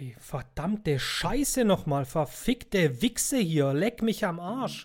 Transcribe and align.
Hey, 0.00 0.14
verdammte 0.20 1.00
Scheiße 1.00 1.64
nochmal, 1.64 2.04
verfickte 2.04 3.02
Wichse 3.02 3.38
hier, 3.38 3.74
leck 3.74 4.00
mich 4.00 4.24
am 4.24 4.38
Arsch. 4.38 4.84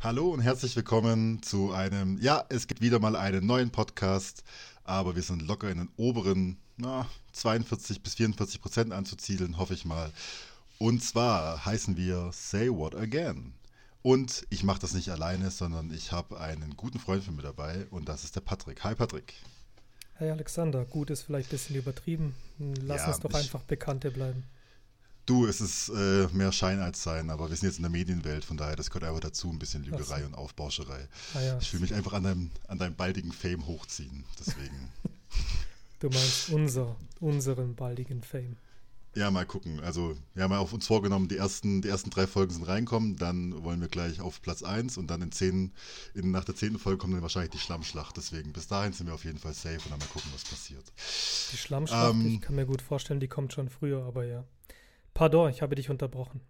Hallo 0.00 0.30
und 0.30 0.40
herzlich 0.40 0.74
willkommen 0.74 1.40
zu 1.44 1.70
einem, 1.70 2.18
ja, 2.20 2.44
es 2.48 2.66
gibt 2.66 2.80
wieder 2.80 2.98
mal 2.98 3.14
einen 3.14 3.46
neuen 3.46 3.70
Podcast, 3.70 4.42
aber 4.82 5.14
wir 5.14 5.22
sind 5.22 5.42
locker 5.42 5.70
in 5.70 5.78
den 5.78 5.88
oberen 5.96 6.56
na, 6.78 7.06
42 7.30 8.02
bis 8.02 8.16
44 8.16 8.60
Prozent 8.60 8.92
anzusiedeln, 8.92 9.56
hoffe 9.56 9.74
ich 9.74 9.84
mal. 9.84 10.10
Und 10.78 11.04
zwar 11.04 11.64
heißen 11.64 11.96
wir 11.96 12.30
Say 12.32 12.70
What 12.70 12.96
Again. 12.96 13.54
Und 14.02 14.46
ich 14.48 14.64
mache 14.64 14.80
das 14.80 14.94
nicht 14.94 15.10
alleine, 15.10 15.50
sondern 15.50 15.92
ich 15.92 16.10
habe 16.12 16.40
einen 16.40 16.76
guten 16.76 16.98
Freund 16.98 17.22
von 17.22 17.36
mir 17.36 17.42
dabei 17.42 17.86
und 17.90 18.08
das 18.08 18.24
ist 18.24 18.34
der 18.34 18.40
Patrick. 18.40 18.82
Hi 18.82 18.94
Patrick. 18.94 19.34
Hey 20.14 20.30
Alexander, 20.30 20.84
gut 20.84 21.10
ist 21.10 21.22
vielleicht 21.22 21.48
ein 21.48 21.52
bisschen 21.52 21.76
übertrieben. 21.76 22.34
Lass 22.58 23.02
ja, 23.02 23.08
uns 23.08 23.20
doch 23.20 23.34
einfach 23.34 23.62
Bekannte 23.62 24.10
bleiben. 24.10 24.44
Du, 25.26 25.46
es 25.46 25.60
ist 25.60 25.90
äh, 25.90 26.28
mehr 26.32 26.50
Schein 26.50 26.80
als 26.80 27.02
Sein, 27.02 27.30
aber 27.30 27.50
wir 27.50 27.56
sind 27.56 27.68
jetzt 27.68 27.76
in 27.76 27.82
der 27.82 27.90
Medienwelt, 27.90 28.44
von 28.44 28.56
daher, 28.56 28.74
das 28.74 28.90
gehört 28.90 29.04
einfach 29.04 29.20
dazu, 29.20 29.50
ein 29.50 29.58
bisschen 29.58 29.84
Lügerei 29.84 30.20
so. 30.20 30.26
und 30.26 30.34
Aufbauscherei. 30.34 31.06
Ah, 31.34 31.40
ja. 31.40 31.58
Ich 31.58 31.70
fühle 31.70 31.82
mich 31.82 31.94
einfach 31.94 32.14
an 32.14 32.24
deinem, 32.24 32.50
an 32.68 32.78
deinem 32.78 32.96
baldigen 32.96 33.32
Fame 33.32 33.66
hochziehen, 33.66 34.24
deswegen. 34.38 34.90
du 36.00 36.08
meinst 36.08 36.48
unser, 36.50 36.96
unseren 37.20 37.74
baldigen 37.74 38.22
Fame. 38.22 38.56
Ja, 39.14 39.30
mal 39.30 39.44
gucken. 39.44 39.80
Also, 39.80 40.16
wir 40.34 40.44
haben 40.44 40.52
ja 40.52 40.58
auf 40.58 40.72
uns 40.72 40.86
vorgenommen, 40.86 41.26
die 41.26 41.36
ersten, 41.36 41.82
die 41.82 41.88
ersten 41.88 42.10
drei 42.10 42.28
Folgen 42.28 42.52
sind 42.52 42.68
reinkommen, 42.68 43.16
dann 43.16 43.64
wollen 43.64 43.80
wir 43.80 43.88
gleich 43.88 44.20
auf 44.20 44.40
Platz 44.40 44.62
1 44.62 44.98
und 44.98 45.08
dann 45.08 45.20
in 45.20 45.32
zehn, 45.32 45.72
in, 46.14 46.30
nach 46.30 46.44
der 46.44 46.54
zehnten 46.54 46.78
Folge 46.78 46.98
kommt 46.98 47.14
dann 47.14 47.22
wahrscheinlich 47.22 47.50
die 47.50 47.58
Schlammschlacht. 47.58 48.16
Deswegen, 48.16 48.52
bis 48.52 48.68
dahin 48.68 48.92
sind 48.92 49.08
wir 49.08 49.14
auf 49.14 49.24
jeden 49.24 49.38
Fall 49.38 49.52
safe 49.52 49.80
und 49.84 49.90
dann 49.90 49.98
mal 49.98 50.06
gucken, 50.06 50.30
was 50.32 50.44
passiert. 50.44 50.84
Die 51.52 51.56
Schlammschlacht, 51.56 52.14
ähm, 52.14 52.34
ich 52.34 52.40
kann 52.40 52.54
mir 52.54 52.66
gut 52.66 52.82
vorstellen, 52.82 53.18
die 53.18 53.28
kommt 53.28 53.52
schon 53.52 53.68
früher, 53.68 54.04
aber 54.04 54.24
ja. 54.24 54.44
Pardon, 55.12 55.50
ich 55.50 55.60
habe 55.60 55.74
dich 55.74 55.90
unterbrochen. 55.90 56.40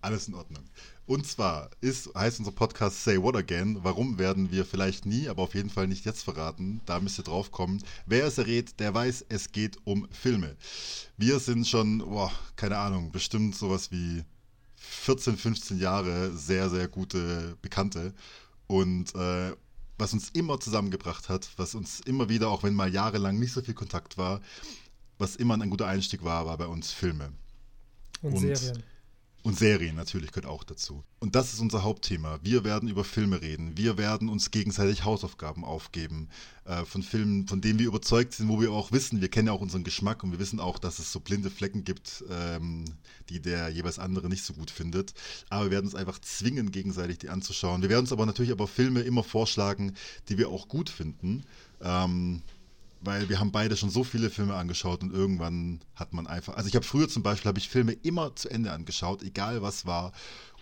Alles 0.00 0.28
in 0.28 0.34
Ordnung. 0.34 0.64
Und 1.06 1.26
zwar 1.26 1.70
ist, 1.80 2.12
heißt 2.14 2.40
unser 2.40 2.52
Podcast 2.52 3.04
Say 3.04 3.20
What 3.20 3.36
Again. 3.36 3.78
Warum 3.82 4.18
werden 4.18 4.50
wir 4.50 4.64
vielleicht 4.64 5.06
nie, 5.06 5.28
aber 5.28 5.42
auf 5.42 5.54
jeden 5.54 5.70
Fall 5.70 5.86
nicht 5.86 6.04
jetzt 6.04 6.22
verraten. 6.22 6.80
Da 6.84 7.00
müsst 7.00 7.18
ihr 7.18 7.24
drauf 7.24 7.52
kommen. 7.52 7.82
Wer 8.06 8.26
es 8.26 8.38
errät, 8.38 8.78
der 8.80 8.92
weiß, 8.92 9.26
es 9.28 9.52
geht 9.52 9.78
um 9.84 10.08
Filme. 10.10 10.56
Wir 11.16 11.38
sind 11.38 11.66
schon, 11.66 11.98
boah, 11.98 12.32
keine 12.56 12.78
Ahnung, 12.78 13.12
bestimmt 13.12 13.54
sowas 13.54 13.90
wie 13.92 14.24
14, 14.76 15.36
15 15.36 15.78
Jahre 15.78 16.36
sehr, 16.36 16.70
sehr 16.70 16.88
gute 16.88 17.56
Bekannte. 17.62 18.12
Und 18.66 19.14
äh, 19.14 19.52
was 19.98 20.12
uns 20.12 20.30
immer 20.30 20.60
zusammengebracht 20.60 21.28
hat, 21.28 21.48
was 21.56 21.74
uns 21.74 22.00
immer 22.00 22.28
wieder, 22.28 22.48
auch 22.50 22.62
wenn 22.62 22.74
mal 22.74 22.92
jahrelang 22.92 23.38
nicht 23.38 23.52
so 23.52 23.62
viel 23.62 23.74
Kontakt 23.74 24.18
war, 24.18 24.40
was 25.18 25.36
immer 25.36 25.54
ein 25.54 25.70
guter 25.70 25.86
Einstieg 25.86 26.24
war, 26.24 26.46
war 26.46 26.58
bei 26.58 26.66
uns 26.66 26.92
Filme. 26.92 27.32
Und, 28.22 28.34
und 28.34 28.56
Serien. 28.56 28.82
Und 29.46 29.56
Serien 29.56 29.94
natürlich 29.94 30.32
gehört 30.32 30.50
auch 30.50 30.64
dazu. 30.64 31.04
Und 31.20 31.36
das 31.36 31.52
ist 31.52 31.60
unser 31.60 31.84
Hauptthema. 31.84 32.40
Wir 32.42 32.64
werden 32.64 32.88
über 32.88 33.04
Filme 33.04 33.40
reden. 33.42 33.76
Wir 33.76 33.96
werden 33.96 34.28
uns 34.28 34.50
gegenseitig 34.50 35.04
Hausaufgaben 35.04 35.64
aufgeben 35.64 36.30
äh, 36.64 36.84
von 36.84 37.04
Filmen, 37.04 37.46
von 37.46 37.60
denen 37.60 37.78
wir 37.78 37.86
überzeugt 37.86 38.32
sind, 38.32 38.48
wo 38.48 38.60
wir 38.60 38.72
auch 38.72 38.90
wissen, 38.90 39.20
wir 39.20 39.28
kennen 39.28 39.46
ja 39.46 39.52
auch 39.52 39.60
unseren 39.60 39.84
Geschmack 39.84 40.24
und 40.24 40.32
wir 40.32 40.40
wissen 40.40 40.58
auch, 40.58 40.80
dass 40.80 40.98
es 40.98 41.12
so 41.12 41.20
blinde 41.20 41.48
Flecken 41.48 41.84
gibt, 41.84 42.24
ähm, 42.28 42.86
die 43.28 43.40
der 43.40 43.68
jeweils 43.68 44.00
andere 44.00 44.28
nicht 44.28 44.42
so 44.42 44.52
gut 44.52 44.72
findet. 44.72 45.14
Aber 45.48 45.66
wir 45.66 45.70
werden 45.70 45.86
uns 45.86 45.94
einfach 45.94 46.18
zwingen, 46.18 46.72
gegenseitig 46.72 47.18
die 47.18 47.28
anzuschauen. 47.28 47.82
Wir 47.82 47.88
werden 47.88 48.00
uns 48.00 48.12
aber 48.12 48.26
natürlich 48.26 48.50
aber 48.50 48.66
Filme 48.66 49.02
immer 49.02 49.22
vorschlagen, 49.22 49.94
die 50.28 50.38
wir 50.38 50.48
auch 50.48 50.66
gut 50.66 50.90
finden. 50.90 51.44
Ähm, 51.80 52.42
weil 53.06 53.28
wir 53.28 53.40
haben 53.40 53.52
beide 53.52 53.76
schon 53.76 53.90
so 53.90 54.04
viele 54.04 54.28
Filme 54.30 54.54
angeschaut 54.54 55.02
und 55.02 55.14
irgendwann 55.14 55.80
hat 55.94 56.12
man 56.12 56.26
einfach, 56.26 56.56
also 56.56 56.68
ich 56.68 56.74
habe 56.74 56.84
früher 56.84 57.08
zum 57.08 57.22
Beispiel, 57.22 57.48
habe 57.48 57.58
ich 57.58 57.68
Filme 57.68 57.92
immer 57.92 58.34
zu 58.34 58.50
Ende 58.50 58.72
angeschaut, 58.72 59.22
egal 59.22 59.62
was 59.62 59.86
war. 59.86 60.12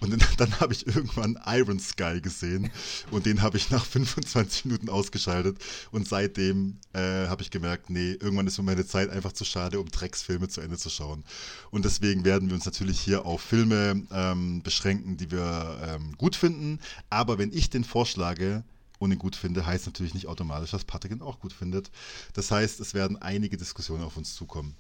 Und 0.01 0.11
dann, 0.11 0.21
dann 0.37 0.61
habe 0.61 0.73
ich 0.73 0.87
irgendwann 0.87 1.39
Iron 1.47 1.81
Sky 1.81 2.21
gesehen 2.21 2.71
und 3.11 3.27
den 3.27 3.43
habe 3.43 3.57
ich 3.57 3.71
nach 3.71 3.85
25 3.87 4.67
Minuten 4.67 4.89
ausgeschaltet 4.91 5.59
und 5.91 6.07
seitdem 6.07 6.79
äh, 6.93 7.27
habe 7.27 7.43
ich 7.43 7.51
gemerkt, 7.51 7.91
nee, 7.91 8.13
irgendwann 8.13 8.47
ist 8.47 8.59
mir 8.59 8.65
meine 8.65 8.87
Zeit 8.87 9.11
einfach 9.11 9.33
zu 9.33 9.45
schade, 9.45 9.81
um 9.81 9.89
Drecksfilme 9.89 10.49
zu 10.49 10.61
Ende 10.61 10.77
zu 10.77 10.91
schauen. 10.91 11.25
Und 11.71 11.85
deswegen 11.85 12.25
werden 12.25 12.49
wir 12.49 12.55
uns 12.55 12.67
natürlich 12.67 13.01
hier 13.01 13.25
auf 13.25 13.41
Filme 13.41 14.03
ähm, 14.13 14.63
beschränken, 14.63 15.17
die 15.17 15.31
wir 15.31 15.79
ähm, 15.83 16.15
gut 16.19 16.37
finden. 16.37 16.81
Aber 17.09 17.39
wenn 17.39 17.53
ich 17.53 17.71
den 17.71 17.85
vorschlage, 17.85 18.65
ihn 19.13 19.19
gut 19.19 19.37
finde, 19.37 19.67
heißt 19.67 19.87
natürlich 19.87 20.15
nicht 20.15 20.27
automatisch, 20.27 20.71
dass 20.71 20.85
Patrick 20.85 21.13
ihn 21.13 21.23
auch 21.23 21.41
gut 21.41 21.53
findet. 21.53 21.91
Das 22.33 22.51
heißt, 22.51 22.81
es 22.81 22.95
werden 22.95 23.21
einige 23.21 23.57
Diskussionen 23.57 24.03
auf 24.03 24.17
uns 24.17 24.35
zukommen. 24.35 24.77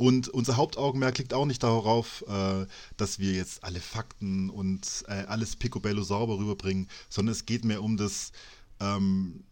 Und 0.00 0.28
unser 0.28 0.56
Hauptaugenmerk 0.56 1.18
liegt 1.18 1.34
auch 1.34 1.44
nicht 1.44 1.62
darauf, 1.62 2.24
äh, 2.26 2.66
dass 2.96 3.18
wir 3.18 3.32
jetzt 3.32 3.62
alle 3.64 3.80
Fakten 3.80 4.48
und 4.48 5.04
äh, 5.08 5.24
alles 5.26 5.56
picobello 5.56 6.02
sauber 6.02 6.38
rüberbringen, 6.38 6.88
sondern 7.10 7.32
es 7.32 7.44
geht 7.44 7.66
mehr 7.66 7.82
um 7.82 7.98
das, 7.98 8.32
ähm, 8.80 9.44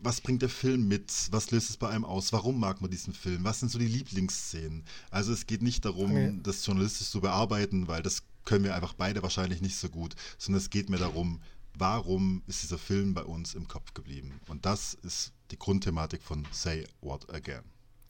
was 0.00 0.20
bringt 0.20 0.42
der 0.42 0.48
Film 0.48 0.86
mit? 0.86 1.12
Was 1.32 1.50
löst 1.50 1.70
es 1.70 1.76
bei 1.76 1.88
einem 1.88 2.04
aus? 2.04 2.32
Warum 2.32 2.60
mag 2.60 2.80
man 2.80 2.92
diesen 2.92 3.12
Film? 3.12 3.42
Was 3.42 3.58
sind 3.58 3.70
so 3.72 3.78
die 3.80 3.88
Lieblingsszenen? 3.88 4.84
Also 5.10 5.32
es 5.32 5.48
geht 5.48 5.62
nicht 5.62 5.84
darum, 5.84 6.12
okay. 6.12 6.38
das 6.44 6.64
journalistisch 6.64 7.10
zu 7.10 7.20
bearbeiten, 7.20 7.88
weil 7.88 8.02
das 8.02 8.22
können 8.44 8.64
wir 8.64 8.76
einfach 8.76 8.94
beide 8.94 9.22
wahrscheinlich 9.24 9.60
nicht 9.60 9.76
so 9.76 9.88
gut, 9.88 10.14
sondern 10.38 10.62
es 10.62 10.70
geht 10.70 10.90
mir 10.90 10.98
darum, 10.98 11.40
warum 11.78 12.42
ist 12.46 12.62
dieser 12.62 12.78
Film 12.78 13.14
bei 13.14 13.22
uns 13.22 13.54
im 13.54 13.68
Kopf 13.68 13.94
geblieben? 13.94 14.40
Und 14.48 14.66
das 14.66 14.94
ist 14.94 15.32
die 15.50 15.58
Grundthematik 15.58 16.22
von 16.22 16.46
Say 16.50 16.84
What 17.00 17.32
Again. 17.32 17.62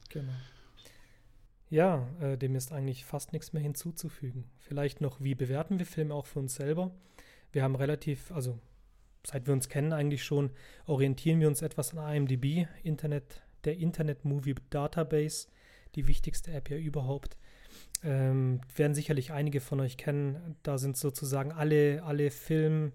Genau. 0.09 0.33
Ja, 1.71 2.09
äh, 2.21 2.39
dem 2.39 2.57
ist 2.57 2.73
eigentlich 2.73 3.05
fast 3.05 3.33
nichts 3.33 3.53
mehr 3.53 3.63
hinzuzufügen. 3.63 4.45
Vielleicht 4.59 5.01
noch, 5.01 5.21
wie 5.21 5.35
bewerten 5.35 5.79
wir 5.79 5.87
Filme 5.87 6.15
auch 6.15 6.27
für 6.27 6.39
uns 6.39 6.55
selber? 6.55 6.93
Wir 7.53 7.63
haben 7.63 7.77
relativ, 7.77 8.33
also 8.33 8.59
seit 9.27 9.47
wir 9.47 9.53
uns 9.53 9.69
kennen 9.69 9.93
eigentlich 9.93 10.25
schon, 10.25 10.51
orientieren 10.87 11.41
wir 11.41 11.49
uns 11.49 11.61
etwas 11.61 11.95
an 11.95 12.15
IMDb, 12.15 12.67
Internet, 12.83 13.43
der 13.65 13.77
Internet 13.77 14.25
Movie 14.25 14.55
Database, 14.71 15.49
die 15.95 16.09
wichtigste 16.09 16.53
App 16.53 16.71
ja 16.71 16.79
überhaupt. 16.79 17.37
Ähm, 18.03 18.63
werden 18.75 18.95
sicherlich 18.95 19.33
einige 19.33 19.61
von 19.61 19.81
euch 19.81 19.99
kennen. 19.99 20.57
Da 20.63 20.79
sind 20.79 20.97
sozusagen 20.97 21.53
alle, 21.53 22.03
alle 22.03 22.31
Film- 22.31 22.93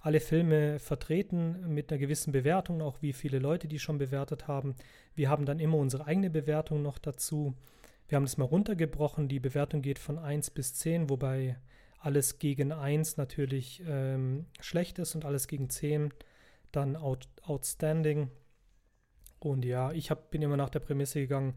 alle 0.00 0.20
Filme 0.20 0.78
vertreten 0.78 1.74
mit 1.74 1.90
einer 1.90 1.98
gewissen 1.98 2.32
Bewertung, 2.32 2.82
auch 2.82 3.02
wie 3.02 3.12
viele 3.12 3.38
Leute 3.38 3.68
die 3.68 3.78
schon 3.78 3.98
bewertet 3.98 4.46
haben. 4.46 4.74
Wir 5.14 5.28
haben 5.28 5.44
dann 5.44 5.58
immer 5.58 5.78
unsere 5.78 6.06
eigene 6.06 6.30
Bewertung 6.30 6.82
noch 6.82 6.98
dazu. 6.98 7.54
Wir 8.06 8.16
haben 8.16 8.24
das 8.24 8.36
mal 8.38 8.44
runtergebrochen. 8.44 9.28
Die 9.28 9.40
Bewertung 9.40 9.82
geht 9.82 9.98
von 9.98 10.18
1 10.18 10.50
bis 10.50 10.74
10, 10.74 11.10
wobei 11.10 11.56
alles 11.98 12.38
gegen 12.38 12.72
1 12.72 13.16
natürlich 13.16 13.82
ähm, 13.86 14.46
schlecht 14.60 14.98
ist 14.98 15.14
und 15.14 15.24
alles 15.24 15.48
gegen 15.48 15.68
10 15.68 16.12
dann 16.70 16.96
out, 16.96 17.28
outstanding. 17.42 18.30
Und 19.40 19.64
ja, 19.64 19.92
ich 19.92 20.10
hab, 20.10 20.30
bin 20.30 20.42
immer 20.42 20.56
nach 20.56 20.70
der 20.70 20.80
Prämisse 20.80 21.20
gegangen, 21.20 21.54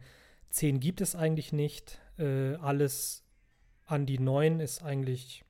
10 0.50 0.80
gibt 0.80 1.00
es 1.00 1.14
eigentlich 1.14 1.52
nicht. 1.52 2.00
Äh, 2.18 2.54
alles 2.56 3.24
an 3.86 4.06
die 4.06 4.18
9 4.18 4.60
ist 4.60 4.82
eigentlich 4.82 5.44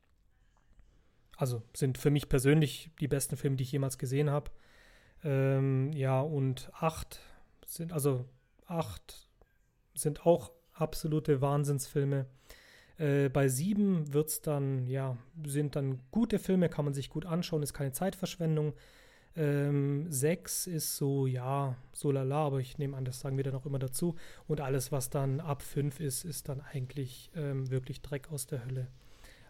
also 1.42 1.60
sind 1.75 1.98
für 1.98 2.12
mich 2.12 2.28
persönlich 2.28 2.92
die 3.00 3.08
besten 3.08 3.36
Filme, 3.36 3.56
die 3.56 3.64
ich 3.64 3.72
jemals 3.72 3.98
gesehen 3.98 4.30
habe. 4.30 4.53
Ähm, 5.25 5.92
ja, 5.92 6.20
und 6.20 6.70
acht 6.72 7.19
sind, 7.66 7.92
also 7.92 8.26
acht 8.66 9.28
sind 9.92 10.25
auch 10.25 10.53
absolute 10.72 11.41
Wahnsinnsfilme. 11.41 12.26
Äh, 12.97 13.28
bei 13.28 13.48
sieben 13.48 14.14
wird 14.14 14.28
es 14.28 14.41
dann, 14.41 14.86
ja, 14.86 15.19
sind 15.44 15.75
dann 15.75 15.98
gute 16.12 16.38
Filme, 16.38 16.69
kann 16.69 16.84
man 16.84 16.94
sich 16.94 17.10
gut 17.10 17.26
anschauen, 17.26 17.64
ist 17.64 17.74
keine 17.74 17.91
Zeitverschwendung. 17.91 18.74
Ähm, 19.34 20.12
sechs 20.12 20.69
ist 20.69 20.97
so, 20.97 21.26
ja, 21.26 21.74
so 21.92 22.12
lala, 22.12 22.47
aber 22.47 22.60
ich 22.60 22.78
nehme 22.78 22.97
an, 22.97 23.04
das 23.04 23.18
sagen 23.18 23.36
wir 23.36 23.42
dann 23.42 23.56
auch 23.56 23.66
immer 23.66 23.80
dazu. 23.80 24.15
Und 24.47 24.60
alles, 24.60 24.92
was 24.92 25.10
dann 25.10 25.41
ab 25.41 25.62
fünf 25.62 25.98
ist, 25.98 26.24
ist 26.24 26.48
dann 26.48 26.60
eigentlich 26.60 27.33
ähm, 27.34 27.68
wirklich 27.68 28.00
Dreck 28.00 28.30
aus 28.30 28.47
der 28.47 28.65
Hölle. 28.65 28.86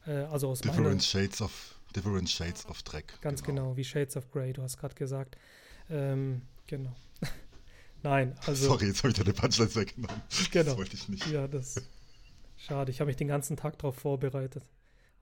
Äh, 0.07 0.23
also 0.23 0.49
aus 0.49 0.63
Different 0.63 0.87
meiner, 0.87 1.01
Shades 1.01 1.43
of 1.43 1.79
Different 1.93 2.29
Shades 2.29 2.67
of 2.67 2.83
Dreck. 2.83 3.21
Ganz 3.21 3.43
genau, 3.43 3.63
genau 3.63 3.77
wie 3.77 3.85
Shades 3.85 4.17
of 4.17 4.31
Grey, 4.31 4.53
du 4.53 4.63
hast 4.63 4.79
gerade 4.79 4.95
gesagt. 4.95 5.37
Ähm, 5.91 6.43
genau. 6.67 6.95
Nein, 8.03 8.35
also. 8.47 8.67
Sorry, 8.69 8.87
jetzt 8.87 8.99
habe 8.99 9.11
ich 9.11 9.19
deine 9.19 9.33
Punchline 9.33 9.75
weggenommen. 9.75 10.23
Genau. 10.51 10.65
Das 10.65 10.77
wollte 10.77 10.95
ich 10.95 11.09
nicht. 11.09 11.27
Ja, 11.29 11.47
das. 11.47 11.77
Schade, 12.57 12.91
ich 12.91 13.01
habe 13.01 13.09
mich 13.09 13.17
den 13.17 13.29
ganzen 13.29 13.57
Tag 13.57 13.79
darauf 13.79 13.97
vorbereitet. 13.97 14.65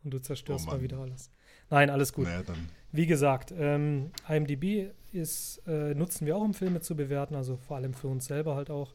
Und 0.02 0.12
du 0.12 0.19
zerstörst 0.19 0.67
oh 0.67 0.70
mal 0.70 0.81
wieder 0.81 0.99
alles. 0.99 1.31
Nein, 1.69 1.90
alles 1.90 2.12
gut. 2.12 2.25
Naja, 2.25 2.43
dann. 2.43 2.69
Wie 2.93 3.06
gesagt, 3.06 3.52
ähm, 3.56 4.11
IMDb 4.28 4.90
ist, 5.12 5.62
äh, 5.66 5.94
nutzen 5.94 6.26
wir 6.26 6.37
auch, 6.37 6.43
um 6.43 6.55
Filme 6.55 6.81
zu 6.81 6.96
bewerten, 6.96 7.34
also 7.34 7.56
vor 7.56 7.76
allem 7.76 7.94
für 7.94 8.08
uns 8.08 8.26
selber 8.26 8.56
halt 8.56 8.70
auch. 8.70 8.94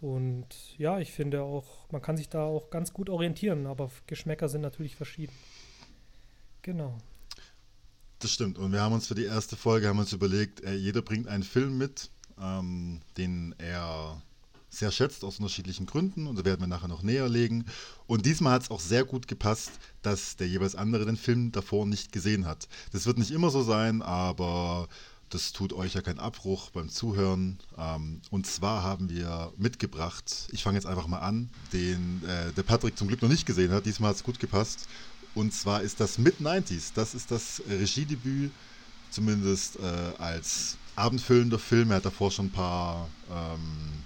Und 0.00 0.78
ja, 0.78 0.98
ich 0.98 1.12
finde 1.12 1.42
auch, 1.42 1.90
man 1.90 2.02
kann 2.02 2.16
sich 2.16 2.28
da 2.28 2.44
auch 2.44 2.70
ganz 2.70 2.92
gut 2.92 3.10
orientieren, 3.10 3.66
aber 3.66 3.90
Geschmäcker 4.06 4.48
sind 4.48 4.62
natürlich 4.62 4.96
verschieden. 4.96 5.32
Genau. 6.62 6.98
Das 8.20 8.32
stimmt. 8.32 8.58
Und 8.58 8.72
wir 8.72 8.82
haben 8.82 8.92
uns 8.92 9.06
für 9.06 9.14
die 9.14 9.24
erste 9.24 9.56
Folge 9.56 9.88
haben 9.88 9.98
uns 9.98 10.12
überlegt, 10.12 10.62
äh, 10.62 10.74
jeder 10.74 11.00
bringt 11.00 11.26
einen 11.26 11.42
Film 11.42 11.78
mit, 11.78 12.10
ähm, 12.38 13.00
den 13.16 13.54
er 13.56 14.20
sehr 14.68 14.92
schätzt 14.92 15.24
aus 15.24 15.38
unterschiedlichen 15.38 15.86
Gründen 15.86 16.26
und 16.26 16.38
da 16.38 16.44
werden 16.44 16.60
wir 16.60 16.66
nachher 16.66 16.86
noch 16.86 17.02
näher 17.02 17.28
legen. 17.30 17.64
Und 18.06 18.26
diesmal 18.26 18.52
hat 18.52 18.62
es 18.62 18.70
auch 18.70 18.78
sehr 18.78 19.04
gut 19.04 19.26
gepasst, 19.26 19.72
dass 20.02 20.36
der 20.36 20.48
jeweils 20.48 20.76
andere 20.76 21.06
den 21.06 21.16
Film 21.16 21.50
davor 21.50 21.86
nicht 21.86 22.12
gesehen 22.12 22.46
hat. 22.46 22.68
Das 22.92 23.06
wird 23.06 23.18
nicht 23.18 23.30
immer 23.30 23.48
so 23.50 23.62
sein, 23.62 24.02
aber 24.02 24.88
das 25.30 25.52
tut 25.52 25.72
euch 25.72 25.94
ja 25.94 26.02
keinen 26.02 26.18
Abbruch 26.18 26.70
beim 26.70 26.90
Zuhören. 26.90 27.58
Ähm, 27.78 28.20
und 28.30 28.46
zwar 28.46 28.82
haben 28.82 29.08
wir 29.08 29.52
mitgebracht, 29.56 30.48
ich 30.52 30.62
fange 30.62 30.76
jetzt 30.76 30.86
einfach 30.86 31.06
mal 31.06 31.20
an, 31.20 31.48
den 31.72 32.22
äh, 32.26 32.52
der 32.52 32.64
Patrick 32.64 32.98
zum 32.98 33.08
Glück 33.08 33.22
noch 33.22 33.30
nicht 33.30 33.46
gesehen 33.46 33.72
hat. 33.72 33.86
Diesmal 33.86 34.10
hat 34.10 34.16
es 34.16 34.24
gut 34.24 34.38
gepasst. 34.38 34.88
Und 35.34 35.54
zwar 35.54 35.82
ist 35.82 36.00
das 36.00 36.18
Mid-90s. 36.18 36.92
Das 36.94 37.14
ist 37.14 37.30
das 37.30 37.62
Regiedebüt, 37.68 38.50
zumindest 39.10 39.78
äh, 39.78 39.82
als 40.18 40.76
abendfüllender 40.96 41.58
Film. 41.58 41.90
Er 41.90 41.96
hat 41.96 42.04
davor 42.04 42.30
schon 42.30 42.46
ein 42.46 42.52
paar 42.52 43.08
ähm, 43.30 44.02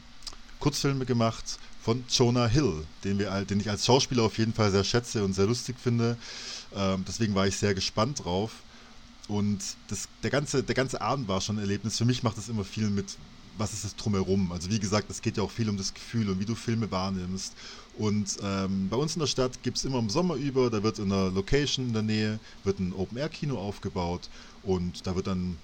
Kurzfilme 0.61 1.05
gemacht 1.06 1.59
von 1.82 2.05
Jonah 2.09 2.47
Hill, 2.47 2.87
den, 3.05 3.19
wir, 3.19 3.44
den 3.44 3.61
ich 3.61 3.69
als 3.69 3.85
Schauspieler 3.85 4.23
auf 4.23 4.38
jeden 4.38 4.55
Fall 4.55 4.71
sehr 4.71 4.85
schätze 4.85 5.25
und 5.25 5.35
sehr 5.35 5.47
lustig 5.47 5.76
finde. 5.82 6.17
Ähm, 6.75 7.05
deswegen 7.06 7.35
war 7.35 7.47
ich 7.47 7.56
sehr 7.56 7.75
gespannt 7.75 8.25
drauf. 8.25 8.53
Und 9.29 9.61
das, 9.88 10.09
der, 10.23 10.31
ganze, 10.31 10.62
der 10.62 10.75
ganze 10.75 11.00
Abend 11.00 11.29
war 11.29 11.41
schon 11.41 11.56
ein 11.56 11.61
Erlebnis. 11.61 11.99
Für 11.99 12.05
mich 12.05 12.23
macht 12.23 12.37
das 12.37 12.49
immer 12.49 12.65
viel 12.65 12.91
mit, 12.91 13.17
was 13.59 13.73
ist 13.73 13.85
es 13.85 13.97
drumherum. 13.97 14.53
Also 14.53 14.71
wie 14.71 14.79
gesagt, 14.79 15.11
es 15.11 15.23
geht 15.23 15.37
ja 15.37 15.43
auch 15.43 15.51
viel 15.51 15.69
um 15.69 15.77
das 15.77 15.95
Gefühl 15.95 16.29
und 16.29 16.41
wie 16.41 16.45
du 16.45 16.55
Filme 16.55 16.91
wahrnimmst. 16.91 17.55
Und 17.97 18.39
ähm, 18.43 18.89
bei 18.89 18.97
uns 18.97 19.15
in 19.15 19.21
der 19.21 19.27
Stadt 19.27 19.62
gibt 19.62 19.77
es 19.77 19.85
immer 19.85 19.99
im 19.99 20.11
Sommer 20.11 20.35
über, 20.35 20.71
da 20.71 20.83
wird 20.83 20.99
in 20.99 21.11
der 21.11 21.31
Location 21.31 21.87
in 21.87 21.93
der 21.93 22.03
Nähe, 22.03 22.41
wird 22.65 22.81
ein 22.81 22.93
Open-Air-Kino 22.93 23.56
aufgebaut 23.56 24.29
und 24.65 25.06
da 25.06 25.15
wird 25.15 25.29
dann 25.29 25.56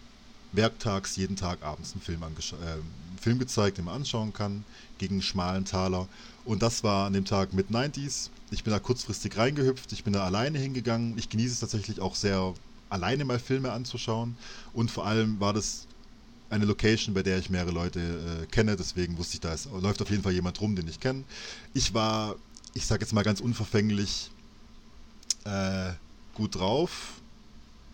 werktags 0.53 1.17
jeden 1.17 1.37
Tag 1.37 1.63
abends 1.63 1.95
ein 1.95 2.01
Film, 2.01 2.23
äh, 2.23 3.21
Film 3.21 3.39
gezeigt, 3.39 3.79
den 3.79 3.85
man 3.85 3.97
anschauen 3.97 4.33
kann, 4.33 4.65
gegen 4.99 5.15
einen 5.15 5.23
schmalen 5.23 5.65
Taler. 5.65 6.09
Und 6.45 6.63
das 6.63 6.83
war 6.83 7.07
an 7.07 7.13
dem 7.13 7.25
Tag 7.25 7.53
mit 7.53 7.71
90s. 7.71 8.31
Ich 8.51 8.65
bin 8.65 8.73
da 8.73 8.79
kurzfristig 8.79 9.37
reingehüpft, 9.37 9.93
ich 9.93 10.05
bin 10.05 10.13
da 10.13 10.25
alleine 10.25 10.59
hingegangen. 10.59 11.17
Ich 11.19 11.29
genieße 11.29 11.55
es 11.55 11.61
tatsächlich 11.61 12.01
auch 12.01 12.15
sehr 12.15 12.55
alleine 12.89 13.25
mal 13.25 13.39
Filme 13.39 13.71
anzuschauen. 13.71 14.37
Und 14.73 14.91
vor 14.91 15.07
allem 15.07 15.39
war 15.41 15.53
das 15.53 15.87
eine 16.50 16.64
Location, 16.64 17.14
bei 17.14 17.23
der 17.23 17.38
ich 17.38 17.49
mehrere 17.49 17.70
Leute 17.70 18.00
äh, 18.43 18.47
kenne, 18.47 18.76
deswegen 18.76 19.17
wusste 19.17 19.35
ich, 19.35 19.41
da 19.41 19.55
ist, 19.55 19.69
läuft 19.81 20.02
auf 20.02 20.11
jeden 20.11 20.23
Fall 20.23 20.32
jemand 20.32 20.61
rum, 20.61 20.76
den 20.76 20.88
ich 20.88 21.00
kenne. 21.00 21.25
Ich 21.75 21.94
war, 21.94 22.37
ich 22.75 22.87
sage 22.87 23.02
jetzt 23.02 23.12
mal 23.12 23.23
ganz 23.23 23.41
unverfänglich, 23.41 24.31
äh, 25.44 25.93
gut 26.35 26.56
drauf, 26.56 27.14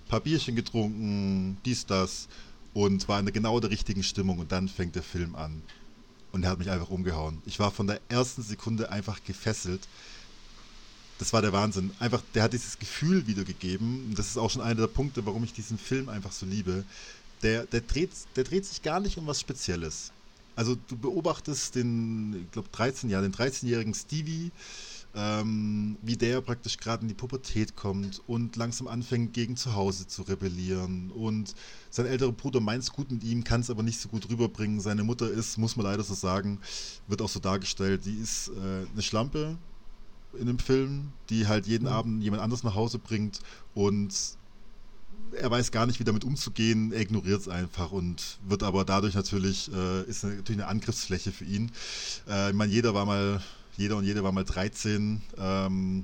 paar 0.08 0.20
Bierchen 0.20 0.56
getrunken, 0.56 1.58
dies, 1.64 1.86
das 1.86 2.28
und 2.72 3.08
war 3.08 3.20
in 3.20 3.26
genau 3.26 3.60
der 3.60 3.70
richtigen 3.70 4.02
Stimmung 4.02 4.38
und 4.38 4.52
dann 4.52 4.68
fängt 4.68 4.94
der 4.94 5.02
Film 5.02 5.34
an. 5.34 5.62
Und 6.32 6.44
er 6.44 6.50
hat 6.50 6.58
mich 6.58 6.70
einfach 6.70 6.90
umgehauen. 6.90 7.40
Ich 7.46 7.58
war 7.58 7.70
von 7.70 7.86
der 7.86 8.00
ersten 8.08 8.42
Sekunde 8.42 8.90
einfach 8.90 9.22
gefesselt 9.24 9.88
das 11.18 11.32
war 11.32 11.42
der 11.42 11.52
Wahnsinn. 11.52 11.92
Einfach, 11.98 12.22
der 12.34 12.42
hat 12.42 12.52
dieses 12.52 12.78
Gefühl 12.78 13.26
wiedergegeben. 13.26 14.14
Das 14.14 14.28
ist 14.28 14.36
auch 14.36 14.50
schon 14.50 14.62
einer 14.62 14.80
der 14.82 14.86
Punkte, 14.86 15.24
warum 15.24 15.44
ich 15.44 15.52
diesen 15.52 15.78
Film 15.78 16.08
einfach 16.08 16.32
so 16.32 16.44
liebe. 16.44 16.84
Der, 17.46 17.64
der, 17.64 17.80
dreht, 17.80 18.10
der 18.34 18.42
dreht 18.42 18.66
sich 18.66 18.82
gar 18.82 18.98
nicht 18.98 19.16
um 19.18 19.26
was 19.28 19.38
Spezielles. 19.40 20.10
Also 20.56 20.74
du 20.74 20.96
beobachtest 20.96 21.76
den, 21.76 22.42
ich 22.42 22.50
glaube 22.50 22.68
13 22.72 23.08
Jahre, 23.08 23.22
den 23.22 23.32
13-jährigen 23.32 23.94
Stevie, 23.94 24.50
ähm, 25.14 25.96
wie 26.02 26.16
der 26.16 26.40
praktisch 26.40 26.76
gerade 26.76 27.02
in 27.02 27.08
die 27.08 27.14
Pubertät 27.14 27.76
kommt 27.76 28.20
und 28.26 28.56
langsam 28.56 28.88
anfängt, 28.88 29.32
gegen 29.32 29.56
zu 29.56 29.76
Hause 29.76 30.08
zu 30.08 30.22
rebellieren. 30.22 31.12
Und 31.12 31.54
sein 31.88 32.06
älterer 32.06 32.32
Bruder 32.32 32.58
meint 32.58 32.82
es 32.82 32.90
gut 32.90 33.12
mit 33.12 33.22
ihm, 33.22 33.44
kann 33.44 33.60
es 33.60 33.70
aber 33.70 33.84
nicht 33.84 34.00
so 34.00 34.08
gut 34.08 34.28
rüberbringen. 34.28 34.80
Seine 34.80 35.04
Mutter 35.04 35.30
ist, 35.30 35.56
muss 35.56 35.76
man 35.76 35.86
leider 35.86 36.02
so 36.02 36.14
sagen, 36.14 36.58
wird 37.06 37.22
auch 37.22 37.28
so 37.28 37.38
dargestellt, 37.38 38.06
die 38.06 38.16
ist 38.16 38.48
äh, 38.48 38.90
eine 38.92 39.02
Schlampe, 39.02 39.56
in 40.36 40.48
dem 40.48 40.58
Film, 40.58 41.12
die 41.30 41.46
halt 41.46 41.68
jeden 41.68 41.86
mhm. 41.86 41.92
Abend 41.94 42.22
jemand 42.24 42.42
anders 42.42 42.64
nach 42.64 42.74
Hause 42.74 42.98
bringt 42.98 43.38
und 43.72 44.36
er 45.32 45.50
weiß 45.50 45.70
gar 45.70 45.86
nicht, 45.86 46.00
wie 46.00 46.04
damit 46.04 46.24
umzugehen, 46.24 46.92
er 46.92 47.00
ignoriert 47.00 47.40
es 47.40 47.48
einfach 47.48 47.92
und 47.92 48.38
wird 48.46 48.62
aber 48.62 48.84
dadurch 48.84 49.14
natürlich, 49.14 49.70
äh, 49.72 50.02
ist 50.04 50.24
natürlich 50.24 50.60
eine 50.60 50.66
Angriffsfläche 50.66 51.32
für 51.32 51.44
ihn. 51.44 51.70
Äh, 52.28 52.50
ich 52.50 52.56
meine, 52.56 52.72
jeder 52.72 52.94
war 52.94 53.04
mal, 53.04 53.42
jeder 53.76 53.96
und 53.96 54.04
jede 54.04 54.22
war 54.22 54.32
mal 54.32 54.44
13. 54.44 55.22
Ähm, 55.38 56.02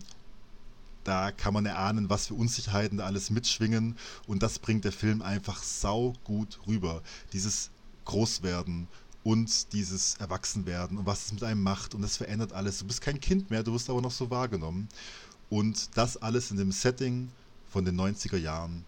da 1.04 1.32
kann 1.32 1.54
man 1.54 1.66
erahnen, 1.66 2.10
was 2.10 2.28
für 2.28 2.34
Unsicherheiten 2.34 2.98
da 2.98 3.06
alles 3.06 3.30
mitschwingen 3.30 3.96
und 4.26 4.42
das 4.42 4.58
bringt 4.58 4.84
der 4.84 4.92
Film 4.92 5.22
einfach 5.22 5.62
sau 5.62 6.14
gut 6.24 6.60
rüber. 6.66 7.02
Dieses 7.32 7.70
Großwerden 8.04 8.88
und 9.24 9.72
dieses 9.72 10.16
Erwachsenwerden 10.16 10.98
und 10.98 11.06
was 11.06 11.26
es 11.26 11.32
mit 11.32 11.44
einem 11.44 11.62
macht 11.62 11.94
und 11.94 12.02
das 12.02 12.16
verändert 12.16 12.52
alles. 12.52 12.78
Du 12.78 12.86
bist 12.86 13.00
kein 13.00 13.20
Kind 13.20 13.50
mehr, 13.50 13.62
du 13.62 13.72
wirst 13.72 13.90
aber 13.90 14.00
noch 14.00 14.10
so 14.10 14.30
wahrgenommen. 14.30 14.88
Und 15.50 15.96
das 15.96 16.16
alles 16.16 16.50
in 16.50 16.56
dem 16.56 16.72
Setting 16.72 17.30
von 17.68 17.84
den 17.84 18.00
90er 18.00 18.38
Jahren. 18.38 18.84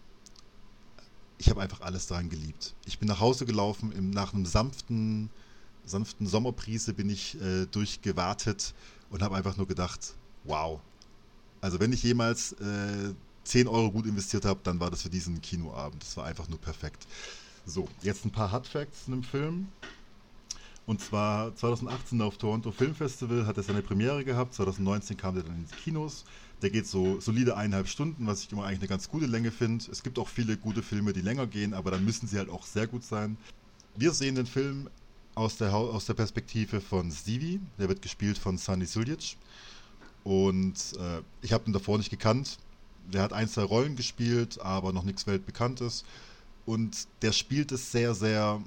Ich 1.37 1.49
habe 1.49 1.61
einfach 1.61 1.81
alles 1.81 2.07
daran 2.07 2.29
geliebt. 2.29 2.73
Ich 2.85 2.99
bin 2.99 3.07
nach 3.07 3.19
Hause 3.19 3.45
gelaufen, 3.45 3.91
im, 3.91 4.09
nach 4.09 4.33
einem 4.33 4.45
sanften, 4.45 5.29
sanften 5.85 6.27
Sommerprise 6.27 6.93
bin 6.93 7.09
ich 7.09 7.39
äh, 7.41 7.65
durchgewartet 7.65 8.73
und 9.09 9.21
habe 9.21 9.35
einfach 9.35 9.57
nur 9.57 9.67
gedacht, 9.67 10.13
wow. 10.43 10.79
Also 11.61 11.79
wenn 11.79 11.91
ich 11.91 12.03
jemals 12.03 12.53
äh, 12.53 13.13
10 13.43 13.67
Euro 13.67 13.91
gut 13.91 14.05
investiert 14.05 14.45
habe, 14.45 14.59
dann 14.63 14.79
war 14.79 14.89
das 14.89 15.03
für 15.03 15.09
diesen 15.09 15.41
Kinoabend. 15.41 16.01
Das 16.01 16.17
war 16.17 16.25
einfach 16.25 16.47
nur 16.47 16.59
perfekt. 16.59 17.05
So, 17.65 17.87
jetzt 18.01 18.25
ein 18.25 18.31
paar 18.31 18.51
Hard 18.51 18.67
Facts 18.67 19.07
in 19.07 19.13
dem 19.13 19.23
Film. 19.23 19.67
Und 20.85 21.01
zwar 21.01 21.55
2018 21.55 22.21
auf 22.21 22.37
Toronto 22.37 22.71
Film 22.71 22.93
Festival 22.93 23.47
hat 23.47 23.57
er 23.57 23.63
seine 23.63 23.81
Premiere 23.81 24.23
gehabt, 24.23 24.53
2019 24.53 25.17
kam 25.17 25.35
er 25.35 25.43
dann 25.43 25.55
ins 25.55 25.71
Kinos. 25.71 26.25
Der 26.61 26.69
geht 26.69 26.87
so 26.87 27.19
solide 27.19 27.57
eineinhalb 27.57 27.87
Stunden, 27.87 28.27
was 28.27 28.43
ich 28.43 28.51
immer 28.51 28.63
eigentlich 28.63 28.79
eine 28.79 28.87
ganz 28.87 29.09
gute 29.09 29.25
Länge 29.25 29.51
finde. 29.51 29.85
Es 29.91 30.03
gibt 30.03 30.17
auch 30.19 30.29
viele 30.29 30.57
gute 30.57 30.81
Filme, 30.81 31.13
die 31.13 31.21
länger 31.21 31.47
gehen, 31.47 31.73
aber 31.73 31.91
dann 31.91 32.05
müssen 32.05 32.27
sie 32.27 32.37
halt 32.37 32.49
auch 32.49 32.65
sehr 32.65 32.87
gut 32.87 33.03
sein. 33.03 33.37
Wir 33.95 34.11
sehen 34.11 34.35
den 34.35 34.45
Film 34.45 34.89
aus 35.35 35.57
der, 35.57 35.73
aus 35.73 36.05
der 36.05 36.13
Perspektive 36.13 36.81
von 36.81 37.11
Stevie, 37.11 37.59
der 37.77 37.89
wird 37.89 38.01
gespielt 38.01 38.37
von 38.37 38.57
Sunny 38.57 38.85
Suljic. 38.85 39.37
Und 40.23 40.75
äh, 40.97 41.21
ich 41.41 41.53
habe 41.53 41.65
ihn 41.67 41.73
davor 41.73 41.97
nicht 41.97 42.09
gekannt. 42.09 42.57
Der 43.13 43.21
hat 43.21 43.33
ein, 43.33 43.47
zwei 43.47 43.63
Rollen 43.63 43.95
gespielt, 43.95 44.59
aber 44.61 44.91
noch 44.91 45.03
nichts 45.03 45.27
Weltbekanntes. 45.27 46.03
Und 46.65 47.07
der 47.21 47.31
spielt 47.31 47.71
es 47.71 47.91
sehr, 47.91 48.15
sehr 48.15 48.61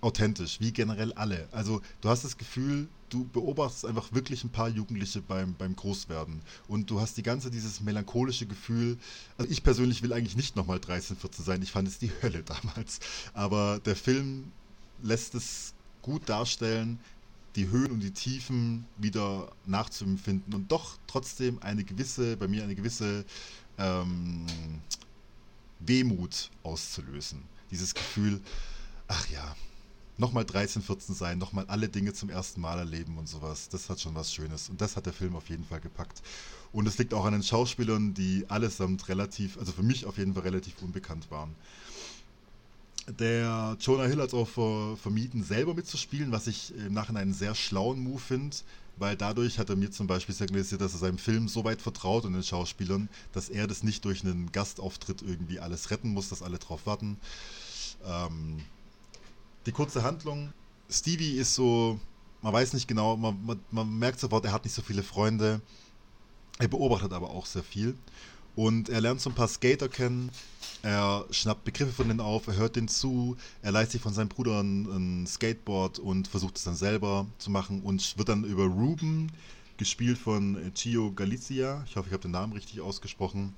authentisch, 0.00 0.60
wie 0.60 0.72
generell 0.72 1.12
alle. 1.14 1.48
Also 1.50 1.80
du 2.00 2.08
hast 2.08 2.24
das 2.24 2.38
Gefühl, 2.38 2.88
du 3.10 3.24
beobachtest 3.24 3.86
einfach 3.86 4.12
wirklich 4.12 4.44
ein 4.44 4.50
paar 4.50 4.68
Jugendliche 4.68 5.20
beim, 5.20 5.54
beim 5.54 5.74
Großwerden. 5.74 6.40
Und 6.68 6.90
du 6.90 7.00
hast 7.00 7.16
die 7.16 7.22
ganze 7.22 7.50
dieses 7.50 7.80
melancholische 7.80 8.46
Gefühl. 8.46 8.98
Also 9.36 9.50
ich 9.50 9.62
persönlich 9.62 10.02
will 10.02 10.12
eigentlich 10.12 10.36
nicht 10.36 10.56
nochmal 10.56 10.78
13, 10.78 11.16
14 11.16 11.44
sein. 11.44 11.62
Ich 11.62 11.72
fand 11.72 11.88
es 11.88 11.98
die 11.98 12.12
Hölle 12.22 12.42
damals. 12.42 13.00
Aber 13.34 13.80
der 13.84 13.96
Film 13.96 14.52
lässt 15.02 15.34
es 15.34 15.74
gut 16.02 16.28
darstellen, 16.28 16.98
die 17.56 17.68
Höhen 17.68 17.90
und 17.90 18.00
die 18.00 18.12
Tiefen 18.12 18.86
wieder 18.98 19.50
nachzuempfinden 19.66 20.54
und 20.54 20.70
doch 20.70 20.98
trotzdem 21.06 21.60
eine 21.60 21.82
gewisse, 21.82 22.36
bei 22.36 22.46
mir 22.46 22.62
eine 22.62 22.76
gewisse 22.76 23.24
ähm, 23.78 24.46
Wehmut 25.80 26.50
auszulösen. 26.62 27.42
Dieses 27.70 27.94
Gefühl, 27.94 28.40
ach 29.08 29.28
ja, 29.28 29.56
nochmal 30.18 30.44
13, 30.44 30.82
14 30.82 31.14
sein, 31.14 31.38
nochmal 31.38 31.64
alle 31.68 31.88
Dinge 31.88 32.12
zum 32.12 32.28
ersten 32.28 32.60
Mal 32.60 32.78
erleben 32.78 33.16
und 33.18 33.28
sowas. 33.28 33.68
Das 33.68 33.88
hat 33.88 34.00
schon 34.00 34.14
was 34.14 34.32
Schönes. 34.32 34.68
Und 34.68 34.80
das 34.80 34.96
hat 34.96 35.06
der 35.06 35.12
Film 35.12 35.36
auf 35.36 35.48
jeden 35.48 35.64
Fall 35.64 35.80
gepackt. 35.80 36.22
Und 36.72 36.86
es 36.86 36.98
liegt 36.98 37.14
auch 37.14 37.24
an 37.24 37.32
den 37.32 37.42
Schauspielern, 37.42 38.14
die 38.14 38.44
allesamt 38.48 39.08
relativ, 39.08 39.56
also 39.58 39.72
für 39.72 39.82
mich 39.82 40.04
auf 40.04 40.18
jeden 40.18 40.34
Fall 40.34 40.42
relativ 40.42 40.74
unbekannt 40.82 41.30
waren. 41.30 41.54
Der 43.18 43.76
Jonah 43.80 44.04
Hill 44.04 44.20
hat 44.20 44.34
auch 44.34 44.46
ver 44.46 44.96
vermieden, 45.00 45.42
selber 45.42 45.72
mitzuspielen, 45.72 46.30
was 46.30 46.46
ich 46.46 46.74
im 46.74 46.92
Nachhinein 46.92 47.22
einen 47.22 47.32
sehr 47.32 47.54
schlauen 47.54 48.00
Move 48.00 48.18
finde, 48.18 48.54
weil 48.98 49.16
dadurch 49.16 49.58
hat 49.58 49.70
er 49.70 49.76
mir 49.76 49.90
zum 49.90 50.06
Beispiel 50.06 50.34
signalisiert, 50.34 50.82
dass 50.82 50.92
er 50.92 50.98
seinem 50.98 51.16
Film 51.16 51.48
so 51.48 51.64
weit 51.64 51.80
vertraut 51.80 52.26
und 52.26 52.34
den 52.34 52.42
Schauspielern, 52.42 53.08
dass 53.32 53.48
er 53.48 53.66
das 53.66 53.82
nicht 53.82 54.04
durch 54.04 54.24
einen 54.24 54.52
Gastauftritt 54.52 55.22
irgendwie 55.22 55.58
alles 55.58 55.90
retten 55.90 56.10
muss, 56.10 56.28
dass 56.28 56.42
alle 56.42 56.58
drauf 56.58 56.84
warten. 56.84 57.18
Ähm, 58.04 58.60
die 59.68 59.72
kurze 59.72 60.02
Handlung. 60.02 60.52
Stevie 60.90 61.36
ist 61.36 61.54
so, 61.54 62.00
man 62.40 62.52
weiß 62.54 62.72
nicht 62.72 62.88
genau, 62.88 63.16
man, 63.16 63.38
man, 63.44 63.60
man 63.70 63.98
merkt 63.98 64.18
sofort, 64.18 64.44
er 64.46 64.52
hat 64.52 64.64
nicht 64.64 64.74
so 64.74 64.82
viele 64.82 65.02
Freunde. 65.02 65.60
Er 66.58 66.68
beobachtet 66.68 67.12
aber 67.12 67.30
auch 67.30 67.46
sehr 67.46 67.62
viel. 67.62 67.94
Und 68.56 68.88
er 68.88 69.00
lernt 69.00 69.20
so 69.20 69.30
ein 69.30 69.36
paar 69.36 69.46
Skater 69.46 69.88
kennen. 69.88 70.30
Er 70.82 71.26
schnappt 71.30 71.64
Begriffe 71.64 71.92
von 71.92 72.08
denen 72.08 72.20
auf, 72.20 72.46
er 72.46 72.56
hört 72.56 72.76
denen 72.76 72.88
zu, 72.88 73.36
er 73.62 73.72
leiht 73.72 73.90
sich 73.90 74.00
von 74.00 74.14
seinem 74.14 74.28
Bruder 74.28 74.60
ein, 74.62 74.86
ein, 74.86 75.26
Skateboard 75.26 75.98
und 75.98 76.28
versucht 76.28 76.56
es 76.56 76.64
dann 76.64 76.76
selber 76.76 77.26
zu 77.38 77.50
machen 77.50 77.82
und 77.82 78.16
wird 78.16 78.28
dann 78.28 78.44
über 78.44 78.64
Ruben, 78.64 79.30
gespielt 79.76 80.18
von 80.18 80.72
Chio 80.74 81.12
Galizia, 81.12 81.84
ich 81.86 81.96
hoffe, 81.96 82.08
ich 82.08 82.12
habe 82.12 82.22
den 82.22 82.30
Namen 82.30 82.52
richtig 82.52 82.80
ausgesprochen, 82.80 83.54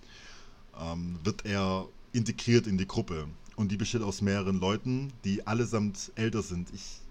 ähm, 0.80 1.18
wird 1.22 1.44
er 1.44 1.86
integriert 2.12 2.66
in 2.66 2.78
die 2.78 2.86
Gruppe. 2.86 3.28
Und 3.60 3.70
die 3.70 3.76
besteht 3.76 4.00
aus 4.00 4.22
mehreren 4.22 4.58
Leuten, 4.58 5.12
die 5.22 5.46
allesamt 5.46 6.12
älter 6.14 6.40
sind. 6.40 6.70
Ich 6.72 7.02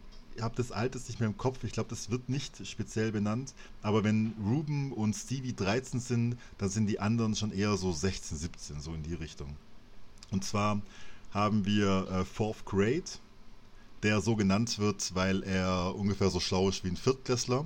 habe 0.42 0.56
das 0.56 0.72
Alter 0.72 0.98
nicht 0.98 1.20
mehr 1.20 1.30
im 1.30 1.38
Kopf. 1.38 1.64
Ich 1.64 1.74
glaube, 1.74 1.92
das 1.92 2.10
wird 2.10 2.28
nicht 2.28 2.66
speziell 2.66 3.12
benannt. 3.12 3.54
Aber 3.84 4.04
wenn 4.04 4.34
Ruben 4.44 4.92
und 4.92 5.14
Stevie 5.14 5.54
13 5.54 6.00
sind, 6.00 6.38
dann 6.58 6.70
sind 6.70 6.88
die 6.88 7.00
anderen 7.00 7.36
schon 7.36 7.52
eher 7.52 7.78
so 7.78 7.92
16, 7.92 8.36
17, 8.36 8.82
so 8.82 8.96
in 8.96 9.04
die 9.04 9.14
Richtung. 9.14 9.56
Und 10.32 10.44
zwar 10.44 10.82
haben 11.30 11.68
wir 11.68 12.08
äh, 12.10 12.26
Fourth 12.26 12.66
Grade, 12.66 13.04
der 14.02 14.20
so 14.20 14.36
genannt 14.36 14.80
wird, 14.80 15.14
weil 15.14 15.44
er 15.44 15.94
ungefähr 15.96 16.32
so 16.32 16.40
schlau 16.40 16.68
ist 16.68 16.84
wie 16.84 16.88
ein 16.90 16.98
Viertklässler. 16.98 17.64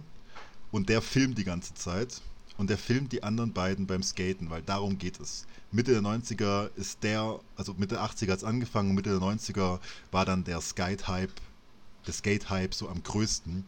Und 0.73 0.89
der 0.89 1.01
filmt 1.01 1.37
die 1.37 1.45
ganze 1.45 1.73
Zeit. 1.73 2.21
Und 2.57 2.69
der 2.69 2.77
filmt 2.77 3.11
die 3.11 3.23
anderen 3.23 3.51
beiden 3.51 3.87
beim 3.87 4.03
Skaten, 4.03 4.49
weil 4.49 4.61
darum 4.61 4.97
geht 4.97 5.19
es. 5.19 5.45
Mitte 5.71 5.91
der 5.91 6.01
90er 6.01 6.69
ist 6.75 7.03
der, 7.03 7.39
also 7.55 7.73
Mitte 7.73 7.95
der 7.95 8.03
80er 8.03 8.31
hat 8.31 8.37
es 8.37 8.43
angefangen, 8.43 8.93
Mitte 8.93 9.09
der 9.09 9.19
90er 9.19 9.79
war 10.11 10.25
dann 10.25 10.43
der 10.43 10.61
Skate-Hype, 10.61 11.33
der 12.05 12.13
Skate-Hype 12.13 12.73
so 12.73 12.89
am 12.89 13.01
größten. 13.01 13.65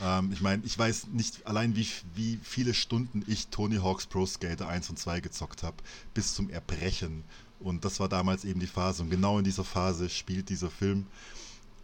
Ähm, 0.00 0.30
ich 0.32 0.40
meine, 0.40 0.62
ich 0.64 0.78
weiß 0.78 1.08
nicht 1.08 1.46
allein, 1.46 1.74
wie, 1.74 1.88
wie 2.14 2.38
viele 2.42 2.72
Stunden 2.72 3.24
ich 3.26 3.48
Tony 3.48 3.76
Hawk's 3.76 4.06
Pro 4.06 4.26
Skater 4.26 4.68
1 4.68 4.90
und 4.90 4.98
2 4.98 5.20
gezockt 5.20 5.64
habe, 5.64 5.76
bis 6.14 6.34
zum 6.34 6.50
Erbrechen. 6.50 7.24
Und 7.58 7.84
das 7.84 8.00
war 8.00 8.08
damals 8.08 8.44
eben 8.44 8.60
die 8.60 8.66
Phase. 8.66 9.02
Und 9.02 9.10
genau 9.10 9.38
in 9.38 9.44
dieser 9.44 9.64
Phase 9.64 10.08
spielt 10.08 10.48
dieser 10.48 10.70
Film. 10.70 11.06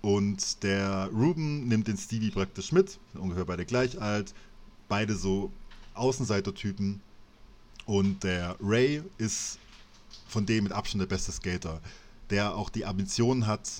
Und 0.00 0.62
der 0.62 1.10
Ruben 1.12 1.66
nimmt 1.68 1.88
den 1.88 1.96
Stevie 1.96 2.30
praktisch 2.30 2.72
mit, 2.72 2.98
ungefähr 3.14 3.44
beide 3.44 3.66
gleich 3.66 4.00
alt, 4.00 4.32
beide 4.88 5.16
so 5.16 5.50
Außenseiter-Typen. 5.96 7.00
Und 7.86 8.24
der 8.24 8.56
Ray 8.60 9.02
ist 9.18 9.58
von 10.26 10.44
dem 10.46 10.64
mit 10.64 10.72
Abstand 10.72 11.02
der 11.02 11.06
beste 11.06 11.32
Skater, 11.32 11.80
der 12.30 12.54
auch 12.54 12.68
die 12.70 12.84
Ambitionen 12.84 13.46
hat, 13.46 13.70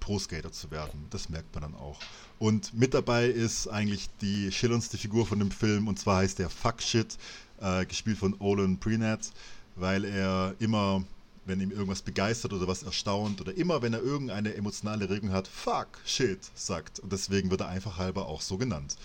Pro-Skater 0.00 0.50
zu 0.50 0.70
werden. 0.70 1.06
Das 1.10 1.28
merkt 1.28 1.54
man 1.54 1.62
dann 1.62 1.74
auch. 1.74 2.00
Und 2.38 2.74
mit 2.74 2.94
dabei 2.94 3.26
ist 3.26 3.68
eigentlich 3.68 4.08
die 4.20 4.50
schillerndste 4.50 4.96
Figur 4.98 5.26
von 5.26 5.38
dem 5.38 5.50
Film, 5.50 5.86
und 5.86 5.98
zwar 5.98 6.18
heißt 6.18 6.38
der 6.38 6.50
Fuck 6.50 6.82
Shit, 6.82 7.18
äh, 7.60 7.84
gespielt 7.84 8.18
von 8.18 8.34
Olin 8.38 8.78
Prenat, 8.78 9.30
weil 9.76 10.04
er 10.04 10.54
immer 10.58 11.04
wenn 11.48 11.60
ihm 11.60 11.70
irgendwas 11.70 12.02
begeistert 12.02 12.52
oder 12.52 12.68
was 12.68 12.82
erstaunt 12.82 13.40
oder 13.40 13.56
immer, 13.56 13.82
wenn 13.82 13.94
er 13.94 14.02
irgendeine 14.02 14.54
emotionale 14.54 15.08
Regung 15.08 15.32
hat, 15.32 15.48
fuck, 15.48 15.88
shit, 16.04 16.38
sagt. 16.54 17.00
Und 17.00 17.10
deswegen 17.10 17.50
wird 17.50 17.62
er 17.62 17.68
einfach 17.68 17.96
halber 17.96 18.26
auch 18.26 18.42
so 18.42 18.58
genannt. 18.58 18.96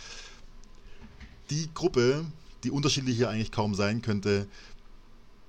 Die 1.49 1.69
Gruppe, 1.73 2.25
die 2.63 2.71
unterschiedlich 2.71 3.17
hier 3.17 3.29
eigentlich 3.29 3.51
kaum 3.51 3.75
sein 3.75 4.01
könnte, 4.01 4.47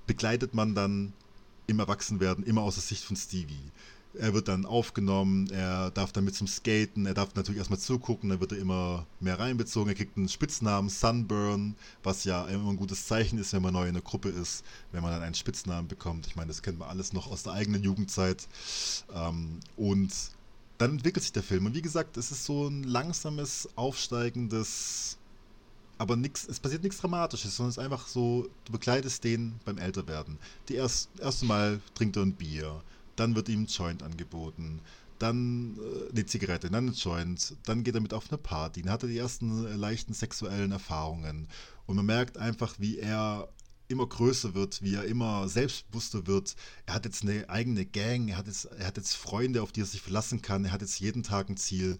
begleitet 0.07 0.53
man 0.53 0.75
dann 0.75 1.13
im 1.67 1.79
Erwachsenwerden 1.79 2.45
immer 2.45 2.61
aus 2.61 2.75
der 2.75 2.83
Sicht 2.83 3.03
von 3.03 3.15
Stevie. 3.15 3.71
Er 4.17 4.33
wird 4.33 4.47
dann 4.47 4.65
aufgenommen, 4.65 5.49
er 5.49 5.91
darf 5.91 6.13
dann 6.13 6.23
mit 6.23 6.35
zum 6.35 6.47
Skaten, 6.47 7.05
er 7.05 7.13
darf 7.13 7.35
natürlich 7.35 7.57
erstmal 7.57 7.79
zugucken, 7.79 8.29
dann 8.29 8.39
wird 8.39 8.53
er 8.53 8.59
immer 8.59 9.05
mehr 9.19 9.37
reinbezogen, 9.37 9.89
er 9.89 9.95
kriegt 9.95 10.15
einen 10.15 10.29
Spitznamen 10.29 10.89
Sunburn, 10.89 11.75
was 12.01 12.23
ja 12.23 12.45
immer 12.45 12.69
ein 12.69 12.77
gutes 12.77 13.07
Zeichen 13.07 13.37
ist, 13.39 13.51
wenn 13.51 13.61
man 13.61 13.73
neu 13.73 13.87
in 13.87 13.93
der 13.93 14.03
Gruppe 14.03 14.29
ist, 14.29 14.63
wenn 14.93 15.01
man 15.01 15.11
dann 15.11 15.21
einen 15.21 15.35
Spitznamen 15.35 15.89
bekommt. 15.89 16.27
Ich 16.27 16.37
meine, 16.37 16.47
das 16.47 16.61
kennt 16.61 16.79
man 16.79 16.87
alles 16.87 17.11
noch 17.11 17.29
aus 17.29 17.43
der 17.43 17.53
eigenen 17.53 17.83
Jugendzeit. 17.83 18.47
Ähm, 19.13 19.59
und 19.75 20.13
dann 20.77 20.91
entwickelt 20.91 21.23
sich 21.23 21.33
der 21.33 21.43
Film. 21.43 21.65
Und 21.65 21.75
wie 21.75 21.81
gesagt, 21.81 22.15
es 22.15 22.31
ist 22.31 22.45
so 22.45 22.67
ein 22.67 22.83
langsames, 22.83 23.67
aufsteigendes, 23.75 25.17
aber 25.97 26.15
nix, 26.15 26.47
es 26.47 26.59
passiert 26.59 26.83
nichts 26.83 26.99
Dramatisches, 26.99 27.55
sondern 27.55 27.69
es 27.69 27.77
ist 27.77 27.83
einfach 27.83 28.07
so, 28.07 28.47
du 28.65 28.71
begleitest 28.71 29.23
den 29.23 29.59
beim 29.65 29.77
Älterwerden. 29.77 30.37
Die 30.69 30.75
erst, 30.75 31.09
erste 31.19 31.45
Mal 31.45 31.81
trinkt 31.93 32.17
er 32.17 32.23
ein 32.23 32.33
Bier 32.33 32.81
dann 33.15 33.35
wird 33.35 33.49
ihm 33.49 33.63
ein 33.63 33.67
Joint 33.67 34.03
angeboten, 34.03 34.81
dann 35.19 35.77
äh, 35.77 36.11
eine 36.11 36.25
Zigarette, 36.25 36.69
dann 36.69 36.87
ein 36.87 36.93
Joint, 36.93 37.55
dann 37.65 37.83
geht 37.83 37.95
er 37.95 38.01
mit 38.01 38.13
auf 38.13 38.29
eine 38.29 38.37
Party, 38.37 38.81
dann 38.81 38.91
hat 38.91 39.03
er 39.03 39.09
die 39.09 39.17
ersten 39.17 39.65
äh, 39.65 39.75
leichten 39.75 40.13
sexuellen 40.13 40.71
Erfahrungen 40.71 41.47
und 41.85 41.95
man 41.95 42.05
merkt 42.05 42.37
einfach, 42.37 42.75
wie 42.79 42.99
er 42.99 43.49
immer 43.87 44.07
größer 44.07 44.55
wird, 44.55 44.81
wie 44.81 44.95
er 44.95 45.05
immer 45.05 45.47
selbstbewusster 45.47 46.25
wird. 46.25 46.55
Er 46.87 46.95
hat 46.95 47.05
jetzt 47.05 47.21
eine 47.21 47.47
eigene 47.49 47.85
Gang, 47.85 48.29
er 48.29 48.37
hat 48.37 48.47
jetzt, 48.47 48.65
er 48.65 48.87
hat 48.87 48.97
jetzt 48.97 49.15
Freunde, 49.15 49.61
auf 49.61 49.71
die 49.71 49.81
er 49.81 49.85
sich 49.85 50.01
verlassen 50.01 50.41
kann, 50.41 50.65
er 50.65 50.71
hat 50.71 50.81
jetzt 50.81 50.99
jeden 50.99 51.21
Tag 51.21 51.49
ein 51.49 51.57
Ziel 51.57 51.99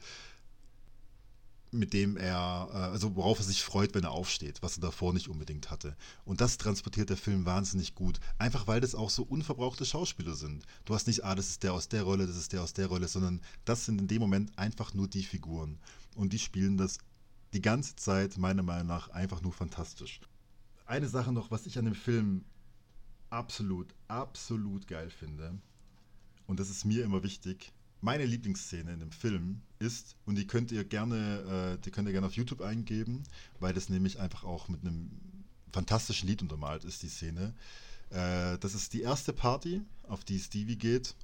mit 1.78 1.94
dem 1.94 2.18
er, 2.18 2.70
äh, 2.72 2.78
also 2.78 3.16
worauf 3.16 3.40
er 3.40 3.46
sich 3.46 3.64
freut, 3.64 3.94
wenn 3.94 4.04
er 4.04 4.12
aufsteht, 4.12 4.62
was 4.62 4.78
er 4.78 4.82
davor 4.82 5.14
nicht 5.14 5.28
unbedingt 5.28 5.70
hatte. 5.70 5.96
Und 6.26 6.42
das 6.42 6.58
transportiert 6.58 7.10
der 7.10 7.18
Film 7.18 7.46
wahnsinnig 7.46 7.96
gut. 7.96 8.20
Einfach 8.38 8.68
weil 8.68 8.82
das 8.82 8.96
auch 8.96 9.10
so 9.10 9.24
unverbrauchte 9.24 9.86
Schauspieler 9.86 10.36
sind. 10.36 10.66
Du 10.86 10.96
hast 10.96 11.08
nicht, 11.08 11.24
ah, 11.24 11.36
das 11.36 11.50
ist 11.50 11.64
der 11.64 11.74
aus 11.74 11.88
der 11.88 12.04
Rolle, 12.04 12.28
das 12.28 12.38
ist 12.38 12.54
der 12.54 12.64
aus 12.64 12.74
der 12.74 12.88
Rolle, 12.88 13.08
sondern 13.08 13.42
das 13.66 13.86
sind 13.86 14.02
in 14.02 14.08
dem 14.08 14.22
Moment 14.22 14.58
einfach 14.58 14.94
nur 14.94 15.08
die 15.08 15.24
Figuren. 15.24 15.80
Und 16.16 16.34
die 16.34 16.40
spielen 16.40 16.78
das 16.78 16.98
die 17.54 17.62
ganze 17.62 17.96
Zeit, 17.96 18.38
meiner 18.38 18.64
Meinung 18.64 18.88
nach, 18.88 19.10
einfach 19.10 19.42
nur 19.42 19.54
fantastisch. 19.54 20.20
Eine 20.86 21.08
Sache 21.08 21.32
noch, 21.32 21.52
was 21.52 21.66
ich 21.66 21.78
an 21.78 21.86
dem 21.86 21.96
Film 21.96 22.44
absolut, 23.30 23.94
absolut 24.08 24.88
geil 24.88 25.10
finde, 25.10 25.60
und 26.48 26.60
das 26.60 26.70
ist 26.70 26.86
mir 26.86 27.04
immer 27.04 27.24
wichtig, 27.24 27.74
meine 28.02 28.26
Lieblingsszene 28.26 28.94
in 28.94 29.00
dem 29.00 29.12
Film 29.12 29.62
ist, 29.80 30.16
und 30.26 30.36
die 30.36 30.48
könnt 30.48 30.72
ihr 30.72 30.84
gerne, 30.84 31.76
äh, 31.76 31.82
die 31.82 31.92
könnt 31.92 32.08
ihr 32.08 32.12
gerne 32.12 32.28
auf 32.28 32.36
YouTube 32.36 32.62
eingeben, 32.62 33.24
weil 33.60 33.74
das 33.74 33.90
nämlich 33.90 34.20
einfach 34.20 34.44
auch 34.44 34.68
mit 34.68 34.82
einem 34.82 35.12
fantastischen 35.72 36.28
Lied 36.30 36.42
untermalt 36.42 36.86
ist, 36.86 37.04
die 37.04 37.10
Szene. 37.10 37.54
Äh, 38.10 38.58
das 38.60 38.76
ist 38.76 38.94
die 38.94 39.02
erste 39.02 39.34
Party, 39.34 39.82
auf 40.04 40.24
die 40.24 40.40
Stevie 40.40 40.78
geht. 40.78 41.16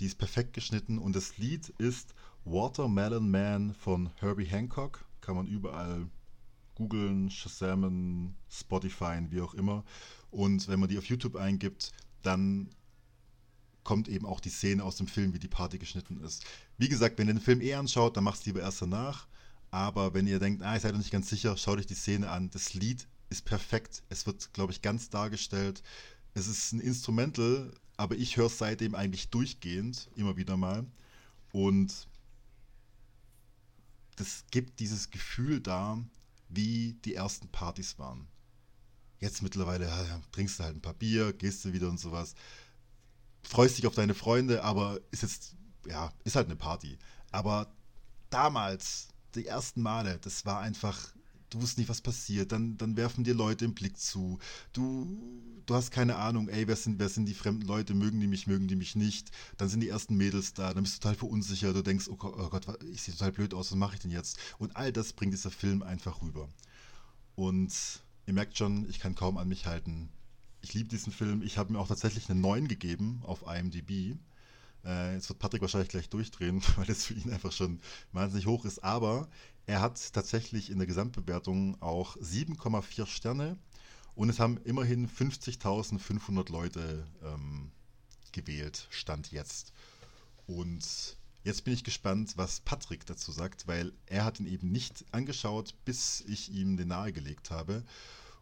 Die 0.00 0.06
ist 0.06 0.18
perfekt 0.18 0.52
geschnitten 0.52 0.98
und 0.98 1.16
das 1.16 1.38
Lied 1.38 1.70
ist 1.78 2.14
Watermelon 2.44 3.30
Man 3.30 3.74
von 3.74 4.10
Herbie 4.16 4.44
Hancock. 4.44 5.04
Kann 5.20 5.34
man 5.34 5.48
überall 5.48 6.06
googeln, 6.76 7.30
Shazamen, 7.30 8.36
Spotify, 8.48 9.20
wie 9.30 9.40
auch 9.40 9.54
immer. 9.54 9.84
Und 10.30 10.68
wenn 10.68 10.78
man 10.78 10.88
die 10.88 10.98
auf 10.98 11.06
YouTube 11.06 11.36
eingibt, 11.36 11.92
dann 12.22 12.70
kommt 13.88 14.06
eben 14.06 14.26
auch 14.26 14.40
die 14.40 14.50
Szene 14.50 14.84
aus 14.84 14.96
dem 14.96 15.06
Film, 15.06 15.32
wie 15.32 15.38
die 15.38 15.48
Party 15.48 15.78
geschnitten 15.78 16.20
ist. 16.20 16.44
Wie 16.76 16.90
gesagt, 16.90 17.16
wenn 17.16 17.26
ihr 17.26 17.32
den 17.32 17.40
Film 17.40 17.62
eh 17.62 17.72
anschaut, 17.72 18.18
dann 18.18 18.24
macht 18.24 18.40
es 18.40 18.44
lieber 18.44 18.60
erst 18.60 18.82
danach. 18.82 19.26
Aber 19.70 20.12
wenn 20.12 20.26
ihr 20.26 20.38
denkt, 20.38 20.62
ah, 20.62 20.74
ihr 20.74 20.80
seid 20.80 20.92
euch 20.92 20.98
nicht 20.98 21.10
ganz 21.10 21.30
sicher, 21.30 21.56
schaut 21.56 21.78
euch 21.78 21.86
die 21.86 21.94
Szene 21.94 22.28
an. 22.28 22.50
Das 22.50 22.74
Lied 22.74 23.08
ist 23.30 23.46
perfekt. 23.46 24.02
Es 24.10 24.26
wird, 24.26 24.52
glaube 24.52 24.74
ich, 24.74 24.82
ganz 24.82 25.08
dargestellt. 25.08 25.82
Es 26.34 26.48
ist 26.48 26.72
ein 26.72 26.80
Instrumental, 26.80 27.72
aber 27.96 28.14
ich 28.16 28.36
höre 28.36 28.48
es 28.48 28.58
seitdem 28.58 28.94
eigentlich 28.94 29.30
durchgehend, 29.30 30.10
immer 30.16 30.36
wieder 30.36 30.58
mal. 30.58 30.84
Und 31.52 32.08
das 34.16 34.44
gibt 34.50 34.80
dieses 34.80 35.08
Gefühl 35.08 35.62
da, 35.62 35.98
wie 36.50 36.92
die 37.06 37.14
ersten 37.14 37.48
Partys 37.48 37.98
waren. 37.98 38.28
Jetzt 39.18 39.40
mittlerweile 39.40 39.86
ja, 39.86 40.20
trinkst 40.32 40.58
du 40.58 40.64
halt 40.64 40.76
ein 40.76 40.82
paar 40.82 40.92
Bier, 40.92 41.32
gehst 41.32 41.64
du 41.64 41.72
wieder 41.72 41.88
und 41.88 41.98
sowas 41.98 42.34
freust 43.48 43.78
dich 43.78 43.86
auf 43.86 43.94
deine 43.94 44.14
Freunde, 44.14 44.62
aber 44.62 45.00
ist 45.10 45.22
jetzt, 45.22 45.56
ja, 45.86 46.12
ist 46.24 46.36
halt 46.36 46.46
eine 46.46 46.56
Party. 46.56 46.98
Aber 47.30 47.72
damals, 48.30 49.08
die 49.34 49.46
ersten 49.46 49.82
Male, 49.82 50.18
das 50.22 50.44
war 50.44 50.60
einfach, 50.60 51.12
du 51.50 51.58
wusstest 51.58 51.78
nicht, 51.78 51.88
was 51.88 52.00
passiert. 52.00 52.52
Dann, 52.52 52.76
dann 52.76 52.96
werfen 52.96 53.24
dir 53.24 53.34
Leute 53.34 53.64
den 53.64 53.74
Blick 53.74 53.98
zu. 53.98 54.38
Du, 54.72 55.18
du 55.66 55.74
hast 55.74 55.90
keine 55.90 56.16
Ahnung, 56.16 56.48
ey, 56.48 56.68
wer 56.68 56.76
sind, 56.76 56.98
wer 56.98 57.08
sind 57.08 57.26
die 57.26 57.34
fremden 57.34 57.66
Leute? 57.66 57.94
Mögen 57.94 58.20
die 58.20 58.26
mich, 58.26 58.46
mögen 58.46 58.68
die 58.68 58.76
mich 58.76 58.96
nicht? 58.96 59.30
Dann 59.56 59.68
sind 59.68 59.80
die 59.80 59.88
ersten 59.88 60.16
Mädels 60.16 60.52
da. 60.52 60.74
Dann 60.74 60.82
bist 60.82 60.96
du 60.96 61.00
total 61.00 61.16
verunsichert. 61.16 61.74
Du 61.74 61.82
denkst, 61.82 62.08
oh 62.08 62.16
Gott, 62.16 62.34
oh 62.38 62.48
Gott 62.50 62.82
ich 62.84 63.02
sehe 63.02 63.14
total 63.14 63.32
blöd 63.32 63.54
aus. 63.54 63.70
Was 63.70 63.78
mache 63.78 63.94
ich 63.94 64.00
denn 64.00 64.10
jetzt? 64.10 64.38
Und 64.58 64.76
all 64.76 64.92
das 64.92 65.12
bringt 65.12 65.32
dieser 65.32 65.50
Film 65.50 65.82
einfach 65.82 66.22
rüber. 66.22 66.48
Und 67.34 67.72
ihr 68.26 68.34
merkt 68.34 68.58
schon, 68.58 68.88
ich 68.90 68.98
kann 69.00 69.14
kaum 69.14 69.38
an 69.38 69.48
mich 69.48 69.66
halten 69.66 70.10
ich 70.60 70.74
liebe 70.74 70.88
diesen 70.88 71.12
Film. 71.12 71.42
Ich 71.42 71.58
habe 71.58 71.72
mir 71.72 71.78
auch 71.78 71.88
tatsächlich 71.88 72.28
eine 72.30 72.40
9 72.40 72.68
gegeben 72.68 73.22
auf 73.24 73.44
IMDb. 73.46 74.16
Äh, 74.84 75.14
jetzt 75.14 75.28
wird 75.28 75.38
Patrick 75.38 75.62
wahrscheinlich 75.62 75.88
gleich 75.88 76.08
durchdrehen, 76.08 76.62
weil 76.76 76.86
das 76.86 77.04
für 77.04 77.14
ihn 77.14 77.30
einfach 77.30 77.52
schon 77.52 77.80
wahnsinnig 78.12 78.46
hoch 78.46 78.64
ist. 78.64 78.82
Aber 78.82 79.28
er 79.66 79.80
hat 79.80 80.12
tatsächlich 80.12 80.70
in 80.70 80.78
der 80.78 80.86
Gesamtbewertung 80.86 81.80
auch 81.82 82.16
7,4 82.16 83.06
Sterne 83.06 83.58
und 84.14 84.30
es 84.30 84.40
haben 84.40 84.58
immerhin 84.64 85.08
50.500 85.08 86.50
Leute 86.50 87.06
ähm, 87.22 87.70
gewählt, 88.32 88.88
Stand 88.90 89.30
jetzt. 89.30 89.72
Und 90.46 91.16
jetzt 91.44 91.64
bin 91.64 91.74
ich 91.74 91.84
gespannt, 91.84 92.32
was 92.36 92.60
Patrick 92.60 93.06
dazu 93.06 93.30
sagt, 93.30 93.68
weil 93.68 93.92
er 94.06 94.24
hat 94.24 94.40
ihn 94.40 94.46
eben 94.46 94.72
nicht 94.72 95.04
angeschaut, 95.12 95.74
bis 95.84 96.22
ich 96.22 96.50
ihm 96.50 96.76
den 96.76 96.88
nahegelegt 96.88 97.50
habe. 97.50 97.84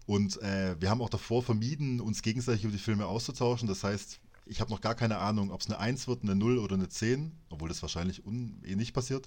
Und 0.07 0.41
äh, 0.41 0.81
wir 0.81 0.89
haben 0.89 1.03
auch 1.03 1.11
davor 1.11 1.43
vermieden, 1.43 2.01
uns 2.01 2.23
gegenseitig 2.23 2.65
über 2.65 2.73
die 2.73 2.79
Filme 2.79 3.07
auszutauschen. 3.07 3.67
Das 3.67 3.83
heißt, 3.83 4.21
ich 4.47 4.61
habe 4.61 4.71
noch 4.71 4.81
gar 4.81 4.95
keine 4.95 5.19
Ahnung, 5.19 5.51
ob 5.51 5.61
es 5.61 5.67
eine 5.67 5.79
1 5.79 6.07
wird, 6.07 6.23
eine 6.23 6.37
0 6.37 6.59
oder 6.59 6.77
eine 6.77 6.89
10, 6.89 7.33
obwohl 7.51 7.69
das 7.69 7.83
wahrscheinlich 7.83 8.23
eh 8.27 8.77
nicht 8.77 8.95
passiert. 8.95 9.27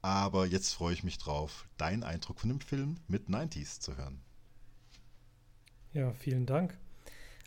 Aber 0.00 0.46
jetzt 0.46 0.72
freue 0.72 0.94
ich 0.94 1.04
mich 1.04 1.18
drauf, 1.18 1.66
deinen 1.76 2.02
Eindruck 2.02 2.40
von 2.40 2.48
dem 2.48 2.60
Film 2.60 2.96
mit 3.08 3.28
90s 3.28 3.80
zu 3.80 3.96
hören. 3.96 4.20
Ja, 5.92 6.12
vielen 6.12 6.46
Dank. 6.46 6.78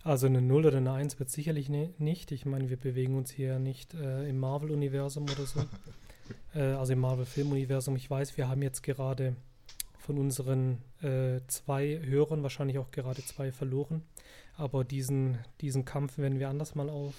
Also 0.04 0.28
eine 0.28 0.42
0 0.42 0.66
oder 0.68 0.78
eine 0.78 0.94
1 0.94 1.20
wird 1.20 1.30
sicherlich 1.30 1.70
ne, 1.70 1.94
nicht. 1.98 2.32
Ich 2.32 2.46
meine, 2.46 2.70
wir 2.70 2.78
bewegen 2.78 3.16
uns 3.16 3.32
hier 3.32 3.60
nicht 3.60 3.94
äh, 3.96 4.30
im 4.30 4.40
Marvel-Universum 4.40 5.24
oder 5.24 5.46
so. 5.46 5.66
äh, 6.54 6.74
also 6.74 6.94
im 6.94 7.00
Marvel-Film-Universum. 7.00 7.96
Ich 7.96 8.10
weiß, 8.10 8.38
wir 8.38 8.48
haben 8.48 8.62
jetzt 8.62 8.84
gerade 8.84 9.36
von 10.10 10.18
unseren 10.18 10.80
äh, 11.04 11.40
zwei 11.46 12.02
Hörern 12.04 12.42
wahrscheinlich 12.42 12.80
auch 12.80 12.90
gerade 12.90 13.24
zwei 13.24 13.52
verloren. 13.52 14.02
Aber 14.56 14.84
diesen, 14.84 15.38
diesen 15.62 15.86
Kampf 15.86 16.18
werden 16.18 16.40
wir 16.40 16.50
anders 16.50 16.74
mal 16.74 16.90
auf, 16.90 17.14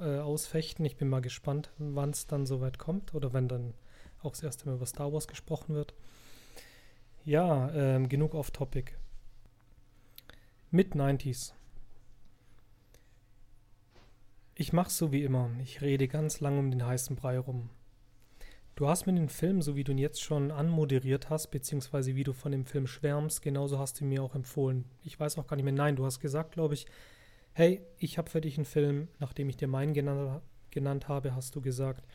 äh, 0.00 0.18
ausfechten. 0.18 0.84
Ich 0.84 0.98
bin 0.98 1.08
mal 1.08 1.22
gespannt, 1.22 1.70
wann 1.78 2.10
es 2.10 2.26
dann 2.26 2.44
soweit 2.44 2.78
kommt 2.78 3.14
oder 3.14 3.32
wenn 3.32 3.48
dann 3.48 3.72
auch 4.20 4.32
das 4.32 4.42
erste 4.42 4.66
Mal 4.66 4.74
über 4.74 4.84
Star 4.84 5.14
Wars 5.14 5.28
gesprochen 5.28 5.74
wird. 5.74 5.94
Ja, 7.24 7.72
ähm, 7.72 8.10
genug 8.10 8.34
off-topic. 8.34 8.92
Mid-90s. 10.70 11.54
Ich 14.54 14.74
mach's 14.74 14.98
so 14.98 15.10
wie 15.10 15.24
immer. 15.24 15.48
Ich 15.62 15.80
rede 15.80 16.06
ganz 16.06 16.40
lang 16.40 16.58
um 16.58 16.70
den 16.70 16.84
heißen 16.84 17.16
Brei 17.16 17.38
rum. 17.38 17.70
Du 18.76 18.86
hast 18.88 19.06
mir 19.06 19.14
den 19.14 19.30
Film, 19.30 19.62
so 19.62 19.74
wie 19.74 19.84
du 19.84 19.92
ihn 19.92 19.98
jetzt 19.98 20.22
schon 20.22 20.50
anmoderiert 20.50 21.30
hast, 21.30 21.50
beziehungsweise 21.50 22.14
wie 22.14 22.24
du 22.24 22.34
von 22.34 22.52
dem 22.52 22.66
Film 22.66 22.86
schwärmst, 22.86 23.40
genauso 23.40 23.78
hast 23.78 24.00
du 24.00 24.04
mir 24.04 24.22
auch 24.22 24.34
empfohlen. 24.34 24.84
Ich 25.02 25.18
weiß 25.18 25.38
auch 25.38 25.46
gar 25.46 25.56
nicht 25.56 25.64
mehr. 25.64 25.72
Nein, 25.72 25.96
du 25.96 26.04
hast 26.04 26.20
gesagt, 26.20 26.52
glaube 26.52 26.74
ich, 26.74 26.86
hey, 27.54 27.80
ich 27.96 28.18
habe 28.18 28.28
für 28.28 28.42
dich 28.42 28.58
einen 28.58 28.66
Film, 28.66 29.08
nachdem 29.18 29.48
ich 29.48 29.56
dir 29.56 29.66
meinen 29.66 29.94
genannt, 29.94 30.42
genannt 30.70 31.08
habe, 31.08 31.34
hast 31.34 31.56
du 31.56 31.62
gesagt, 31.62 32.06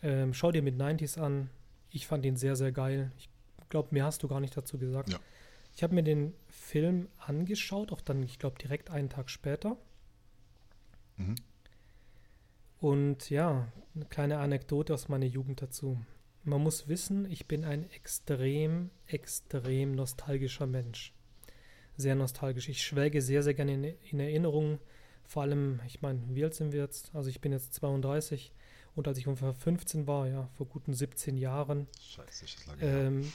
ähm, 0.00 0.32
schau 0.32 0.52
dir 0.52 0.62
mit 0.62 0.80
90s 0.80 1.18
an. 1.18 1.50
Ich 1.90 2.06
fand 2.06 2.24
ihn 2.24 2.36
sehr, 2.36 2.54
sehr 2.54 2.70
geil. 2.70 3.10
Ich 3.18 3.28
glaube, 3.68 3.88
mehr 3.90 4.04
hast 4.04 4.22
du 4.22 4.28
gar 4.28 4.38
nicht 4.38 4.56
dazu 4.56 4.78
gesagt. 4.78 5.10
Ja. 5.10 5.18
Ich 5.74 5.82
habe 5.82 5.92
mir 5.92 6.04
den 6.04 6.34
Film 6.46 7.08
angeschaut, 7.18 7.90
auch 7.90 8.00
dann, 8.00 8.22
ich 8.22 8.38
glaube, 8.38 8.58
direkt 8.58 8.90
einen 8.90 9.08
Tag 9.08 9.28
später. 9.28 9.76
Mhm. 11.16 11.34
Und 12.84 13.30
ja, 13.30 13.66
eine 13.94 14.04
kleine 14.04 14.40
Anekdote 14.40 14.92
aus 14.92 15.08
meiner 15.08 15.24
Jugend 15.24 15.62
dazu. 15.62 15.98
Man 16.42 16.62
muss 16.62 16.86
wissen, 16.86 17.24
ich 17.30 17.46
bin 17.46 17.64
ein 17.64 17.90
extrem, 17.92 18.90
extrem 19.06 19.92
nostalgischer 19.92 20.66
Mensch. 20.66 21.14
Sehr 21.96 22.14
nostalgisch. 22.14 22.68
Ich 22.68 22.82
schwelge 22.82 23.22
sehr, 23.22 23.42
sehr 23.42 23.54
gerne 23.54 23.72
in, 23.72 23.84
in 24.10 24.20
Erinnerungen. 24.20 24.80
Vor 25.24 25.44
allem, 25.44 25.80
ich 25.86 26.02
meine, 26.02 26.20
wie 26.28 26.44
alt 26.44 26.52
sind 26.52 26.72
wir 26.74 26.82
jetzt? 26.82 27.10
Also 27.14 27.30
ich 27.30 27.40
bin 27.40 27.52
jetzt 27.52 27.72
32 27.72 28.52
und 28.94 29.08
als 29.08 29.16
ich 29.16 29.26
ungefähr 29.26 29.54
15 29.54 30.06
war, 30.06 30.28
ja, 30.28 30.50
vor 30.52 30.66
guten 30.66 30.92
17 30.92 31.38
Jahren. 31.38 31.88
Scheiße, 31.98 32.44
ist 32.44 32.58
das 32.58 32.66
lange 32.66 32.82
ähm, 32.82 33.32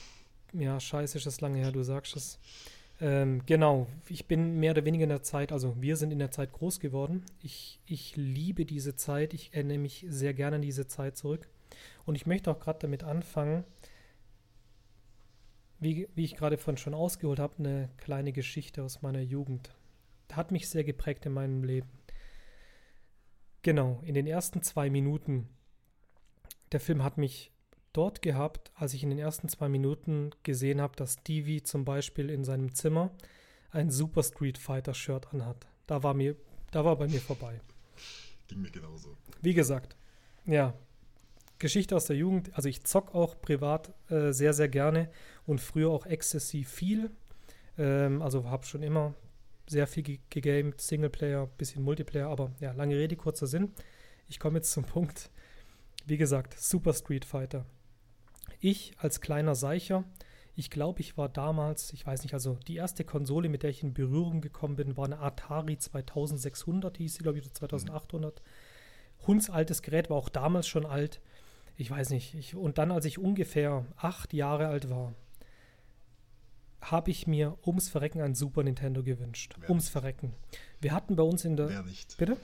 her. 0.54 0.62
Ja, 0.62 0.80
scheiße, 0.80 1.18
ist 1.18 1.26
das 1.26 1.42
lange 1.42 1.58
her, 1.58 1.72
du 1.72 1.82
sagst 1.82 2.16
es. 2.16 2.38
Ähm, 3.02 3.44
genau, 3.46 3.88
ich 4.10 4.28
bin 4.28 4.60
mehr 4.60 4.72
oder 4.72 4.84
weniger 4.84 5.04
in 5.04 5.10
der 5.10 5.24
Zeit, 5.24 5.52
also 5.52 5.82
wir 5.82 5.96
sind 5.96 6.12
in 6.12 6.20
der 6.20 6.32
Zeit 6.32 6.52
groß 6.52 6.80
geworden. 6.80 7.24
Ich, 7.42 7.80
ich 7.86 8.16
liebe 8.18 8.66
diese 8.66 8.96
Zeit, 8.96 9.34
ich 9.34 9.54
erinnere 9.54 9.78
mich 9.78 10.06
sehr 10.10 10.34
gerne 10.34 10.58
an 10.58 10.62
diese 10.62 10.88
Zeit 10.88 11.16
zurück. 11.16 11.48
Und 12.06 12.16
ich 12.16 12.26
möchte 12.26 12.52
auch 12.52 12.60
gerade 12.60 12.80
damit 12.80 13.04
anfangen, 13.04 13.64
wie, 15.80 16.10
wie 16.14 16.26
ich 16.26 16.36
gerade 16.36 16.58
von 16.58 16.76
schon 16.76 16.94
ausgeholt 16.94 17.40
habe, 17.40 17.60
eine 17.60 17.90
kleine 17.98 18.34
Geschichte 18.34 18.84
aus 18.84 19.02
meiner 19.02 19.22
Jugend. 19.22 19.74
Hat 20.34 20.52
mich 20.52 20.68
sehr 20.68 20.84
geprägt 20.84 21.26
in 21.26 21.34
meinem 21.34 21.64
Leben. 21.64 21.88
Genau, 23.62 24.02
in 24.04 24.14
den 24.14 24.28
ersten 24.28 24.62
zwei 24.62 24.90
Minuten. 24.90 25.48
Der 26.74 26.82
Film 26.82 27.04
hat 27.04 27.18
mich 27.18 27.52
dort 27.94 28.22
gehabt, 28.22 28.72
als 28.76 28.94
ich 28.94 29.04
in 29.04 29.10
den 29.10 29.20
ersten 29.20 29.50
zwei 29.50 29.70
Minuten 29.70 30.32
gesehen 30.44 30.82
habe, 30.82 30.96
dass 30.96 31.14
Stevie 31.14 31.64
zum 31.64 31.86
Beispiel 31.86 32.30
in 32.30 32.44
seinem 32.44 32.74
Zimmer 32.74 33.12
ein 33.72 33.90
Super 33.92 34.24
Street 34.24 34.58
Fighter 34.58 34.94
Shirt 34.94 35.34
anhat. 35.34 35.68
Da 35.88 36.04
war 36.04 36.14
mir, 36.14 36.36
da 36.72 36.86
war 36.86 36.96
bei 36.96 37.08
mir 37.08 37.22
vorbei. 37.22 37.62
Ging 38.48 38.62
mir 38.62 38.72
genauso. 38.72 39.16
Wie 39.42 39.54
gesagt, 39.54 39.96
ja, 40.46 40.74
Geschichte 41.60 41.96
aus 41.96 42.06
der 42.06 42.16
Jugend. 42.16 42.52
Also 42.54 42.70
ich 42.70 42.84
zock 42.84 43.14
auch 43.14 43.40
privat 43.42 43.94
äh, 44.10 44.32
sehr, 44.32 44.54
sehr 44.54 44.70
gerne 44.70 45.10
und 45.46 45.60
früher 45.60 45.90
auch 45.90 46.06
exzessiv 46.06 46.70
viel. 46.70 47.12
Ähm, 47.78 48.22
also 48.22 48.50
habe 48.50 48.66
schon 48.66 48.82
immer 48.82 49.14
sehr 49.68 49.86
viel 49.86 50.20
gegamed, 50.30 50.82
Singleplayer, 50.82 51.46
bisschen 51.46 51.84
Multiplayer, 51.84 52.28
aber 52.28 52.52
ja, 52.60 52.72
lange 52.72 52.96
Rede, 52.96 53.16
kurzer 53.16 53.46
Sinn. 53.46 53.72
Ich 54.28 54.40
komme 54.40 54.58
jetzt 54.58 54.72
zum 54.72 54.84
Punkt. 54.86 55.30
Wie 56.06 56.18
gesagt, 56.18 56.60
Super 56.60 56.94
Street 56.94 57.26
Fighter. 57.26 57.66
Ich 58.60 58.94
als 58.98 59.22
kleiner 59.22 59.56
Seicher, 59.56 60.04
ich 60.56 60.70
glaube, 60.70 61.00
ich 61.00 61.18
war 61.18 61.30
damals, 61.30 61.94
ich 61.94 62.06
weiß 62.06 62.24
nicht, 62.24 62.34
also 62.34 62.58
die 62.68 62.76
erste 62.76 63.06
Konsole, 63.06 63.48
mit 63.48 63.64
der 63.64 63.70
ich 63.70 63.82
in 63.82 63.94
Berührung 63.94 64.42
gekommen 64.42 64.76
bin, 64.76 64.98
war 64.98 65.06
eine 65.06 65.20
Atari 65.20 65.78
2600, 65.78 66.98
hieß 66.98 67.16
sie, 67.16 67.24
glaube 67.24 67.40
ich, 67.40 67.54
2800. 67.54 68.42
Hundsaltes 69.26 69.82
Gerät, 69.82 70.10
war 70.10 70.18
auch 70.18 70.30
damals 70.30 70.68
schon 70.68 70.86
alt. 70.86 71.22
Ich 71.78 71.90
weiß 71.90 72.10
nicht. 72.10 72.36
Ich, 72.36 72.56
und 72.56 72.78
dann, 72.78 72.92
als 72.92 73.06
ich 73.06 73.20
ungefähr 73.20 73.86
acht 73.96 74.34
Jahre 74.34 74.68
alt 74.68 74.90
war, 74.90 75.14
habe 76.82 77.12
ich 77.12 77.26
mir 77.28 77.58
ums 77.66 77.88
Verrecken 77.88 78.22
ein 78.22 78.36
Super 78.36 78.64
Nintendo 78.64 79.02
gewünscht. 79.02 79.56
Wer 79.60 79.70
ums 79.70 79.86
nicht. 79.86 79.92
Verrecken. 79.94 80.34
Wir 80.82 80.92
hatten 80.92 81.16
bei 81.16 81.24
uns 81.24 81.46
in 81.46 81.56
der. 81.56 81.70
Wer 81.70 81.84
nicht? 81.84 82.18
Bitte? 82.18 82.36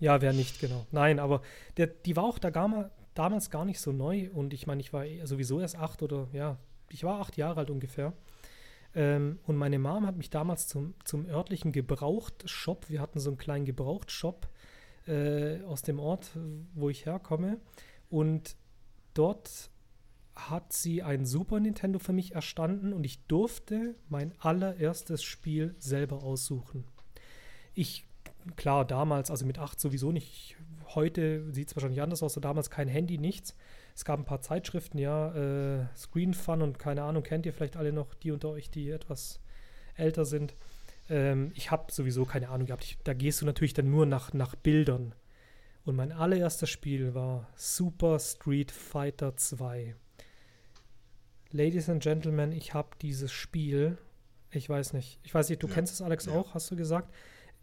Ja, 0.00 0.20
wer 0.20 0.32
nicht, 0.32 0.60
genau. 0.60 0.86
Nein, 0.90 1.20
aber 1.20 1.40
der, 1.76 1.86
die 1.86 2.16
war 2.16 2.24
auch 2.24 2.38
da 2.38 2.50
gar 2.50 2.66
mal, 2.66 2.90
damals 3.14 3.50
gar 3.50 3.64
nicht 3.64 3.80
so 3.80 3.92
neu 3.92 4.30
und 4.32 4.52
ich 4.52 4.66
meine, 4.66 4.80
ich 4.80 4.92
war 4.92 5.04
eh 5.06 5.24
sowieso 5.24 5.60
erst 5.60 5.76
acht 5.76 6.02
oder 6.02 6.28
ja, 6.32 6.58
ich 6.88 7.04
war 7.04 7.20
acht 7.20 7.36
Jahre 7.36 7.60
alt 7.60 7.70
ungefähr. 7.70 8.12
Ähm, 8.94 9.38
und 9.44 9.56
meine 9.56 9.78
Mom 9.78 10.06
hat 10.06 10.16
mich 10.16 10.30
damals 10.30 10.68
zum, 10.68 10.94
zum 11.04 11.26
örtlichen 11.26 11.72
Gebrauchtshop, 11.72 12.88
wir 12.88 13.00
hatten 13.00 13.18
so 13.18 13.30
einen 13.30 13.38
kleinen 13.38 13.64
Gebrauchtshop 13.64 14.48
äh, 15.06 15.62
aus 15.62 15.82
dem 15.82 15.98
Ort, 15.98 16.30
wo 16.74 16.88
ich 16.88 17.06
herkomme. 17.06 17.58
Und 18.08 18.56
dort 19.14 19.70
hat 20.34 20.72
sie 20.72 21.02
ein 21.02 21.26
Super 21.26 21.60
Nintendo 21.60 21.98
für 21.98 22.12
mich 22.12 22.34
erstanden 22.34 22.92
und 22.92 23.04
ich 23.04 23.24
durfte 23.26 23.94
mein 24.08 24.32
allererstes 24.40 25.22
Spiel 25.22 25.74
selber 25.78 26.22
aussuchen. 26.22 26.84
Ich, 27.72 28.06
klar, 28.56 28.84
damals, 28.84 29.30
also 29.30 29.46
mit 29.46 29.58
acht 29.58 29.80
sowieso 29.80 30.12
nicht, 30.12 30.56
heute 30.94 31.52
sieht 31.52 31.68
es 31.68 31.76
wahrscheinlich 31.76 32.02
anders 32.02 32.22
aus, 32.22 32.34
damals 32.34 32.70
kein 32.70 32.88
Handy, 32.88 33.18
nichts. 33.18 33.54
Es 33.94 34.04
gab 34.04 34.18
ein 34.18 34.24
paar 34.24 34.40
Zeitschriften, 34.40 34.98
ja, 34.98 35.34
äh, 35.34 35.86
Screen 35.96 36.34
Fun 36.34 36.62
und 36.62 36.78
keine 36.78 37.02
Ahnung, 37.02 37.22
kennt 37.22 37.46
ihr 37.46 37.52
vielleicht 37.52 37.76
alle 37.76 37.92
noch, 37.92 38.14
die 38.14 38.30
unter 38.30 38.50
euch, 38.50 38.70
die 38.70 38.90
etwas 38.90 39.40
älter 39.96 40.24
sind. 40.24 40.54
Ähm, 41.08 41.52
ich 41.54 41.70
habe 41.70 41.92
sowieso 41.92 42.24
keine 42.24 42.48
Ahnung 42.48 42.66
gehabt. 42.66 42.84
Ich, 42.84 42.98
da 43.04 43.12
gehst 43.14 43.40
du 43.40 43.46
natürlich 43.46 43.74
dann 43.74 43.90
nur 43.90 44.06
nach, 44.06 44.32
nach 44.32 44.54
Bildern. 44.54 45.14
Und 45.84 45.96
mein 45.96 46.12
allererstes 46.12 46.70
Spiel 46.70 47.14
war 47.14 47.48
Super 47.56 48.18
Street 48.18 48.70
Fighter 48.70 49.36
2. 49.36 49.94
Ladies 51.50 51.88
and 51.88 52.02
Gentlemen, 52.02 52.52
ich 52.52 52.74
habe 52.74 52.88
dieses 53.00 53.30
Spiel, 53.30 53.98
ich 54.50 54.68
weiß 54.68 54.94
nicht, 54.94 55.20
ich 55.22 55.34
weiß 55.34 55.50
nicht, 55.50 55.62
du 55.62 55.68
ja. 55.68 55.74
kennst 55.74 55.92
es, 55.92 56.02
Alex, 56.02 56.26
ja. 56.26 56.32
auch, 56.32 56.54
hast 56.54 56.70
du 56.70 56.76
gesagt? 56.76 57.14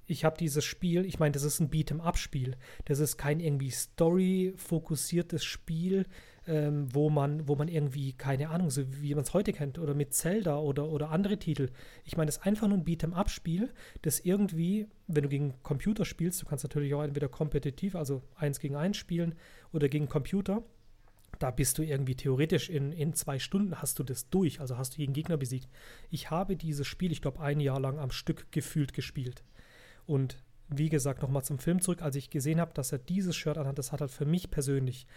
Ich 0.07 0.25
habe 0.25 0.37
dieses 0.37 0.65
Spiel, 0.65 1.05
ich 1.05 1.19
meine, 1.19 1.31
das 1.31 1.43
ist 1.43 1.59
ein 1.59 1.69
Beat'em-up-Spiel. 1.69 2.55
Das 2.85 2.99
ist 2.99 3.17
kein 3.17 3.39
irgendwie 3.39 3.69
Story-fokussiertes 3.69 5.43
Spiel, 5.43 6.05
ähm, 6.47 6.87
wo, 6.93 7.09
man, 7.09 7.47
wo 7.47 7.55
man 7.55 7.67
irgendwie, 7.67 8.13
keine 8.13 8.49
Ahnung, 8.49 8.69
so 8.71 8.81
wie 9.01 9.13
man 9.13 9.23
es 9.23 9.33
heute 9.33 9.53
kennt, 9.53 9.77
oder 9.79 9.93
mit 9.93 10.13
Zelda 10.13 10.57
oder, 10.57 10.89
oder 10.89 11.11
andere 11.11 11.37
Titel. 11.37 11.69
Ich 12.03 12.17
meine, 12.17 12.27
das 12.27 12.37
ist 12.37 12.45
einfach 12.45 12.67
nur 12.67 12.77
ein 12.77 12.85
Beat'em-up-Spiel, 12.85 13.71
das 14.01 14.19
irgendwie, 14.19 14.87
wenn 15.07 15.23
du 15.23 15.29
gegen 15.29 15.53
Computer 15.63 16.03
spielst, 16.03 16.41
du 16.41 16.45
kannst 16.45 16.63
natürlich 16.63 16.93
auch 16.93 17.03
entweder 17.03 17.29
kompetitiv, 17.29 17.95
also 17.95 18.23
eins 18.35 18.59
gegen 18.59 18.75
eins 18.75 18.97
spielen, 18.97 19.35
oder 19.71 19.87
gegen 19.87 20.09
Computer. 20.09 20.63
Da 21.39 21.49
bist 21.49 21.77
du 21.77 21.83
irgendwie 21.83 22.15
theoretisch 22.15 22.69
in, 22.69 22.91
in 22.91 23.13
zwei 23.13 23.39
Stunden 23.39 23.81
hast 23.81 23.97
du 23.97 24.03
das 24.03 24.29
durch, 24.29 24.59
also 24.59 24.77
hast 24.77 24.95
du 24.95 24.99
jeden 24.99 25.13
Gegner 25.13 25.37
besiegt. 25.37 25.69
Ich 26.09 26.29
habe 26.29 26.55
dieses 26.55 26.85
Spiel, 26.85 27.11
ich 27.11 27.21
glaube, 27.21 27.39
ein 27.39 27.59
Jahr 27.59 27.79
lang 27.79 27.97
am 27.97 28.11
Stück 28.11 28.51
gefühlt 28.51 28.93
gespielt. 28.93 29.43
Und 30.11 30.43
wie 30.67 30.89
gesagt, 30.89 31.21
nochmal 31.21 31.43
zum 31.43 31.57
Film 31.57 31.79
zurück, 31.79 32.01
als 32.01 32.17
ich 32.17 32.29
gesehen 32.29 32.59
habe, 32.59 32.73
dass 32.73 32.91
er 32.91 32.97
dieses 32.97 33.33
Shirt 33.33 33.57
anhat, 33.57 33.77
das 33.77 33.93
hat 33.93 34.01
halt 34.01 34.11
für 34.11 34.25
mich 34.25 34.51
persönlich 34.51 35.07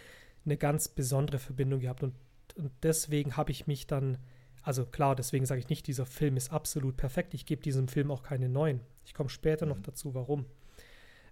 eine 0.44 0.57
ganz 0.57 0.87
besondere 0.87 1.40
Verbindung 1.40 1.80
gehabt. 1.80 2.04
Und, 2.04 2.14
und 2.54 2.70
deswegen 2.85 3.37
habe 3.37 3.50
ich 3.50 3.66
mich 3.66 3.88
dann, 3.88 4.18
also 4.62 4.87
klar, 4.87 5.16
deswegen 5.16 5.46
sage 5.46 5.59
ich 5.59 5.68
nicht, 5.68 5.88
dieser 5.88 6.07
Film 6.07 6.37
ist 6.37 6.52
absolut 6.52 6.96
perfekt. 6.96 7.35
Ich 7.35 7.44
gebe 7.44 7.61
diesem 7.61 7.88
Film 7.88 8.12
auch 8.12 8.22
keine 8.22 8.48
neuen. 8.48 8.83
Ich 9.04 9.14
komme 9.14 9.30
später 9.30 9.66
mhm. 9.66 9.72
noch 9.72 9.80
dazu, 9.80 10.14
warum. 10.14 10.46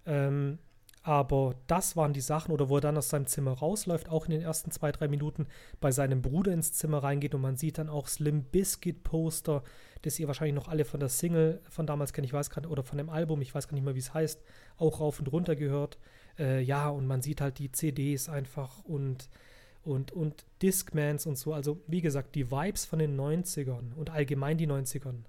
Ähm, 0.05 0.59
aber 1.03 1.55
das 1.67 1.97
waren 1.97 2.13
die 2.13 2.21
Sachen, 2.21 2.53
oder 2.53 2.69
wo 2.69 2.77
er 2.77 2.81
dann 2.81 2.97
aus 2.97 3.09
seinem 3.09 3.27
Zimmer 3.27 3.51
rausläuft, 3.51 4.09
auch 4.09 4.25
in 4.25 4.31
den 4.31 4.41
ersten 4.41 4.71
zwei, 4.71 4.91
drei 4.91 5.09
Minuten 5.09 5.47
bei 5.81 5.91
seinem 5.91 6.21
Bruder 6.21 6.53
ins 6.53 6.71
Zimmer 6.73 7.03
reingeht 7.03 7.35
und 7.35 7.41
man 7.41 7.57
sieht 7.57 7.77
dann 7.77 7.89
auch 7.89 8.07
Slim 8.07 8.43
Biscuit 8.43 9.03
Poster, 9.03 9.63
das 10.01 10.17
ihr 10.17 10.27
wahrscheinlich 10.27 10.55
noch 10.55 10.69
alle 10.69 10.85
von 10.85 11.01
der 11.01 11.09
Single 11.09 11.61
von 11.69 11.85
damals 11.85 12.13
kennt, 12.13 12.25
ich 12.25 12.33
weiß 12.33 12.49
gerade, 12.49 12.69
oder 12.69 12.83
von 12.83 12.97
dem 12.97 13.09
Album, 13.09 13.41
ich 13.41 13.53
weiß 13.53 13.67
gar 13.67 13.75
nicht 13.75 13.83
mehr, 13.83 13.95
wie 13.95 13.99
es 13.99 14.13
heißt, 14.13 14.41
auch 14.77 15.01
rauf 15.01 15.19
und 15.19 15.31
runter 15.31 15.55
gehört. 15.55 15.97
Äh, 16.39 16.61
ja, 16.61 16.89
und 16.89 17.05
man 17.05 17.21
sieht 17.21 17.41
halt 17.41 17.59
die 17.59 17.71
CDs 17.71 18.29
einfach 18.29 18.83
und, 18.85 19.29
und, 19.83 20.13
und 20.13 20.45
Discmans 20.61 21.25
und 21.25 21.37
so. 21.37 21.53
Also, 21.53 21.81
wie 21.87 22.01
gesagt, 22.01 22.35
die 22.35 22.49
Vibes 22.49 22.85
von 22.85 22.99
den 22.99 23.19
90ern 23.19 23.93
und 23.95 24.09
allgemein 24.09 24.57
die 24.57 24.67
90ern 24.67 25.25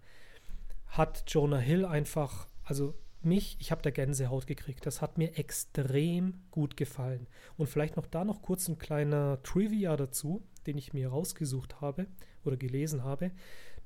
hat 0.86 1.24
Jonah 1.26 1.58
Hill 1.58 1.84
einfach 1.84 2.46
also 2.64 2.94
mich, 3.24 3.56
ich 3.60 3.70
habe 3.70 3.82
da 3.82 3.90
Gänsehaut 3.90 4.46
gekriegt. 4.46 4.86
Das 4.86 5.00
hat 5.02 5.18
mir 5.18 5.38
extrem 5.38 6.42
gut 6.50 6.76
gefallen. 6.76 7.26
Und 7.56 7.68
vielleicht 7.68 7.96
noch 7.96 8.06
da 8.06 8.24
noch 8.24 8.42
kurz 8.42 8.68
ein 8.68 8.78
kleiner 8.78 9.42
Trivia 9.42 9.96
dazu, 9.96 10.42
den 10.66 10.78
ich 10.78 10.92
mir 10.92 11.08
rausgesucht 11.08 11.80
habe 11.80 12.06
oder 12.44 12.56
gelesen 12.56 13.04
habe. 13.04 13.30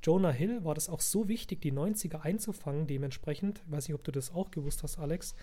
Jonah 0.02 0.30
Hill 0.30 0.64
war 0.64 0.74
das 0.74 0.88
auch 0.88 1.00
so 1.00 1.28
wichtig, 1.28 1.60
die 1.60 1.72
90er 1.72 2.20
einzufangen, 2.20 2.86
dementsprechend, 2.86 3.62
weiß 3.66 3.88
nicht, 3.88 3.94
ob 3.94 4.04
du 4.04 4.12
das 4.12 4.32
auch 4.32 4.50
gewusst 4.50 4.82
hast, 4.82 4.98
Alex, 4.98 5.34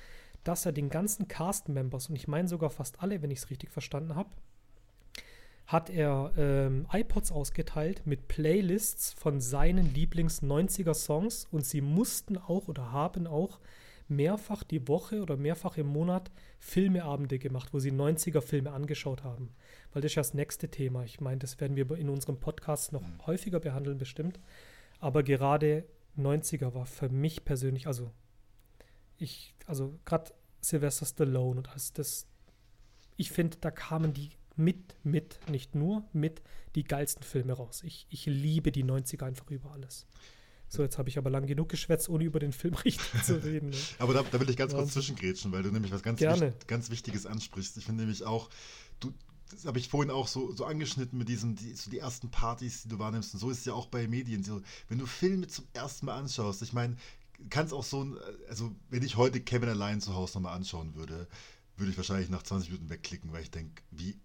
dass 0.43 0.65
er 0.65 0.71
den 0.71 0.89
ganzen 0.89 1.27
Cast-Members, 1.27 2.10
und 2.10 2.15
ich 2.15 2.27
meine 2.27 2.47
sogar 2.47 2.69
fast 2.69 3.01
alle, 3.01 3.21
wenn 3.21 3.31
ich 3.31 3.39
es 3.39 3.49
richtig 3.49 3.71
verstanden 3.71 4.15
habe, 4.15 4.29
hat 5.67 5.89
er 5.89 6.31
ähm, 6.38 6.88
iPods 6.91 7.31
ausgeteilt 7.31 8.05
mit 8.05 8.27
Playlists 8.27 9.13
von 9.13 9.41
seinen 9.41 9.93
Lieblings-90er-Songs 9.93 11.47
und 11.51 11.65
sie 11.65 11.81
mussten 11.81 12.38
auch 12.38 12.67
oder 12.67 12.91
haben 12.91 13.25
auch 13.25 13.60
mehrfach 14.07 14.63
die 14.63 14.87
Woche 14.87 15.21
oder 15.21 15.37
mehrfach 15.37 15.77
im 15.77 15.87
Monat 15.87 16.31
Filmeabende 16.59 17.39
gemacht, 17.39 17.73
wo 17.73 17.79
sie 17.79 17.91
90er-Filme 17.91 18.71
angeschaut 18.71 19.23
haben. 19.23 19.49
Weil 19.91 20.01
das 20.01 20.11
ist 20.11 20.15
ja 20.15 20.21
das 20.21 20.33
nächste 20.33 20.69
Thema. 20.69 21.03
Ich 21.03 21.21
meine, 21.21 21.39
das 21.39 21.59
werden 21.59 21.75
wir 21.75 21.89
in 21.97 22.09
unserem 22.09 22.39
Podcast 22.39 22.91
noch 22.91 23.01
mhm. 23.01 23.25
häufiger 23.25 23.59
behandeln, 23.59 23.97
bestimmt. 23.97 24.39
Aber 24.99 25.23
gerade 25.23 25.85
90er 26.17 26.73
war 26.73 26.85
für 26.85 27.09
mich 27.09 27.45
persönlich, 27.45 27.87
also 27.87 28.11
ich, 29.17 29.53
also 29.65 29.97
gerade 30.05 30.33
Sylvester 30.61 31.05
Stallone 31.05 31.57
und 31.57 31.69
alles, 31.69 31.93
das, 31.93 32.27
ich 33.17 33.31
finde, 33.31 33.57
da 33.61 33.71
kamen 33.71 34.13
die 34.13 34.31
mit, 34.55 34.95
mit, 35.03 35.39
nicht 35.49 35.75
nur, 35.75 36.03
mit 36.13 36.41
die 36.75 36.83
geilsten 36.83 37.23
Filme 37.23 37.53
raus. 37.53 37.83
Ich, 37.83 38.07
ich 38.09 38.25
liebe 38.25 38.71
die 38.71 38.83
90er 38.83 39.25
einfach 39.25 39.49
über 39.51 39.71
alles. 39.71 40.07
So, 40.75 40.83
jetzt 40.83 40.97
habe 40.97 41.09
ich 41.09 41.17
aber 41.17 41.29
lang 41.29 41.45
genug 41.45 41.69
geschwätzt, 41.69 42.09
ohne 42.09 42.23
über 42.23 42.39
den 42.39 42.51
Film 42.51 42.73
richtig 42.85 43.23
zu 43.23 43.35
reden. 43.43 43.69
Ne? 43.69 43.77
aber 43.99 44.13
da, 44.13 44.23
da, 44.23 44.39
will 44.39 44.49
ich 44.49 44.57
ganz 44.57 44.73
Wahnsinn. 44.73 44.85
kurz 44.85 44.93
zwischengrätschen, 44.93 45.51
weil 45.51 45.63
du 45.63 45.71
nämlich 45.71 45.91
was 45.91 46.03
ganz, 46.03 46.19
wichtig, 46.19 46.67
ganz 46.67 46.89
Wichtiges 46.89 47.25
ansprichst. 47.25 47.77
Ich 47.77 47.85
finde 47.85 48.03
nämlich 48.03 48.23
auch, 48.25 48.49
du, 48.99 49.13
das 49.51 49.65
habe 49.65 49.79
ich 49.79 49.89
vorhin 49.89 50.11
auch 50.11 50.27
so, 50.27 50.51
so 50.53 50.65
angeschnitten 50.65 51.17
mit 51.17 51.29
diesen, 51.29 51.55
die, 51.55 51.73
so 51.73 51.89
die 51.89 51.99
ersten 51.99 52.29
Partys, 52.29 52.83
die 52.83 52.89
du 52.89 52.99
wahrnimmst. 52.99 53.33
Und 53.33 53.39
so 53.39 53.49
ist 53.49 53.59
es 53.59 53.65
ja 53.65 53.73
auch 53.73 53.88
bei 53.88 54.07
Medien. 54.07 54.43
So, 54.43 54.61
wenn 54.89 54.97
du 54.97 55.05
Filme 55.05 55.47
zum 55.47 55.65
ersten 55.73 56.07
Mal 56.07 56.17
anschaust, 56.17 56.61
ich 56.61 56.73
meine, 56.73 56.97
kannst 57.49 57.73
auch 57.73 57.83
so 57.83 58.03
ein, 58.03 58.17
also 58.49 58.75
wenn 58.89 59.03
ich 59.03 59.17
heute 59.17 59.41
Kevin 59.41 59.69
allein 59.69 60.01
zu 60.01 60.15
Hause 60.15 60.35
nochmal 60.35 60.55
anschauen 60.55 60.95
würde, 60.95 61.27
würde 61.77 61.91
ich 61.91 61.97
wahrscheinlich 61.97 62.29
nach 62.29 62.43
20 62.43 62.69
Minuten 62.69 62.89
wegklicken, 62.89 63.31
weil 63.33 63.43
ich 63.43 63.51
denke, 63.51 63.81
wie 63.91 64.17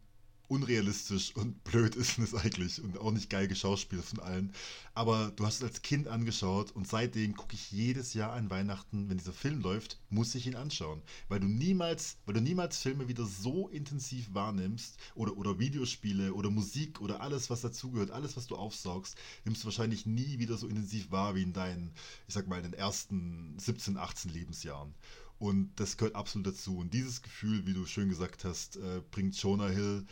unrealistisch 0.51 1.35
und 1.37 1.63
blöd 1.63 1.95
ist 1.95 2.19
es 2.19 2.35
eigentlich 2.35 2.83
und 2.83 2.99
auch 2.99 3.13
nicht 3.13 3.31
geil 3.31 3.47
geschauspielt 3.47 4.05
von 4.05 4.19
allen. 4.19 4.53
Aber 4.95 5.33
du 5.37 5.47
hast 5.47 5.57
es 5.57 5.63
als 5.63 5.83
Kind 5.83 6.09
angeschaut 6.09 6.73
und 6.73 6.89
seitdem 6.89 7.37
gucke 7.37 7.55
ich 7.55 7.71
jedes 7.71 8.15
Jahr 8.15 8.33
an 8.33 8.51
Weihnachten, 8.51 9.09
wenn 9.09 9.19
dieser 9.19 9.33
Film 9.33 9.61
läuft, 9.61 10.01
muss 10.11 10.35
ich 10.35 10.47
ihn 10.47 10.57
anschauen. 10.57 11.03
Weil 11.29 11.41
du 11.41 11.47
niemals, 11.47 12.19
weil 12.27 12.35
du 12.35 12.41
niemals 12.41 12.79
Filme 12.79 13.07
wieder 13.07 13.25
so 13.25 13.69
intensiv 13.69 14.35
wahrnimmst 14.35 14.99
oder, 15.15 15.37
oder 15.37 15.61
Videospiele 15.61 16.35
oder 16.35 16.51
Musik 16.51 17.01
oder 17.01 17.21
alles, 17.21 17.49
was 17.49 17.61
dazugehört, 17.61 18.11
alles, 18.11 18.37
was 18.37 18.49
du 18.49 18.57
aufsaugst, 18.57 19.17
nimmst 19.45 19.63
du 19.63 19.67
wahrscheinlich 19.67 20.05
nie 20.05 20.41
wieder 20.41 20.57
so 20.57 20.67
intensiv 20.67 21.13
wahr 21.13 21.37
wie 21.37 21.43
in 21.43 21.53
deinen, 21.53 21.93
ich 22.27 22.35
sag 22.35 22.49
mal, 22.49 22.57
in 22.57 22.65
den 22.65 22.75
ersten 22.75 23.57
17, 23.59 23.97
18 23.97 24.33
Lebensjahren. 24.33 24.95
Und 25.41 25.73
das 25.77 25.97
gehört 25.97 26.17
absolut 26.17 26.49
dazu. 26.49 26.77
Und 26.77 26.93
dieses 26.93 27.23
Gefühl, 27.23 27.67
wie 27.67 27.73
du 27.73 27.87
schön 27.87 28.11
gesagt 28.11 28.45
hast, 28.45 28.77
äh, 28.77 29.01
bringt 29.11 29.35
Jonah 29.43 29.71
Hill 29.71 30.05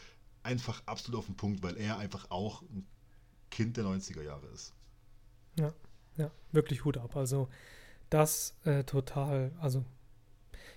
einfach 0.49 0.83
absolut 0.87 1.21
auf 1.21 1.27
den 1.27 1.37
Punkt, 1.37 1.63
weil 1.63 1.77
er 1.77 1.99
einfach 1.99 2.31
auch 2.31 2.63
ein 2.63 2.87
Kind 3.51 3.77
der 3.77 3.85
90er 3.85 4.23
Jahre 4.23 4.47
ist. 4.49 4.75
Ja, 5.59 5.73
ja, 6.17 6.31
wirklich 6.53 6.85
Hut 6.85 6.97
ab. 6.97 7.17
Also 7.17 7.49
das 8.11 8.57
äh, 8.65 8.85
total, 8.85 9.53
also 9.61 9.85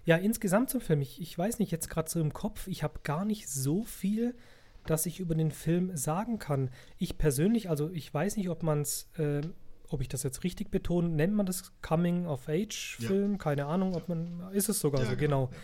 ja, 0.03 0.17
insgesamt 0.17 0.69
zum 0.69 0.81
Film, 0.81 1.01
ich, 1.01 1.21
ich 1.21 1.38
weiß 1.38 1.60
nicht, 1.60 1.71
jetzt 1.71 1.89
gerade 1.89 2.10
so 2.10 2.19
im 2.19 2.34
Kopf, 2.34 2.67
ich 2.67 2.84
habe 2.84 2.99
gar 3.03 3.23
nicht 3.23 3.49
so 3.49 3.84
viel, 3.84 4.36
dass 4.86 5.05
ich 5.05 5.19
über 5.19 5.36
den 5.36 5.51
Film 5.51 5.95
sagen 5.95 6.38
kann. 6.39 6.69
Ich 6.97 7.17
persönlich, 7.17 7.69
also 7.69 7.89
ich 7.91 8.13
weiß 8.13 8.36
nicht, 8.36 8.49
ob 8.49 8.63
man 8.63 8.81
es, 8.81 9.10
äh, 9.17 9.41
ob 9.88 10.01
ich 10.01 10.10
das 10.10 10.23
jetzt 10.23 10.43
richtig 10.43 10.71
betone, 10.71 11.10
nennt 11.10 11.34
man 11.34 11.45
das 11.45 11.71
Coming-of-Age-Film? 11.81 13.34
Ja. 13.34 13.38
Keine 13.38 13.65
Ahnung, 13.67 13.95
ob 13.95 14.10
man, 14.10 14.51
ist 14.53 14.69
es 14.69 14.79
sogar 14.79 15.03
ja, 15.03 15.10
so, 15.10 15.15
genau. 15.15 15.47
genau. 15.47 15.62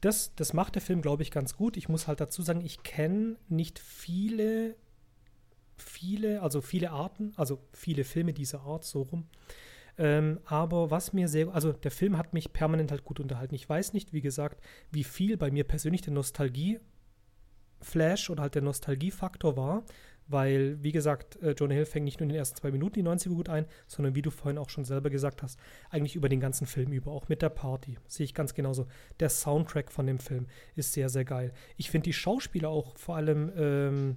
Das, 0.00 0.34
das 0.34 0.52
macht 0.52 0.76
der 0.76 0.82
Film, 0.82 1.02
glaube 1.02 1.22
ich, 1.22 1.30
ganz 1.30 1.56
gut. 1.56 1.76
Ich 1.76 1.88
muss 1.88 2.06
halt 2.06 2.20
dazu 2.20 2.42
sagen, 2.42 2.64
ich 2.64 2.82
kenne 2.82 3.36
nicht 3.48 3.78
viele, 3.78 4.76
viele, 5.76 6.42
also 6.42 6.60
viele 6.60 6.90
Arten, 6.90 7.32
also 7.36 7.60
viele 7.72 8.04
Filme 8.04 8.32
dieser 8.32 8.60
Art, 8.60 8.84
so 8.84 9.02
rum. 9.02 9.26
Ähm, 9.96 10.38
aber 10.44 10.92
was 10.92 11.12
mir 11.12 11.26
sehr, 11.26 11.52
also 11.52 11.72
der 11.72 11.90
Film 11.90 12.16
hat 12.16 12.32
mich 12.32 12.52
permanent 12.52 12.92
halt 12.92 13.04
gut 13.04 13.18
unterhalten. 13.18 13.56
Ich 13.56 13.68
weiß 13.68 13.92
nicht, 13.92 14.12
wie 14.12 14.20
gesagt, 14.20 14.62
wie 14.92 15.04
viel 15.04 15.36
bei 15.36 15.50
mir 15.50 15.64
persönlich 15.64 16.02
der 16.02 16.12
Nostalgie-Flash 16.12 18.30
oder 18.30 18.42
halt 18.42 18.54
der 18.54 18.62
Nostalgiefaktor 18.62 19.56
war, 19.56 19.82
weil, 20.28 20.82
wie 20.82 20.92
gesagt, 20.92 21.36
äh, 21.42 21.52
Jonah 21.52 21.74
Hill 21.74 21.86
fängt 21.86 22.04
nicht 22.04 22.20
nur 22.20 22.24
in 22.24 22.28
den 22.28 22.38
ersten 22.38 22.56
zwei 22.56 22.70
Minuten 22.70 22.94
die 22.94 23.02
90er 23.02 23.30
gut 23.30 23.48
ein, 23.48 23.66
sondern 23.86 24.14
wie 24.14 24.22
du 24.22 24.30
vorhin 24.30 24.58
auch 24.58 24.70
schon 24.70 24.84
selber 24.84 25.10
gesagt 25.10 25.42
hast, 25.42 25.58
eigentlich 25.90 26.14
über 26.14 26.28
den 26.28 26.40
ganzen 26.40 26.66
Film 26.66 26.92
über, 26.92 27.10
auch 27.10 27.28
mit 27.28 27.42
der 27.42 27.48
Party. 27.48 27.98
Sehe 28.06 28.24
ich 28.24 28.34
ganz 28.34 28.54
genauso. 28.54 28.86
Der 29.20 29.30
Soundtrack 29.30 29.90
von 29.90 30.06
dem 30.06 30.18
Film 30.18 30.46
ist 30.76 30.92
sehr, 30.92 31.08
sehr 31.08 31.24
geil. 31.24 31.52
Ich 31.76 31.90
finde 31.90 32.04
die 32.04 32.12
Schauspieler 32.12 32.68
auch, 32.68 32.96
vor 32.98 33.16
allem 33.16 33.50
ähm, 33.56 34.16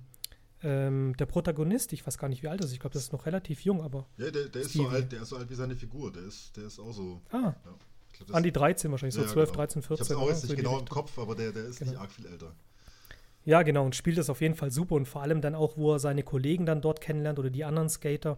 ähm, 0.64 1.16
der 1.18 1.26
Protagonist, 1.26 1.94
ich 1.94 2.06
weiß 2.06 2.18
gar 2.18 2.28
nicht, 2.28 2.44
wie 2.44 2.48
alt 2.48 2.62
er 2.62 2.66
ist, 2.66 2.74
ich 2.74 2.80
glaube, 2.80 2.94
das 2.94 3.04
ist 3.04 3.14
noch 3.14 3.26
relativ 3.26 3.62
jung, 3.62 3.82
aber. 3.82 4.08
Ja, 4.18 4.30
der, 4.30 4.48
der 4.50 4.62
ist 4.62 4.74
so 4.74 4.88
alt, 4.88 5.12
der 5.12 5.24
ist 5.24 5.30
so 5.30 5.38
alt 5.38 5.50
wie 5.50 5.56
seine 5.56 5.76
Figur, 5.76 6.12
der 6.12 6.24
ist, 6.24 6.56
der 6.58 6.66
ist 6.66 6.80
auch 6.80 6.94
so. 6.94 7.22
Ah. 7.32 7.56
Ja. 7.66 7.76
Glaub, 8.26 8.36
An 8.36 8.44
die 8.44 8.52
13 8.52 8.92
wahrscheinlich, 8.92 9.16
so 9.16 9.22
ja, 9.22 9.28
12, 9.28 9.50
genau. 9.50 9.58
13, 9.58 9.82
14. 9.82 10.06
Ich 10.06 10.12
habe 10.12 10.22
auch 10.22 10.30
jetzt 10.30 10.44
nicht 10.44 10.56
genau 10.56 10.78
im 10.78 10.88
Kopf, 10.88 11.18
aber 11.18 11.36
der, 11.36 11.52
der 11.52 11.66
ist 11.66 11.80
genau. 11.80 11.92
nicht 11.92 12.00
arg 12.02 12.12
viel 12.12 12.26
älter. 12.28 12.54
Ja, 13.44 13.64
genau, 13.64 13.86
und 13.86 13.96
spielt 13.96 14.18
das 14.18 14.30
auf 14.30 14.42
jeden 14.42 14.56
Fall 14.56 14.72
super 14.72 14.96
und 14.96 15.08
vor 15.08 15.22
allem 15.22 15.42
dann 15.42 15.56
auch, 15.56 15.78
wo 15.78 15.94
er 15.94 16.00
seine 16.00 16.24
Kollegen 16.24 16.66
dann 16.66 16.82
dort 16.82 17.02
kennenlernt 17.02 17.40
oder 17.40 17.50
die 17.50 17.64
anderen 17.64 17.90
Skater 17.90 18.38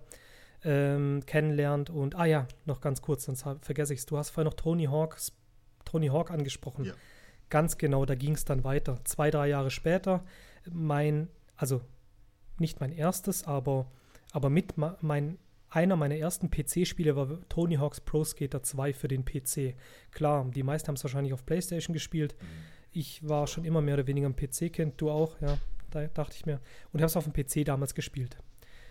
ähm, 0.63 1.25
kennenlernt. 1.25 1.89
Und, 1.89 2.15
ah 2.15 2.25
ja, 2.25 2.47
noch 2.65 2.79
ganz 2.79 3.01
kurz, 3.01 3.25
sonst 3.25 3.45
vergesse 3.61 3.93
ich 3.93 3.99
es. 3.99 4.05
Du 4.05 4.17
hast 4.17 4.29
vorhin 4.29 4.49
noch 4.49 4.55
Tony 4.55 4.85
Hawks, 4.85 5.33
Tony 5.83 6.07
Hawk 6.07 6.31
angesprochen. 6.31 6.85
Ja. 6.85 6.93
Ganz 7.49 7.77
genau, 7.77 8.05
da 8.05 8.15
ging 8.15 8.33
es 8.33 8.45
dann 8.45 8.63
weiter. 8.63 8.99
Zwei, 9.03 9.29
drei 9.29 9.49
Jahre 9.49 9.71
später, 9.71 10.23
mein, 10.71 11.27
also 11.57 11.81
nicht 12.57 12.79
mein 12.79 12.93
erstes, 12.93 13.43
aber, 13.43 13.91
aber 14.31 14.49
mit 14.49 14.75
mein, 14.77 15.37
einer 15.69 15.97
meiner 15.97 16.15
ersten 16.15 16.49
PC-Spiele 16.49 17.15
war 17.15 17.27
Tony 17.49 17.75
Hawk's 17.75 17.99
Pro 17.99 18.23
Skater 18.23 18.63
2 18.63 18.93
für 18.93 19.09
den 19.09 19.25
PC. 19.25 19.75
Klar, 20.11 20.49
die 20.49 20.63
meisten 20.63 20.87
haben 20.87 20.95
es 20.95 21.03
wahrscheinlich 21.03 21.33
auf 21.33 21.45
PlayStation 21.45 21.93
gespielt. 21.93 22.35
Mhm 22.39 22.73
ich 22.93 23.27
war 23.27 23.47
schon 23.47 23.65
immer 23.65 23.81
mehr 23.81 23.95
oder 23.95 24.07
weniger 24.07 24.27
ein 24.27 24.35
PC-Kind, 24.35 25.01
du 25.01 25.09
auch, 25.09 25.39
ja, 25.41 25.57
da 25.89 26.07
dachte 26.07 26.35
ich 26.35 26.45
mir. 26.45 26.61
Und 26.91 27.01
habe 27.01 27.07
es 27.07 27.17
auf 27.17 27.25
dem 27.25 27.33
PC 27.33 27.65
damals 27.65 27.95
gespielt. 27.95 28.37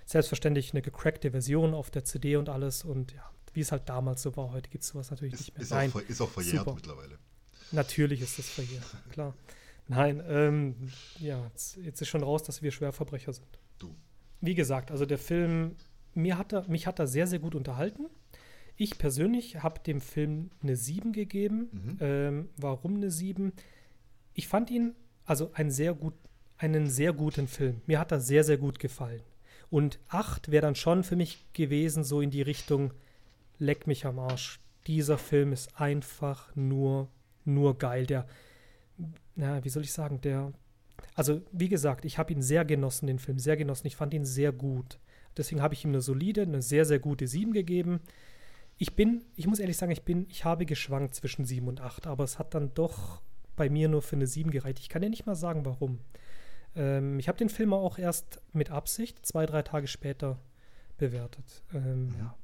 Selbstverständlich 0.05 0.73
eine 0.73 0.83
gecrackte 0.83 1.31
Version 1.31 1.75
auf 1.75 1.91
der 1.91 2.05
CD 2.05 2.37
und 2.37 2.49
alles 2.49 2.85
und 2.85 3.13
ja, 3.13 3.31
wie 3.55 3.61
es 3.61 3.73
halt 3.73 3.89
damals 3.89 4.23
so 4.23 4.37
war. 4.37 4.53
Heute 4.53 4.69
gibt 4.69 4.85
es 4.85 4.91
sowas 4.91 5.11
natürlich 5.11 5.35
ist, 5.35 5.41
nicht 5.41 5.55
mehr. 5.55 5.63
Ist, 5.63 5.71
Nein, 5.71 5.93
auch, 5.95 6.01
ist 6.01 6.21
auch 6.21 6.29
verjährt 6.29 6.59
super. 6.59 6.75
mittlerweile. 6.75 7.19
Natürlich 7.71 8.21
ist 8.21 8.39
das 8.39 8.49
verjährt, 8.49 8.85
klar. 9.11 9.35
Nein, 9.89 10.23
ähm, 10.27 10.75
ja, 11.19 11.43
jetzt, 11.45 11.77
jetzt, 11.77 12.01
ist 12.01 12.09
schon 12.09 12.23
raus, 12.23 12.43
dass 12.43 12.63
wir 12.63 12.71
Schwerverbrecher 12.71 13.33
sind. 13.33 13.59
Du. 13.79 13.95
Wie 14.41 14.55
gesagt, 14.55 14.91
also 14.91 15.07
der 15.07 15.19
Film, 15.19 15.77
mir 16.15 16.39
hat 16.39 16.53
er, 16.53 16.69
mich 16.69 16.87
hat 16.87 16.99
er 16.99 17.07
sehr, 17.07 17.27
sehr 17.27 17.39
gut 17.39 17.55
unterhalten. 17.55 18.07
Ich 18.77 18.99
persönlich 18.99 19.63
habe 19.63 19.81
dem 19.81 20.01
Film 20.01 20.51
eine 20.63 20.77
7 20.77 21.13
gegeben. 21.13 21.69
Mhm. 21.73 21.97
Ähm, 22.01 22.49
warum 22.57 22.97
eine 22.97 23.11
7? 23.11 23.53
Ich 24.35 24.49
fand 24.49 24.71
ihn, 24.71 24.95
also 25.25 25.51
ein 25.55 25.71
sehr 25.71 25.95
gut, 25.95 26.15
einen 26.57 26.89
sehr 26.89 27.13
guten 27.13 27.49
Film. 27.49 27.83
Mir 27.87 27.99
hat 27.99 28.13
er 28.13 28.21
sehr, 28.21 28.45
sehr 28.45 28.59
gut 28.59 28.79
gefallen. 28.79 29.23
Und 29.71 29.99
8 30.09 30.51
wäre 30.51 30.63
dann 30.63 30.75
schon 30.75 31.03
für 31.03 31.17
mich 31.17 31.47
gewesen, 31.53 32.05
so 32.05 32.21
in 32.21 32.31
die 32.31 32.43
Richtung, 32.43 32.93
leck 33.59 33.87
mich 33.87 34.05
am 34.05 34.19
Arsch. 34.19 34.61
Dieser 34.87 35.19
Film 35.19 35.53
ist 35.53 35.81
einfach 35.81 36.55
nur, 36.55 37.09
nur 37.45 37.79
geil. 37.79 38.07
Der, 38.07 38.27
na, 39.35 39.65
wie 39.65 39.69
soll 39.69 39.83
ich 39.83 39.93
sagen, 39.93 40.21
der, 40.21 40.53
also 41.15 41.41
wie 41.53 41.69
gesagt, 41.69 42.05
ich 42.05 42.19
habe 42.19 42.33
ihn 42.33 42.43
sehr 42.43 42.65
genossen, 42.65 43.07
den 43.07 43.19
Film, 43.19 43.39
sehr 43.39 43.57
genossen. 43.57 43.87
Ich 43.87 43.97
fand 43.97 44.13
ihn 44.15 44.25
sehr 44.25 44.53
gut. 44.53 44.99
Deswegen 45.37 45.63
habe 45.63 45.75
ich 45.75 45.85
ihm 45.85 45.91
eine 45.91 46.03
solide, 46.03 46.43
eine 46.43 46.63
sehr, 46.63 46.85
sehr 46.85 46.99
gute 46.99 47.27
7 47.27 47.53
gegeben. 47.53 48.01
Ich 48.77 48.95
bin, 48.95 49.23
ich 49.37 49.47
muss 49.47 49.59
ehrlich 49.59 49.77
sagen, 49.77 49.93
ich 49.93 50.03
bin, 50.03 50.27
ich 50.29 50.45
habe 50.45 50.67
geschwankt 50.67 51.15
zwischen 51.15 51.45
7 51.45 51.67
und 51.69 51.81
8, 51.81 52.07
aber 52.07 52.25
es 52.25 52.39
hat 52.39 52.55
dann 52.55 52.75
doch 52.75 53.23
bei 53.57 53.69
mir 53.69 53.89
nur 53.89 54.03
für 54.03 54.17
eine 54.17 54.27
7 54.27 54.51
gereicht. 54.51 54.79
Ich 54.79 54.89
kann 54.89 55.03
dir 55.03 55.11
nicht 55.11 55.27
mal 55.27 55.35
sagen, 55.35 55.65
warum. 55.65 56.01
Ähm, 56.75 57.19
ich 57.19 57.29
habe 57.29 57.39
den 57.39 57.49
Film 57.49 57.73
auch 57.73 57.99
erst 57.99 58.41
mit 58.53 58.71
Absicht 58.71 59.25
zwei, 59.25 59.47
drei 59.47 59.63
Tage 59.63 59.87
später 59.87 60.39
bewertet. 60.99 61.63
Ähm, 61.75 62.15
ja. 62.19 62.37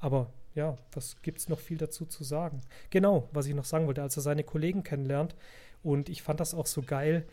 Aber 0.00 0.32
ja, 0.54 0.76
was 0.92 1.20
gibt 1.22 1.38
es 1.38 1.48
noch 1.48 1.60
viel 1.60 1.76
dazu 1.76 2.06
zu 2.06 2.24
sagen? 2.24 2.62
Genau, 2.90 3.28
was 3.32 3.46
ich 3.46 3.54
noch 3.54 3.64
sagen 3.64 3.86
wollte, 3.86 4.02
als 4.02 4.16
er 4.16 4.22
seine 4.22 4.44
Kollegen 4.44 4.82
kennenlernt. 4.82 5.36
Und 5.82 6.08
ich 6.08 6.22
fand 6.22 6.40
das 6.40 6.54
auch 6.54 6.66
so 6.66 6.82
geil, 6.82 7.26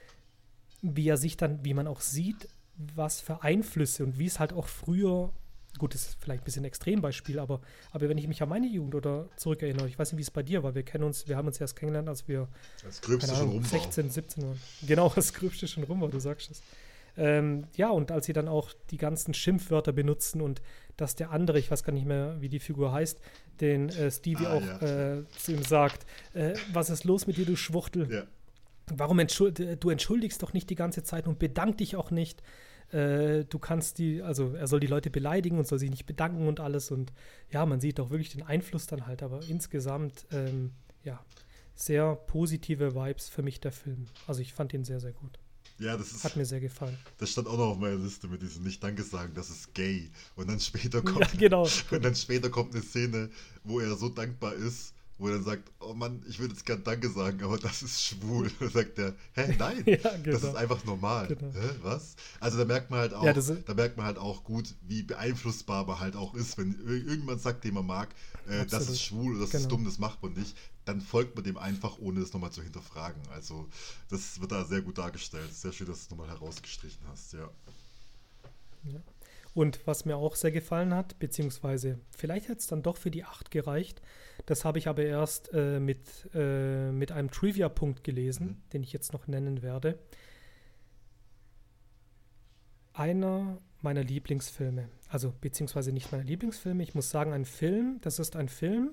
wie 0.82 1.08
er 1.08 1.18
sich 1.18 1.38
dann, 1.38 1.64
wie 1.64 1.74
man 1.74 1.88
auch 1.88 2.02
sieht, 2.02 2.50
was 2.76 3.22
für 3.22 3.44
Einflüsse 3.44 4.04
und 4.04 4.20
wie 4.20 4.26
es 4.26 4.40
halt 4.40 4.54
auch 4.54 4.68
früher 4.68 5.32
gut, 5.78 5.94
das 5.94 6.02
ist 6.02 6.18
vielleicht 6.20 6.44
ein 6.44 6.46
bisschen 6.46 6.64
ein 6.64 6.68
Extrembeispiel, 6.68 7.40
aber, 7.40 7.62
aber 7.92 8.10
wenn 8.10 8.18
ich 8.18 8.28
mich 8.28 8.42
an 8.42 8.50
meine 8.50 8.68
Jugend 8.68 8.96
oder 8.96 9.28
zurückerinnere, 9.36 9.88
ich 9.88 9.98
weiß 9.98 10.12
nicht, 10.12 10.20
wie 10.20 10.24
es 10.24 10.32
bei 10.32 10.44
dir 10.44 10.64
war, 10.64 10.76
wir 10.76 10.84
kennen 10.84 11.04
uns, 11.04 11.28
wir 11.28 11.36
haben 11.36 11.48
uns 11.48 11.60
erst 11.60 11.76
kennengelernt, 11.76 12.10
als 12.10 12.28
wir 12.28 12.48
das 12.84 13.02
Gröbste 13.02 13.36
schon 13.36 13.50
rum 13.50 13.64
16, 13.64 14.10
17 14.10 14.44
waren. 14.44 14.60
Genau, 14.86 15.10
das 15.16 15.34
Gröbste 15.34 15.68
schon 15.68 15.84
rum 15.84 16.02
war, 16.02 16.10
du 16.10 16.20
sagst 16.20 16.52
es. 16.52 16.62
Ähm, 17.16 17.66
ja, 17.76 17.90
und 17.90 18.12
als 18.12 18.26
sie 18.26 18.34
dann 18.34 18.48
auch 18.48 18.72
die 18.90 18.98
ganzen 18.98 19.34
Schimpfwörter 19.34 19.92
benutzen 19.92 20.42
und 20.42 20.62
dass 20.98 21.16
der 21.16 21.32
andere, 21.32 21.60
ich 21.60 21.70
weiß 21.70 21.84
gar 21.84 21.94
nicht 21.94 22.08
mehr, 22.08 22.38
wie 22.40 22.50
die 22.50 22.60
Figur 22.60 22.92
heißt, 22.92 23.20
den 23.62 23.90
äh, 23.90 24.10
Stevie 24.10 24.48
ah, 24.48 24.54
auch 24.54 24.82
ja. 24.82 25.18
äh, 25.18 25.28
zu 25.30 25.54
ihm 25.54 25.64
sagt, 25.64 26.08
äh, 26.34 26.56
was 26.72 26.90
ist 26.90 27.04
los 27.04 27.28
mit 27.28 27.38
dir, 27.38 27.46
du 27.46 27.56
Schwuchtel? 27.56 28.12
Ja. 28.12 28.24
Warum 28.88 29.20
entschuld 29.20 29.60
du 29.82 29.90
entschuldigst 29.90 30.42
doch 30.42 30.54
nicht 30.54 30.70
die 30.70 30.76
ganze 30.76 31.04
Zeit 31.04 31.28
und 31.28 31.40
bedank 31.40 31.78
dich 31.78 31.96
auch 31.96 32.12
nicht. 32.12 32.44
Äh, 32.94 33.46
du 33.46 33.60
kannst 33.60 33.98
die, 33.98 34.22
also 34.22 34.54
er 34.54 34.68
soll 34.68 34.80
die 34.80 34.88
Leute 34.88 35.10
beleidigen 35.10 35.58
und 35.58 35.68
soll 35.68 35.80
sich 35.80 35.90
nicht 35.90 36.06
bedanken 36.06 36.48
und 36.48 36.60
alles. 36.60 36.92
Und 36.92 37.12
ja, 37.52 37.66
man 37.66 37.82
sieht 37.82 38.00
auch 38.00 38.12
wirklich 38.12 38.30
den 38.30 38.44
Einfluss 38.44 38.86
dann 38.86 39.08
halt. 39.08 39.24
Aber 39.24 39.42
insgesamt, 39.48 40.28
ähm, 40.32 40.72
ja, 41.04 41.24
sehr 41.76 42.16
positive 42.16 42.94
Vibes 42.94 43.30
für 43.30 43.42
mich 43.42 43.60
der 43.60 43.72
Film. 43.72 44.06
Also 44.28 44.42
ich 44.42 44.54
fand 44.54 44.74
ihn 44.74 44.84
sehr, 44.84 45.00
sehr 45.00 45.14
gut. 45.14 45.40
Ja, 45.80 45.98
das 45.98 46.12
ist, 46.12 46.24
Hat 46.24 46.36
mir 46.36 46.46
sehr 46.46 46.60
gefallen. 46.60 46.98
Das 47.18 47.32
stand 47.32 47.48
auch 47.48 47.58
noch 47.58 47.70
auf 47.72 47.78
meiner 47.78 47.96
Liste 47.96 48.28
mit 48.28 48.42
diesem 48.42 48.64
Nicht-Danke 48.64 49.02
sagen, 49.02 49.34
das 49.34 49.50
ist 49.50 49.74
gay. 49.74 50.12
Und 50.36 50.50
dann 50.50 50.60
später 50.60 51.02
kommt, 51.02 51.20
ja, 51.34 51.40
genau. 51.40 51.68
und 51.92 52.06
dann 52.06 52.16
später 52.16 52.50
kommt 52.50 52.74
eine 52.76 52.84
Szene, 52.84 53.30
wo 53.64 53.80
er 53.80 53.96
so 53.96 54.10
dankbar 54.10 54.54
ist, 54.54 54.94
wo 55.18 55.28
er 55.28 55.36
dann 55.36 55.44
sagt, 55.44 55.72
oh 55.80 55.94
Mann, 55.94 56.24
ich 56.28 56.40
würde 56.40 56.54
jetzt 56.54 56.66
gern 56.66 56.84
Danke 56.84 57.10
sagen, 57.10 57.44
aber 57.44 57.58
das 57.58 57.84
ist 57.84 58.04
schwul. 58.04 58.52
Da 58.60 58.70
sagt 58.70 58.98
er, 58.98 59.16
hä, 59.34 59.56
nein, 59.58 59.84
ja, 59.86 59.98
genau. 60.18 60.38
das 60.40 60.44
ist 60.44 60.56
einfach 60.56 60.84
normal. 60.86 61.28
Genau. 61.28 61.54
Hä, 61.54 61.70
was? 61.82 62.16
Also 62.40 62.58
da 62.58 62.66
merkt 62.66 62.90
man 62.90 63.00
halt 63.00 63.14
auch, 63.14 63.24
ja, 63.24 63.34
da 63.34 63.74
merkt 63.74 63.98
man 63.98 64.06
halt 64.06 64.18
auch 64.18 64.44
gut, 64.44 64.74
wie 64.82 65.04
beeinflussbar 65.04 65.86
man 65.86 66.00
halt 66.00 66.16
auch 66.16 66.34
ist, 66.34 66.58
wenn 66.58 66.74
irgendjemand 66.88 67.42
sagt, 67.42 67.64
den 67.64 67.76
man 67.76 67.86
mag, 67.86 68.10
äh, 68.48 68.66
das 68.66 68.90
ist 68.90 69.02
schwul 69.02 69.34
oder 69.34 69.42
das 69.42 69.52
genau. 69.52 69.62
ist 69.64 69.72
dumm, 69.72 69.86
das 69.86 70.00
macht 70.00 70.22
man 70.24 70.34
nicht, 70.34 70.56
dann 70.86 71.02
folgt 71.02 71.36
man 71.36 71.44
dem 71.44 71.58
einfach, 71.58 71.98
ohne 72.00 72.22
es 72.22 72.34
nochmal 72.34 72.52
zu 72.52 72.62
hinterfragen. 72.62 73.22
Also 73.32 73.68
das 74.10 74.42
wird 74.42 74.52
da 74.52 74.66
sehr 74.66 74.82
gut 74.82 74.98
dargestellt. 74.98 75.54
Sehr 75.54 75.72
schön, 75.72 75.88
dass 75.88 76.00
du 76.00 76.04
es 76.04 76.10
nochmal 76.10 76.30
herausgestrichen 76.30 77.06
hast, 77.08 77.34
ja. 77.34 77.50
ja. 78.84 79.02
Und 79.54 79.86
was 79.86 80.06
mir 80.06 80.18
auch 80.18 80.36
sehr 80.36 80.52
gefallen 80.52 80.94
hat, 80.94 81.20
beziehungsweise 81.20 82.00
vielleicht 82.10 82.50
hat 82.50 82.60
es 82.60 82.68
dann 82.68 82.82
doch 82.82 82.98
für 82.98 83.12
die 83.12 83.24
8 83.24 83.52
gereicht, 83.52 84.02
das 84.46 84.66
habe 84.66 84.80
ich 84.80 84.88
aber 84.88 85.04
erst 85.04 85.54
äh, 85.54 85.80
mit, 85.80 86.30
äh, 86.34 86.92
mit 86.92 87.12
einem 87.12 87.30
Trivia-Punkt 87.30 88.04
gelesen, 88.04 88.48
mhm. 88.48 88.70
den 88.74 88.84
ich 88.84 88.94
jetzt 88.94 89.14
noch 89.14 89.28
nennen 89.28 89.62
werde. 89.62 90.00
Einer 92.94 93.58
meiner 93.82 94.04
Lieblingsfilme, 94.04 94.90
also 95.10 95.34
beziehungsweise 95.40 95.92
nicht 95.92 96.12
meiner 96.12 96.24
Lieblingsfilme, 96.24 96.82
ich 96.82 96.96
muss 96.96 97.10
sagen, 97.10 97.34
ein 97.34 97.46
Film, 97.46 98.00
das 98.02 98.18
ist 98.18 98.36
ein 98.36 98.50
Film, 98.50 98.92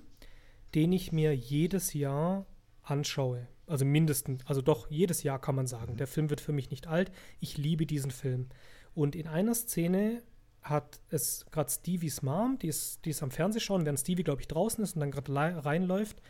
den 0.75 0.92
ich 0.92 1.12
mir 1.12 1.35
jedes 1.35 1.94
Jahr 1.94 2.46
anschaue. 2.83 3.46
Also 3.66 3.85
mindestens, 3.85 4.44
also 4.46 4.62
doch 4.62 4.90
jedes 4.90 5.23
Jahr 5.23 5.40
kann 5.40 5.55
man 5.55 5.66
sagen. 5.66 5.94
Mhm. 5.94 5.96
Der 5.99 6.07
Film 6.07 6.29
wird 6.29 6.40
für 6.40 6.53
mich 6.53 6.70
nicht 6.70 6.87
alt. 6.87 7.12
Ich 7.38 7.57
liebe 7.57 7.87
diesen 7.87 8.11
Film. 8.11 8.49
Und 8.94 9.14
in 9.14 9.27
einer 9.29 9.55
Szene 9.55 10.23
hat 10.62 11.01
es 11.09 11.46
gerade 11.51 11.70
Stevies 11.70 12.23
Mom, 12.23 12.59
die 12.59 12.68
ist, 12.68 13.05
die 13.05 13.11
ist 13.11 13.23
am 13.23 13.31
Fernseh 13.31 13.61
schauen, 13.61 13.85
während 13.85 14.01
Stevie, 14.01 14.25
glaube 14.25 14.40
ich, 14.40 14.49
draußen 14.49 14.83
ist 14.85 14.94
und 14.94 15.01
dann 15.01 15.11
gerade 15.11 15.64
reinläuft. 15.64 16.20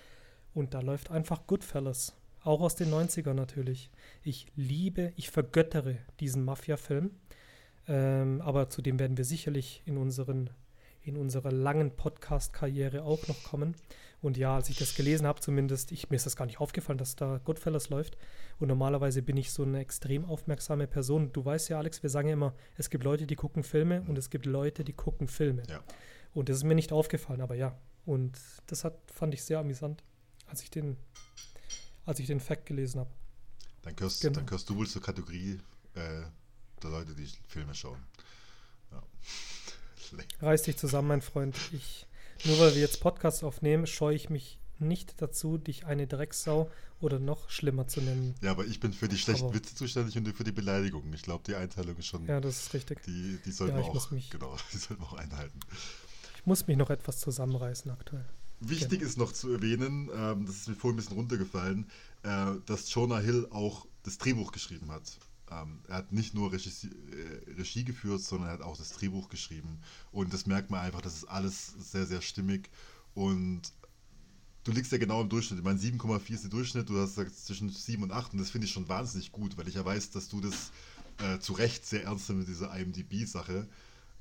Und 0.55 0.75
da 0.75 0.81
läuft 0.81 1.11
einfach 1.11 1.47
Goodfellas. 1.47 2.15
Auch 2.43 2.61
aus 2.61 2.75
den 2.75 2.91
90ern 2.91 3.35
natürlich. 3.35 3.91
Ich 4.23 4.47
liebe, 4.57 5.13
ich 5.17 5.31
vergöttere 5.31 5.99
diesen 6.21 6.45
Mafia-Film. 6.45 7.11
Ähm, 7.87 8.41
aber 8.41 8.69
zu 8.71 8.83
dem 8.83 8.99
werden 8.99 9.17
wir 9.17 9.25
sicherlich 9.25 9.83
in, 9.85 9.97
unseren, 9.97 10.51
in 11.03 11.17
unserer 11.17 11.53
langen 11.53 11.97
Podcast-Karriere 11.97 13.03
auch 13.03 13.27
noch 13.29 13.43
kommen. 13.43 13.75
Und 14.23 14.37
ja, 14.37 14.57
als 14.57 14.69
ich 14.69 14.77
das 14.77 14.95
gelesen 14.95 15.27
habe, 15.27 15.41
zumindest, 15.41 15.93
ich, 15.93 16.11
mir 16.11 16.17
ist 16.17 16.27
das 16.27 16.37
gar 16.37 16.45
nicht 16.45 16.61
aufgefallen, 16.61 16.99
dass 16.99 17.17
da 17.17 17.39
Goodfellas 17.39 17.89
läuft. 17.89 18.19
Und 18.59 18.69
normalerweise 18.69 19.23
bin 19.23 19.37
ich 19.37 19.51
so 19.51 19.63
eine 19.63 19.81
extrem 19.81 20.27
aufmerksame 20.27 20.87
Person. 20.87 21.33
Du 21.33 21.45
weißt 21.45 21.71
ja, 21.71 21.79
Alex, 21.79 22.03
wir 22.03 22.11
sagen 22.11 22.29
ja 22.29 22.35
immer, 22.35 22.55
es 22.77 22.91
gibt 22.91 23.05
Leute, 23.05 23.27
die 23.27 23.37
gucken 23.37 23.63
Filme 23.63 24.03
und 24.03 24.19
es 24.19 24.29
gibt 24.29 24.45
Leute, 24.45 24.85
die 24.85 24.93
gucken 24.93 25.27
Filme. 25.27 25.63
Ja. 25.69 25.83
Und 26.35 26.49
das 26.49 26.59
ist 26.59 26.65
mir 26.65 26.75
nicht 26.75 26.93
aufgefallen, 26.93 27.41
aber 27.41 27.55
ja. 27.55 27.79
Und 28.05 28.39
das 28.67 28.85
hat, 28.85 28.99
fand 29.11 29.33
ich 29.33 29.43
sehr 29.43 29.59
amüsant, 29.59 30.05
als 30.47 30.63
ich 30.63 30.71
den, 30.71 30.97
als 32.05 32.19
ich 32.19 32.27
den 32.27 32.41
Fact 32.41 32.67
gelesen 32.67 33.01
habe. 33.01 33.11
Dann 33.83 33.97
gehörst, 33.97 34.21
genau. 34.21 34.35
dann 34.35 34.47
gehörst 34.47 34.69
du 34.69 34.77
wohl 34.77 34.87
zur 34.87 35.01
Kategorie 35.01 35.59
äh, 35.95 36.23
der 36.83 36.91
Leute, 36.91 37.15
die 37.15 37.29
Filme 37.49 37.75
schauen. 37.75 37.99
Ja. 38.93 39.03
Reiß 40.41 40.63
dich 40.63 40.77
zusammen, 40.77 41.09
mein 41.09 41.23
Freund. 41.23 41.57
Ich 41.73 42.07
nur 42.47 42.59
weil 42.59 42.75
wir 42.75 42.81
jetzt 42.81 43.01
Podcasts 43.01 43.45
aufnehmen, 43.45 43.87
scheue 43.87 44.17
ich 44.17 44.31
mich 44.31 44.59
nicht 44.79 45.21
dazu, 45.21 45.59
dich 45.59 45.85
eine 45.85 46.07
Drecksau 46.07 46.71
oder 47.01 47.19
noch 47.19 47.51
schlimmer 47.51 47.87
zu 47.87 48.01
nennen. 48.01 48.35
Ja, 48.41 48.53
aber 48.53 48.65
ich 48.65 48.81
bin 48.81 48.95
für 48.95 49.09
die 49.09 49.19
schlechten 49.19 49.47
aber 49.47 49.55
Witze 49.55 49.75
zuständig 49.75 50.17
und 50.17 50.25
du 50.25 50.33
für 50.33 50.45
die 50.45 50.53
Beleidigungen. 50.53 51.13
Ich 51.13 51.23
glaube, 51.23 51.45
die 51.47 51.55
Einteilung 51.55 51.97
ist 51.97 52.07
schon. 52.07 52.27
Ja, 52.27 52.41
das 52.41 52.63
ist 52.63 52.75
richtig. 52.75 53.03
Die, 53.03 53.39
die 53.45 53.53
sollten 53.53 53.77
ja, 53.77 53.85
wir 53.85 53.91
auch, 53.91 54.11
mich, 54.11 54.31
genau, 54.31 54.57
die 54.73 54.79
sollten 54.79 55.03
wir 55.03 55.09
auch 55.09 55.19
einhalten. 55.19 55.61
Ich 56.37 56.47
muss 56.47 56.67
mich 56.67 56.79
noch 56.79 56.89
etwas 56.89 57.21
zusammenreißen 57.21 57.91
aktuell. 57.91 58.25
Wichtig 58.61 59.01
genau. 59.01 59.05
ist 59.05 59.19
noch 59.19 59.33
zu 59.33 59.53
erwähnen, 59.53 60.11
ähm, 60.15 60.47
das 60.47 60.57
ist 60.57 60.69
mir 60.69 60.75
vorhin 60.75 60.95
ein 60.95 61.03
bisschen 61.03 61.17
runtergefallen, 61.17 61.87
äh, 62.23 62.53
dass 62.67 62.93
Jonah 62.93 63.19
Hill 63.19 63.49
auch 63.51 63.87
das 64.03 64.19
Drehbuch 64.19 64.53
geschrieben 64.53 64.91
hat. 64.91 65.19
Ähm, 65.51 65.81
er 65.89 65.97
hat 65.97 66.13
nicht 66.13 66.35
nur 66.35 66.53
Regie, 66.53 66.71
äh, 66.89 67.53
Regie, 67.53 67.85
geführt, 67.85 68.21
sondern 68.21 68.49
er 68.49 68.55
hat 68.55 68.63
auch 68.63 68.77
das 68.77 68.93
Drehbuch 68.93 69.29
geschrieben. 69.29 69.81
Und 70.13 70.33
das 70.33 70.47
merkt 70.47 70.71
man 70.71 70.81
einfach, 70.81 71.01
das 71.01 71.17
ist 71.17 71.25
alles 71.25 71.75
sehr, 71.79 72.07
sehr 72.07 72.21
stimmig. 72.21 72.71
Und 73.15 73.63
du 74.65 74.73
liegst 74.73 74.93
ja 74.93 74.99
genau 74.99 75.21
im 75.23 75.29
Durchschnitt. 75.29 75.59
Ich 75.59 75.65
meine, 75.65 75.79
7,4 75.79 76.35
ist 76.35 76.45
der 76.45 76.51
Durchschnitt, 76.51 76.89
du 76.89 76.99
hast 77.01 77.17
gesagt 77.17 77.35
zwischen 77.37 77.71
7 77.71 78.03
und 78.03 78.13
8. 78.13 78.33
Und 78.33 78.39
das 78.39 78.51
finde 78.51 78.67
ich 78.67 78.73
schon 78.73 78.89
wahnsinnig 78.89 79.33
gut, 79.33 79.57
weil 79.57 79.69
ich 79.69 79.75
ja 79.75 79.85
weiß, 79.85 80.11
dass 80.11 80.29
du 80.29 80.41
das 80.41 80.71
äh, 81.19 81.39
zu 81.39 81.53
Recht 81.55 81.85
sehr 81.85 82.05
ernst 82.05 82.29
nimmst 82.29 82.49
mit 82.49 82.57
dieser 82.57 82.77
IMDb-Sache. 82.77 83.67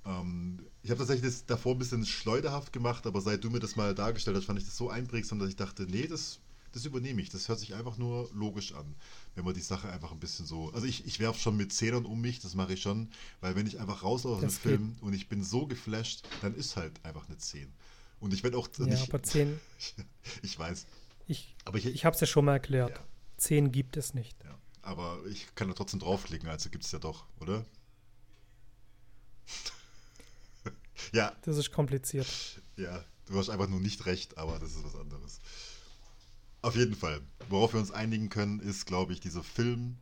Ähm, 0.06 0.66
ich 0.82 0.90
habe 0.90 1.00
tatsächlich 1.00 1.32
das 1.32 1.46
davor 1.46 1.76
ein 1.76 1.80
bisschen 1.80 2.06
schleuderhaft 2.06 2.74
gemacht, 2.74 3.06
aber 3.06 3.22
seit 3.22 3.44
du 3.44 3.50
mir 3.50 3.60
das 3.60 3.76
mal 3.76 3.94
dargestellt 3.94 4.38
hast, 4.38 4.46
fand 4.46 4.60
ich 4.60 4.66
das 4.66 4.78
so 4.78 4.90
einprägsam, 4.90 5.40
dass 5.40 5.50
ich 5.50 5.56
dachte, 5.56 5.84
nee, 5.84 6.08
das 6.08 6.40
das 6.72 6.86
übernehme 6.86 7.22
ich. 7.22 7.30
Das 7.30 7.48
hört 7.48 7.60
sich 7.60 7.74
einfach 7.74 7.98
nur 7.98 8.30
logisch 8.34 8.74
an, 8.74 8.96
wenn 9.36 9.46
man 9.46 9.54
die 9.54 9.62
Sache 9.62 9.90
einfach 9.90 10.12
ein 10.12 10.20
bisschen 10.20 10.46
so. 10.46 10.72
Also 10.74 10.86
ich, 10.86 11.06
ich 11.06 11.20
werfe 11.20 11.40
schon 11.40 11.58
mit 11.58 11.74
Zählern 11.74 12.06
um 12.06 12.22
mich, 12.22 12.40
das 12.40 12.56
mache 12.56 12.74
ich 12.74 12.82
schon, 12.82 13.10
weil 13.42 13.56
wenn 13.56 13.68
ich 13.68 13.80
einfach 13.80 14.04
raus 14.04 14.26
aus 14.26 14.42
dem 14.42 14.50
Film 14.50 14.96
und 15.02 15.14
ich 15.14 15.30
bin 15.30 15.44
so 15.44 15.68
geflasht, 15.68 16.28
dann 16.42 16.56
ist 16.56 16.76
halt 16.76 17.04
einfach 17.04 17.28
eine 17.28 17.38
10. 17.38 17.72
Und 18.20 18.34
ich 18.34 18.44
werde 18.44 18.58
auch. 18.58 18.68
Ja, 18.78 18.86
nicht, 18.86 19.10
aber 19.10 19.24
10. 19.24 19.60
ich 20.42 20.58
weiß. 20.58 20.86
Ich, 21.28 21.56
aber 21.66 21.78
ich, 21.78 21.86
ich 21.86 22.06
habe 22.06 22.16
es 22.16 22.22
ja 22.22 22.28
schon 22.28 22.46
mal 22.46 22.54
erklärt. 22.54 22.92
Ja. 22.92 23.04
10 23.38 23.72
gibt 23.72 23.98
es 23.98 24.14
nicht. 24.14 24.36
Ja, 24.44 24.58
aber 24.82 25.20
ich 25.30 25.48
kann 25.56 25.68
da 25.68 25.74
trotzdem 25.74 26.00
draufklicken, 26.00 26.50
also 26.50 26.70
gibt 26.70 26.86
es 26.86 26.92
ja 26.92 27.00
doch, 27.00 27.26
oder? 27.40 27.66
ja. 31.14 31.34
Das 31.44 31.58
ist 31.58 31.72
kompliziert. 31.72 32.28
Ja, 32.76 33.04
du 33.28 33.38
hast 33.38 33.50
einfach 33.50 33.68
nur 33.68 33.80
nicht 33.80 34.06
recht, 34.06 34.38
aber 34.38 34.60
das 34.60 34.72
ist 34.72 34.84
was 34.84 34.96
anderes. 34.96 35.40
Auf 36.62 36.76
jeden 36.76 36.96
Fall. 36.96 37.22
Worauf 37.50 37.74
wir 37.74 37.80
uns 37.80 37.92
einigen 37.92 38.30
können, 38.30 38.60
ist, 38.60 38.86
glaube 38.86 39.14
ich, 39.14 39.20
dieser 39.20 39.44
Film 39.44 39.98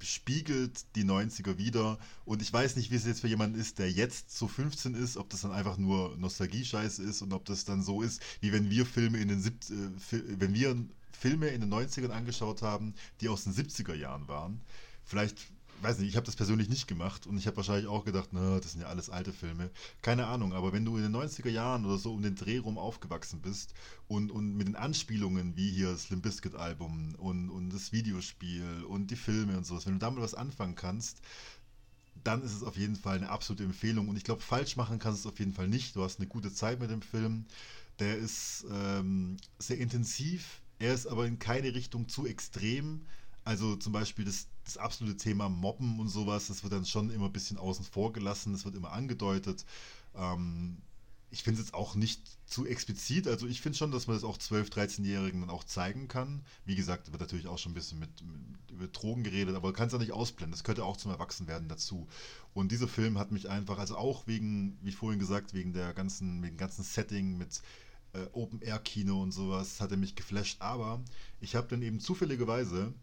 spiegelt 0.00 0.84
die 0.96 1.04
90er 1.04 1.58
wieder. 1.58 1.98
Und 2.24 2.42
ich 2.42 2.52
weiß 2.52 2.76
nicht, 2.76 2.90
wie 2.90 2.96
es 2.96 3.06
jetzt 3.06 3.20
für 3.20 3.28
jemanden 3.28 3.58
ist, 3.58 3.78
der 3.78 3.90
jetzt 3.90 4.36
so 4.36 4.46
15 4.46 4.94
ist, 4.94 5.16
ob 5.16 5.30
das 5.30 5.40
dann 5.40 5.52
einfach 5.52 5.78
nur 5.78 6.16
Nostalgie-Scheiße 6.16 7.02
ist 7.02 7.22
und 7.22 7.32
ob 7.32 7.44
das 7.46 7.64
dann 7.64 7.82
so 7.82 8.02
ist, 8.02 8.22
wie 8.40 8.52
wenn 8.52 8.70
wir 8.70 8.86
Filme 8.86 9.18
in 9.18 9.28
den 9.28 9.40
Sieb 9.40 9.64
äh, 9.70 10.22
wenn 10.38 10.54
wir 10.54 10.76
Filme 11.12 11.48
in 11.48 11.60
den 11.62 11.72
90ern 11.72 12.10
angeschaut 12.10 12.62
haben, 12.62 12.94
die 13.20 13.28
aus 13.28 13.44
den 13.44 13.54
70er 13.54 13.94
Jahren 13.94 14.28
waren. 14.28 14.60
Vielleicht 15.04 15.38
weiß 15.82 15.98
nicht, 15.98 16.08
ich 16.08 16.16
habe 16.16 16.26
das 16.26 16.36
persönlich 16.36 16.68
nicht 16.68 16.86
gemacht 16.86 17.26
und 17.26 17.36
ich 17.36 17.46
habe 17.46 17.56
wahrscheinlich 17.56 17.86
auch 17.86 18.04
gedacht, 18.04 18.30
na, 18.32 18.58
das 18.60 18.72
sind 18.72 18.80
ja 18.80 18.88
alles 18.88 19.10
alte 19.10 19.32
Filme. 19.32 19.70
Keine 20.02 20.26
Ahnung, 20.26 20.52
aber 20.52 20.72
wenn 20.72 20.84
du 20.84 20.96
in 20.96 21.02
den 21.02 21.14
90er 21.14 21.50
Jahren 21.50 21.84
oder 21.84 21.98
so 21.98 22.12
um 22.14 22.22
den 22.22 22.36
Dreh 22.36 22.58
rum 22.58 22.78
aufgewachsen 22.78 23.40
bist 23.40 23.74
und, 24.08 24.30
und 24.30 24.56
mit 24.56 24.66
den 24.66 24.76
Anspielungen 24.76 25.56
wie 25.56 25.70
hier 25.70 25.90
das 25.90 26.10
Limp 26.10 26.22
Bizkit 26.22 26.54
Album 26.54 27.14
und, 27.16 27.50
und 27.50 27.70
das 27.70 27.92
Videospiel 27.92 28.84
und 28.88 29.10
die 29.10 29.16
Filme 29.16 29.56
und 29.56 29.66
sowas, 29.66 29.86
wenn 29.86 29.94
du 29.94 29.98
damit 29.98 30.22
was 30.22 30.34
anfangen 30.34 30.74
kannst, 30.74 31.20
dann 32.22 32.42
ist 32.42 32.54
es 32.54 32.62
auf 32.62 32.76
jeden 32.76 32.96
Fall 32.96 33.16
eine 33.16 33.28
absolute 33.28 33.64
Empfehlung. 33.64 34.08
Und 34.08 34.16
ich 34.16 34.24
glaube, 34.24 34.40
falsch 34.40 34.76
machen 34.76 34.98
kannst 34.98 35.24
du 35.24 35.28
es 35.28 35.32
auf 35.32 35.38
jeden 35.38 35.52
Fall 35.52 35.68
nicht. 35.68 35.94
Du 35.94 36.02
hast 36.02 36.18
eine 36.18 36.28
gute 36.28 36.52
Zeit 36.52 36.80
mit 36.80 36.90
dem 36.90 37.02
Film. 37.02 37.44
Der 37.98 38.16
ist 38.16 38.64
ähm, 38.70 39.36
sehr 39.58 39.78
intensiv. 39.78 40.60
Er 40.78 40.94
ist 40.94 41.06
aber 41.06 41.26
in 41.26 41.38
keine 41.38 41.74
Richtung 41.74 42.08
zu 42.08 42.26
extrem. 42.26 43.06
Also 43.44 43.76
zum 43.76 43.92
Beispiel 43.92 44.24
das, 44.24 44.48
das 44.64 44.78
absolute 44.78 45.16
Thema 45.16 45.48
Mobben 45.48 46.00
und 46.00 46.08
sowas, 46.08 46.46
das 46.48 46.62
wird 46.62 46.72
dann 46.72 46.86
schon 46.86 47.10
immer 47.10 47.26
ein 47.26 47.32
bisschen 47.32 47.58
außen 47.58 47.84
vor 47.84 48.12
gelassen, 48.12 48.52
das 48.52 48.64
wird 48.64 48.74
immer 48.74 48.92
angedeutet. 48.92 49.64
Ähm, 50.14 50.78
ich 51.34 51.42
finde 51.42 51.60
es 51.60 51.66
jetzt 51.66 51.74
auch 51.74 51.96
nicht 51.96 52.22
zu 52.46 52.64
explizit. 52.64 53.26
Also 53.26 53.48
ich 53.48 53.60
finde 53.60 53.76
schon, 53.76 53.90
dass 53.90 54.06
man 54.06 54.16
das 54.16 54.22
auch 54.22 54.38
12-, 54.38 54.70
13-Jährigen 54.70 55.40
dann 55.40 55.50
auch 55.50 55.64
zeigen 55.64 56.06
kann. 56.06 56.44
Wie 56.64 56.76
gesagt, 56.76 57.10
wird 57.10 57.20
natürlich 57.20 57.48
auch 57.48 57.58
schon 57.58 57.72
ein 57.72 57.74
bisschen 57.74 57.98
mit, 57.98 58.22
mit 58.22 58.70
über 58.70 58.86
Drogen 58.86 59.24
geredet, 59.24 59.56
aber 59.56 59.72
kann 59.72 59.88
es 59.88 59.92
ja 59.92 59.98
nicht 59.98 60.12
ausblenden. 60.12 60.52
Das 60.52 60.62
könnte 60.62 60.84
auch 60.84 60.96
zum 60.96 61.10
Erwachsenwerden 61.10 61.68
dazu. 61.68 62.06
Und 62.54 62.70
dieser 62.70 62.86
Film 62.86 63.18
hat 63.18 63.32
mich 63.32 63.50
einfach, 63.50 63.78
also 63.78 63.96
auch 63.96 64.28
wegen, 64.28 64.78
wie 64.80 64.92
vorhin 64.92 65.18
gesagt, 65.18 65.54
wegen 65.54 65.72
der 65.72 65.92
ganzen, 65.92 66.40
wegen 66.42 66.56
ganzen 66.56 66.84
Setting 66.84 67.36
mit 67.36 67.62
äh, 68.12 68.26
Open-Air-Kino 68.32 69.20
und 69.20 69.32
sowas, 69.32 69.80
hat 69.80 69.90
er 69.90 69.96
mich 69.96 70.14
geflasht. 70.14 70.62
Aber 70.62 71.02
ich 71.40 71.56
habe 71.56 71.66
dann 71.66 71.82
eben 71.82 71.98
zufälligerweise 71.98 72.94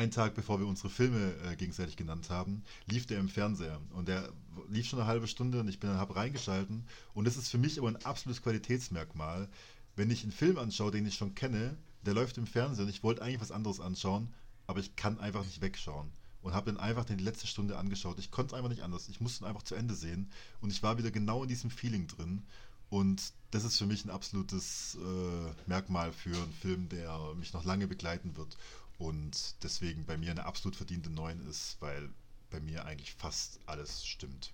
einen 0.00 0.10
Tag 0.10 0.34
bevor 0.34 0.58
wir 0.58 0.66
unsere 0.66 0.88
Filme 0.88 1.34
äh, 1.44 1.56
gegenseitig 1.56 1.96
genannt 1.96 2.30
haben, 2.30 2.64
lief 2.86 3.06
der 3.06 3.20
im 3.20 3.28
Fernseher. 3.28 3.78
Und 3.92 4.08
der 4.08 4.32
lief 4.70 4.88
schon 4.88 4.98
eine 4.98 5.06
halbe 5.06 5.28
Stunde 5.28 5.60
und 5.60 5.68
ich 5.68 5.78
bin 5.78 5.90
dann 5.90 5.98
hab 5.98 6.16
reingeschalten. 6.16 6.86
Und 7.12 7.26
das 7.26 7.36
ist 7.36 7.50
für 7.50 7.58
mich 7.58 7.78
aber 7.78 7.88
ein 7.88 8.02
absolutes 8.04 8.42
Qualitätsmerkmal. 8.42 9.48
Wenn 9.96 10.10
ich 10.10 10.22
einen 10.22 10.32
Film 10.32 10.58
anschaue, 10.58 10.90
den 10.90 11.04
ich 11.04 11.16
schon 11.16 11.34
kenne, 11.34 11.76
der 12.06 12.14
läuft 12.14 12.38
im 12.38 12.46
Fernsehen 12.46 12.86
und 12.86 12.90
ich 12.90 13.02
wollte 13.02 13.20
eigentlich 13.20 13.42
was 13.42 13.52
anderes 13.52 13.78
anschauen, 13.78 14.32
aber 14.66 14.80
ich 14.80 14.96
kann 14.96 15.20
einfach 15.20 15.44
nicht 15.44 15.60
wegschauen. 15.60 16.10
Und 16.40 16.54
habe 16.54 16.72
dann 16.72 16.80
einfach 16.80 17.04
die 17.04 17.16
letzte 17.16 17.46
Stunde 17.46 17.76
angeschaut. 17.76 18.18
Ich 18.18 18.30
konnte 18.30 18.54
es 18.54 18.58
einfach 18.58 18.70
nicht 18.70 18.82
anders. 18.82 19.10
Ich 19.10 19.20
musste 19.20 19.44
ihn 19.44 19.48
einfach 19.48 19.64
zu 19.64 19.74
Ende 19.74 19.94
sehen. 19.94 20.30
Und 20.62 20.70
ich 20.70 20.82
war 20.82 20.96
wieder 20.96 21.10
genau 21.10 21.42
in 21.42 21.50
diesem 21.50 21.70
Feeling 21.70 22.06
drin. 22.06 22.42
Und 22.88 23.34
das 23.50 23.64
ist 23.64 23.76
für 23.76 23.84
mich 23.84 24.06
ein 24.06 24.10
absolutes 24.10 24.96
äh, 24.96 25.68
Merkmal 25.68 26.14
für 26.14 26.34
einen 26.34 26.54
Film, 26.54 26.88
der 26.88 27.34
mich 27.36 27.52
noch 27.52 27.64
lange 27.64 27.86
begleiten 27.86 28.38
wird 28.38 28.56
und 29.00 29.64
deswegen 29.64 30.04
bei 30.04 30.18
mir 30.18 30.30
eine 30.30 30.44
absolut 30.44 30.76
verdiente 30.76 31.08
9 31.08 31.40
ist, 31.48 31.78
weil 31.80 32.10
bei 32.50 32.60
mir 32.60 32.84
eigentlich 32.84 33.14
fast 33.14 33.58
alles 33.64 34.04
stimmt. 34.04 34.52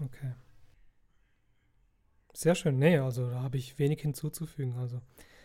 Okay. 0.00 0.32
Sehr 2.32 2.54
schön. 2.54 2.78
Nee, 2.78 2.96
also 2.96 3.28
da 3.28 3.42
habe 3.42 3.58
ich 3.58 3.78
wenig 3.78 4.00
hinzuzufügen. 4.00 4.76
Also 4.76 5.02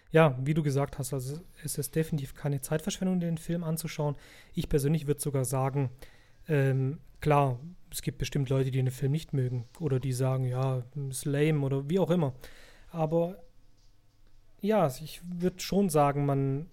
ja, 0.09 0.39
wie 0.41 0.53
du 0.53 0.63
gesagt 0.63 0.97
hast, 0.97 1.13
also 1.13 1.41
es 1.61 1.77
ist 1.77 1.95
definitiv 1.95 2.33
keine 2.33 2.61
Zeitverschwendung, 2.61 3.19
den 3.19 3.37
Film 3.37 3.65
anzuschauen. 3.65 4.15
Ich 4.53 4.69
persönlich 4.69 5.05
würde 5.05 5.19
sogar 5.19 5.43
sagen, 5.43 5.89
ähm, 6.47 6.99
klar, 7.19 7.59
es 7.91 8.01
gibt 8.01 8.19
bestimmt 8.19 8.47
Leute, 8.47 8.71
die 8.71 8.81
den 8.81 8.89
Film 8.89 9.11
nicht 9.11 9.33
mögen 9.33 9.67
oder 9.81 9.99
die 9.99 10.13
sagen, 10.13 10.45
ja, 10.45 10.85
ist 11.09 11.25
lame 11.25 11.59
oder 11.59 11.89
wie 11.89 11.99
auch 11.99 12.09
immer. 12.09 12.33
Aber 12.89 13.43
ja, 14.61 14.87
ich 14.87 15.19
würde 15.25 15.59
schon 15.59 15.89
sagen, 15.89 16.25
man 16.25 16.67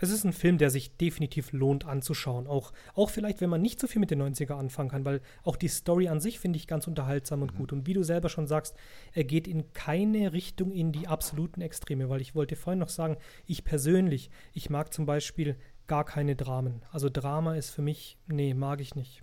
es 0.00 0.10
ist 0.10 0.24
ein 0.24 0.32
Film, 0.32 0.58
der 0.58 0.70
sich 0.70 0.96
definitiv 0.96 1.52
lohnt 1.52 1.84
anzuschauen. 1.84 2.46
Auch, 2.46 2.72
auch 2.94 3.10
vielleicht, 3.10 3.40
wenn 3.40 3.50
man 3.50 3.60
nicht 3.60 3.78
so 3.78 3.86
viel 3.86 4.00
mit 4.00 4.10
den 4.10 4.22
90er 4.22 4.54
anfangen 4.54 4.88
kann, 4.88 5.04
weil 5.04 5.20
auch 5.44 5.56
die 5.56 5.68
Story 5.68 6.08
an 6.08 6.20
sich 6.20 6.40
finde 6.40 6.56
ich 6.56 6.66
ganz 6.66 6.86
unterhaltsam 6.86 7.42
und 7.42 7.52
mhm. 7.52 7.58
gut. 7.58 7.72
Und 7.72 7.86
wie 7.86 7.92
du 7.92 8.02
selber 8.02 8.30
schon 8.30 8.46
sagst, 8.46 8.74
er 9.12 9.24
geht 9.24 9.46
in 9.46 9.72
keine 9.74 10.32
Richtung 10.32 10.72
in 10.72 10.92
die 10.92 11.06
absoluten 11.06 11.60
Extreme, 11.60 12.08
weil 12.08 12.22
ich 12.22 12.34
wollte 12.34 12.56
vorhin 12.56 12.80
noch 12.80 12.88
sagen, 12.88 13.18
ich 13.46 13.62
persönlich, 13.62 14.30
ich 14.54 14.70
mag 14.70 14.92
zum 14.92 15.04
Beispiel 15.04 15.56
gar 15.86 16.04
keine 16.04 16.34
Dramen. 16.34 16.82
Also 16.90 17.10
Drama 17.10 17.56
ist 17.56 17.70
für 17.70 17.82
mich, 17.82 18.16
nee, 18.26 18.54
mag 18.54 18.80
ich 18.80 18.94
nicht. 18.94 19.22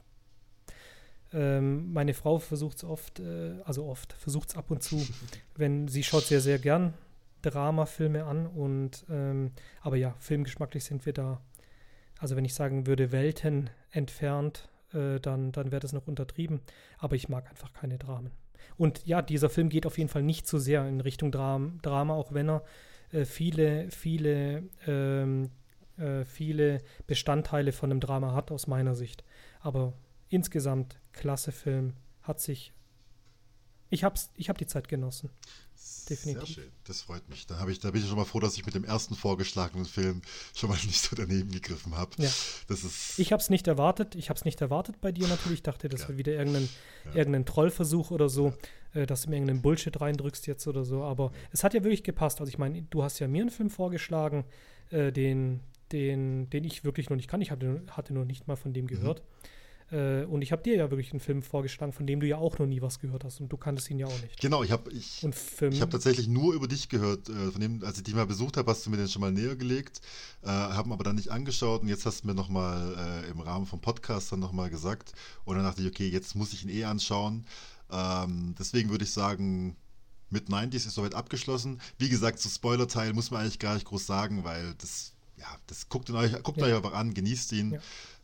Ähm, 1.34 1.92
meine 1.92 2.14
Frau 2.14 2.40
versucht 2.40 2.78
es 2.78 2.84
oft, 2.84 3.20
äh, 3.20 3.56
also 3.66 3.86
oft, 3.86 4.14
versucht 4.14 4.50
es 4.50 4.56
ab 4.56 4.70
und 4.70 4.84
zu, 4.84 5.06
wenn 5.56 5.88
sie 5.88 6.04
schaut 6.04 6.24
sehr, 6.24 6.40
sehr 6.40 6.60
gern 6.60 6.94
Dramafilme 7.50 8.26
an 8.26 8.48
und 8.48 9.06
ähm, 9.10 9.52
aber 9.82 9.96
ja, 9.96 10.16
filmgeschmacklich 10.20 10.84
sind 10.84 11.06
wir 11.06 11.14
da. 11.14 11.42
Also 12.20 12.36
wenn 12.36 12.46
ich 12.46 12.54
sagen 12.54 12.88
würde, 12.88 13.12
Welten 13.12 13.70
entfernt, 13.92 14.70
äh, 14.94 15.20
dann, 15.20 15.52
dann 15.52 15.72
wäre 15.72 15.80
das 15.80 15.94
noch 15.94 16.08
untertrieben. 16.08 16.62
Aber 16.98 17.16
ich 17.16 17.30
mag 17.30 17.50
einfach 17.50 17.74
keine 17.74 17.98
Dramen. 17.98 18.32
Und 18.78 19.06
ja, 19.06 19.22
dieser 19.22 19.50
Film 19.50 19.70
geht 19.70 19.86
auf 19.86 19.98
jeden 19.98 20.10
Fall 20.10 20.24
nicht 20.24 20.48
so 20.48 20.58
sehr 20.58 20.88
in 20.88 21.02
Richtung 21.02 21.32
Dram 21.32 21.80
Drama, 21.82 22.14
auch 22.14 22.34
wenn 22.34 22.50
er 22.50 22.64
äh, 23.12 23.26
viele, 23.26 23.90
viele, 23.92 24.64
ähm, 24.86 25.50
äh, 25.98 26.26
viele 26.26 26.82
Bestandteile 27.06 27.72
von 27.72 27.92
einem 27.92 28.00
Drama 28.00 28.34
hat, 28.34 28.52
aus 28.52 28.68
meiner 28.68 28.96
Sicht. 28.96 29.24
Aber 29.60 29.94
insgesamt 30.30 31.00
klasse 31.14 31.52
Film, 31.52 31.94
hat 32.22 32.40
sich. 32.42 32.74
Ich 33.90 34.04
habe 34.04 34.20
ich 34.36 34.50
hab 34.50 34.58
die 34.58 34.68
Zeit 34.68 34.90
genossen 34.90 35.30
definitiv. 36.10 36.48
Sehr 36.48 36.64
schön, 36.64 36.72
das 36.86 37.02
freut 37.02 37.28
mich. 37.30 37.46
Da, 37.48 37.68
ich, 37.68 37.80
da 37.80 37.92
bin 37.92 38.02
ich 38.02 38.08
schon 38.08 38.18
mal 38.18 38.26
froh, 38.26 38.40
dass 38.40 38.58
ich 38.58 38.66
mit 38.66 38.76
dem 38.76 38.84
ersten 38.84 39.16
vorgeschlagenen 39.16 39.86
Film 39.86 40.22
schon 40.56 40.70
mal 40.70 40.78
nicht 40.86 41.02
so 41.02 41.16
daneben 41.16 41.52
gegriffen 41.52 41.96
habe. 41.96 42.12
Ja. 42.18 42.30
Das 42.68 42.84
ist 42.84 43.20
ich 43.20 43.32
habe 43.32 43.42
es 43.42 43.50
nicht 43.50 43.68
erwartet. 43.68 44.16
Ich 44.16 44.30
habe 44.30 44.38
es 44.38 44.46
nicht 44.46 44.62
erwartet 44.62 45.00
bei 45.02 45.12
dir 45.12 45.28
natürlich. 45.28 45.60
Ich 45.60 45.64
dachte, 45.64 45.90
das 45.90 46.02
ja. 46.02 46.10
wäre 46.10 46.18
wieder 46.18 46.34
irgendein, 46.34 46.70
ja. 47.06 47.16
irgendein 47.16 47.46
Trollversuch 47.46 48.12
oder 48.12 48.30
so, 48.30 48.54
ja. 48.94 49.02
äh, 49.02 49.06
dass 49.06 49.24
du 49.24 49.30
mir 49.30 49.36
irgendeinen 49.38 49.62
Bullshit 49.62 50.00
reindrückst 50.00 50.48
jetzt 50.48 50.68
oder 50.68 50.84
so. 50.84 51.04
Aber 51.04 51.32
es 51.52 51.64
hat 51.64 51.74
ja 51.74 51.84
wirklich 51.84 52.04
gepasst. 52.04 52.40
Also 52.40 52.50
ich 52.50 52.58
meine, 52.58 52.82
du 52.84 53.04
hast 53.04 53.20
ja 53.20 53.28
mir 53.28 53.42
einen 53.42 53.52
Film 53.52 53.70
vorgeschlagen, 53.70 54.46
äh, 54.90 55.12
den, 55.12 55.62
den, 55.92 56.50
den 56.50 56.64
ich 56.64 56.84
wirklich 56.84 57.10
noch 57.10 57.18
nicht 57.18 57.30
kann. 57.30 57.42
Ich 57.42 57.52
hatte, 57.52 57.84
hatte 57.92 58.14
noch 58.14 58.26
nicht 58.26 58.48
mal 58.48 58.56
von 58.56 58.74
dem 58.74 58.86
mhm. 58.86 58.90
gehört. 58.90 59.20
Mhm. 59.20 59.48
Äh, 59.92 60.26
und 60.26 60.42
ich 60.42 60.52
habe 60.52 60.62
dir 60.64 60.76
ja 60.76 60.90
wirklich 60.92 61.12
einen 61.12 61.20
Film 61.20 61.42
vorgeschlagen, 61.42 61.94
von 61.94 62.06
dem 62.06 62.20
du 62.20 62.28
ja 62.28 62.38
auch 62.38 62.60
noch 62.60 62.66
nie 62.66 62.82
was 62.82 63.00
gehört 63.00 63.24
hast 63.24 63.40
und 63.40 63.50
du 63.50 63.58
kanntest 63.58 63.90
ihn 63.90 64.00
ja 64.00 64.08
auch 64.08 64.22
nicht. 64.22 64.40
Genau, 64.42 64.64
ich 64.64 64.72
habe 64.72 64.92
ich, 64.92 65.24
ich 65.24 65.82
hab 65.82 65.92
tatsächlich 65.92 66.28
nur 66.28 66.54
über 66.54 66.68
dich 66.68 66.90
gehört. 66.90 67.30
Äh, 67.30 67.52
von 67.52 67.62
dem, 67.62 67.84
als 67.84 67.98
ich 67.98 68.04
dich 68.04 68.16
mal 68.16 68.26
besucht 68.26 68.58
habe, 68.58 68.70
hast 68.70 68.86
du 68.86 68.90
mir 68.90 68.98
den 68.98 69.08
schon 69.08 69.22
mal 69.22 69.32
näher 69.32 69.56
gelegt, 69.56 70.02
äh, 70.44 70.48
haben 70.48 70.92
aber 70.92 71.04
dann 71.04 71.16
nicht 71.16 71.32
angeschaut 71.32 71.82
und 71.82 71.88
jetzt 71.88 72.06
hast 72.06 72.24
du 72.24 72.28
mir 72.28 72.36
nochmal 72.36 73.24
äh, 73.26 73.32
im 73.32 73.40
Rahmen 73.40 73.66
vom 73.66 73.80
Podcast 73.80 74.32
dann 74.32 74.40
nochmal 74.40 74.70
gesagt 74.70 75.14
und 75.46 75.56
dann 75.56 75.64
dachte 75.64 75.82
ich, 75.82 75.88
okay, 75.88 76.10
jetzt 76.10 76.36
muss 76.36 76.54
ich 76.54 76.64
ihn 76.64 76.70
eh 76.70 76.84
anschauen. 76.84 77.46
Ähm, 77.90 78.56
deswegen 78.60 78.90
würde 78.90 79.06
ich 79.06 79.12
sagen, 79.12 79.78
mit 80.30 80.50
90s 80.50 80.76
ist 80.76 80.96
soweit 80.96 81.16
abgeschlossen. 81.16 81.80
Wie 81.98 82.10
gesagt, 82.10 82.40
zu 82.40 82.50
Spoiler-Teil 82.50 83.14
muss 83.14 83.32
man 83.32 83.42
eigentlich 83.42 83.60
gar 83.60 83.76
nicht 83.76 83.86
groß 83.86 84.06
sagen, 84.06 84.44
weil 84.44 84.74
das, 84.80 85.14
ja, 85.38 85.48
das 85.68 85.88
guckt, 85.88 86.10
euch, 86.10 86.44
guckt 86.44 86.60
ja. 86.60 86.66
euch 86.66 86.76
einfach 86.76 86.94
an, 86.94 87.14
genießt 87.14 87.54
ihn. 87.54 87.74
Ja. 87.74 87.80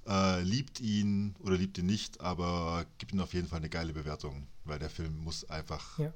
Äh, 0.08 0.42
liebt 0.42 0.82
ihn 0.82 1.36
oder 1.40 1.56
liebt 1.56 1.78
ihn 1.78 1.86
nicht, 1.86 2.20
aber 2.20 2.86
gibt 2.98 3.14
ihm 3.14 3.22
auf 3.22 3.34
jeden 3.34 3.48
Fall 3.48 3.60
eine 3.60 3.70
geile 3.70 3.94
Bewertung, 3.94 4.48
weil 4.66 4.80
der 4.80 4.90
Film 4.90 5.18
muss 5.24 5.50
einfach, 5.50 5.98
ja. 5.98 6.14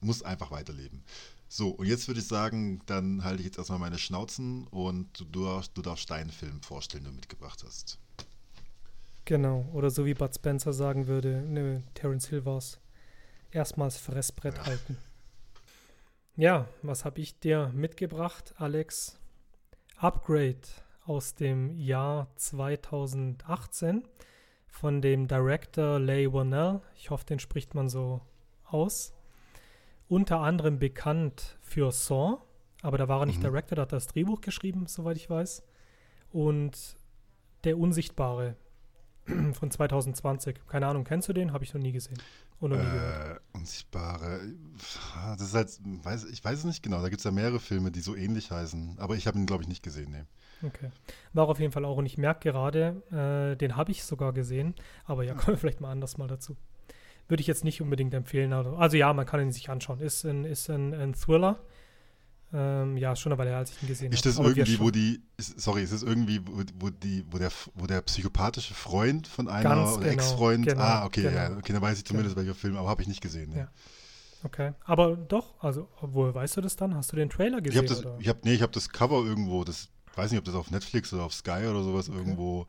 muss 0.00 0.22
einfach 0.22 0.50
weiterleben. 0.50 1.04
So, 1.48 1.70
und 1.70 1.86
jetzt 1.86 2.08
würde 2.08 2.20
ich 2.20 2.26
sagen, 2.26 2.80
dann 2.86 3.24
halte 3.24 3.40
ich 3.40 3.46
jetzt 3.46 3.58
erstmal 3.58 3.78
meine 3.78 3.98
Schnauzen 3.98 4.66
und 4.66 5.20
du, 5.20 5.24
du, 5.24 5.60
du 5.74 5.82
darfst 5.82 6.10
deinen 6.10 6.30
Film 6.30 6.60
vorstellen, 6.62 7.04
den 7.04 7.12
du 7.12 7.16
mitgebracht 7.16 7.62
hast. 7.64 7.98
Genau, 9.24 9.66
oder 9.72 9.90
so 9.90 10.04
wie 10.04 10.14
Bud 10.14 10.34
Spencer 10.34 10.72
sagen 10.72 11.06
würde, 11.06 11.42
ne, 11.42 11.82
Terence 11.94 12.28
Hill 12.28 12.44
war's. 12.44 12.78
Erstmals 13.50 13.96
Fressbrett 13.96 14.56
ja. 14.56 14.66
halten. 14.66 14.98
Ja, 16.36 16.68
was 16.82 17.04
habe 17.04 17.20
ich 17.20 17.38
dir 17.38 17.72
mitgebracht, 17.74 18.54
Alex? 18.58 19.18
Upgrade 19.96 20.60
aus 21.08 21.34
dem 21.34 21.70
Jahr 21.78 22.28
2018 22.36 24.06
von 24.66 25.00
dem 25.00 25.26
Director 25.26 25.98
Leigh 25.98 26.32
Whannell. 26.32 26.82
Ich 26.96 27.10
hoffe, 27.10 27.24
den 27.24 27.38
spricht 27.38 27.74
man 27.74 27.88
so 27.88 28.20
aus. 28.64 29.14
Unter 30.06 30.40
anderem 30.40 30.78
bekannt 30.78 31.58
für 31.62 31.90
Saw, 31.92 32.38
aber 32.82 32.98
da 32.98 33.08
war 33.08 33.20
er 33.20 33.26
nicht 33.26 33.38
mhm. 33.38 33.44
Director, 33.44 33.76
da 33.76 33.82
hat 33.82 33.92
er 33.92 33.96
das 33.96 34.06
Drehbuch 34.06 34.40
geschrieben, 34.40 34.86
soweit 34.86 35.16
ich 35.16 35.28
weiß. 35.28 35.62
Und 36.30 36.96
Der 37.64 37.78
Unsichtbare 37.78 38.56
von 39.52 39.70
2020. 39.70 40.66
Keine 40.68 40.86
Ahnung, 40.86 41.04
kennst 41.04 41.28
du 41.28 41.32
den? 41.32 41.52
Habe 41.52 41.64
ich 41.64 41.74
noch 41.74 41.80
nie 41.80 41.92
gesehen. 41.92 42.18
Oder 42.60 42.76
nie 42.76 42.82
äh, 42.82 43.38
Unsichtbare. 43.52 44.40
Das 45.36 45.40
ist 45.40 45.54
halt, 45.54 45.80
weiß, 45.82 46.24
ich 46.24 46.44
weiß 46.44 46.58
es 46.58 46.64
nicht 46.64 46.82
genau. 46.82 47.00
Da 47.00 47.08
gibt 47.08 47.20
es 47.20 47.24
ja 47.24 47.30
mehrere 47.30 47.60
Filme, 47.60 47.90
die 47.90 48.00
so 48.00 48.14
ähnlich 48.14 48.50
heißen. 48.50 48.98
Aber 48.98 49.16
ich 49.16 49.26
habe 49.26 49.38
ihn, 49.38 49.46
glaube 49.46 49.62
ich, 49.62 49.68
nicht 49.68 49.82
gesehen. 49.82 50.10
Nee. 50.10 50.24
Okay. 50.62 50.90
War 51.32 51.48
auf 51.48 51.60
jeden 51.60 51.72
Fall 51.72 51.84
auch. 51.84 51.96
Und 51.96 52.06
ich 52.06 52.18
merke 52.18 52.50
gerade, 52.50 53.02
äh, 53.10 53.56
den 53.56 53.76
habe 53.76 53.90
ich 53.90 54.04
sogar 54.04 54.32
gesehen. 54.32 54.74
Aber 55.04 55.24
ja, 55.24 55.34
kommen 55.34 55.56
wir 55.56 55.58
vielleicht 55.58 55.80
mal 55.80 55.90
anders 55.90 56.18
mal 56.18 56.28
dazu. 56.28 56.56
Würde 57.28 57.40
ich 57.40 57.46
jetzt 57.46 57.64
nicht 57.64 57.80
unbedingt 57.82 58.14
empfehlen. 58.14 58.52
Also, 58.52 58.76
also 58.76 58.96
ja, 58.96 59.12
man 59.12 59.26
kann 59.26 59.40
ihn 59.40 59.52
sich 59.52 59.70
anschauen. 59.70 60.00
Ist 60.00 60.24
ein, 60.24 60.44
ist 60.44 60.68
ein, 60.70 60.94
ein 60.94 61.14
Thriller. 61.14 61.58
Ähm, 62.50 62.96
ja, 62.96 63.14
schon 63.14 63.30
eine 63.30 63.38
Weile 63.38 63.54
als 63.54 63.72
ich 63.72 63.82
ihn 63.82 63.88
gesehen 63.88 64.06
habe. 64.06 64.14
Ist 64.14 64.24
das 64.24 64.38
irgendwie, 64.38 64.80
wo 64.80 64.90
die, 64.90 65.20
ist, 65.36 65.60
sorry, 65.60 65.82
ist 65.82 65.92
das 65.92 66.02
irgendwie, 66.02 66.40
wo, 66.46 66.62
wo, 66.80 66.88
die, 66.88 67.22
wo, 67.30 67.36
der, 67.36 67.50
wo 67.74 67.86
der 67.86 68.00
psychopathische 68.00 68.72
Freund 68.72 69.28
von 69.28 69.48
einer 69.48 69.68
Ganz 69.68 69.90
oder 69.92 70.00
genau, 70.00 70.12
Ex-Freund, 70.12 70.66
genau, 70.66 70.80
ah, 70.80 71.04
okay, 71.04 71.24
genau, 71.24 71.36
ja, 71.36 71.56
okay, 71.58 71.74
dann 71.74 71.82
weiß 71.82 71.98
ich 71.98 72.06
zumindest, 72.06 72.36
genau. 72.36 72.46
welcher 72.46 72.58
Film, 72.58 72.78
aber 72.78 72.88
habe 72.88 73.02
ich 73.02 73.08
nicht 73.08 73.20
gesehen. 73.20 73.50
Ne? 73.50 73.58
Ja. 73.58 73.68
Okay, 74.44 74.72
aber 74.84 75.16
doch, 75.16 75.62
also, 75.62 75.88
woher 76.00 76.34
weißt 76.34 76.56
du 76.56 76.60
das 76.62 76.76
dann? 76.76 76.94
Hast 76.94 77.12
du 77.12 77.16
den 77.16 77.28
Trailer 77.28 77.60
gesehen? 77.60 77.84
Ich 77.84 77.90
habe 77.90 78.02
das, 78.02 78.20
ich 78.20 78.28
hab, 78.28 78.44
nee, 78.46 78.54
ich 78.54 78.62
habe 78.62 78.72
das 78.72 78.88
Cover 78.88 79.24
irgendwo, 79.24 79.62
das 79.64 79.90
weiß 80.16 80.30
nicht, 80.30 80.38
ob 80.38 80.44
das 80.44 80.54
auf 80.54 80.70
Netflix 80.70 81.12
oder 81.12 81.24
auf 81.24 81.34
Sky 81.34 81.66
oder 81.68 81.82
sowas 81.82 82.08
okay. 82.08 82.18
irgendwo, 82.18 82.66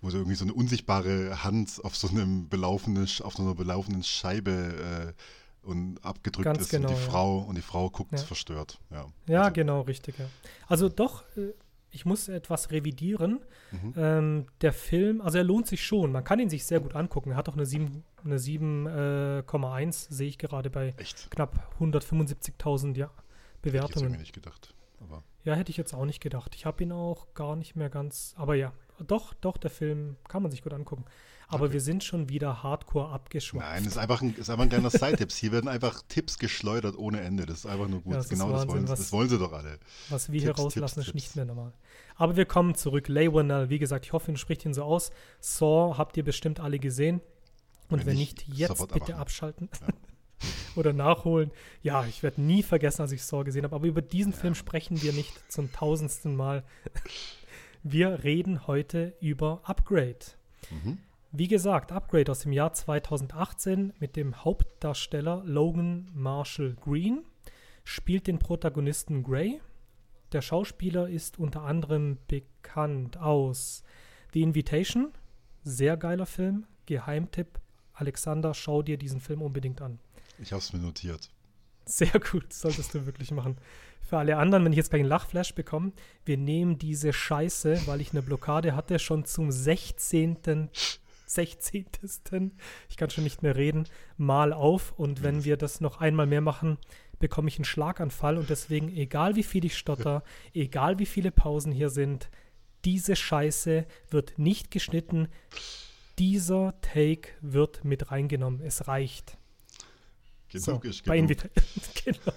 wo 0.00 0.10
so 0.10 0.18
irgendwie 0.18 0.36
so 0.36 0.44
eine 0.44 0.54
unsichtbare 0.54 1.42
Hand 1.44 1.80
auf 1.84 1.96
so 1.96 2.08
einem 2.08 2.48
belaufenen, 2.48 3.04
auf 3.22 3.34
so 3.34 3.42
einer 3.42 3.54
belaufenen 3.54 4.02
Scheibe 4.02 5.14
äh, 5.14 5.66
und 5.66 6.04
abgedrückt 6.04 6.44
Ganz 6.44 6.60
ist 6.62 6.70
genau, 6.70 6.88
und 6.88 6.96
die 6.96 7.00
ja. 7.00 7.10
Frau 7.10 7.38
und 7.38 7.54
die 7.54 7.62
Frau 7.62 7.88
guckt 7.90 8.12
ja. 8.12 8.18
verstört. 8.18 8.78
Ja, 8.90 9.06
ja 9.26 9.42
also. 9.42 9.52
genau, 9.52 9.80
richtig. 9.82 10.18
Ja. 10.18 10.26
Also 10.66 10.88
doch, 10.88 11.24
äh, 11.36 11.52
ich 11.92 12.04
muss 12.06 12.28
etwas 12.28 12.70
revidieren. 12.70 13.40
Mhm. 13.70 13.94
Ähm, 13.96 14.46
der 14.60 14.72
Film, 14.72 15.20
also 15.20 15.38
er 15.38 15.44
lohnt 15.44 15.66
sich 15.66 15.84
schon. 15.84 16.10
Man 16.10 16.24
kann 16.24 16.40
ihn 16.40 16.50
sich 16.50 16.64
sehr 16.64 16.80
gut 16.80 16.96
angucken. 16.96 17.32
Er 17.32 17.36
hat 17.36 17.48
auch 17.48 17.54
eine 17.54 17.64
7,1, 17.64 18.02
eine 18.24 18.38
7, 18.38 18.86
äh, 18.86 19.92
sehe 19.92 20.28
ich 20.28 20.38
gerade 20.38 20.70
bei 20.70 20.94
Echt? 20.96 21.30
knapp 21.30 21.74
175.000 21.78 22.96
ja, 22.96 23.10
Bewertungen. 23.60 24.06
Hätte 24.06 24.14
ich 24.14 24.20
nicht 24.20 24.34
gedacht. 24.34 24.74
Aber 25.00 25.22
ja, 25.44 25.54
hätte 25.54 25.70
ich 25.70 25.76
jetzt 25.76 25.94
auch 25.94 26.04
nicht 26.04 26.20
gedacht. 26.20 26.54
Ich 26.54 26.66
habe 26.66 26.82
ihn 26.82 26.92
auch 26.92 27.34
gar 27.34 27.56
nicht 27.56 27.74
mehr 27.74 27.90
ganz. 27.90 28.34
Aber 28.36 28.54
ja, 28.54 28.72
doch, 29.06 29.34
doch, 29.34 29.56
der 29.56 29.70
Film 29.70 30.16
kann 30.28 30.42
man 30.42 30.50
sich 30.50 30.62
gut 30.62 30.72
angucken. 30.72 31.04
Aber 31.48 31.64
okay. 31.64 31.74
wir 31.74 31.80
sind 31.80 32.02
schon 32.02 32.28
wieder 32.30 32.62
hardcore 32.62 33.10
abgeschweift. 33.10 33.66
Nein, 33.66 33.82
es 33.82 33.88
ist 33.88 33.98
einfach 33.98 34.22
ein, 34.22 34.34
ist 34.34 34.48
einfach 34.48 34.62
ein 34.62 34.70
kleiner 34.70 34.88
Side-Tipps. 34.88 35.36
Hier 35.36 35.52
werden 35.52 35.68
einfach 35.68 36.02
Tipps 36.08 36.38
geschleudert 36.38 36.96
ohne 36.96 37.20
Ende. 37.20 37.44
Das 37.44 37.58
ist 37.58 37.66
einfach 37.66 37.88
nur 37.88 38.00
gut. 38.00 38.12
Ja, 38.12 38.18
das 38.18 38.28
genau 38.28 38.50
Wahnsinn, 38.50 38.66
das 38.66 38.74
wollen, 38.74 38.88
was, 38.88 38.98
das 39.00 39.12
wollen 39.12 39.28
sie 39.28 39.38
doch 39.38 39.52
alle. 39.52 39.78
Was 40.08 40.32
wir 40.32 40.40
Tipps, 40.40 40.56
hier 40.56 40.64
rauslassen, 40.64 40.94
Tipps, 41.00 41.08
ist 41.08 41.14
nicht 41.14 41.36
mehr 41.36 41.44
normal. 41.44 41.72
Aber 42.16 42.36
wir 42.36 42.46
kommen 42.46 42.74
zurück. 42.74 43.08
Leywernell, 43.08 43.68
wie 43.68 43.78
gesagt, 43.78 44.06
ich 44.06 44.12
hoffe, 44.12 44.30
ihr 44.30 44.38
spricht 44.38 44.64
ihn 44.64 44.72
so 44.72 44.82
aus. 44.82 45.10
Saw 45.40 45.98
habt 45.98 46.16
ihr 46.16 46.24
bestimmt 46.24 46.60
alle 46.60 46.78
gesehen. 46.78 47.20
Und 47.90 48.00
wenn, 48.00 48.06
wenn 48.06 48.16
nicht, 48.16 48.48
jetzt 48.48 48.88
bitte 48.92 49.16
abschalten. 49.16 49.68
Ja. 49.80 49.88
oder 50.76 50.92
nachholen. 50.92 51.50
Ja, 51.82 52.04
ich 52.06 52.22
werde 52.22 52.40
nie 52.40 52.62
vergessen, 52.62 53.02
als 53.02 53.12
ich 53.12 53.22
Saw 53.22 53.44
gesehen 53.44 53.64
habe. 53.64 53.74
Aber 53.74 53.86
über 53.86 54.02
diesen 54.02 54.32
ja. 54.32 54.38
Film 54.38 54.54
sprechen 54.54 55.02
wir 55.02 55.12
nicht 55.12 55.32
zum 55.50 55.72
tausendsten 55.72 56.36
Mal. 56.36 56.64
Wir 57.84 58.22
reden 58.22 58.68
heute 58.68 59.12
über 59.20 59.60
Upgrade. 59.64 60.18
Mhm. 60.70 60.98
Wie 61.32 61.48
gesagt, 61.48 61.90
Upgrade 61.90 62.30
aus 62.30 62.40
dem 62.40 62.52
Jahr 62.52 62.72
2018 62.72 63.92
mit 63.98 64.14
dem 64.14 64.44
Hauptdarsteller 64.44 65.42
Logan 65.44 66.08
Marshall 66.14 66.76
Green 66.80 67.24
spielt 67.84 68.26
den 68.26 68.38
Protagonisten 68.38 69.22
Gray. 69.24 69.60
Der 70.32 70.42
Schauspieler 70.42 71.08
ist 71.08 71.38
unter 71.38 71.62
anderem 71.62 72.18
bekannt 72.28 73.16
aus 73.16 73.82
The 74.32 74.42
Invitation, 74.42 75.12
sehr 75.64 75.96
geiler 75.96 76.26
Film, 76.26 76.66
Geheimtipp. 76.86 77.58
Alexander, 77.94 78.54
schau 78.54 78.82
dir 78.82 78.96
diesen 78.96 79.20
Film 79.20 79.42
unbedingt 79.42 79.82
an. 79.82 79.98
Ich 80.38 80.52
habe 80.52 80.60
es 80.60 80.72
mir 80.72 80.80
notiert. 80.80 81.30
Sehr 81.84 82.20
gut, 82.20 82.52
solltest 82.52 82.94
du 82.94 83.06
wirklich 83.06 83.30
machen. 83.32 83.56
Für 84.00 84.18
alle 84.18 84.36
anderen, 84.36 84.64
wenn 84.64 84.72
ich 84.72 84.76
jetzt 84.76 84.90
gleich 84.90 85.00
einen 85.00 85.08
Lachflash 85.08 85.54
bekomme, 85.54 85.92
wir 86.24 86.36
nehmen 86.36 86.78
diese 86.78 87.12
Scheiße, 87.12 87.86
weil 87.86 88.00
ich 88.00 88.12
eine 88.12 88.22
Blockade 88.22 88.76
hatte, 88.76 88.98
schon 88.98 89.24
zum 89.24 89.50
16. 89.50 90.70
16. 91.26 92.52
Ich 92.90 92.96
kann 92.96 93.10
schon 93.10 93.24
nicht 93.24 93.42
mehr 93.42 93.56
reden, 93.56 93.88
mal 94.16 94.52
auf. 94.52 94.92
Und 94.92 95.22
wenn 95.22 95.44
wir 95.44 95.56
das 95.56 95.80
noch 95.80 96.00
einmal 96.00 96.26
mehr 96.26 96.42
machen, 96.42 96.78
bekomme 97.18 97.48
ich 97.48 97.56
einen 97.56 97.64
Schlaganfall. 97.64 98.36
Und 98.36 98.50
deswegen, 98.50 98.94
egal 98.94 99.36
wie 99.36 99.42
viel 99.42 99.64
ich 99.64 99.78
stotter, 99.78 100.22
egal 100.54 100.98
wie 100.98 101.06
viele 101.06 101.30
Pausen 101.30 101.72
hier 101.72 101.88
sind, 101.88 102.28
diese 102.84 103.16
Scheiße 103.16 103.86
wird 104.10 104.38
nicht 104.38 104.70
geschnitten. 104.70 105.28
Dieser 106.18 106.74
Take 106.82 107.30
wird 107.40 107.84
mit 107.84 108.10
reingenommen. 108.10 108.60
Es 108.60 108.88
reicht. 108.88 109.38
Genug 110.52 110.84
so, 110.84 111.02
bei 111.06 111.16
genug. 111.20 111.38
genau. 112.04 112.32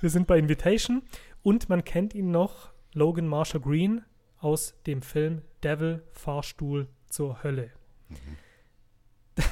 Wir 0.00 0.10
sind 0.10 0.26
bei 0.26 0.38
Invitation 0.38 1.02
und 1.42 1.68
man 1.68 1.84
kennt 1.84 2.14
ihn 2.14 2.30
noch, 2.30 2.72
Logan 2.92 3.26
Marshall 3.26 3.60
Green, 3.60 4.04
aus 4.38 4.74
dem 4.86 5.00
Film 5.00 5.42
Devil 5.62 6.02
Fahrstuhl 6.12 6.88
zur 7.08 7.42
Hölle. 7.42 7.70
Mhm. 8.08 8.16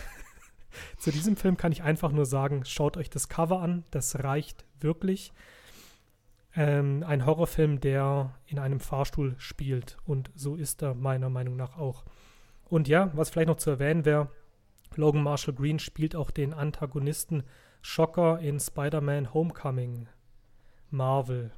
Zu 0.98 1.10
diesem 1.10 1.36
Film 1.36 1.56
kann 1.56 1.72
ich 1.72 1.82
einfach 1.82 2.12
nur 2.12 2.26
sagen, 2.26 2.64
schaut 2.66 2.98
euch 2.98 3.08
das 3.08 3.28
Cover 3.28 3.60
an, 3.60 3.84
das 3.90 4.22
reicht 4.22 4.66
wirklich. 4.80 5.32
Ähm, 6.54 7.02
ein 7.06 7.24
Horrorfilm, 7.24 7.80
der 7.80 8.34
in 8.44 8.58
einem 8.58 8.80
Fahrstuhl 8.80 9.34
spielt 9.38 9.96
und 10.04 10.30
so 10.34 10.56
ist 10.56 10.82
er 10.82 10.94
meiner 10.94 11.30
Meinung 11.30 11.56
nach 11.56 11.78
auch. 11.78 12.04
Und 12.64 12.88
ja, 12.88 13.10
was 13.14 13.30
vielleicht 13.30 13.48
noch 13.48 13.56
zu 13.56 13.70
erwähnen 13.70 14.04
wäre, 14.04 14.30
Logan 14.96 15.22
Marshall 15.22 15.54
Green 15.54 15.78
spielt 15.78 16.14
auch 16.14 16.30
den 16.30 16.52
Antagonisten 16.52 17.44
Schocker 17.82 18.38
in 18.38 18.58
Spider-Man 18.58 19.34
Homecoming. 19.34 20.08
Marvel. 20.90 21.50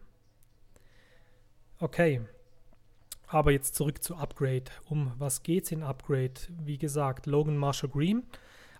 Okay. 1.79 2.23
Aber 3.27 3.53
jetzt 3.53 3.75
zurück 3.75 4.03
zu 4.03 4.17
Upgrade. 4.17 4.65
Um 4.89 5.13
was 5.19 5.43
geht's 5.43 5.71
in 5.71 5.83
Upgrade? 5.83 6.35
Wie 6.49 6.79
gesagt, 6.79 7.27
Logan 7.27 7.57
Marshall 7.57 7.91
Green 7.91 8.25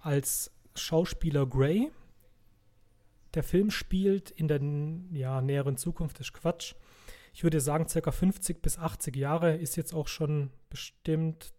als 0.01 0.51
Schauspieler 0.75 1.47
Grey. 1.47 1.91
Der 3.35 3.43
Film 3.43 3.71
spielt 3.71 4.31
in 4.31 4.49
der 4.49 4.61
ja, 5.13 5.41
näheren 5.41 5.77
Zukunft, 5.77 6.21
ist 6.21 6.33
Quatsch. 6.33 6.75
Ich 7.33 7.43
würde 7.43 7.61
sagen, 7.61 7.89
circa 7.89 8.13
50 8.13 8.63
bis 8.63 8.79
80 8.79 9.17
Jahre 9.17 9.57
ist 9.57 9.75
jetzt 9.75 9.93
auch 9.93 10.07
schon 10.07 10.51
bestimmt 10.71 11.53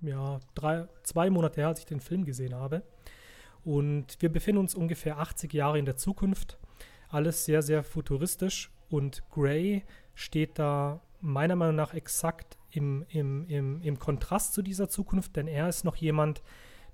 ja, 0.00 0.40
drei, 0.54 0.88
zwei 1.04 1.30
Monate 1.30 1.60
her, 1.60 1.68
als 1.68 1.78
ich 1.78 1.86
den 1.86 2.00
Film 2.00 2.24
gesehen 2.24 2.54
habe. 2.54 2.82
Und 3.64 4.16
wir 4.20 4.30
befinden 4.30 4.60
uns 4.60 4.74
ungefähr 4.74 5.18
80 5.18 5.52
Jahre 5.52 5.78
in 5.78 5.84
der 5.84 5.96
Zukunft. 5.96 6.58
Alles 7.08 7.44
sehr, 7.44 7.62
sehr 7.62 7.84
futuristisch. 7.84 8.70
Und 8.88 9.22
Gray 9.30 9.84
steht 10.14 10.58
da 10.58 11.00
meiner 11.20 11.56
Meinung 11.56 11.76
nach 11.76 11.94
exakt 11.94 12.58
im, 12.70 13.04
im, 13.08 13.46
im, 13.46 13.80
im 13.82 13.98
Kontrast 13.98 14.54
zu 14.54 14.62
dieser 14.62 14.88
Zukunft, 14.88 15.36
denn 15.36 15.46
er 15.46 15.68
ist 15.68 15.84
noch 15.84 15.96
jemand, 15.96 16.42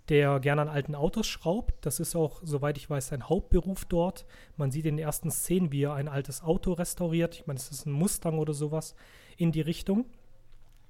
der 0.08 0.40
gerne 0.40 0.62
an 0.62 0.68
alten 0.68 0.94
Autos 0.94 1.26
schraubt. 1.26 1.74
Das 1.84 2.00
ist 2.00 2.16
auch, 2.16 2.40
soweit 2.42 2.78
ich 2.78 2.88
weiß, 2.88 3.08
sein 3.08 3.28
Hauptberuf 3.28 3.84
dort. 3.84 4.26
Man 4.56 4.70
sieht 4.70 4.86
in 4.86 4.96
den 4.96 5.04
ersten 5.04 5.30
Szenen, 5.30 5.70
wie 5.70 5.82
er 5.82 5.94
ein 5.94 6.08
altes 6.08 6.42
Auto 6.42 6.72
restauriert. 6.72 7.34
Ich 7.34 7.46
meine, 7.46 7.58
es 7.58 7.70
ist 7.70 7.86
ein 7.86 7.92
Mustang 7.92 8.38
oder 8.38 8.54
sowas 8.54 8.94
in 9.36 9.52
die 9.52 9.60
Richtung. 9.60 10.06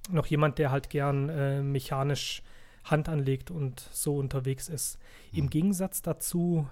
Noch 0.09 0.25
jemand, 0.25 0.57
der 0.57 0.71
halt 0.71 0.89
gern 0.89 1.29
äh, 1.29 1.61
mechanisch 1.61 2.43
Hand 2.83 3.09
anlegt 3.09 3.51
und 3.51 3.79
so 3.91 4.17
unterwegs 4.17 4.69
ist. 4.69 4.97
Im 5.31 5.43
hm. 5.43 5.49
Gegensatz 5.49 6.01
dazu 6.01 6.67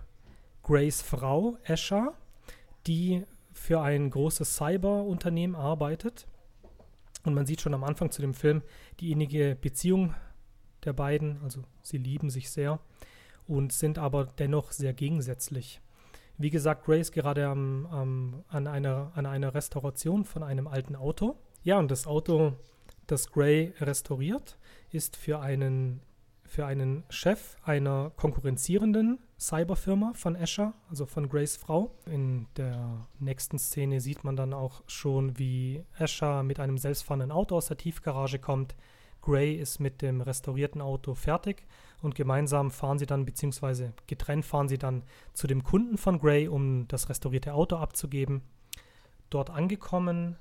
Grays 0.63 1.01
Frau, 1.01 1.57
Escher, 1.63 2.13
die 2.85 3.23
für 3.53 3.81
ein 3.81 4.09
großes 4.09 4.55
Cyber-Unternehmen 4.55 5.55
arbeitet. 5.55 6.27
Und 7.23 7.33
man 7.33 7.45
sieht 7.45 7.61
schon 7.61 7.73
am 7.73 7.83
Anfang 7.83 8.11
zu 8.11 8.21
dem 8.21 8.33
Film 8.33 8.61
die 8.99 9.11
innige 9.11 9.57
Beziehung 9.59 10.13
der 10.85 10.93
beiden. 10.93 11.41
Also 11.43 11.61
sie 11.81 11.97
lieben 11.97 12.29
sich 12.29 12.49
sehr 12.49 12.79
und 13.47 13.73
sind 13.73 13.97
aber 13.97 14.25
dennoch 14.25 14.71
sehr 14.71 14.93
gegensätzlich. 14.93 15.81
Wie 16.37 16.49
gesagt, 16.49 16.85
Grace 16.85 17.11
gerade 17.11 17.47
am, 17.47 17.87
am, 17.87 18.43
an, 18.47 18.67
einer, 18.67 19.11
an 19.15 19.25
einer 19.25 19.55
Restauration 19.55 20.23
von 20.23 20.43
einem 20.43 20.67
alten 20.67 20.95
Auto. 20.95 21.35
Ja, 21.63 21.79
und 21.79 21.89
das 21.89 22.05
Auto, 22.05 22.53
das 23.07 23.31
Gray 23.31 23.73
restauriert, 23.79 24.57
ist 24.91 25.15
für 25.15 25.39
einen, 25.39 26.01
für 26.43 26.65
einen 26.65 27.03
Chef 27.09 27.55
einer 27.63 28.11
konkurrenzierenden 28.15 29.19
Cyberfirma 29.39 30.13
von 30.13 30.35
Escher, 30.35 30.73
also 30.89 31.05
von 31.05 31.29
Grays 31.29 31.57
Frau. 31.57 31.95
In 32.05 32.47
der 32.57 33.07
nächsten 33.19 33.59
Szene 33.59 34.01
sieht 34.01 34.23
man 34.23 34.35
dann 34.35 34.53
auch 34.53 34.81
schon, 34.87 35.37
wie 35.37 35.83
Escher 35.97 36.43
mit 36.43 36.59
einem 36.59 36.77
selbstfahrenden 36.77 37.31
Auto 37.31 37.55
aus 37.55 37.67
der 37.67 37.77
Tiefgarage 37.77 38.39
kommt. 38.39 38.75
Gray 39.21 39.55
ist 39.55 39.79
mit 39.79 40.01
dem 40.01 40.21
restaurierten 40.21 40.81
Auto 40.81 41.13
fertig 41.13 41.65
und 42.01 42.15
gemeinsam 42.15 42.71
fahren 42.71 42.99
sie 42.99 43.05
dann, 43.05 43.25
beziehungsweise 43.25 43.93
getrennt 44.07 44.45
fahren 44.45 44.69
sie 44.69 44.77
dann 44.77 45.03
zu 45.33 45.47
dem 45.47 45.63
Kunden 45.63 45.97
von 45.97 46.19
Gray, 46.19 46.47
um 46.47 46.87
das 46.87 47.09
restaurierte 47.09 47.53
Auto 47.53 47.75
abzugeben. 47.77 48.41
Dort 49.29 49.49
angekommen 49.49 50.37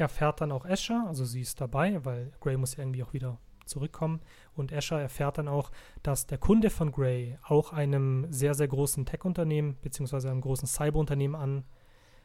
erfährt 0.00 0.40
dann 0.40 0.52
auch 0.52 0.64
Escher, 0.64 1.04
also 1.06 1.24
sie 1.24 1.42
ist 1.42 1.60
dabei, 1.60 2.04
weil 2.04 2.32
Gray 2.40 2.56
muss 2.56 2.76
ja 2.76 2.82
irgendwie 2.82 3.02
auch 3.02 3.12
wieder 3.12 3.38
zurückkommen. 3.66 4.20
Und 4.54 4.72
Escher 4.72 5.00
erfährt 5.00 5.38
dann 5.38 5.48
auch, 5.48 5.70
dass 6.02 6.26
der 6.26 6.38
Kunde 6.38 6.70
von 6.70 6.92
Gray 6.92 7.38
auch 7.42 7.72
einem 7.72 8.26
sehr, 8.30 8.54
sehr 8.54 8.68
großen 8.68 9.06
Tech-Unternehmen 9.06 9.76
beziehungsweise 9.80 10.30
einem 10.30 10.40
großen 10.40 10.66
Cyber-Unternehmen 10.66 11.36
an, 11.36 11.64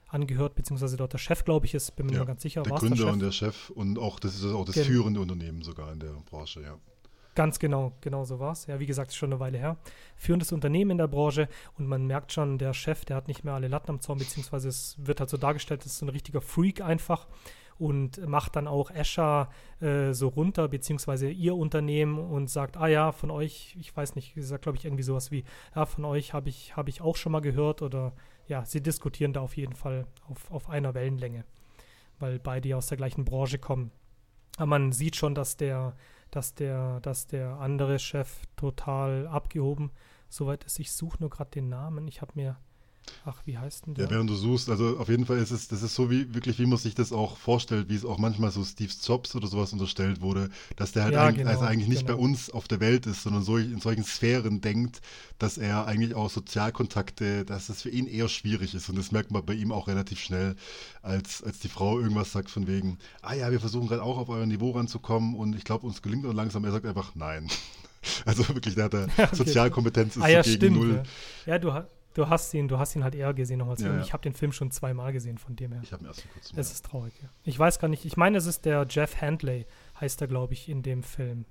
angehört, 0.08 0.56
beziehungsweise 0.56 0.98
dort 0.98 1.14
der 1.14 1.18
Chef, 1.18 1.44
glaube 1.46 1.66
ich, 1.66 1.74
ist, 1.74 1.96
bin 1.96 2.08
mir 2.08 2.14
ja, 2.14 2.20
nicht 2.20 2.28
ganz 2.28 2.42
sicher. 2.42 2.64
Der 2.64 2.74
Gründer 2.74 3.06
der 3.06 3.14
und 3.14 3.20
der 3.22 3.32
Chef 3.32 3.70
und 3.72 4.00
auch 4.00 4.20
das 4.20 4.36
ist 4.36 4.46
auch 4.46 4.66
das 4.66 4.76
Gen 4.76 4.86
führende 4.86 5.20
Unternehmen 5.20 5.62
sogar 5.62 5.92
in 5.92 6.00
der 6.00 6.14
Branche, 6.30 6.62
ja. 6.62 6.78
Ganz 7.36 7.60
genau, 7.60 7.92
genau 8.00 8.24
so 8.24 8.40
war 8.40 8.54
es. 8.54 8.66
Ja, 8.66 8.80
wie 8.80 8.86
gesagt, 8.86 9.14
schon 9.14 9.34
eine 9.34 9.42
Weile 9.42 9.58
her. 9.58 9.78
Führendes 10.16 10.54
Unternehmen 10.54 10.92
in 10.92 10.98
der 11.00 11.10
Branche 11.10 11.50
und 11.78 11.86
man 11.86 12.08
merkt 12.08 12.32
schon, 12.32 12.58
der 12.58 12.74
Chef, 12.74 13.04
der 13.04 13.18
hat 13.18 13.28
nicht 13.28 13.44
mehr 13.44 13.54
alle 13.54 13.68
Latten 13.68 13.92
am 13.92 14.00
Zaun, 14.00 14.20
beziehungsweise 14.20 14.70
es 14.70 14.96
wird 15.00 15.20
halt 15.20 15.30
so 15.30 15.36
dargestellt, 15.36 15.82
das 15.82 15.88
ist 15.88 15.98
so 15.98 16.06
ein 16.06 16.10
richtiger 16.10 16.40
Freak 16.40 16.80
einfach 16.80 17.28
und 17.78 18.26
macht 18.26 18.56
dann 18.56 18.68
auch 18.68 18.90
Escher 18.92 19.50
äh, 19.82 20.14
so 20.14 20.30
runter, 20.30 20.68
beziehungsweise 20.68 21.30
ihr 21.30 21.56
Unternehmen 21.56 22.18
und 22.18 22.50
sagt, 22.50 22.78
ah 22.78 22.88
ja, 22.88 23.12
von 23.12 23.32
euch, 23.32 23.76
ich 23.80 23.96
weiß 23.96 24.16
nicht, 24.16 24.34
sagt, 24.38 24.64
glaube 24.64 24.78
ich, 24.78 24.86
irgendwie 24.86 25.04
sowas 25.04 25.32
wie, 25.32 25.44
ja, 25.76 25.86
von 25.86 26.06
euch 26.06 26.34
habe 26.34 26.50
ich, 26.50 26.76
hab 26.76 26.88
ich 26.88 27.02
auch 27.02 27.16
schon 27.16 27.32
mal 27.32 27.42
gehört 27.42 27.82
oder 27.82 28.14
ja, 28.48 28.64
sie 28.66 28.82
diskutieren 28.82 29.34
da 29.34 29.42
auf 29.42 29.58
jeden 29.58 29.76
Fall 29.76 30.06
auf, 30.30 30.52
auf 30.52 30.70
einer 30.70 30.94
Wellenlänge, 30.94 31.44
weil 32.20 32.40
beide 32.40 32.78
aus 32.78 32.88
der 32.88 32.98
gleichen 32.98 33.26
Branche 33.26 33.60
kommen. 33.60 33.92
Aber 34.58 34.68
man 34.68 34.92
sieht 34.92 35.16
schon, 35.18 35.36
dass 35.36 35.58
der, 35.58 35.96
dass 36.32 36.54
der, 36.54 37.02
dass 37.02 37.28
der 37.28 37.60
andere 37.60 38.00
Chef 38.00 38.42
total 38.56 39.28
abgehoben 39.28 39.92
soweit 40.30 40.64
ist. 40.64 40.80
Ich 40.80 40.94
suche 40.94 41.18
nur 41.20 41.30
gerade 41.30 41.52
den 41.52 41.70
Namen. 41.70 42.08
Ich 42.08 42.22
habe 42.22 42.32
mir 42.36 42.58
Ach, 43.24 43.42
wie 43.46 43.58
heißt 43.58 43.88
denn 43.88 43.96
der? 43.96 44.06
Ja, 44.06 44.10
während 44.12 44.30
du 44.30 44.36
suchst, 44.36 44.70
also 44.70 44.98
auf 45.00 45.10
jeden 45.10 45.26
Fall 45.26 45.38
ist 45.40 45.52
es, 45.52 45.68
das 45.68 45.82
ist 45.82 45.96
so 45.96 46.12
wie 46.12 46.34
wirklich, 46.34 46.60
wie 46.60 46.66
man 46.66 46.78
sich 46.78 46.96
das 46.96 47.12
auch 47.12 47.38
vorstellt, 47.38 47.90
wie 47.90 47.96
es 47.96 48.06
auch 48.06 48.18
manchmal 48.18 48.52
so 48.52 48.64
Steve 48.64 48.92
Jobs 49.04 49.34
oder 49.36 49.48
sowas 49.48 49.74
unterstellt 49.74 50.22
wurde, 50.22 50.50
dass 50.76 50.92
der 50.92 51.04
halt 51.06 51.16
Ja, 51.16 51.22
eigentlich, 51.22 51.38
genau, 51.38 51.50
also 51.50 51.64
eigentlich 51.66 51.88
nicht 51.88 52.06
genau. 52.06 52.18
bei 52.18 52.24
uns 52.24 52.50
auf 52.50 52.68
der 52.68 52.80
Welt 52.82 53.06
ist, 53.08 53.24
sondern 53.24 53.42
so 53.44 53.58
in 53.58 53.80
solchen 53.80 54.04
Sphären 54.04 54.62
denkt, 54.62 55.02
dass 55.40 55.58
er 55.58 55.88
eigentlich 55.88 56.14
auch 56.14 56.30
Sozialkontakte, 56.30 57.46
dass 57.46 57.68
das 57.68 57.82
für 57.82 57.90
ihn 57.90 58.06
eher 58.08 58.28
schwierig 58.28 58.74
ist. 58.76 58.90
Und 58.90 58.98
das 58.98 59.12
merkt 59.12 59.32
man 59.32 59.46
bei 59.46 59.54
ihm 59.54 59.72
auch 59.72 59.88
relativ 59.88 60.20
schnell, 60.20 60.56
als, 61.02 61.42
als 61.44 61.60
die 61.60 61.70
Frau 61.70 62.00
irgendwas 62.00 62.32
sagt 62.32 62.50
von 62.50 62.68
wegen, 62.68 63.00
ah 63.22 63.34
ja, 63.34 63.52
wir 63.52 63.60
versuchen 63.60 63.88
gerade 63.88 64.04
auch 64.04 64.18
auf 64.18 64.30
euer 64.30 64.46
Niveau 64.46 64.72
ranzukommen 64.72 65.36
und 65.36 65.56
ich 65.56 65.64
glaube, 65.64 65.88
uns 65.88 66.02
gelingt 66.02 66.26
und 66.26 66.36
langsam. 66.36 66.64
Er 66.66 66.72
sagt 66.72 66.86
einfach 66.86 67.16
nein. 67.16 67.48
Also 68.26 68.48
wirklich, 68.50 68.76
der 68.76 68.86
hat 68.86 68.94
da 68.94 69.08
okay. 69.18 69.36
Sozialkompetenz 69.36 70.16
ist 70.16 70.24
ah 70.24 70.28
ja, 70.28 70.42
gegen 70.44 70.56
stimmt. 70.58 70.78
null. 70.78 71.02
Ja, 71.46 71.54
ja 71.54 71.60
du, 71.60 71.74
ha- 71.74 71.88
du 72.16 72.28
hast 72.30 72.52
ihn, 72.56 72.68
du 72.68 72.80
hast 72.80 72.96
ihn 72.96 73.04
halt 73.04 73.14
eher 73.14 73.34
gesehen 73.36 73.60
nochmals. 73.60 73.82
Ja, 73.82 73.94
ja. 73.94 74.02
Ich 74.02 74.12
habe 74.14 74.24
den 74.24 74.34
Film 74.34 74.52
schon 74.52 74.72
zweimal 74.72 75.14
gesehen 75.14 75.38
von 75.38 75.56
dem 75.56 75.72
her. 75.72 75.82
Ich 75.84 75.94
habe 75.94 76.02
mir 76.04 76.10
erst 76.10 76.22
vor 76.22 76.32
kurzem. 76.32 76.58
Es 76.60 76.72
ist 76.72 76.86
traurig, 76.86 77.14
ja. 77.22 77.30
Ich 77.44 77.60
weiß 77.60 77.78
gar 77.80 77.88
nicht. 77.88 78.04
Ich 78.06 78.18
meine, 78.18 78.38
es 78.40 78.48
ist 78.48 78.66
der 78.66 78.88
Jeff 78.90 79.22
Handley, 79.22 79.68
heißt 80.02 80.20
er, 80.22 80.28
glaube 80.28 80.54
ich, 80.54 80.68
in 80.68 80.82
dem 80.82 81.04
Film. 81.04 81.46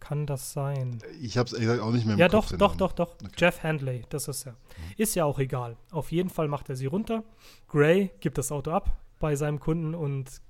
Kann 0.00 0.26
das 0.26 0.52
sein? 0.52 0.98
Ich 1.20 1.38
habe 1.38 1.46
es 1.46 1.52
ehrlich 1.52 1.68
gesagt 1.68 1.82
auch 1.82 1.92
nicht 1.92 2.04
mehr 2.04 2.14
im 2.14 2.18
Ja, 2.20 2.28
Kopf. 2.28 2.50
doch, 2.50 2.58
doch, 2.58 2.68
Namen. 2.70 2.78
doch, 2.78 2.92
doch. 2.92 3.14
Okay. 3.24 3.30
Jeff 3.38 3.62
Handley, 3.62 4.04
das 4.10 4.26
ist 4.26 4.46
er. 4.46 4.56
Ist 4.96 5.14
ja 5.14 5.24
auch 5.24 5.38
egal. 5.38 5.76
Auf 5.92 6.10
jeden 6.10 6.28
Fall 6.28 6.48
macht 6.48 6.68
er 6.68 6.74
sie 6.76 6.86
runter. 6.86 7.22
Gray 7.68 8.10
gibt 8.18 8.36
das 8.36 8.50
Auto 8.50 8.72
ab 8.72 8.96
bei 9.20 9.36
seinem 9.36 9.60
Kunden 9.60 9.94
und, 9.94 10.42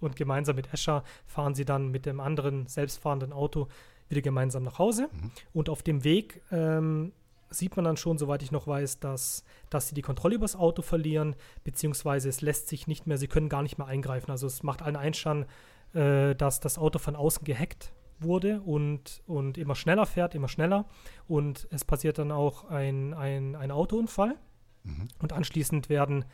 und 0.00 0.16
gemeinsam 0.16 0.56
mit 0.56 0.72
Escher 0.72 1.04
fahren 1.26 1.54
sie 1.54 1.66
dann 1.66 1.88
mit 1.90 2.06
dem 2.06 2.20
anderen 2.20 2.66
selbstfahrenden 2.68 3.34
Auto 3.34 3.68
wieder 4.08 4.22
gemeinsam 4.22 4.62
nach 4.62 4.78
Hause. 4.78 5.10
Mhm. 5.12 5.30
Und 5.52 5.68
auf 5.68 5.82
dem 5.82 6.02
Weg 6.02 6.40
ähm, 6.50 7.12
sieht 7.50 7.76
man 7.76 7.84
dann 7.84 7.96
schon, 7.96 8.18
soweit 8.18 8.42
ich 8.42 8.52
noch 8.52 8.66
weiß, 8.66 9.00
dass, 9.00 9.44
dass 9.70 9.88
sie 9.88 9.94
die 9.94 10.02
Kontrolle 10.02 10.36
über 10.36 10.44
das 10.44 10.56
Auto 10.56 10.82
verlieren, 10.82 11.36
beziehungsweise 11.64 12.28
es 12.28 12.40
lässt 12.40 12.68
sich 12.68 12.86
nicht 12.86 13.06
mehr, 13.06 13.18
sie 13.18 13.28
können 13.28 13.48
gar 13.48 13.62
nicht 13.62 13.78
mehr 13.78 13.86
eingreifen. 13.86 14.30
Also 14.30 14.46
es 14.46 14.62
macht 14.62 14.82
allen 14.82 14.96
Einschein, 14.96 15.46
äh, 15.94 16.34
dass 16.34 16.60
das 16.60 16.78
Auto 16.78 16.98
von 16.98 17.16
außen 17.16 17.44
gehackt 17.44 17.92
wurde 18.18 18.60
und, 18.62 19.22
und 19.26 19.58
immer 19.58 19.74
schneller 19.74 20.06
fährt, 20.06 20.34
immer 20.34 20.48
schneller. 20.48 20.86
Und 21.28 21.68
es 21.70 21.84
passiert 21.84 22.18
dann 22.18 22.32
auch 22.32 22.64
ein, 22.64 23.14
ein, 23.14 23.54
ein 23.54 23.70
Autounfall. 23.70 24.36
Mhm. 24.84 25.08
Und 25.20 25.32
anschließend 25.32 25.88
werden 25.88 26.24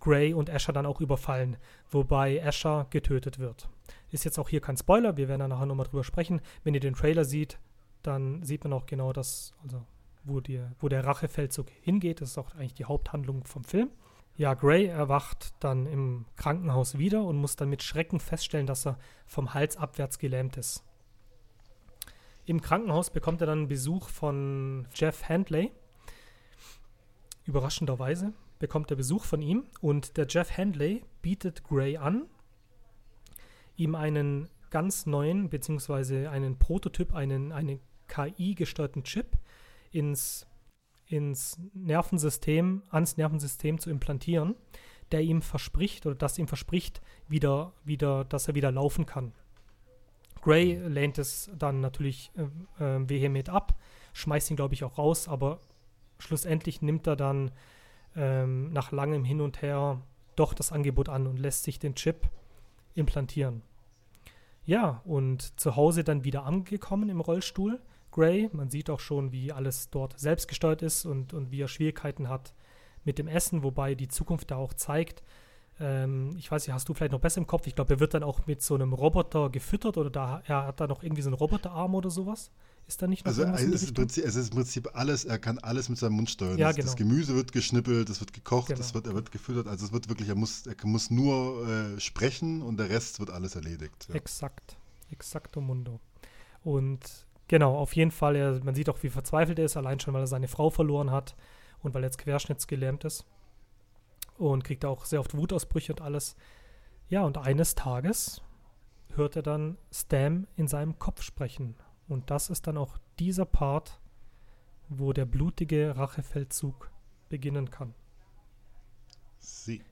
Gray 0.00 0.32
und 0.32 0.50
Asher 0.50 0.72
dann 0.72 0.86
auch 0.86 1.00
überfallen, 1.00 1.56
wobei 1.90 2.42
Asher 2.44 2.86
getötet 2.90 3.38
wird. 3.38 3.68
Ist 4.10 4.24
jetzt 4.24 4.38
auch 4.38 4.48
hier 4.48 4.60
kein 4.60 4.76
Spoiler, 4.76 5.16
wir 5.16 5.28
werden 5.28 5.40
da 5.40 5.48
nachher 5.48 5.66
nochmal 5.66 5.86
drüber 5.86 6.04
sprechen. 6.04 6.40
Wenn 6.64 6.74
ihr 6.74 6.80
den 6.80 6.94
Trailer 6.94 7.24
seht, 7.24 7.58
dann 8.02 8.42
sieht 8.42 8.64
man 8.64 8.72
auch 8.72 8.86
genau 8.86 9.12
das, 9.12 9.52
also 9.62 9.84
wo, 10.24 10.40
die, 10.40 10.62
wo 10.78 10.88
der 10.88 11.04
Rachefeldzug 11.04 11.68
hingeht. 11.80 12.20
Das 12.20 12.30
ist 12.30 12.38
auch 12.38 12.54
eigentlich 12.54 12.74
die 12.74 12.84
Haupthandlung 12.84 13.44
vom 13.44 13.64
Film. 13.64 13.90
Ja, 14.36 14.54
Gray 14.54 14.86
erwacht 14.86 15.54
dann 15.60 15.86
im 15.86 16.24
Krankenhaus 16.36 16.98
wieder 16.98 17.24
und 17.24 17.36
muss 17.36 17.56
dann 17.56 17.68
mit 17.68 17.82
Schrecken 17.82 18.20
feststellen, 18.20 18.66
dass 18.66 18.86
er 18.86 18.98
vom 19.26 19.52
Hals 19.52 19.76
abwärts 19.76 20.18
gelähmt 20.18 20.56
ist. 20.56 20.84
Im 22.46 22.60
Krankenhaus 22.60 23.10
bekommt 23.10 23.40
er 23.42 23.46
dann 23.46 23.68
Besuch 23.68 24.08
von 24.08 24.88
Jeff 24.94 25.28
Handley. 25.28 25.70
Überraschenderweise 27.44 28.32
bekommt 28.58 28.90
er 28.90 28.96
Besuch 28.96 29.24
von 29.24 29.42
ihm 29.42 29.64
und 29.80 30.16
der 30.16 30.26
Jeff 30.28 30.56
Handley 30.56 31.04
bietet 31.22 31.64
Gray 31.64 31.96
an, 31.96 32.26
ihm 33.76 33.94
einen 33.94 34.48
ganz 34.70 35.06
neuen, 35.06 35.50
beziehungsweise 35.50 36.30
einen 36.30 36.58
Prototyp, 36.58 37.14
einen, 37.14 37.52
einen 37.52 37.80
KI-gesteuerten 38.08 39.04
Chip 39.04 39.36
ins, 39.90 40.46
ins 41.06 41.58
Nervensystem, 41.74 42.82
ans 42.90 43.16
Nervensystem 43.16 43.78
zu 43.78 43.90
implantieren, 43.90 44.54
der 45.12 45.22
ihm 45.22 45.42
verspricht 45.42 46.06
oder 46.06 46.14
das 46.14 46.38
ihm 46.38 46.48
verspricht, 46.48 47.00
wieder, 47.28 47.72
wieder, 47.84 48.24
dass 48.24 48.48
er 48.48 48.54
wieder 48.54 48.70
laufen 48.70 49.06
kann. 49.06 49.32
Gray 50.42 50.76
lehnt 50.76 51.18
es 51.18 51.50
dann 51.56 51.80
natürlich 51.80 52.30
äh, 52.36 52.84
äh, 52.84 53.08
vehement 53.08 53.48
ab, 53.48 53.74
schmeißt 54.14 54.50
ihn, 54.50 54.56
glaube 54.56 54.74
ich, 54.74 54.84
auch 54.84 54.98
raus, 54.98 55.28
aber 55.28 55.60
schlussendlich 56.18 56.82
nimmt 56.82 57.06
er 57.06 57.16
dann 57.16 57.50
ähm, 58.16 58.72
nach 58.72 58.92
langem 58.92 59.24
Hin 59.24 59.40
und 59.40 59.62
Her 59.62 60.00
doch 60.36 60.54
das 60.54 60.72
Angebot 60.72 61.08
an 61.08 61.26
und 61.26 61.38
lässt 61.38 61.64
sich 61.64 61.78
den 61.78 61.94
Chip 61.94 62.28
implantieren. 62.94 63.62
Ja, 64.64 65.02
und 65.04 65.58
zu 65.58 65.76
Hause 65.76 66.04
dann 66.04 66.24
wieder 66.24 66.44
angekommen 66.44 67.08
im 67.08 67.20
Rollstuhl. 67.20 67.80
Gray, 68.10 68.50
man 68.52 68.70
sieht 68.70 68.90
auch 68.90 69.00
schon, 69.00 69.32
wie 69.32 69.52
alles 69.52 69.90
dort 69.90 70.18
selbstgesteuert 70.18 70.82
ist 70.82 71.04
und, 71.06 71.32
und 71.32 71.50
wie 71.50 71.60
er 71.60 71.68
Schwierigkeiten 71.68 72.28
hat 72.28 72.54
mit 73.04 73.18
dem 73.18 73.28
Essen, 73.28 73.62
wobei 73.62 73.94
die 73.94 74.08
Zukunft 74.08 74.50
da 74.50 74.56
auch 74.56 74.74
zeigt. 74.74 75.22
Ähm, 75.78 76.34
ich 76.36 76.50
weiß 76.50 76.66
nicht, 76.66 76.74
hast 76.74 76.88
du 76.88 76.94
vielleicht 76.94 77.12
noch 77.12 77.20
besser 77.20 77.38
im 77.38 77.46
Kopf? 77.46 77.66
Ich 77.66 77.74
glaube, 77.74 77.94
er 77.94 78.00
wird 78.00 78.14
dann 78.14 78.22
auch 78.22 78.46
mit 78.46 78.62
so 78.62 78.74
einem 78.74 78.92
Roboter 78.92 79.48
gefüttert 79.48 79.96
oder 79.96 80.10
da, 80.10 80.42
er 80.46 80.66
hat 80.66 80.80
da 80.80 80.86
noch 80.86 81.02
irgendwie 81.02 81.22
so 81.22 81.28
einen 81.28 81.36
Roboterarm 81.36 81.94
oder 81.94 82.10
sowas. 82.10 82.50
Ist 82.86 83.00
da 83.00 83.06
nicht 83.06 83.24
noch 83.24 83.30
Also 83.30 83.44
es 83.44 83.62
ist? 83.82 83.94
Prinzip, 83.94 84.24
es 84.24 84.34
ist 84.34 84.50
im 84.50 84.56
Prinzip 84.56 84.90
alles, 84.94 85.24
er 85.24 85.38
kann 85.38 85.58
alles 85.58 85.88
mit 85.88 85.98
seinem 85.98 86.14
Mund 86.14 86.28
steuern. 86.28 86.58
Ja, 86.58 86.68
das, 86.68 86.76
genau. 86.76 86.86
das 86.86 86.96
Gemüse 86.96 87.34
wird 87.36 87.52
geschnippelt, 87.52 88.10
es 88.10 88.20
wird 88.20 88.32
gekocht, 88.32 88.68
Genau. 88.68 88.80
es 88.80 88.92
wird, 88.94 89.06
er 89.06 89.14
wird 89.14 89.30
gefüttert. 89.30 89.68
Also 89.68 89.86
es 89.86 89.92
wird 89.92 90.08
wirklich, 90.08 90.28
er 90.28 90.34
muss, 90.34 90.66
er 90.66 90.74
muss 90.86 91.10
nur 91.10 91.68
äh, 91.68 92.00
sprechen 92.00 92.62
und 92.62 92.78
der 92.78 92.90
Rest 92.90 93.20
wird 93.20 93.30
alles 93.30 93.54
erledigt. 93.54 94.08
Ja. 94.08 94.16
Exakt. 94.16 94.76
Exakto 95.10 95.60
Mundo. 95.60 96.00
Und 96.64 97.00
genau, 97.50 97.76
auf 97.76 97.96
jeden 97.96 98.12
Fall, 98.12 98.36
er, 98.36 98.62
man 98.64 98.76
sieht 98.76 98.88
auch, 98.88 99.02
wie 99.02 99.10
verzweifelt 99.10 99.58
er 99.58 99.64
ist, 99.64 99.76
allein 99.76 99.98
schon, 99.98 100.14
weil 100.14 100.22
er 100.22 100.28
seine 100.28 100.46
Frau 100.46 100.70
verloren 100.70 101.10
hat 101.10 101.34
und 101.82 101.92
weil 101.92 102.04
er 102.04 102.06
jetzt 102.06 102.18
querschnittsgelähmt 102.18 103.04
ist. 103.04 103.26
Und 104.38 104.62
kriegt 104.62 104.84
auch 104.84 105.04
sehr 105.04 105.18
oft 105.18 105.36
Wutausbrüche 105.36 105.92
und 105.92 106.00
alles. 106.00 106.36
Ja, 107.08 107.24
und 107.24 107.38
eines 107.38 107.74
Tages 107.74 108.40
hört 109.14 109.34
er 109.34 109.42
dann 109.42 109.76
Stam 109.92 110.46
in 110.54 110.68
seinem 110.68 110.98
Kopf 111.00 111.22
sprechen. 111.22 111.74
Und 112.08 112.30
das 112.30 112.50
ist 112.50 112.68
dann 112.68 112.78
auch 112.78 112.96
dieser 113.18 113.46
Part, 113.46 114.00
wo 114.88 115.12
der 115.12 115.26
blutige 115.26 115.96
Rachefeldzug 115.96 116.90
beginnen 117.28 117.70
kann. 117.70 117.94
Sie. 119.38 119.82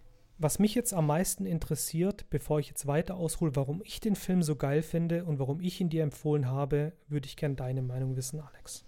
Was 0.41 0.61
mich 0.61 0.77
jetzt 0.77 0.95
am 0.95 1.09
meisten 1.09 1.47
interessiert, 1.47 2.31
bevor 2.31 2.61
ich 2.61 2.69
jetzt 2.69 2.87
weiter 2.87 3.17
aushole, 3.17 3.57
warum 3.57 3.83
ich 3.85 3.99
den 3.99 4.15
Film 4.15 4.45
so 4.45 4.55
geil 4.55 4.83
finde 4.83 5.25
und 5.25 5.41
warum 5.41 5.61
ich 5.61 5.81
ihn 5.81 5.89
dir 5.89 6.05
empfohlen 6.05 6.47
habe, 6.47 6.93
würde 7.09 7.27
ich 7.27 7.37
gerne 7.37 7.57
deine 7.57 7.83
Meinung 7.83 8.15
wissen, 8.15 8.39
Alex. 8.39 8.85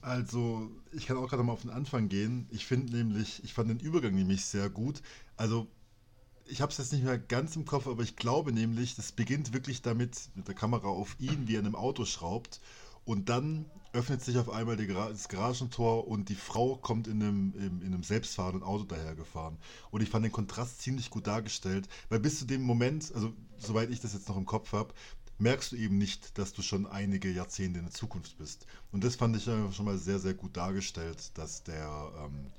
Also, 0.00 0.70
ich 0.92 1.06
kann 1.06 1.18
auch 1.18 1.28
gerade 1.28 1.42
mal 1.42 1.52
auf 1.52 1.60
den 1.60 1.70
Anfang 1.70 2.08
gehen. 2.08 2.48
Ich 2.50 2.64
finde 2.64 2.96
nämlich, 2.96 3.44
ich 3.44 3.52
fand 3.52 3.68
den 3.68 3.80
Übergang 3.80 4.14
nämlich 4.14 4.46
sehr 4.46 4.70
gut. 4.70 5.02
Also, 5.36 5.66
ich 6.46 6.62
habe 6.62 6.72
es 6.72 6.78
jetzt 6.78 6.94
nicht 6.94 7.04
mehr 7.04 7.18
ganz 7.18 7.54
im 7.56 7.66
Kopf, 7.66 7.86
aber 7.86 8.02
ich 8.02 8.16
glaube 8.16 8.52
nämlich, 8.52 8.96
das 8.96 9.12
beginnt 9.12 9.52
wirklich 9.52 9.82
damit, 9.82 10.30
mit 10.34 10.48
der 10.48 10.54
Kamera 10.54 10.88
auf 10.88 11.16
ihn, 11.18 11.46
wie 11.46 11.56
er 11.56 11.60
in 11.60 11.66
einem 11.66 11.74
Auto 11.74 12.06
schraubt. 12.06 12.62
Und 13.08 13.30
dann 13.30 13.64
öffnet 13.94 14.22
sich 14.22 14.36
auf 14.36 14.50
einmal 14.50 14.76
Gra 14.76 15.08
das 15.08 15.30
Garagentor 15.30 16.06
und 16.06 16.28
die 16.28 16.34
Frau 16.34 16.76
kommt 16.76 17.08
in 17.08 17.22
einem, 17.22 17.54
in, 17.54 17.80
in 17.80 17.86
einem 17.94 18.02
selbstfahrenden 18.02 18.62
Auto 18.62 18.84
dahergefahren. 18.84 19.56
Und 19.90 20.02
ich 20.02 20.10
fand 20.10 20.26
den 20.26 20.32
Kontrast 20.32 20.82
ziemlich 20.82 21.08
gut 21.08 21.26
dargestellt, 21.26 21.88
weil 22.10 22.20
bis 22.20 22.38
zu 22.38 22.44
dem 22.44 22.60
Moment, 22.60 23.10
also 23.14 23.32
soweit 23.56 23.88
ich 23.88 24.00
das 24.00 24.12
jetzt 24.12 24.28
noch 24.28 24.36
im 24.36 24.44
Kopf 24.44 24.72
habe, 24.72 24.92
merkst 25.38 25.72
du 25.72 25.76
eben 25.76 25.96
nicht, 25.96 26.36
dass 26.36 26.52
du 26.52 26.60
schon 26.60 26.86
einige 26.86 27.32
Jahrzehnte 27.32 27.78
in 27.78 27.86
der 27.86 27.94
Zukunft 27.94 28.36
bist. 28.36 28.66
Und 28.92 29.04
das 29.04 29.16
fand 29.16 29.34
ich 29.36 29.44
schon 29.44 29.72
mal 29.86 29.96
sehr, 29.96 30.18
sehr 30.18 30.34
gut 30.34 30.58
dargestellt, 30.58 31.30
dass 31.38 31.62
der, 31.62 32.12
ähm, 32.26 32.52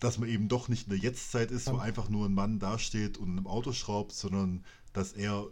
dass 0.00 0.18
man 0.18 0.28
eben 0.28 0.48
doch 0.48 0.66
nicht 0.66 0.88
in 0.88 0.90
der 0.90 0.98
Jetztzeit 0.98 1.52
ist, 1.52 1.72
wo 1.72 1.76
einfach 1.76 2.08
nur 2.08 2.26
ein 2.26 2.34
Mann 2.34 2.58
dasteht 2.58 3.18
und 3.18 3.28
in 3.28 3.38
einem 3.38 3.46
Auto 3.46 3.70
schraubt, 3.72 4.10
sondern 4.10 4.64
dass 4.92 5.12
er 5.12 5.46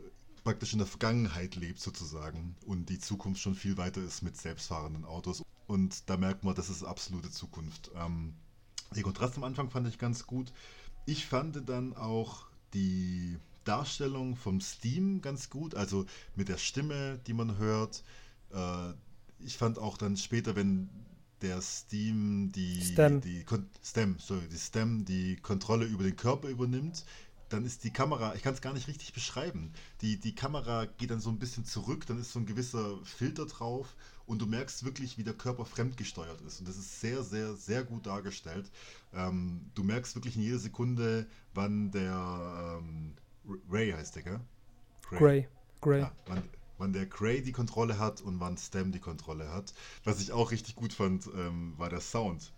praktisch 0.45 0.73
in 0.73 0.79
der 0.79 0.87
Vergangenheit 0.87 1.57
lebt 1.57 1.81
sozusagen 1.81 2.57
und 2.67 2.89
die 2.89 2.99
Zukunft 2.99 3.41
schon 3.41 3.55
viel 3.55 3.77
weiter 3.77 4.03
ist 4.03 4.23
mit 4.23 4.37
selbstfahrenden 4.37 5.05
Autos. 5.05 5.43
Und 5.67 6.09
da 6.09 6.17
merkt 6.17 6.45
man, 6.45 6.55
das 6.55 6.71
ist 6.71 6.83
absolute 6.83 7.31
Zukunft. 7.31 7.91
Ähm, 7.95 8.35
den 8.95 9.03
Kontrast 9.03 9.37
am 9.37 9.45
Anfang 9.45 9.71
fand 9.71 9.87
ich 9.87 9.99
ganz 9.99 10.27
gut. 10.27 10.53
Ich 11.05 11.27
fand 11.27 11.69
dann 11.69 11.95
auch 11.95 12.47
die 12.75 13.39
Darstellung 13.65 14.35
vom 14.37 14.61
Steam 14.61 15.21
ganz 15.21 15.51
gut, 15.51 15.75
also 15.75 16.07
mit 16.35 16.49
der 16.49 16.57
Stimme, 16.57 17.21
die 17.27 17.35
man 17.35 17.59
hört. 17.59 18.03
Äh, 18.53 18.93
ich 19.41 19.59
fand 19.59 19.79
auch 19.79 19.99
dann 19.99 20.17
später, 20.17 20.57
wenn 20.57 20.89
der 21.43 21.61
Steam 21.61 22.51
die, 22.53 22.83
Stem. 22.83 23.21
die 23.21 23.45
Stem, 23.83 24.17
sorry, 24.19 24.49
die 24.51 24.59
Stem 24.59 25.05
die 25.05 25.37
Kontrolle 25.37 25.85
über 25.85 26.03
den 26.03 26.17
Körper 26.17 26.49
übernimmt, 26.49 27.05
dann 27.49 27.65
ist 27.65 27.85
die 27.85 27.93
Kamera, 27.93 28.35
ich 28.35 28.43
kann 28.43 28.55
es 28.55 28.61
gar 28.61 28.73
nicht 28.73 28.89
richtig 28.89 29.13
beschreiben. 29.13 29.73
Die, 30.01 30.19
die 30.19 30.35
Kamera 30.35 30.87
geht 30.87 31.11
dann 31.11 31.21
so 31.21 31.31
ein 31.31 31.39
bisschen 31.39 31.65
zurück, 31.65 32.07
dann 32.07 32.21
ist 32.21 32.33
so 32.33 32.39
ein 32.39 32.47
gewisser 32.47 32.99
Filter 33.05 33.47
drauf 33.47 33.95
und 34.27 34.41
du 34.43 34.47
merkst 34.47 34.85
wirklich, 34.85 35.19
wie 35.19 35.25
der 35.25 35.35
Körper 35.35 35.65
fremdgesteuert 35.65 36.41
ist. 36.43 36.61
Und 36.61 36.69
das 36.69 36.77
ist 36.77 37.01
sehr, 37.01 37.23
sehr, 37.23 37.55
sehr 37.55 37.85
gut 37.85 38.07
dargestellt. 38.07 38.71
Ähm, 39.15 39.71
du 39.75 39.83
merkst 39.83 40.15
wirklich 40.15 40.37
in 40.37 40.43
jeder 40.43 40.59
Sekunde, 40.59 41.27
wann 41.55 41.91
der 41.91 42.79
ähm, 42.81 43.15
Ray 43.71 43.93
heißt 43.93 44.17
der, 44.17 44.23
gell? 44.23 44.41
Gray. 45.11 45.49
Gray. 45.81 46.01
Ja, 46.01 46.13
wann, 46.27 46.43
wann 46.77 46.93
der 46.93 47.07
Gray 47.07 47.43
die 47.43 47.53
Kontrolle 47.53 47.99
hat 47.99 48.21
und 48.21 48.41
wann 48.41 48.57
Stem 48.59 48.93
die 48.93 49.01
Kontrolle 49.01 49.51
hat. 49.51 49.73
Was 50.05 50.21
ich 50.21 50.33
auch 50.33 50.51
richtig 50.51 50.75
gut 50.77 50.93
fand, 50.93 51.27
ähm, 51.35 51.75
war 51.79 51.89
der 51.89 52.01
Sound. 52.01 52.53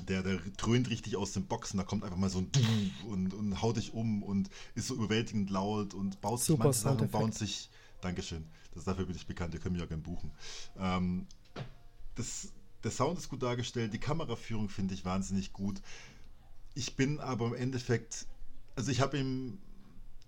Der, 0.00 0.22
der 0.22 0.38
dröhnt 0.56 0.90
richtig 0.90 1.16
aus 1.16 1.32
den 1.32 1.46
Boxen, 1.46 1.78
da 1.78 1.84
kommt 1.84 2.04
einfach 2.04 2.16
mal 2.16 2.30
so 2.30 2.38
ein 2.38 2.50
und, 3.08 3.32
und 3.32 3.62
haut 3.62 3.76
dich 3.76 3.94
um 3.94 4.22
und 4.22 4.50
ist 4.74 4.88
so 4.88 4.94
überwältigend 4.94 5.50
laut 5.50 5.94
und 5.94 6.20
baut 6.20 6.40
sich 6.40 6.48
Super 6.48 6.64
manche 6.64 6.78
Sachen 6.80 7.10
baut 7.10 7.34
sich. 7.34 7.70
Dankeschön. 8.00 8.44
Das, 8.74 8.84
dafür 8.84 9.06
bin 9.06 9.16
ich 9.16 9.26
bekannt, 9.26 9.54
ihr 9.54 9.60
könnt 9.60 9.74
mich 9.74 9.84
auch 9.84 9.88
gerne 9.88 10.02
buchen. 10.02 10.32
Ähm, 10.78 11.26
das, 12.16 12.52
der 12.82 12.90
Sound 12.90 13.18
ist 13.18 13.28
gut 13.28 13.42
dargestellt, 13.42 13.92
die 13.92 13.98
Kameraführung 13.98 14.68
finde 14.68 14.94
ich 14.94 15.04
wahnsinnig 15.04 15.52
gut. 15.52 15.80
Ich 16.74 16.96
bin 16.96 17.20
aber 17.20 17.46
im 17.46 17.54
Endeffekt, 17.54 18.26
also 18.74 18.90
ich 18.90 19.00
habe 19.00 19.18
ihm, 19.18 19.58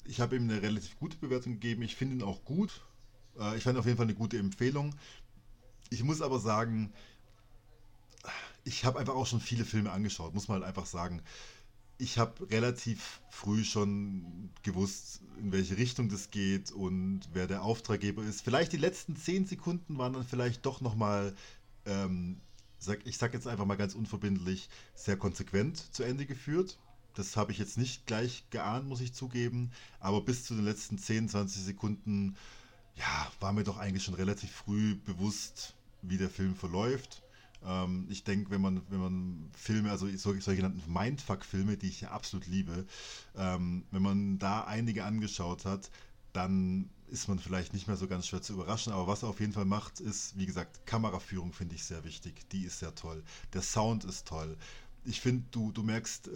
ich 0.05 0.21
habe 0.21 0.37
ihm 0.37 0.45
eine 0.45 0.63
relativ 0.63 0.97
gute 0.99 1.17
Bewertung 1.17 1.55
gegeben. 1.55 1.83
Ich 1.83 1.97
finde 1.97 2.17
ihn 2.17 2.23
auch 2.23 2.45
gut. 2.45 2.81
Äh, 3.39 3.57
ich 3.57 3.65
fand 3.65 3.77
auf 3.79 3.85
jeden 3.85 3.97
Fall 3.97 4.07
eine 4.07 4.15
gute 4.15 4.39
Empfehlung. 4.39 4.95
Ich 5.91 6.05
muss 6.05 6.23
aber 6.23 6.39
sagen, 6.39 6.93
ich 8.67 8.85
habe 8.85 8.99
einfach 8.99 9.15
auch 9.15 9.27
schon 9.27 9.41
viele 9.41 9.65
Filme 9.65 9.93
angeschaut, 9.93 10.35
muss 10.35 10.49
man 10.49 10.57
halt 10.57 10.69
einfach 10.69 10.87
sagen. 10.87 11.23
Ich 11.99 12.19
habe 12.19 12.51
relativ 12.51 13.21
früh 13.31 13.65
schon 13.65 14.51
gewusst, 14.65 15.21
in 15.39 15.53
welche 15.53 15.79
Richtung 15.79 16.09
das 16.09 16.31
geht 16.31 16.73
und 16.73 17.21
wer 17.33 17.47
der 17.47 17.63
Auftraggeber 17.63 18.25
ist. 18.25 18.43
Vielleicht 18.43 18.73
die 18.73 18.77
letzten 18.77 19.17
zehn 19.17 19.47
Sekunden 19.47 19.97
waren 19.97 20.13
dann 20.13 20.27
vielleicht 20.27 20.67
doch 20.67 20.81
nochmal, 20.81 21.35
ähm, 21.87 22.41
sag, 22.79 23.07
ich 23.07 23.17
sag 23.17 23.33
jetzt 23.35 23.47
einfach 23.47 23.65
mal 23.65 23.77
ganz 23.77 23.95
unverbindlich, 23.95 24.69
sehr 24.95 25.17
konsequent 25.17 25.95
zu 25.95 26.03
Ende 26.03 26.27
geführt. 26.27 26.77
Das 27.15 27.37
habe 27.37 27.53
ich 27.53 27.59
jetzt 27.59 27.79
nicht 27.79 28.05
gleich 28.07 28.45
geahnt, 28.51 28.89
muss 28.89 29.01
ich 29.01 29.15
zugeben. 29.15 29.71
Aber 30.01 30.23
bis 30.23 30.45
zu 30.45 30.55
den 30.55 30.65
letzten 30.65 30.99
10, 30.99 31.29
20 31.29 31.63
Sekunden, 31.63 32.37
ja, 32.97 33.33
war 33.39 33.53
mir 33.53 33.65
doch 33.65 33.79
eigentlich 33.79 34.05
schon 34.05 34.15
relativ 34.15 34.51
früh 34.51 34.97
bewusst, 34.97 35.77
wie 36.03 36.19
der 36.19 36.31
Film 36.31 36.57
verläuft. 36.57 37.23
Ähm, 37.67 38.07
ich 38.09 38.25
denke, 38.25 38.51
wenn 38.51 38.61
man, 38.61 38.81
wenn 38.89 39.01
man 39.01 39.51
Filme, 39.57 39.91
also 39.91 40.07
solche, 40.17 40.41
solche 40.41 40.63
genannten 40.63 40.93
Mindfuck-Filme, 40.93 41.77
die 41.77 41.89
ich 41.89 42.03
ja 42.03 42.11
absolut 42.11 42.47
liebe, 42.47 42.87
ähm, 43.37 43.85
wenn 43.91 44.03
man 44.03 44.39
da 44.39 44.63
einige 44.65 45.05
angeschaut 45.05 45.65
hat, 45.65 45.91
dann 46.33 46.91
ist 47.09 47.29
man 47.29 47.39
vielleicht 47.39 47.73
nicht 47.73 47.87
mehr 47.87 47.97
so 47.97 48.09
ganz 48.09 48.27
schwer 48.27 48.43
zu 48.43 48.53
überraschen. 48.53 48.93
Aber 48.93 49.07
was 49.07 49.23
er 49.23 49.29
auf 49.29 49.41
jeden 49.41 49.53
Fall 49.53 49.65
macht, 49.65 50.01
ist, 50.01 50.37
wie 50.37 50.47
gesagt, 50.47 50.87
Kameraführung 50.87 51.53
finde 51.53 51.75
ich 51.75 51.85
sehr 51.85 52.05
wichtig. 52.05 52.49
Die 52.51 52.63
ist 52.63 52.81
sehr 52.81 52.95
toll. 52.95 53.23
Der 53.53 53.63
Sound 53.63 54.05
ist 54.05 54.27
toll. 54.27 54.57
Ich 55.05 55.21
finde, 55.21 55.45
du, 55.53 55.71
du 55.71 55.83
merkst 55.85 56.29
äh, 56.29 56.33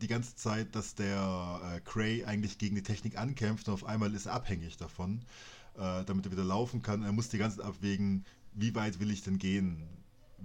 die 0.00 0.06
ganze 0.06 0.34
Zeit, 0.34 0.74
dass 0.74 0.94
der 0.94 1.60
äh, 1.62 1.80
Cray 1.80 2.24
eigentlich 2.24 2.56
gegen 2.56 2.74
die 2.74 2.82
Technik 2.82 3.18
ankämpft 3.18 3.68
und 3.68 3.74
auf 3.74 3.84
einmal 3.84 4.14
ist 4.14 4.26
er 4.26 4.32
abhängig 4.32 4.78
davon, 4.78 5.20
äh, 5.76 6.04
damit 6.04 6.24
er 6.24 6.32
wieder 6.32 6.44
laufen 6.44 6.80
kann. 6.80 7.02
Er 7.02 7.12
muss 7.12 7.28
die 7.28 7.38
ganze 7.38 7.58
Zeit 7.58 7.66
abwägen, 7.66 8.24
wie 8.54 8.74
weit 8.74 8.98
will 8.98 9.10
ich 9.10 9.22
denn 9.22 9.38
gehen? 9.38 9.82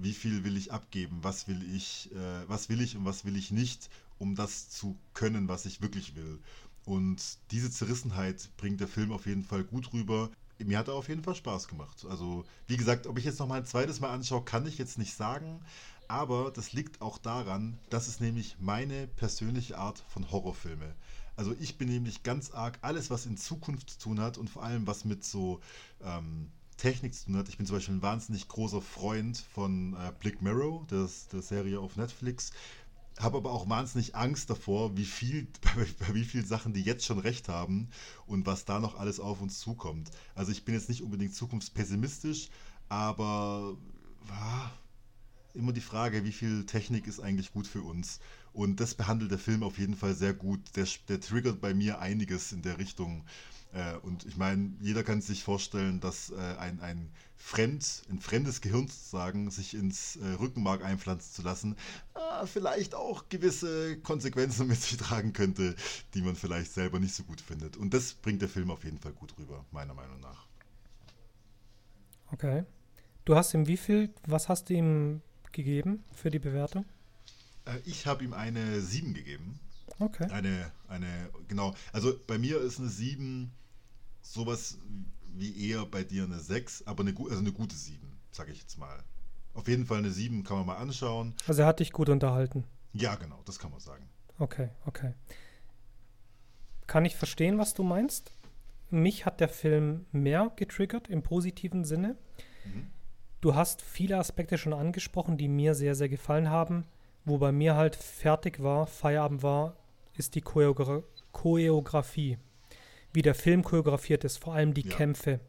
Wie 0.02 0.14
viel 0.14 0.44
will 0.44 0.58
ich 0.58 0.72
abgeben? 0.72 1.20
Was 1.22 1.48
will 1.48 1.62
ich, 1.76 2.10
äh, 2.14 2.48
was 2.48 2.70
will 2.70 2.82
ich 2.82 2.96
und 2.96 3.06
was 3.06 3.26
will 3.26 3.36
ich 3.36 3.52
nicht, 3.52 3.90
um 4.18 4.36
das 4.36 4.70
zu 4.70 4.98
können, 5.14 5.48
was 5.48 5.66
ich 5.66 5.82
wirklich 5.82 6.16
will? 6.16 6.40
Und 6.86 7.22
diese 7.52 7.70
Zerrissenheit 7.70 8.50
bringt 8.58 8.80
der 8.80 8.88
Film 8.88 9.12
auf 9.12 9.26
jeden 9.26 9.44
Fall 9.44 9.64
gut 9.64 9.94
rüber. 9.94 10.30
Mir 10.58 10.78
hat 10.78 10.88
er 10.88 10.96
auf 10.96 11.10
jeden 11.10 11.24
Fall 11.24 11.36
Spaß 11.36 11.68
gemacht. 11.68 12.06
Also, 12.10 12.46
wie 12.68 12.78
gesagt, 12.78 13.08
ob 13.08 13.18
ich 13.18 13.26
jetzt 13.26 13.40
noch 13.40 13.48
mal 13.48 13.60
ein 13.60 13.66
zweites 13.66 14.00
Mal 14.00 14.12
anschaue, 14.12 14.44
kann 14.44 14.66
ich 14.66 14.78
jetzt 14.78 14.98
nicht 14.98 15.14
sagen. 15.14 15.62
Aber 16.08 16.50
das 16.50 16.74
liegt 16.74 17.02
auch 17.02 17.20
daran, 17.20 17.78
das 17.90 18.08
ist 18.08 18.20
nämlich 18.20 18.58
meine 18.60 19.08
persönliche 19.08 19.78
Art 19.78 20.04
von 20.10 20.32
Horrorfilme. 20.32 20.96
Also 21.36 21.56
ich 21.60 21.78
bin 21.78 21.88
nämlich 21.88 22.24
ganz 22.24 22.52
arg 22.52 22.80
alles, 22.82 23.10
was 23.12 23.26
in 23.26 23.38
Zukunft 23.38 23.92
zu 23.92 24.00
tun 24.00 24.20
hat 24.20 24.38
und 24.38 24.50
vor 24.50 24.64
allem 24.64 24.88
was 24.88 25.06
mit 25.06 25.24
so 25.24 25.62
ähm, 26.04 26.52
Technik 26.80 27.14
zu 27.14 27.26
tun 27.26 27.38
hat. 27.38 27.50
Ich 27.50 27.58
bin 27.58 27.66
zum 27.66 27.76
Beispiel 27.76 27.96
ein 27.96 28.02
wahnsinnig 28.02 28.48
großer 28.48 28.82
Freund 28.82 29.38
von 29.38 29.94
äh, 29.94 30.12
Black 30.20 30.42
Mirror, 30.42 30.86
das, 30.88 31.28
der 31.28 31.42
Serie 31.42 31.80
auf 31.80 31.98
Netflix. 31.98 32.52
Habe 33.20 33.38
aber 33.38 33.52
auch 33.52 33.70
wahnsinnig 33.70 34.16
Angst 34.16 34.50
davor, 34.50 34.96
wie 34.98 35.06
viel, 35.06 35.48
bei, 36.00 36.14
wie 36.16 36.24
vielen 36.24 36.46
Sachen 36.46 36.74
die 36.74 36.82
jetzt 36.82 37.06
schon 37.06 37.20
recht 37.20 37.50
haben 37.50 37.90
und 38.26 38.46
was 38.46 38.66
da 38.66 38.80
noch 38.80 38.98
alles 38.98 39.20
auf 39.20 39.42
uns 39.42 39.60
zukommt. 39.60 40.10
Also 40.36 40.52
ich 40.52 40.66
bin 40.66 40.74
jetzt 40.74 40.90
nicht 40.90 41.04
unbedingt 41.04 41.36
zukunftspessimistisch, 41.36 42.50
aber 42.88 43.78
ah, 44.30 44.72
immer 45.54 45.74
die 45.74 45.82
Frage, 45.82 46.24
wie 46.24 46.32
viel 46.32 46.66
Technik 46.66 47.08
ist 47.08 47.20
eigentlich 47.20 47.52
gut 47.52 47.68
für 47.68 47.82
uns. 47.82 48.20
Und 48.54 48.80
das 48.80 48.96
behandelt 48.96 49.32
der 49.32 49.40
Film 49.40 49.64
auf 49.64 49.78
jeden 49.78 49.96
Fall 49.96 50.16
sehr 50.16 50.34
gut. 50.34 50.62
Der, 50.76 50.88
der 51.08 51.20
triggert 51.20 51.62
bei 51.62 51.74
mir 51.74 52.00
einiges 52.00 52.52
in 52.52 52.62
der 52.62 52.78
Richtung. 52.78 53.26
Äh, 53.74 53.98
und 53.98 54.26
ich 54.26 54.38
meine, 54.38 54.74
jeder 54.80 55.04
kann 55.04 55.22
sich 55.22 55.44
vorstellen, 55.44 56.00
dass 56.00 56.32
äh, 56.32 56.36
ein, 56.60 56.80
ein 56.80 57.12
fremd, 57.36 58.04
ein 58.10 58.20
fremdes 58.20 58.62
Gehirn 58.62 58.88
sozusagen 58.88 59.50
sich 59.52 59.74
ins 59.74 60.18
äh, 60.18 60.26
Rückenmark 60.40 60.84
einpflanzen 60.84 61.34
zu 61.34 61.42
lassen, 61.42 61.76
äh, 62.16 62.46
vielleicht 62.46 62.96
auch 62.96 63.30
gewisse 63.30 63.98
Konsequenzen 64.00 64.68
mit 64.68 64.82
sich 64.82 64.98
tragen 64.98 65.34
könnte, 65.34 65.76
die 66.14 66.22
man 66.22 66.36
vielleicht 66.36 66.74
selber 66.74 67.00
nicht 67.00 67.14
so 67.14 67.24
gut 67.24 67.42
findet. 67.42 67.78
Und 67.78 67.94
das 67.94 68.14
bringt 68.14 68.42
der 68.42 68.50
Film 68.50 68.72
auf 68.72 68.84
jeden 68.84 69.00
Fall 69.00 69.14
gut 69.14 69.34
rüber, 69.38 69.66
meiner 69.72 69.94
Meinung 69.94 70.20
nach. 70.20 70.48
Okay. 72.32 72.66
Du 73.26 73.36
hast 73.36 73.54
ihm 73.54 73.68
wie 73.68 73.78
viel, 73.78 74.14
was 74.26 74.50
hast 74.50 74.70
du 74.70 74.74
ihm 74.74 75.22
gegeben 75.52 76.04
für 76.12 76.30
die 76.30 76.40
Bewertung? 76.40 76.86
Äh, 77.66 77.80
ich 77.86 78.08
habe 78.08 78.24
ihm 78.24 78.34
eine 78.34 78.82
7 78.82 79.14
gegeben. 79.14 79.60
Okay. 80.00 80.30
Eine, 80.32 80.72
eine, 80.88 81.30
genau. 81.48 81.76
Also 81.92 82.18
bei 82.28 82.38
mir 82.38 82.62
ist 82.62 82.80
eine 82.80 82.90
7 82.90 83.52
sowas 84.34 84.78
wie 85.34 85.70
eher 85.70 85.86
bei 85.86 86.04
dir 86.04 86.24
eine 86.24 86.40
6, 86.40 86.86
aber 86.88 87.02
eine, 87.02 87.16
also 87.18 87.40
eine 87.40 87.52
gute 87.52 87.76
7, 87.76 88.00
sage 88.32 88.52
ich 88.52 88.60
jetzt 88.60 88.78
mal. 88.78 89.04
Auf 89.54 89.68
jeden 89.68 89.86
Fall 89.86 90.00
eine 90.00 90.12
7 90.12 90.44
kann 90.44 90.58
man 90.58 90.66
mal 90.66 90.78
anschauen. 90.78 91.34
Also 91.48 91.62
er 91.62 91.68
hat 91.68 91.80
dich 91.80 91.92
gut 91.92 92.10
unterhalten. 92.10 92.64
Ja, 92.94 93.16
genau, 93.16 93.42
das 93.46 93.60
kann 93.60 93.72
man 93.72 93.80
sagen. 93.80 94.08
Okay, 94.38 94.70
okay. 94.86 95.14
Kann 96.88 97.06
ich 97.06 97.16
verstehen, 97.16 97.58
was 97.58 97.74
du 97.74 97.84
meinst? 97.84 98.32
Mich 98.90 99.26
hat 99.26 99.40
der 99.40 99.50
Film 99.50 100.06
mehr 100.12 100.52
getriggert 100.56 101.10
im 101.10 101.22
positiven 101.22 101.84
Sinne. 101.86 102.18
Mhm. 102.66 102.88
Du 103.42 103.56
hast 103.56 103.82
viele 103.82 104.18
Aspekte 104.18 104.58
schon 104.58 104.74
angesprochen, 104.74 105.38
die 105.38 105.48
mir 105.48 105.76
sehr, 105.76 105.96
sehr 105.96 106.10
gefallen 106.10 106.50
haben. 106.50 106.86
Wo 107.26 107.38
bei 107.38 107.52
mir 107.52 107.76
halt 107.76 107.96
fertig 107.96 108.64
war, 108.64 108.88
Feierabend 108.88 109.44
war, 109.44 109.76
ist 110.14 110.36
die 110.36 110.42
Choreogra 110.42 111.04
Choreografie. 111.32 112.38
Wie 113.14 113.22
der 113.22 113.36
Film 113.36 113.64
choreografiert 113.64 114.24
ist, 114.24 114.38
vor 114.38 114.54
allem 114.54 114.74
die 114.74 114.88
Ja. 114.88 114.96
Kämpfe 114.96 115.40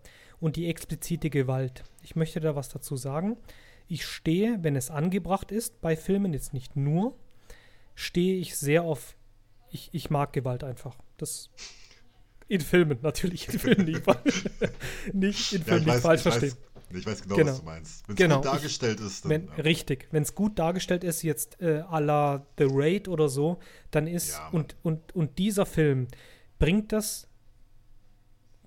und 0.40 0.56
die 0.56 0.66
explizite 0.68 1.28
Gewalt. 1.30 1.82
Ich 2.02 2.16
möchte 2.16 2.40
da 2.40 2.56
was 2.56 2.68
dazu 2.70 2.96
sagen. 2.96 3.36
Ich 3.88 4.06
stehe, 4.06 4.58
wenn 4.62 4.76
es 4.76 4.90
angebracht 4.90 5.50
ist, 5.52 5.80
bei 5.80 5.96
Filmen, 5.96 6.32
jetzt 6.32 6.54
nicht 6.54 6.76
nur, 6.76 7.16
stehe 7.94 8.36
ich 8.36 8.56
sehr 8.56 8.82
auf, 8.84 9.16
ich, 9.70 9.90
ich 9.92 10.10
mag 10.10 10.32
Gewalt 10.32 10.64
einfach. 10.64 10.96
Das 11.16 11.50
in 12.48 12.60
Filmen, 12.60 12.98
natürlich 13.02 13.48
in 13.52 13.58
Filmen 13.58 13.84
nicht, 13.86 14.02
nicht 15.12 15.52
in 15.52 15.58
Ja, 15.60 15.64
Filmen 15.66 15.80
ich 15.80 15.86
nicht 15.94 16.00
falsch 16.02 16.20
ich, 16.20 16.22
verstehen. 16.32 16.54
ich 16.92 17.06
weiß 17.06 17.22
genau, 17.22 17.36
Genau. 17.36 17.50
was 17.52 17.58
du 17.60 17.64
meinst. 17.64 18.08
Wenn 18.08 18.14
es 18.14 18.18
Genau, 18.18 18.36
gut 18.36 18.44
ich- 18.46 18.50
dargestellt 18.52 19.00
ist, 19.00 19.24
dann. 19.24 19.30
Wenn, 19.30 19.46
ja. 19.48 19.54
Richtig, 19.62 20.08
wenn 20.10 20.22
es 20.22 20.34
gut 20.34 20.58
dargestellt 20.58 21.04
ist, 21.04 21.22
jetzt 21.22 21.60
äh, 21.60 21.82
à 21.82 22.00
la 22.00 22.46
The 22.58 22.66
Raid 22.68 23.06
oder 23.08 23.28
so, 23.28 23.58
dann 23.90 24.06
ist, 24.06 24.30
Ja, 24.32 24.48
und, 24.48 24.76
und, 24.82 25.14
und 25.14 25.38
dieser 25.38 25.66
Film 25.66 26.08
bringt 26.58 26.92
das, 26.92 27.28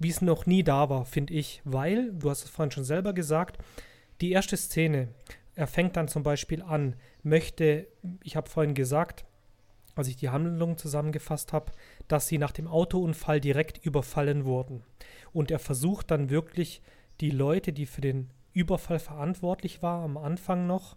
wie 0.04 0.10
es 0.10 0.22
noch 0.22 0.46
nie 0.46 0.64
da 0.64 0.90
war, 0.90 1.06
finde 1.06 1.34
ich, 1.34 1.62
weil, 1.64 2.12
du 2.14 2.30
hast 2.30 2.44
es 2.44 2.50
vorhin 2.50 2.72
schon 2.72 2.84
selber 2.84 3.14
gesagt, 3.14 3.58
die 4.22 4.32
erste 4.32 4.58
Szene, 4.58 5.10
er 5.56 5.68
fängt 5.68 5.96
dann 5.98 6.08
zum 6.08 6.24
Beispiel 6.24 6.62
an, 6.62 6.96
möchte, 7.24 7.88
ich 8.24 8.36
habe 8.36 8.50
vorhin 8.50 8.74
gesagt, 8.74 9.26
als 9.96 10.08
ich 10.08 10.16
die 10.16 10.30
Handlung 10.30 10.78
zusammengefasst 10.78 11.54
habe, 11.54 11.72
dass 12.08 12.28
sie 12.28 12.38
nach 12.38 12.52
dem 12.52 12.68
Autounfall 12.68 13.40
direkt 13.40 13.84
überfallen 13.86 14.46
wurden. 14.46 14.84
Und 15.32 15.52
er 15.52 15.60
versucht 15.60 16.12
dann 16.12 16.30
wirklich 16.30 16.82
die 17.22 17.30
Leute, 17.30 17.74
die 17.74 17.86
für 17.86 18.02
den 18.02 18.30
Überfall 18.54 19.00
verantwortlich 19.00 19.82
war, 19.82 20.04
am 20.04 20.18
Anfang 20.18 20.68
noch, 20.68 20.96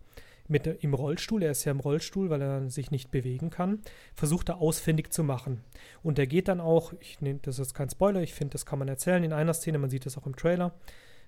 mit 0.48 0.66
im 0.66 0.94
Rollstuhl, 0.94 1.42
er 1.42 1.50
ist 1.50 1.64
ja 1.64 1.72
im 1.72 1.80
Rollstuhl, 1.80 2.30
weil 2.30 2.42
er 2.42 2.70
sich 2.70 2.90
nicht 2.90 3.10
bewegen 3.10 3.50
kann, 3.50 3.80
versucht 4.14 4.48
er 4.48 4.58
ausfindig 4.58 5.12
zu 5.12 5.24
machen. 5.24 5.62
Und 6.02 6.18
er 6.18 6.26
geht 6.26 6.48
dann 6.48 6.60
auch, 6.60 6.92
ich 7.00 7.20
nehme, 7.20 7.40
das 7.42 7.58
ist 7.58 7.74
kein 7.74 7.90
Spoiler, 7.90 8.22
ich 8.22 8.34
finde, 8.34 8.52
das 8.52 8.66
kann 8.66 8.78
man 8.78 8.88
erzählen 8.88 9.24
in 9.24 9.32
einer 9.32 9.54
Szene, 9.54 9.78
man 9.78 9.90
sieht 9.90 10.06
das 10.06 10.18
auch 10.18 10.26
im 10.26 10.36
Trailer, 10.36 10.74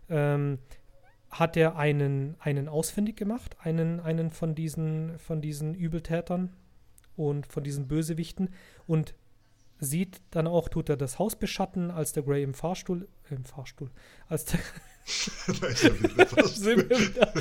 ähm, 0.08 0.58
hat 1.30 1.56
er 1.56 1.76
einen, 1.76 2.36
einen 2.38 2.68
ausfindig 2.68 3.16
gemacht, 3.16 3.56
einen, 3.60 4.00
einen 4.00 4.30
von 4.30 4.54
diesen, 4.54 5.18
von 5.18 5.40
diesen 5.40 5.74
Übeltätern 5.74 6.54
und 7.16 7.46
von 7.46 7.62
diesen 7.62 7.88
Bösewichten 7.88 8.50
und 8.86 9.14
sieht 9.80 10.20
dann 10.30 10.46
auch, 10.46 10.68
tut 10.68 10.88
er 10.88 10.96
das 10.96 11.18
Haus 11.18 11.36
beschatten, 11.36 11.90
als 11.90 12.12
der 12.12 12.22
Grey 12.22 12.42
im 12.42 12.54
Fahrstuhl, 12.54 13.08
äh, 13.30 13.34
im 13.34 13.44
Fahrstuhl, 13.44 13.90
als 14.28 14.46
der, 14.46 14.60
Da 15.60 15.66
ist 15.68 15.84
er 15.84 16.48
sind 16.48 16.90
wir 16.90 16.98
wieder, 16.98 17.32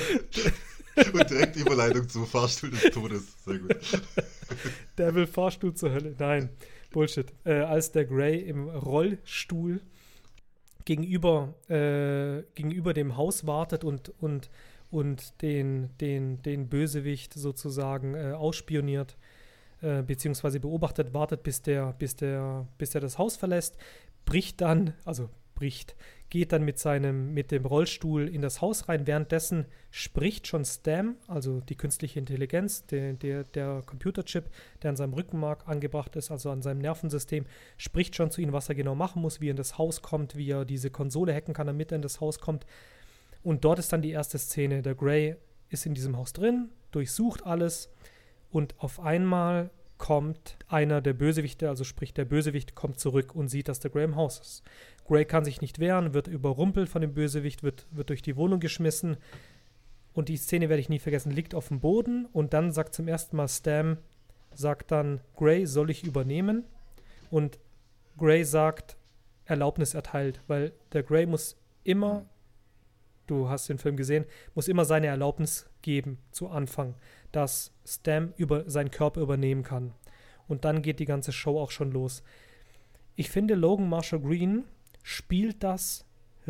Und 1.13 1.29
direkt 1.29 1.55
die 1.55 1.61
Überleitung 1.61 2.07
zum 2.09 2.25
Fahrstuhl 2.25 2.71
des 2.71 2.83
Todes. 2.91 3.23
Sehr 3.45 3.59
gut. 3.59 3.75
der 4.97 5.13
will 5.13 5.27
Fahrstuhl 5.27 5.73
zur 5.73 5.91
Hölle. 5.91 6.15
Nein, 6.17 6.49
Bullshit. 6.91 7.31
Äh, 7.43 7.59
als 7.59 7.91
der 7.91 8.05
Grey 8.05 8.39
im 8.39 8.69
Rollstuhl 8.69 9.81
gegenüber, 10.85 11.53
äh, 11.69 12.43
gegenüber 12.55 12.93
dem 12.93 13.17
Haus 13.17 13.45
wartet 13.45 13.83
und, 13.83 14.11
und, 14.19 14.49
und 14.89 15.41
den, 15.41 15.89
den, 15.99 16.41
den 16.41 16.69
Bösewicht 16.69 17.33
sozusagen 17.33 18.15
äh, 18.15 18.31
ausspioniert, 18.31 19.17
äh, 19.81 20.01
beziehungsweise 20.01 20.59
beobachtet, 20.59 21.13
wartet, 21.13 21.43
bis 21.43 21.61
der, 21.61 21.93
bis 21.93 22.15
der, 22.15 22.67
bis 22.77 22.91
der 22.91 23.01
das 23.01 23.17
Haus 23.17 23.35
verlässt, 23.35 23.77
bricht 24.25 24.61
dann, 24.61 24.93
also 25.05 25.29
bricht, 25.55 25.95
geht 26.29 26.51
dann 26.51 26.63
mit 26.63 26.77
seinem, 26.77 27.33
mit 27.33 27.51
dem 27.51 27.65
Rollstuhl 27.65 28.27
in 28.27 28.41
das 28.41 28.61
Haus 28.61 28.89
rein. 28.89 29.07
Währenddessen 29.07 29.65
spricht 29.91 30.47
schon 30.47 30.65
Stam, 30.65 31.15
also 31.27 31.61
die 31.61 31.75
künstliche 31.75 32.19
Intelligenz, 32.19 32.85
der, 32.85 33.13
der, 33.13 33.43
der 33.45 33.83
Computerchip, 33.85 34.45
der 34.81 34.89
an 34.89 34.97
seinem 34.97 35.13
Rückenmark 35.13 35.67
angebracht 35.67 36.15
ist, 36.15 36.29
also 36.31 36.49
an 36.49 36.61
seinem 36.61 36.79
Nervensystem, 36.79 37.45
spricht 37.77 38.15
schon 38.15 38.31
zu 38.31 38.41
ihm, 38.41 38.51
was 38.51 38.67
er 38.69 38.75
genau 38.75 38.95
machen 38.95 39.21
muss, 39.21 39.39
wie 39.39 39.47
er 39.47 39.51
in 39.51 39.57
das 39.57 39.77
Haus 39.77 40.01
kommt, 40.01 40.35
wie 40.35 40.51
er 40.51 40.65
diese 40.65 40.89
Konsole 40.89 41.33
hacken 41.33 41.53
kann, 41.53 41.67
damit 41.67 41.91
er 41.91 41.97
in 41.97 42.01
das 42.01 42.19
Haus 42.19 42.39
kommt. 42.39 42.65
Und 43.43 43.63
dort 43.63 43.79
ist 43.79 43.93
dann 43.93 44.01
die 44.01 44.11
erste 44.11 44.37
Szene. 44.37 44.81
Der 44.81 44.95
Grey 44.95 45.35
ist 45.69 45.85
in 45.85 45.93
diesem 45.93 46.17
Haus 46.17 46.33
drin, 46.33 46.69
durchsucht 46.91 47.45
alles 47.45 47.89
und 48.49 48.75
auf 48.79 48.99
einmal 48.99 49.69
kommt 49.97 50.57
einer 50.67 51.01
der 51.01 51.13
Bösewichte, 51.13 51.69
also 51.69 51.83
sprich 51.83 52.13
der 52.13 52.25
Bösewicht 52.25 52.75
kommt 52.75 52.99
zurück 52.99 53.33
und 53.35 53.49
sieht, 53.49 53.67
dass 53.67 53.79
der 53.79 53.91
Grey 53.91 54.03
im 54.03 54.15
Haus 54.15 54.39
ist. 54.39 54.63
Grey 55.07 55.25
kann 55.25 55.45
sich 55.45 55.61
nicht 55.61 55.79
wehren, 55.79 56.13
wird 56.13 56.27
überrumpelt 56.27 56.89
von 56.89 57.01
dem 57.01 57.13
Bösewicht, 57.13 57.63
wird, 57.63 57.87
wird 57.91 58.09
durch 58.09 58.21
die 58.21 58.35
Wohnung 58.35 58.59
geschmissen. 58.59 59.17
Und 60.13 60.29
die 60.29 60.37
Szene 60.37 60.69
werde 60.69 60.81
ich 60.81 60.89
nie 60.89 60.99
vergessen, 60.99 61.31
liegt 61.31 61.55
auf 61.55 61.69
dem 61.69 61.79
Boden 61.79 62.25
und 62.33 62.53
dann 62.53 62.71
sagt 62.71 62.93
zum 62.93 63.07
ersten 63.07 63.37
Mal 63.37 63.47
Stam, 63.47 63.97
sagt 64.53 64.91
dann, 64.91 65.21
Grey, 65.35 65.65
soll 65.65 65.89
ich 65.89 66.03
übernehmen? 66.03 66.65
Und 67.29 67.59
Grey 68.17 68.43
sagt, 68.43 68.97
Erlaubnis 69.45 69.93
erteilt, 69.93 70.41
weil 70.47 70.73
der 70.91 71.03
Grey 71.03 71.25
muss 71.25 71.55
immer, 71.83 72.25
du 73.27 73.47
hast 73.47 73.69
den 73.69 73.77
Film 73.77 73.95
gesehen, 73.95 74.25
muss 74.55 74.67
immer 74.67 74.85
seine 74.85 75.07
Erlaubnis 75.07 75.69
geben 75.81 76.17
zu 76.31 76.49
Anfang, 76.49 76.95
dass 77.31 77.71
Stam 77.85 78.33
über 78.37 78.69
seinen 78.69 78.91
Körper 78.91 79.21
übernehmen 79.21 79.63
kann. 79.63 79.93
Und 80.47 80.65
dann 80.65 80.81
geht 80.81 80.99
die 80.99 81.05
ganze 81.05 81.31
Show 81.31 81.59
auch 81.59 81.71
schon 81.71 81.91
los. 81.91 82.23
Ich 83.15 83.29
finde 83.29 83.55
Logan 83.55 83.87
Marshall 83.87 84.19
Green 84.19 84.65
spielt 85.07 85.63
das 85.63 86.03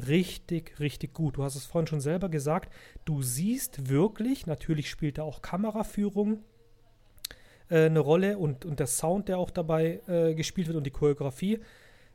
richtig, 0.07 0.79
richtig 0.79 1.13
gut. 1.13 1.37
Du 1.37 1.43
hast 1.43 1.55
es 1.55 1.65
vorhin 1.65 1.85
schon 1.85 2.01
selber 2.01 2.27
gesagt. 2.27 2.73
Du 3.05 3.21
siehst 3.21 3.87
wirklich, 3.87 4.47
natürlich 4.47 4.89
spielt 4.89 5.19
da 5.19 5.23
auch 5.23 5.43
Kameraführung 5.43 6.39
äh, 7.69 7.85
eine 7.85 7.99
Rolle 7.99 8.39
und, 8.39 8.65
und 8.65 8.79
der 8.79 8.87
Sound, 8.87 9.27
der 9.29 9.37
auch 9.37 9.51
dabei 9.51 10.01
äh, 10.07 10.33
gespielt 10.33 10.67
wird 10.67 10.75
und 10.75 10.85
die 10.85 10.91
Choreografie, 10.91 11.59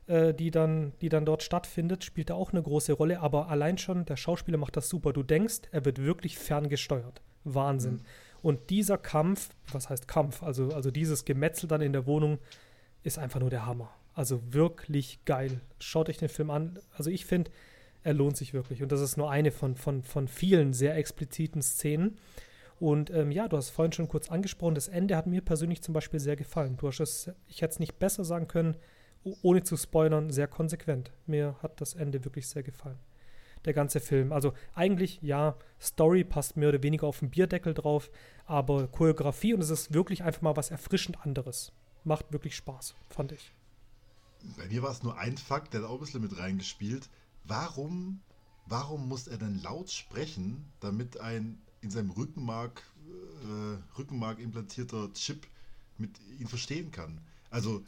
äh, 0.07 0.33
die, 0.33 0.51
dann, 0.51 0.91
die 0.99 1.07
dann 1.07 1.25
dort 1.25 1.43
stattfindet, 1.43 2.03
spielt 2.03 2.29
da 2.29 2.33
auch 2.33 2.51
eine 2.51 2.61
große 2.61 2.91
Rolle. 2.91 3.21
Aber 3.21 3.47
allein 3.47 3.77
schon, 3.77 4.03
der 4.03 4.17
Schauspieler 4.17 4.57
macht 4.57 4.75
das 4.75 4.89
super. 4.89 5.13
Du 5.13 5.23
denkst, 5.23 5.61
er 5.71 5.85
wird 5.85 5.99
wirklich 5.99 6.37
ferngesteuert. 6.37 7.21
Wahnsinn. 7.45 7.93
Mhm. 7.93 8.01
Und 8.41 8.69
dieser 8.69 8.97
Kampf, 8.97 9.51
was 9.71 9.89
heißt 9.89 10.09
Kampf? 10.09 10.43
Also, 10.43 10.73
also 10.73 10.91
dieses 10.91 11.23
Gemetzel 11.23 11.69
dann 11.69 11.79
in 11.79 11.93
der 11.93 12.05
Wohnung 12.05 12.39
ist 13.01 13.17
einfach 13.17 13.39
nur 13.39 13.49
der 13.49 13.65
Hammer. 13.65 13.93
Also 14.13 14.41
wirklich 14.53 15.23
geil. 15.25 15.59
Schaut 15.79 16.09
euch 16.09 16.17
den 16.17 16.29
Film 16.29 16.51
an. 16.51 16.79
Also 16.95 17.09
ich 17.09 17.25
finde, 17.25 17.51
er 18.03 18.13
lohnt 18.13 18.37
sich 18.37 18.53
wirklich. 18.53 18.83
Und 18.83 18.91
das 18.91 19.01
ist 19.01 19.17
nur 19.17 19.31
eine 19.31 19.51
von, 19.51 19.75
von, 19.75 20.03
von 20.03 20.27
vielen 20.27 20.73
sehr 20.73 20.95
expliziten 20.95 21.61
Szenen. 21.61 22.17
Und 22.79 23.09
ähm, 23.11 23.31
ja, 23.31 23.47
du 23.47 23.57
hast 23.57 23.69
vorhin 23.69 23.93
schon 23.93 24.09
kurz 24.09 24.29
angesprochen, 24.29 24.75
das 24.75 24.87
Ende 24.87 25.15
hat 25.15 25.25
mir 25.25 25.41
persönlich 25.41 25.81
zum 25.81 25.93
Beispiel 25.93 26.19
sehr 26.19 26.35
gefallen. 26.35 26.75
Du 26.77 26.87
hast 26.87 26.99
es, 26.99 27.31
ich 27.47 27.61
hätte 27.61 27.73
es 27.73 27.79
nicht 27.79 27.97
besser 27.97 28.25
sagen 28.25 28.47
können, 28.47 28.75
ohne 29.41 29.63
zu 29.63 29.77
spoilern, 29.77 30.31
sehr 30.31 30.47
konsequent. 30.47 31.11
Mir 31.25 31.55
hat 31.63 31.79
das 31.79 31.93
Ende 31.93 32.25
wirklich 32.25 32.47
sehr 32.47 32.63
gefallen. 32.63 32.99
Der 33.63 33.73
ganze 33.73 34.01
Film. 34.01 34.33
Also 34.33 34.51
eigentlich, 34.75 35.21
ja, 35.21 35.55
Story 35.79 36.25
passt 36.25 36.57
mehr 36.57 36.69
oder 36.69 36.83
weniger 36.83 37.07
auf 37.07 37.19
den 37.19 37.29
Bierdeckel 37.29 37.73
drauf, 37.73 38.11
aber 38.45 38.87
Choreografie 38.87 39.53
und 39.53 39.61
es 39.61 39.69
ist 39.69 39.93
wirklich 39.93 40.23
einfach 40.23 40.41
mal 40.41 40.57
was 40.57 40.69
erfrischend 40.69 41.25
anderes. 41.25 41.71
Macht 42.03 42.33
wirklich 42.33 42.57
Spaß, 42.57 42.95
fand 43.09 43.31
ich 43.31 43.53
bei 44.57 44.67
mir 44.67 44.81
war 44.83 44.91
es 44.91 45.03
nur 45.03 45.17
ein 45.17 45.37
Fakt, 45.37 45.73
der 45.73 45.81
hat 45.81 45.89
auch 45.89 45.95
ein 45.95 45.99
bisschen 45.99 46.21
mit 46.21 46.37
reingespielt. 46.37 47.09
Warum, 47.45 48.21
warum 48.65 49.07
muss 49.07 49.27
er 49.27 49.37
denn 49.37 49.61
laut 49.61 49.91
sprechen, 49.91 50.65
damit 50.79 51.19
ein 51.19 51.61
in 51.81 51.91
seinem 51.91 52.11
Rückenmark, 52.11 52.81
äh, 53.07 53.97
Rückenmark 53.97 54.39
implantierter 54.39 55.11
Chip 55.13 55.47
mit 55.97 56.11
ihn 56.39 56.47
verstehen 56.47 56.91
kann? 56.91 57.19
Also, 57.49 57.83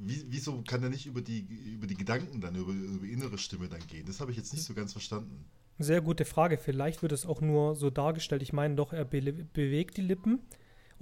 wie, 0.00 0.24
wieso 0.28 0.62
kann 0.62 0.82
er 0.82 0.90
nicht 0.90 1.06
über 1.06 1.22
die, 1.22 1.40
über 1.74 1.86
die 1.86 1.96
Gedanken 1.96 2.40
dann, 2.40 2.54
über, 2.54 2.72
über 2.72 3.06
innere 3.06 3.38
Stimme 3.38 3.68
dann 3.68 3.86
gehen? 3.86 4.04
Das 4.06 4.20
habe 4.20 4.30
ich 4.30 4.36
jetzt 4.36 4.52
nicht 4.52 4.64
so 4.64 4.74
ganz 4.74 4.92
verstanden. 4.92 5.44
Sehr 5.78 6.00
gute 6.00 6.24
Frage. 6.24 6.58
Vielleicht 6.58 7.02
wird 7.02 7.12
es 7.12 7.24
auch 7.24 7.40
nur 7.40 7.74
so 7.74 7.88
dargestellt. 7.88 8.42
Ich 8.42 8.52
meine 8.52 8.74
doch, 8.74 8.92
er 8.92 9.04
be 9.04 9.20
bewegt 9.22 9.96
die 9.96 10.02
Lippen 10.02 10.40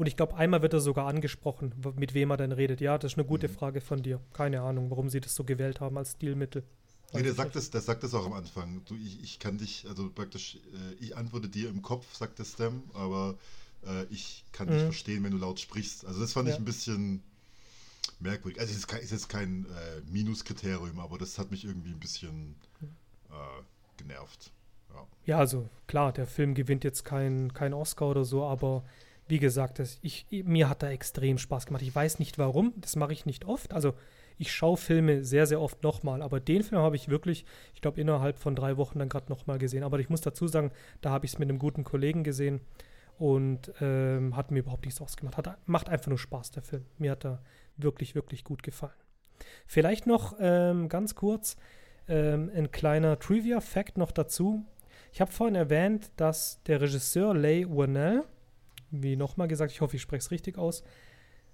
und 0.01 0.07
ich 0.07 0.17
glaube, 0.17 0.35
einmal 0.35 0.63
wird 0.63 0.73
er 0.73 0.81
sogar 0.81 1.07
angesprochen, 1.09 1.75
mit 1.97 2.15
wem 2.15 2.31
er 2.31 2.39
denn 2.39 2.53
redet. 2.53 2.81
Ja, 2.81 2.97
das 2.97 3.13
ist 3.13 3.19
eine 3.19 3.27
gute 3.27 3.49
mhm. 3.49 3.53
Frage 3.53 3.83
von 3.83 4.03
dir. 4.03 4.19
Keine 4.33 4.63
Ahnung, 4.63 4.89
warum 4.89 5.11
sie 5.11 5.21
das 5.21 5.35
so 5.35 5.45
gewählt 5.45 5.81
haben 5.81 5.99
als 5.99 6.13
Stilmittel. 6.13 6.65
Nee, 7.13 7.23
der 7.23 7.35
sagt, 7.35 7.55
das, 7.55 7.69
der 7.69 7.83
sagt 7.83 8.03
das 8.03 8.15
auch 8.15 8.25
am 8.25 8.33
Anfang. 8.33 8.81
Du, 8.87 8.97
ich, 8.97 9.23
ich 9.23 9.39
kann 9.39 9.59
dich, 9.59 9.85
also 9.87 10.09
praktisch, 10.09 10.57
äh, 10.57 11.05
ich 11.05 11.19
antworte 11.19 11.51
dir 11.51 11.69
im 11.69 11.83
Kopf, 11.83 12.15
sagt 12.15 12.39
der 12.39 12.47
Stem, 12.47 12.85
aber 12.95 13.37
äh, 13.85 14.05
ich 14.05 14.47
kann 14.53 14.69
mhm. 14.69 14.73
dich 14.73 14.83
verstehen, 14.85 15.23
wenn 15.23 15.33
du 15.33 15.37
laut 15.37 15.61
sprichst. 15.61 16.07
Also 16.07 16.19
das 16.19 16.33
fand 16.33 16.49
ja. 16.49 16.55
ich 16.55 16.59
ein 16.59 16.65
bisschen 16.65 17.23
merkwürdig. 18.21 18.59
Also 18.59 18.71
es 18.71 18.79
ist, 18.79 18.89
kein, 18.89 19.03
ist 19.03 19.13
jetzt 19.13 19.29
kein 19.29 19.67
äh, 19.67 20.01
Minuskriterium, 20.11 20.99
aber 20.99 21.19
das 21.19 21.39
hat 21.39 21.51
mich 21.51 21.67
irgendwie 21.67 21.91
ein 21.91 22.01
bisschen 22.01 22.57
äh, 23.29 23.63
genervt. 23.99 24.51
Ja. 24.95 25.07
ja, 25.27 25.39
also 25.39 25.69
klar, 25.87 26.11
der 26.15 26.27
Film 26.27 26.55
gewinnt 26.55 26.85
jetzt 26.85 27.05
keinen 27.05 27.53
kein 27.53 27.75
Oscar 27.75 28.09
oder 28.09 28.25
so, 28.25 28.45
aber 28.45 28.83
wie 29.31 29.39
gesagt, 29.39 29.79
das, 29.79 29.99
ich, 30.03 30.27
mir 30.31 30.69
hat 30.69 30.83
da 30.83 30.91
extrem 30.91 31.39
Spaß 31.39 31.67
gemacht. 31.67 31.83
Ich 31.83 31.95
weiß 31.95 32.19
nicht 32.19 32.39
warum, 32.39 32.75
das 32.77 32.97
mache 32.97 33.13
ich 33.13 33.27
nicht 33.27 33.45
oft. 33.45 33.73
Also 33.73 33.95
ich 34.39 34.53
schaue 34.53 34.77
Filme 34.77 35.23
sehr, 35.23 35.47
sehr 35.47 35.61
oft 35.61 35.83
nochmal, 35.83 36.23
aber 36.23 36.41
den 36.41 36.63
Film 36.63 36.81
habe 36.81 36.97
ich 36.97 37.09
wirklich, 37.09 37.45
ich 37.75 37.81
glaube, 37.81 38.01
innerhalb 38.01 38.39
von 38.39 38.57
drei 38.57 38.77
Wochen 38.77 38.99
dann 38.99 39.09
gerade 39.09 39.31
nochmal 39.31 39.59
gesehen. 39.59 39.85
Aber 39.85 40.01
ich 40.01 40.09
muss 40.09 40.21
dazu 40.21 40.49
sagen, 40.49 40.73
da 41.01 41.11
habe 41.11 41.27
ich 41.27 41.33
es 41.33 41.39
mit 41.39 41.49
einem 41.49 41.59
guten 41.59 41.85
Kollegen 41.85 42.25
gesehen 42.25 42.61
und 43.19 43.73
ähm, 43.81 44.35
hat 44.35 44.51
mir 44.51 44.61
überhaupt 44.61 44.87
nichts 44.87 45.01
ausgemacht. 45.01 45.37
Hat, 45.37 45.59
macht 45.69 45.89
einfach 45.89 46.09
nur 46.09 46.19
Spaß, 46.19 46.53
der 46.53 46.63
Film. 46.63 46.87
Mir 46.99 47.13
hat 47.13 47.25
er 47.25 47.43
wirklich, 47.77 48.15
wirklich 48.15 48.45
gut 48.45 48.63
gefallen. 48.63 48.93
Vielleicht 49.67 50.07
noch 50.07 50.37
ähm, 50.41 50.89
ganz 50.89 51.15
kurz 51.15 51.57
ähm, 52.09 52.51
ein 52.55 52.71
kleiner 52.73 53.19
Trivia-Fact 53.19 53.99
noch 53.99 54.11
dazu. 54.11 54.65
Ich 55.13 55.21
habe 55.21 55.31
vorhin 55.31 55.55
erwähnt, 55.55 56.11
dass 56.17 56.63
der 56.65 56.81
Regisseur 56.81 57.35
Leigh 57.35 57.69
Whannell, 57.69 58.25
wie 58.91 59.17
nochmal 59.17 59.49
gesagt, 59.49 59.73
ich 59.73 59.81
hoffe, 59.81 59.97
ich 59.97 60.03
spreche 60.03 60.21
es 60.21 60.31
richtig 60.31 60.59
aus, 60.59 60.83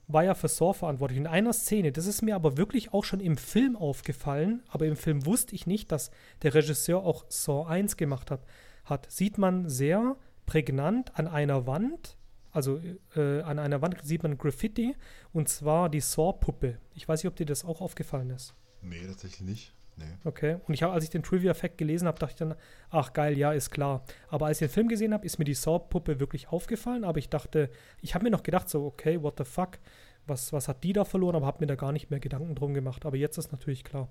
war 0.09 0.25
ja 0.25 0.35
für 0.35 0.49
Saw 0.49 0.73
verantwortlich. 0.73 1.19
In 1.19 1.27
einer 1.27 1.53
Szene, 1.53 1.93
das 1.93 2.07
ist 2.07 2.23
mir 2.23 2.35
aber 2.35 2.57
wirklich 2.57 2.93
auch 2.93 3.05
schon 3.05 3.21
im 3.21 3.37
Film 3.37 3.77
aufgefallen, 3.77 4.63
aber 4.69 4.87
im 4.87 4.97
Film 4.97 5.27
wusste 5.27 5.55
ich 5.55 5.67
nicht, 5.67 5.91
dass 5.91 6.11
der 6.43 6.55
Regisseur 6.55 7.03
auch 7.03 7.25
Saw 7.29 7.67
1 7.69 7.97
gemacht 7.97 8.31
hat. 8.31 8.45
hat 8.85 9.11
sieht 9.11 9.37
man 9.37 9.69
sehr 9.69 10.17
prägnant 10.47 11.19
an 11.19 11.27
einer 11.27 11.67
Wand, 11.67 12.17
also 12.53 12.81
äh, 13.17 13.41
an 13.43 13.59
einer 13.59 13.83
Wand 13.83 14.01
sieht 14.03 14.23
man 14.23 14.39
Graffiti 14.39 14.95
und 15.33 15.49
zwar 15.49 15.91
die 15.91 16.01
Saw-Puppe. 16.01 16.79
Ich 16.95 17.07
weiß 17.07 17.23
nicht, 17.23 17.31
ob 17.31 17.37
dir 17.37 17.47
das 17.47 17.65
auch 17.65 17.81
aufgefallen 17.81 18.31
ist. 18.31 18.55
Nee, 18.81 19.05
tatsächlich 19.07 19.43
nicht. 19.43 19.76
Nee. 19.97 20.05
Okay. 20.25 20.59
Und 20.67 20.75
ich 20.75 20.83
habe, 20.83 20.93
als 20.93 21.05
ich 21.05 21.11
den 21.11 21.23
Trivia-Fact 21.23 21.79
gelesen 21.79 22.07
habe, 22.07 22.19
dachte 22.19 22.33
ich 22.33 22.37
dann, 22.37 22.55
ach 22.91 23.13
geil, 23.13 23.39
ja, 23.39 23.53
ist 23.53 23.71
klar. 23.71 24.05
Aber 24.29 24.47
als 24.47 24.61
ich 24.61 24.69
den 24.69 24.73
Film 24.73 24.89
gesehen 24.89 25.15
habe, 25.15 25.25
ist 25.25 25.39
mir 25.39 25.45
die 25.45 25.55
Saw-Puppe 25.55 26.21
wirklich 26.21 26.49
aufgefallen. 26.49 27.05
Aber 27.05 27.19
ich 27.19 27.31
dachte, 27.31 27.71
ich 28.03 28.15
habe 28.15 28.25
mir 28.25 28.31
noch 28.31 28.43
gedacht, 28.43 28.69
so, 28.69 28.85
okay, 28.85 29.23
what 29.23 29.39
the 29.39 29.45
fuck, 29.45 29.79
was, 30.27 30.53
was 30.53 30.69
hat 30.69 30.85
die 30.85 30.93
da 30.93 31.05
verloren? 31.05 31.37
Aber 31.37 31.47
habe 31.47 31.61
mir 31.61 31.67
da 31.67 31.77
gar 31.77 31.93
nicht 31.93 32.11
mehr 32.11 32.21
Gedanken 32.21 32.55
drum 32.55 32.75
gemacht. 32.75 33.07
Aber 33.07 33.17
jetzt 33.17 33.39
ist 33.39 33.53
natürlich 33.53 33.85
klar. 33.85 34.09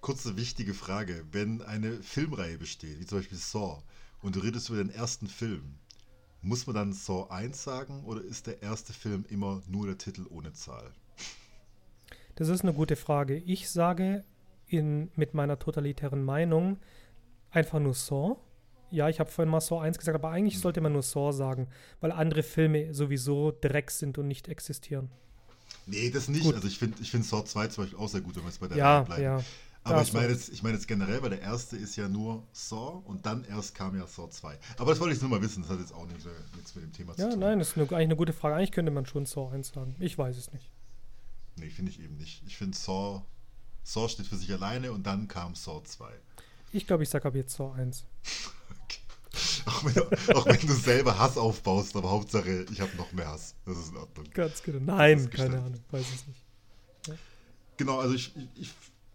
Kurze 0.00 0.36
wichtige 0.36 0.72
Frage. 0.72 1.24
Wenn 1.32 1.60
eine 1.62 2.02
Filmreihe 2.02 2.58
besteht, 2.58 3.00
wie 3.00 3.06
zum 3.06 3.18
Beispiel 3.18 3.38
Saw, 3.38 3.82
und 4.22 4.36
du 4.36 4.40
redest 4.40 4.68
über 4.68 4.78
den 4.78 4.90
ersten 4.90 5.26
Film, 5.26 5.74
muss 6.42 6.66
man 6.66 6.76
dann 6.76 6.92
Saw 6.92 7.28
1 7.30 7.62
sagen 7.62 8.04
oder 8.04 8.22
ist 8.22 8.46
der 8.46 8.62
erste 8.62 8.92
Film 8.92 9.24
immer 9.28 9.62
nur 9.66 9.86
der 9.86 9.98
Titel 9.98 10.26
ohne 10.30 10.52
Zahl? 10.52 10.90
Das 12.34 12.48
ist 12.48 12.62
eine 12.62 12.72
gute 12.72 12.96
Frage. 12.96 13.36
Ich 13.36 13.70
sage 13.70 14.24
in, 14.66 15.10
mit 15.16 15.34
meiner 15.34 15.58
totalitären 15.58 16.24
Meinung 16.24 16.78
einfach 17.50 17.80
nur 17.80 17.94
Saw. 17.94 18.36
Ja, 18.90 19.08
ich 19.08 19.20
habe 19.20 19.30
vorhin 19.30 19.50
mal 19.50 19.60
Saw 19.60 19.80
1 19.80 19.98
gesagt, 19.98 20.14
aber 20.14 20.30
eigentlich 20.30 20.58
sollte 20.58 20.80
man 20.80 20.92
nur 20.92 21.02
Saw 21.02 21.32
sagen, 21.32 21.68
weil 22.00 22.12
andere 22.12 22.42
Filme 22.42 22.92
sowieso 22.94 23.52
Dreck 23.52 23.90
sind 23.90 24.18
und 24.18 24.28
nicht 24.28 24.48
existieren. 24.48 25.10
Nee, 25.86 26.10
das 26.10 26.28
nicht. 26.28 26.44
Gut. 26.44 26.54
Also 26.54 26.68
ich 26.68 26.78
finde 26.78 26.98
ich 27.00 27.10
find 27.10 27.24
Saw 27.24 27.44
2 27.44 27.68
zum 27.68 27.84
Beispiel 27.84 27.98
auch 27.98 28.08
sehr 28.08 28.20
gut, 28.20 28.36
wenn 28.36 28.42
wir 28.42 28.48
jetzt 28.48 28.60
bei 28.60 28.68
der 28.68 28.76
ja, 28.76 29.02
bleiben. 29.02 29.22
Ja, 29.22 29.40
aber 29.82 30.02
ich 30.02 30.12
meine 30.12 30.32
jetzt, 30.32 30.50
ich 30.50 30.62
mein 30.62 30.74
jetzt 30.74 30.86
generell, 30.86 31.22
weil 31.22 31.30
der 31.30 31.40
erste 31.40 31.76
ist 31.76 31.96
ja 31.96 32.08
nur 32.08 32.44
Saw 32.52 33.02
und 33.04 33.24
dann 33.24 33.44
erst 33.44 33.74
kam 33.74 33.96
ja 33.96 34.06
Saw 34.06 34.28
2. 34.28 34.58
Aber 34.78 34.90
das 34.90 35.00
wollte 35.00 35.14
ich 35.14 35.20
nur 35.20 35.30
mal 35.30 35.40
wissen, 35.40 35.62
das 35.62 35.70
hat 35.70 35.80
jetzt 35.80 35.94
auch 35.94 36.06
nicht, 36.06 36.26
nichts 36.54 36.74
mit 36.74 36.84
dem 36.84 36.92
Thema 36.92 37.12
ja, 37.12 37.16
zu 37.16 37.22
tun. 37.30 37.40
Ja, 37.40 37.48
nein, 37.48 37.58
das 37.58 37.68
ist 37.68 37.76
eine, 37.76 37.84
eigentlich 37.84 37.96
eine 37.96 38.16
gute 38.16 38.32
Frage. 38.32 38.56
Eigentlich 38.56 38.72
könnte 38.72 38.90
man 38.90 39.06
schon 39.06 39.24
Saw 39.24 39.50
1 39.52 39.68
sagen. 39.68 39.96
Ich 39.98 40.18
weiß 40.18 40.36
es 40.36 40.52
nicht. 40.52 40.70
Nee, 41.60 41.68
finde 41.68 41.90
ich 41.90 42.00
eben 42.00 42.16
nicht. 42.16 42.42
Ich 42.46 42.56
finde 42.56 42.76
Saw, 42.76 43.22
Saw 43.82 44.08
steht 44.08 44.26
für 44.26 44.36
sich 44.36 44.50
alleine 44.50 44.92
und 44.92 45.06
dann 45.06 45.28
kam 45.28 45.54
Saw 45.54 45.82
2. 45.84 46.10
Ich 46.72 46.86
glaube, 46.86 47.02
ich 47.02 47.10
sage 47.10 47.28
ab 47.28 47.34
jetzt 47.34 47.54
Saw 47.54 47.72
1. 47.74 48.04
Okay. 48.84 49.00
Auch 49.66 49.84
wenn, 49.84 49.94
du, 49.94 50.34
auch 50.34 50.46
wenn, 50.46 50.66
du 50.66 50.74
selber 50.74 51.18
Hass 51.18 51.36
aufbaust, 51.36 51.94
aber 51.94 52.10
Hauptsache, 52.10 52.66
ich 52.72 52.80
habe 52.80 52.96
noch 52.96 53.12
mehr 53.12 53.28
Hass. 53.28 53.54
Das 53.64 53.78
ist 53.78 53.90
in 53.90 53.96
Ordnung. 53.98 54.26
Ganz 54.32 54.62
genau. 54.62 54.80
Nein, 54.80 55.30
keine 55.30 55.58
Ahnung, 55.58 55.80
weiß 55.90 56.06
es 56.14 56.26
nicht. 56.26 56.42
Ja. 57.06 57.14
Genau, 57.76 58.00
also 58.00 58.14
ich, 58.14 58.34
ich, 58.36 58.48
ich 58.56 58.72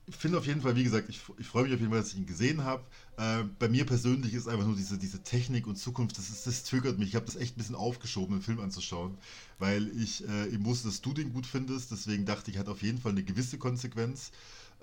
finde 0.09 0.37
auf 0.37 0.45
jeden 0.45 0.61
Fall, 0.61 0.75
wie 0.75 0.83
gesagt, 0.83 1.09
ich, 1.09 1.21
ich 1.39 1.47
freue 1.47 1.63
mich 1.63 1.73
auf 1.73 1.79
jeden 1.79 1.91
Fall, 1.91 2.01
dass 2.01 2.11
ich 2.11 2.17
ihn 2.17 2.27
gesehen 2.27 2.63
habe. 2.63 2.83
Äh, 3.17 3.43
bei 3.57 3.69
mir 3.69 3.85
persönlich 3.85 4.33
ist 4.33 4.47
einfach 4.47 4.65
nur 4.65 4.75
diese, 4.75 4.97
diese 4.97 5.23
Technik 5.23 5.65
und 5.67 5.77
Zukunft, 5.77 6.17
das, 6.17 6.29
ist, 6.29 6.45
das 6.45 6.63
triggert 6.63 6.99
mich. 6.99 7.09
Ich 7.09 7.15
habe 7.15 7.25
das 7.25 7.35
echt 7.35 7.55
ein 7.55 7.59
bisschen 7.59 7.75
aufgeschoben, 7.75 8.35
den 8.35 8.41
Film 8.43 8.59
anzuschauen, 8.59 9.17
weil 9.57 9.87
ich 9.99 10.27
äh, 10.27 10.47
eben 10.49 10.65
wusste, 10.65 10.89
dass 10.89 11.01
du 11.01 11.13
den 11.13 11.33
gut 11.33 11.47
findest. 11.47 11.91
Deswegen 11.91 12.25
dachte 12.25 12.51
ich, 12.51 12.57
hat 12.57 12.67
auf 12.67 12.83
jeden 12.83 12.99
Fall 12.99 13.13
eine 13.13 13.23
gewisse 13.23 13.57
Konsequenz. 13.57 14.31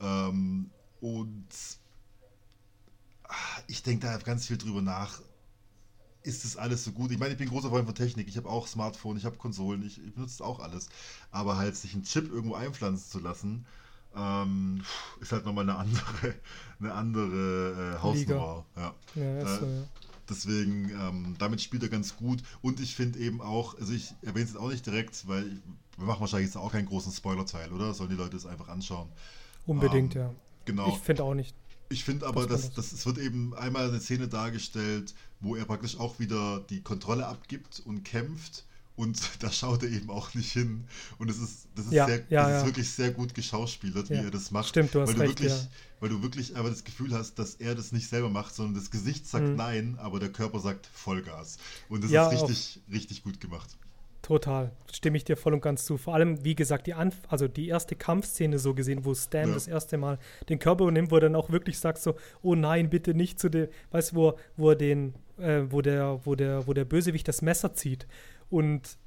Ähm, 0.00 0.70
und 1.00 1.48
ah, 3.28 3.34
ich 3.68 3.82
denke 3.82 4.06
da 4.06 4.16
ganz 4.18 4.46
viel 4.46 4.58
drüber 4.58 4.82
nach. 4.82 5.20
Ist 6.24 6.44
das 6.44 6.56
alles 6.56 6.84
so 6.84 6.92
gut? 6.92 7.10
Ich 7.10 7.18
meine, 7.18 7.32
ich 7.32 7.38
bin 7.38 7.48
großer 7.48 7.68
Freund 7.68 7.86
von 7.86 7.94
Technik. 7.94 8.28
Ich 8.28 8.36
habe 8.36 8.48
auch 8.48 8.66
Smartphone, 8.68 9.16
ich 9.16 9.24
habe 9.24 9.36
Konsolen, 9.36 9.84
ich, 9.84 10.04
ich 10.04 10.14
benutze 10.14 10.44
auch 10.44 10.60
alles. 10.60 10.88
Aber 11.30 11.56
halt 11.56 11.76
sich 11.76 11.94
einen 11.94 12.04
Chip 12.04 12.30
irgendwo 12.32 12.54
einpflanzen 12.54 13.10
zu 13.10 13.18
lassen, 13.18 13.66
ähm, 14.16 14.82
ist 15.20 15.32
halt 15.32 15.44
nochmal 15.44 15.68
eine 15.68 15.78
andere, 15.78 16.34
eine 16.80 16.92
andere 16.94 17.96
äh, 17.96 18.02
Hausnummer. 18.02 18.64
Ja. 18.76 18.94
Ja, 19.14 19.38
äh, 19.38 19.44
so, 19.44 19.66
ja. 19.66 19.82
Deswegen, 20.28 20.90
ähm, 20.90 21.36
damit 21.38 21.60
spielt 21.60 21.82
er 21.82 21.88
ganz 21.88 22.16
gut. 22.16 22.42
Und 22.62 22.80
ich 22.80 22.94
finde 22.94 23.18
eben 23.18 23.40
auch, 23.40 23.78
also 23.78 23.92
ich 23.92 24.14
erwähne 24.22 24.44
es 24.44 24.52
jetzt 24.52 24.60
auch 24.60 24.70
nicht 24.70 24.86
direkt, 24.86 25.26
weil 25.28 25.44
wir 25.96 26.06
machen 26.06 26.20
wahrscheinlich 26.20 26.48
jetzt 26.48 26.56
auch 26.56 26.72
keinen 26.72 26.86
großen 26.86 27.12
Spoiler-Teil, 27.12 27.72
oder? 27.72 27.92
Sollen 27.92 28.10
die 28.10 28.16
Leute 28.16 28.36
es 28.36 28.46
einfach 28.46 28.68
anschauen? 28.68 29.08
Unbedingt, 29.66 30.16
ähm, 30.16 30.22
ja. 30.22 30.34
Genau. 30.64 30.88
Ich 30.88 30.98
finde 30.98 31.24
auch 31.24 31.34
nicht. 31.34 31.54
Ich 31.88 32.04
finde 32.04 32.26
aber, 32.26 32.46
dass, 32.46 32.72
dass 32.72 32.92
es 32.92 33.04
wird 33.04 33.18
eben 33.18 33.54
einmal 33.54 33.88
eine 33.88 34.00
Szene 34.00 34.26
dargestellt, 34.26 35.14
wo 35.40 35.56
er 35.56 35.66
praktisch 35.66 35.98
auch 35.98 36.18
wieder 36.18 36.60
die 36.70 36.80
Kontrolle 36.80 37.26
abgibt 37.26 37.82
und 37.84 38.02
kämpft 38.04 38.64
und 39.02 39.20
da 39.42 39.50
schaut 39.50 39.82
er 39.82 39.90
eben 39.90 40.08
auch 40.10 40.32
nicht 40.34 40.52
hin. 40.52 40.84
Und 41.18 41.28
es 41.28 41.38
ist, 41.38 41.66
das 41.74 41.86
ist, 41.86 41.92
ja, 41.92 42.06
sehr, 42.06 42.22
ja, 42.28 42.42
das 42.42 42.50
ja. 42.50 42.58
ist 42.58 42.66
wirklich 42.66 42.90
sehr 42.90 43.10
gut 43.10 43.34
geschauspielert, 43.34 44.08
wie 44.10 44.14
er 44.14 44.30
das 44.30 44.50
macht. 44.52 44.68
Stimmt, 44.68 44.94
du 44.94 45.00
hast 45.00 45.08
weil 45.08 45.14
du 45.16 45.20
recht, 45.22 45.40
wirklich, 45.40 45.68
Weil 46.00 46.08
du 46.08 46.22
wirklich 46.22 46.56
aber 46.56 46.70
das 46.70 46.84
Gefühl 46.84 47.12
hast, 47.12 47.38
dass 47.38 47.56
er 47.56 47.74
das 47.74 47.90
nicht 47.90 48.08
selber 48.08 48.30
macht, 48.30 48.54
sondern 48.54 48.74
das 48.74 48.90
Gesicht 48.90 49.26
sagt 49.26 49.48
mhm. 49.48 49.56
nein, 49.56 49.98
aber 50.00 50.20
der 50.20 50.30
Körper 50.30 50.60
sagt 50.60 50.86
Vollgas. 50.86 51.58
Und 51.88 52.04
das 52.04 52.12
ist 52.12 52.42
richtig, 52.42 52.80
auch. 52.86 52.94
richtig 52.94 53.22
gut 53.24 53.40
gemacht. 53.40 53.76
Total, 54.22 54.70
stimme 54.92 55.16
ich 55.16 55.24
dir 55.24 55.36
voll 55.36 55.52
und 55.52 55.62
ganz 55.62 55.84
zu. 55.84 55.98
Vor 55.98 56.14
allem, 56.14 56.44
wie 56.44 56.54
gesagt, 56.54 56.86
die, 56.86 56.94
Anf 56.94 57.16
also 57.26 57.48
die 57.48 57.66
erste 57.66 57.96
Kampfszene 57.96 58.60
so 58.60 58.72
gesehen, 58.72 59.04
wo 59.04 59.14
Stan 59.14 59.48
ja. 59.48 59.54
das 59.54 59.66
erste 59.66 59.98
Mal 59.98 60.20
den 60.48 60.60
Körper 60.60 60.84
übernimmt, 60.84 61.10
wo 61.10 61.16
er 61.16 61.22
dann 61.22 61.34
auch 61.34 61.50
wirklich 61.50 61.80
sagt 61.80 61.98
so, 61.98 62.14
oh 62.40 62.54
nein, 62.54 62.88
bitte 62.88 63.14
nicht 63.14 63.40
zu 63.40 63.48
dem, 63.48 63.66
weißt 63.90 64.12
du, 64.12 64.16
wo, 64.16 64.38
wo 64.56 64.70
er 64.70 64.76
den, 64.76 65.14
äh, 65.38 65.62
wo 65.68 65.82
der, 65.82 66.20
wo 66.24 66.36
der, 66.36 66.68
wo 66.68 66.72
der 66.72 66.84
Bösewicht 66.84 67.26
das 67.26 67.42
Messer 67.42 67.74
zieht 67.74 68.06
und 68.52 68.98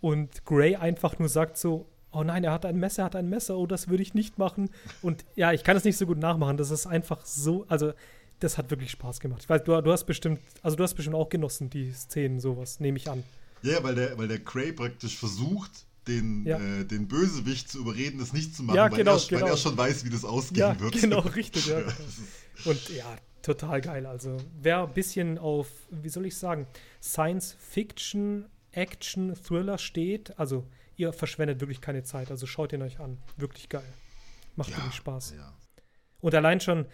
und 0.00 0.44
Gray 0.44 0.76
einfach 0.76 1.18
nur 1.18 1.28
sagt 1.30 1.56
so, 1.56 1.86
oh 2.12 2.22
nein, 2.22 2.44
er 2.44 2.52
hat 2.52 2.66
ein 2.66 2.76
Messer, 2.76 3.02
er 3.02 3.06
hat 3.06 3.16
ein 3.16 3.28
Messer, 3.28 3.56
oh, 3.56 3.66
das 3.66 3.88
würde 3.88 4.02
ich 4.02 4.12
nicht 4.12 4.38
machen. 4.38 4.68
Und 5.00 5.24
ja, 5.34 5.52
ich 5.52 5.64
kann 5.64 5.76
es 5.76 5.84
nicht 5.84 5.96
so 5.96 6.04
gut 6.04 6.18
nachmachen. 6.18 6.58
Das 6.58 6.70
ist 6.70 6.86
einfach 6.86 7.24
so, 7.24 7.64
also 7.68 7.92
das 8.40 8.58
hat 8.58 8.70
wirklich 8.70 8.90
Spaß 8.90 9.20
gemacht. 9.20 9.42
Ich 9.42 9.48
weiß, 9.48 9.64
du, 9.64 9.80
du 9.80 9.92
hast 9.92 10.04
bestimmt, 10.04 10.40
also 10.62 10.76
du 10.76 10.82
hast 10.82 10.94
bestimmt 10.94 11.16
auch 11.16 11.28
genossen, 11.28 11.70
die 11.70 11.90
Szenen, 11.92 12.38
sowas, 12.38 12.80
nehme 12.80 12.98
ich 12.98 13.08
an. 13.08 13.22
Ja, 13.62 13.82
weil 13.82 13.94
der, 13.94 14.18
weil 14.18 14.28
der 14.28 14.40
Gray 14.40 14.72
praktisch 14.72 15.16
versucht, 15.16 15.86
den, 16.06 16.44
ja. 16.44 16.58
äh, 16.58 16.84
den 16.84 17.08
Bösewicht 17.08 17.70
zu 17.70 17.78
überreden, 17.78 18.18
das 18.18 18.34
nicht 18.34 18.54
zu 18.54 18.62
machen, 18.62 18.76
ja, 18.76 18.88
genau, 18.88 19.12
weil, 19.12 19.20
er, 19.20 19.28
genau. 19.28 19.40
weil 19.42 19.50
er 19.52 19.56
schon 19.56 19.76
weiß, 19.76 20.04
wie 20.04 20.10
das 20.10 20.24
ausgehen 20.24 20.60
ja, 20.60 20.78
wird. 20.80 21.00
Genau, 21.00 21.20
richtig, 21.20 21.66
ja. 21.66 21.78
Und 22.66 22.90
ja, 22.90 23.16
total 23.40 23.80
geil. 23.80 24.04
Also, 24.04 24.36
wer 24.60 24.82
ein 24.82 24.92
bisschen 24.92 25.38
auf, 25.38 25.68
wie 25.90 26.10
soll 26.10 26.26
ich 26.26 26.36
sagen, 26.36 26.66
Science 27.00 27.56
Fiction 27.58 28.44
Action, 28.76 29.34
Thriller 29.34 29.78
steht, 29.78 30.38
also 30.38 30.66
ihr 30.96 31.12
verschwendet 31.12 31.60
wirklich 31.60 31.80
keine 31.80 32.02
Zeit. 32.02 32.30
Also 32.30 32.46
schaut 32.46 32.72
ihn 32.72 32.82
euch 32.82 33.00
an. 33.00 33.18
Wirklich 33.36 33.68
geil. 33.68 33.84
Macht 34.56 34.70
ja, 34.70 34.76
wirklich 34.76 34.94
Spaß. 34.94 35.34
Ja. 35.36 35.52
Und 36.20 36.34
allein 36.34 36.60
schon, 36.60 36.86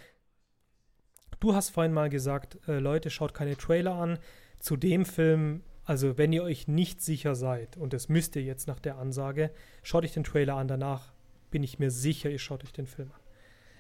du 1.41 1.55
hast 1.55 1.71
vorhin 1.71 1.93
mal 1.93 2.11
gesagt, 2.11 2.59
äh, 2.69 2.79
Leute, 2.79 3.11
schaut 3.11 3.35
keine 3.35 3.57
Trailer 3.57 3.95
an. 3.95 4.19
Zu 4.59 4.77
dem 4.77 5.05
Film, 5.05 5.63
also 5.85 6.19
wenn 6.19 6.33
ihr 6.33 6.43
euch 6.43 6.69
nicht 6.69 7.03
sicher 7.03 7.35
seid, 7.35 7.77
und 7.77 7.93
das 7.93 8.09
müsst 8.09 8.37
ihr 8.37 8.43
jetzt 8.43 8.69
nach 8.69 8.79
der 8.79 8.99
Ansage, 8.99 9.51
schaut 9.83 10.05
euch 10.05 10.13
den 10.13 10.25
Trailer 10.25 10.57
an. 10.57 10.69
Danach 10.69 11.13
bin 11.51 11.63
ich 11.63 11.79
mir 11.79 11.91
sicher, 11.91 12.31
ihr 12.31 12.39
schaut 12.39 12.65
euch 12.65 12.73
den 12.73 12.87
Film 12.87 13.11
an. 13.13 13.21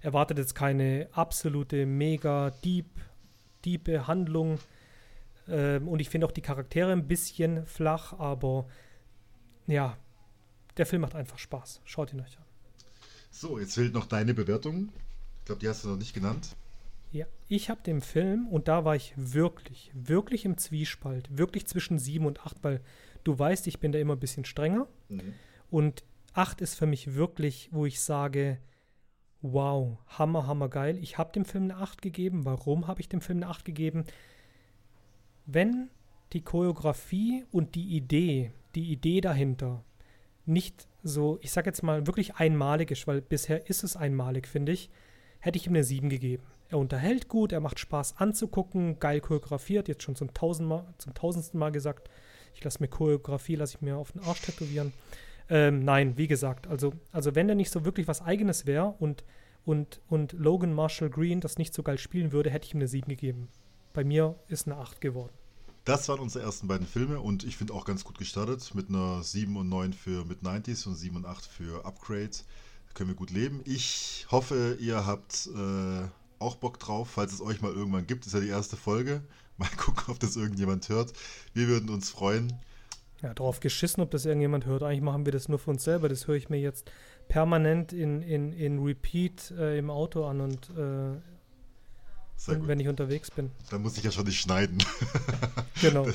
Erwartet 0.03 0.38
jetzt 0.38 0.55
keine 0.55 1.09
absolute, 1.12 1.84
mega 1.84 2.51
deep, 2.64 2.86
diepe 3.64 4.07
Handlung 4.07 4.59
ähm, 5.51 5.88
und 5.88 6.01
ich 6.01 6.09
finde 6.09 6.26
auch 6.26 6.32
die 6.32 6.42
Charaktere 6.42 6.92
ein 6.92 7.07
bisschen 7.09 7.66
flach, 7.66 8.18
aber 8.18 8.66
ja, 9.66 9.96
der 10.76 10.86
Film 10.86 11.03
macht 11.03 11.14
einfach 11.14 11.38
Spaß. 11.38 11.80
Schaut 11.84 12.12
ihn 12.12 12.20
euch 12.20 12.38
an. 12.38 12.44
So, 13.30 13.59
jetzt 13.59 13.74
fehlt 13.74 13.94
noch 13.94 14.07
deine 14.07 14.34
Bewertung. 14.34 14.90
Ich 15.40 15.44
glaube, 15.46 15.61
die 15.61 15.68
hast 15.68 15.84
du 15.84 15.88
noch 15.88 15.96
nicht 15.96 16.14
genannt. 16.14 16.57
Ja, 17.12 17.26
ich 17.48 17.70
habe 17.70 17.82
den 17.82 18.01
Film 18.01 18.46
und 18.48 18.68
da 18.68 18.84
war 18.84 18.94
ich 18.94 19.12
wirklich, 19.16 19.90
wirklich 19.94 20.44
im 20.44 20.57
Zwiespalt, 20.59 21.36
wirklich 21.36 21.66
zwischen 21.66 21.98
7 21.98 22.24
und 22.24 22.46
8, 22.46 22.59
weil 22.62 22.80
du 23.24 23.36
weißt, 23.36 23.66
ich 23.66 23.80
bin 23.80 23.90
da 23.92 23.98
immer 23.98 24.14
ein 24.14 24.20
bisschen 24.20 24.44
strenger. 24.44 24.86
Mhm. 25.09 25.34
Und 25.70 26.05
8 26.34 26.61
ist 26.61 26.76
für 26.76 26.86
mich 26.86 27.14
wirklich, 27.14 27.68
wo 27.72 27.84
ich 27.86 28.01
sage, 28.01 28.59
wow, 29.42 29.98
hammer, 30.07 30.46
hammer 30.46 30.68
geil. 30.68 30.98
Ich 31.01 31.18
habe 31.18 31.32
dem 31.32 31.44
Film 31.44 31.64
eine 31.64 31.76
8 31.76 32.03
gegeben. 32.03 32.44
Warum 32.44 32.86
habe 32.86 33.01
ich 33.01 33.09
dem 33.09 33.20
Film 33.20 33.38
eine 33.38 33.48
8 33.48 33.64
gegeben? 33.64 34.05
Wenn 35.55 35.90
die 36.32 36.42
Choreografie 36.42 37.44
und 37.51 37.74
die 37.74 37.96
Idee, 37.96 38.53
die 38.74 38.92
Idee 38.92 39.20
dahinter 39.20 39.84
nicht 40.46 40.86
so, 41.03 41.38
ich 41.42 41.53
sag 41.53 41.66
jetzt 41.66 41.82
mal, 41.82 42.07
wirklich 42.07 42.36
einmalig 42.36 42.90
ist, 42.90 43.07
weil 43.07 43.20
bisher 43.20 43.68
ist 43.68 43.84
es 43.84 43.96
einmalig, 43.96 44.46
finde 44.46 44.72
ich, 44.72 44.90
hätte 45.40 45.59
ich 45.59 45.66
ihm 45.66 45.72
eine 45.72 45.84
7 45.84 46.09
gegeben. 46.09 46.42
Er 46.68 46.78
unterhält 46.78 47.28
gut, 47.28 47.53
er 47.53 47.61
macht 47.61 47.78
Spaß 47.78 48.18
anzugucken, 48.18 48.98
geil 49.01 49.20
choreografiert, 49.20 49.88
jetzt 49.88 50.03
schon 50.03 50.14
zum, 50.14 50.32
tausendmal, 50.34 50.86
zum 50.98 51.14
tausendsten 51.14 51.59
Mal 51.59 51.72
gesagt. 51.72 52.09
Ich 52.55 52.62
lasse 52.62 52.80
mir 52.80 52.88
Choreografie, 52.88 53.57
lasse 53.57 53.76
ich 53.76 53.82
mir 53.82 53.96
auf 53.96 54.12
den 54.12 54.22
Arsch 54.22 54.42
tätowieren. 54.42 54.92
Ähm, 55.48 55.84
nein, 55.84 56.16
wie 56.16 56.28
gesagt, 56.28 56.68
also, 56.68 56.92
also 57.11 57.34
wenn 57.34 57.48
er 57.48 57.57
nicht 57.57 57.72
so 57.72 57.84
wirklich 57.84 58.07
was 58.07 58.22
Eigenes 58.22 58.66
wäre 58.66 58.94
und, 58.98 59.24
und, 59.64 60.01
und 60.09 60.32
Logan 60.34 60.72
Marshall 60.72 61.11
Green 61.11 61.40
das 61.40 61.59
nicht 61.59 61.74
so 61.74 61.82
geil 61.82 61.98
spielen 61.98 62.30
würde, 62.30 62.51
hätte 62.51 62.66
ich 62.66 62.74
ihm 62.74 62.78
eine 62.78 62.88
7 62.88 63.09
gegeben. 63.09 63.48
Bei 63.92 64.05
mir 64.05 64.36
ist 64.46 64.68
eine 64.68 64.76
8 64.76 65.01
geworden. 65.01 65.39
Das 65.91 66.09
waren 66.09 66.20
unsere 66.20 66.45
ersten 66.45 66.68
beiden 66.68 66.86
Filme 66.86 67.18
und 67.18 67.43
ich 67.43 67.57
finde 67.57 67.74
auch 67.74 67.84
ganz 67.84 68.05
gut 68.05 68.16
gestartet 68.16 68.76
mit 68.76 68.91
einer 68.91 69.24
7 69.24 69.57
und 69.57 69.68
9 69.68 69.93
für 69.93 70.24
Mid-90s 70.24 70.86
und 70.86 70.95
7 70.95 71.16
und 71.16 71.26
8 71.26 71.45
für 71.45 71.84
Upgrades. 71.84 72.45
Da 72.86 72.95
können 72.95 73.09
wir 73.09 73.16
gut 73.16 73.32
leben. 73.32 73.61
Ich 73.64 74.24
hoffe, 74.30 74.76
ihr 74.78 75.05
habt 75.05 75.49
äh, 75.53 76.07
auch 76.38 76.55
Bock 76.55 76.78
drauf, 76.78 77.11
falls 77.11 77.32
es 77.32 77.41
euch 77.41 77.61
mal 77.61 77.72
irgendwann 77.72 78.07
gibt. 78.07 78.24
Ist 78.24 78.34
ja 78.34 78.38
die 78.38 78.51
erste 78.51 78.76
Folge. 78.76 79.22
Mal 79.57 79.68
gucken, 79.76 80.05
ob 80.07 80.20
das 80.20 80.36
irgendjemand 80.36 80.88
hört. 80.88 81.12
Wir 81.55 81.66
würden 81.66 81.91
uns 81.91 82.09
freuen. 82.09 82.53
Ja, 83.20 83.34
drauf 83.34 83.59
geschissen, 83.59 84.01
ob 84.01 84.12
das 84.12 84.26
irgendjemand 84.26 84.66
hört. 84.66 84.84
Eigentlich 84.84 85.03
machen 85.03 85.26
wir 85.26 85.32
das 85.32 85.49
nur 85.49 85.59
für 85.59 85.70
uns 85.70 85.82
selber. 85.82 86.09
Das 86.09 86.28
höre 86.28 86.36
ich 86.36 86.49
mir 86.49 86.61
jetzt 86.61 86.88
permanent 87.26 87.93
in, 87.93 88.22
in, 88.22 88.53
in 88.53 88.78
Repeat 88.78 89.51
äh, 89.59 89.76
im 89.76 89.91
Auto 89.91 90.24
an 90.24 90.41
und 90.41 90.70
äh, 90.70 91.20
sehr 92.41 92.66
wenn 92.66 92.80
ich 92.80 92.88
unterwegs 92.88 93.30
bin. 93.30 93.51
Dann 93.70 93.82
muss 93.82 93.99
ich 93.99 94.05
ja 94.05 94.11
schon 94.11 94.24
nicht 94.24 94.41
schneiden. 94.41 94.78
Genau. 95.80 96.07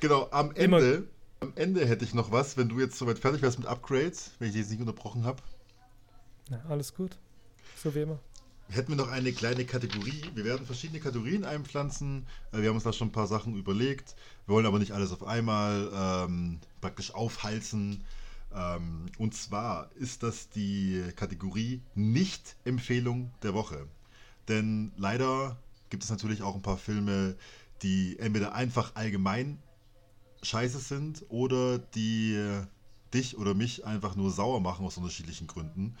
genau, 0.00 0.28
am 0.32 0.52
Ende, 0.56 1.04
am 1.38 1.52
Ende 1.54 1.86
hätte 1.86 2.04
ich 2.04 2.12
noch 2.12 2.32
was, 2.32 2.56
wenn 2.56 2.68
du 2.68 2.80
jetzt 2.80 2.98
soweit 2.98 3.20
fertig 3.20 3.40
wärst 3.40 3.60
mit 3.60 3.68
Upgrades, 3.68 4.32
wenn 4.40 4.48
ich 4.48 4.54
dich 4.54 4.62
jetzt 4.62 4.70
nicht 4.70 4.80
unterbrochen 4.80 5.22
habe. 5.22 5.40
Na, 6.48 6.60
alles 6.68 6.92
gut. 6.92 7.16
So 7.76 7.94
wie 7.94 8.00
immer. 8.00 8.18
Hätten 8.68 8.88
wir 8.88 8.96
noch 8.96 9.12
eine 9.12 9.32
kleine 9.32 9.64
Kategorie. 9.64 10.22
Wir 10.34 10.44
werden 10.44 10.66
verschiedene 10.66 10.98
Kategorien 10.98 11.44
einpflanzen. 11.44 12.26
Äh, 12.50 12.62
wir 12.62 12.68
haben 12.68 12.74
uns 12.74 12.84
da 12.84 12.92
schon 12.92 13.08
ein 13.08 13.12
paar 13.12 13.28
Sachen 13.28 13.54
überlegt. 13.54 14.16
Wir 14.46 14.56
wollen 14.56 14.66
aber 14.66 14.80
nicht 14.80 14.90
alles 14.90 15.12
auf 15.12 15.22
einmal 15.22 15.88
ähm, 15.94 16.58
praktisch 16.80 17.14
aufhalsen. 17.14 18.02
Ähm, 18.52 19.06
und 19.18 19.36
zwar 19.36 19.90
ist 19.94 20.24
das 20.24 20.48
die 20.48 21.00
Kategorie 21.14 21.80
Nicht-Empfehlung 21.94 23.30
der 23.44 23.54
Woche. 23.54 23.86
Denn 24.48 24.92
leider 24.96 25.56
gibt 25.90 26.04
es 26.04 26.10
natürlich 26.10 26.42
auch 26.42 26.54
ein 26.54 26.62
paar 26.62 26.78
Filme, 26.78 27.36
die 27.82 28.18
entweder 28.18 28.54
einfach 28.54 28.94
allgemein 28.94 29.58
scheiße 30.42 30.78
sind 30.78 31.24
oder 31.28 31.78
die 31.78 32.62
dich 33.12 33.36
oder 33.36 33.54
mich 33.54 33.84
einfach 33.84 34.16
nur 34.16 34.30
sauer 34.30 34.60
machen 34.60 34.86
aus 34.86 34.96
unterschiedlichen 34.96 35.46
Gründen. 35.46 35.96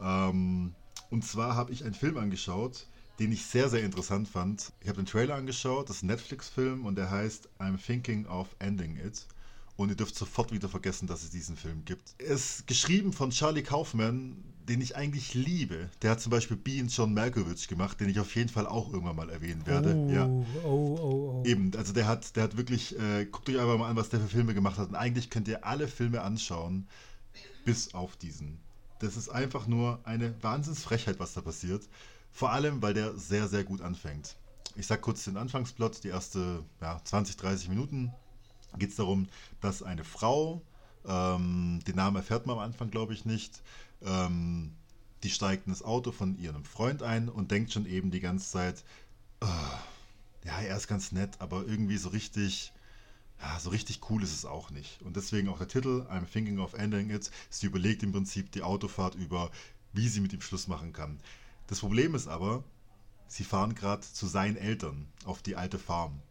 Ähm, 0.00 0.74
und 1.10 1.24
zwar 1.24 1.54
habe 1.54 1.72
ich 1.72 1.84
einen 1.84 1.94
Film 1.94 2.18
angeschaut, 2.18 2.86
den 3.18 3.32
ich 3.32 3.46
sehr, 3.46 3.68
sehr 3.68 3.82
interessant 3.82 4.28
fand. 4.28 4.72
Ich 4.80 4.88
habe 4.88 4.98
den 4.98 5.06
Trailer 5.06 5.36
angeschaut, 5.36 5.88
das 5.88 5.96
ist 5.96 6.02
ein 6.02 6.08
Netflix-Film 6.08 6.84
und 6.84 6.96
der 6.96 7.10
heißt 7.10 7.48
I'm 7.58 7.82
Thinking 7.84 8.26
of 8.26 8.48
Ending 8.58 8.96
It. 8.96 9.26
und 9.76 9.88
ihr 9.88 9.96
dürft 9.96 10.14
sofort 10.14 10.52
wieder 10.52 10.68
vergessen, 10.68 11.06
dass 11.06 11.22
es 11.22 11.30
diesen 11.30 11.56
Film 11.56 11.84
gibt. 11.84 12.14
Er 12.18 12.34
ist 12.34 12.66
geschrieben 12.66 13.12
von 13.12 13.30
Charlie 13.30 13.62
Kaufman, 13.62 14.44
den 14.68 14.80
ich 14.80 14.96
eigentlich 14.96 15.34
liebe. 15.34 15.88
Der 16.02 16.10
hat 16.10 16.20
zum 16.20 16.30
Beispiel 16.30 16.56
Bean 16.56 16.88
John 16.88 17.14
Malkovich 17.14 17.68
gemacht, 17.68 18.00
den 18.00 18.08
ich 18.08 18.20
auf 18.20 18.34
jeden 18.34 18.50
Fall 18.50 18.66
auch 18.66 18.92
irgendwann 18.92 19.16
mal 19.16 19.30
erwähnen 19.30 19.66
werde. 19.66 19.94
Oh, 19.94 20.10
ja. 20.10 20.26
oh, 20.26 20.58
oh, 20.64 20.98
oh. 21.00 21.42
Eben, 21.46 21.72
also 21.76 21.92
der 21.92 22.06
hat, 22.06 22.36
der 22.36 22.44
hat 22.44 22.56
wirklich, 22.56 22.98
äh, 22.98 23.24
guckt 23.24 23.48
euch 23.48 23.58
einfach 23.58 23.78
mal 23.78 23.88
an, 23.88 23.96
was 23.96 24.10
der 24.10 24.20
für 24.20 24.28
Filme 24.28 24.54
gemacht 24.54 24.78
hat. 24.78 24.88
Und 24.88 24.94
eigentlich 24.94 25.30
könnt 25.30 25.48
ihr 25.48 25.64
alle 25.64 25.88
Filme 25.88 26.20
anschauen, 26.20 26.86
bis 27.64 27.94
auf 27.94 28.16
diesen. 28.16 28.60
Das 29.00 29.16
ist 29.16 29.28
einfach 29.28 29.66
nur 29.66 30.00
eine 30.04 30.34
Wahnsinnsfrechheit, 30.42 31.18
was 31.18 31.32
da 31.32 31.40
passiert. 31.40 31.88
Vor 32.30 32.50
allem, 32.50 32.82
weil 32.82 32.94
der 32.94 33.16
sehr, 33.16 33.48
sehr 33.48 33.64
gut 33.64 33.80
anfängt. 33.80 34.36
Ich 34.76 34.86
sag 34.86 35.00
kurz 35.00 35.24
den 35.24 35.36
Anfangsplot, 35.36 36.04
die 36.04 36.08
erste 36.08 36.62
ja, 36.80 37.00
20, 37.02 37.36
30 37.36 37.68
Minuten 37.68 38.12
geht 38.76 38.90
es 38.90 38.96
darum, 38.96 39.28
dass 39.60 39.82
eine 39.82 40.04
Frau, 40.04 40.60
ähm, 41.06 41.80
den 41.86 41.96
Namen 41.96 42.16
erfährt 42.16 42.46
man 42.46 42.58
am 42.58 42.64
Anfang, 42.64 42.90
glaube 42.90 43.14
ich, 43.14 43.24
nicht, 43.24 43.62
ähm, 44.04 44.72
die 45.22 45.30
steigt 45.30 45.66
in 45.66 45.72
das 45.72 45.82
Auto 45.82 46.12
von 46.12 46.38
ihrem 46.38 46.64
Freund 46.64 47.02
ein 47.02 47.28
und 47.28 47.50
denkt 47.50 47.72
schon 47.72 47.86
eben 47.86 48.10
die 48.10 48.20
ganze 48.20 48.50
Zeit, 48.50 48.84
oh, 49.40 49.46
ja, 50.44 50.60
er 50.60 50.76
ist 50.76 50.88
ganz 50.88 51.12
nett, 51.12 51.40
aber 51.40 51.66
irgendwie 51.66 51.96
so 51.96 52.08
richtig, 52.10 52.72
ja, 53.40 53.58
so 53.58 53.70
richtig 53.70 54.00
cool 54.10 54.22
ist 54.22 54.32
es 54.32 54.44
auch 54.44 54.70
nicht. 54.70 55.02
Und 55.02 55.16
deswegen 55.16 55.48
auch 55.48 55.58
der 55.58 55.68
Titel, 55.68 56.06
I'm 56.10 56.30
Thinking 56.30 56.58
of 56.58 56.74
Ending 56.74 57.10
It. 57.10 57.30
Sie 57.50 57.66
überlegt 57.66 58.02
im 58.02 58.12
Prinzip 58.12 58.52
die 58.52 58.62
Autofahrt 58.62 59.14
über, 59.14 59.50
wie 59.92 60.08
sie 60.08 60.20
mit 60.20 60.32
ihm 60.32 60.40
Schluss 60.40 60.68
machen 60.68 60.92
kann. 60.92 61.18
Das 61.66 61.80
Problem 61.80 62.14
ist 62.14 62.28
aber, 62.28 62.62
sie 63.26 63.44
fahren 63.44 63.74
gerade 63.74 64.02
zu 64.02 64.26
seinen 64.26 64.56
Eltern 64.56 65.06
auf 65.24 65.42
die 65.42 65.56
alte 65.56 65.78
Farm. 65.78 66.22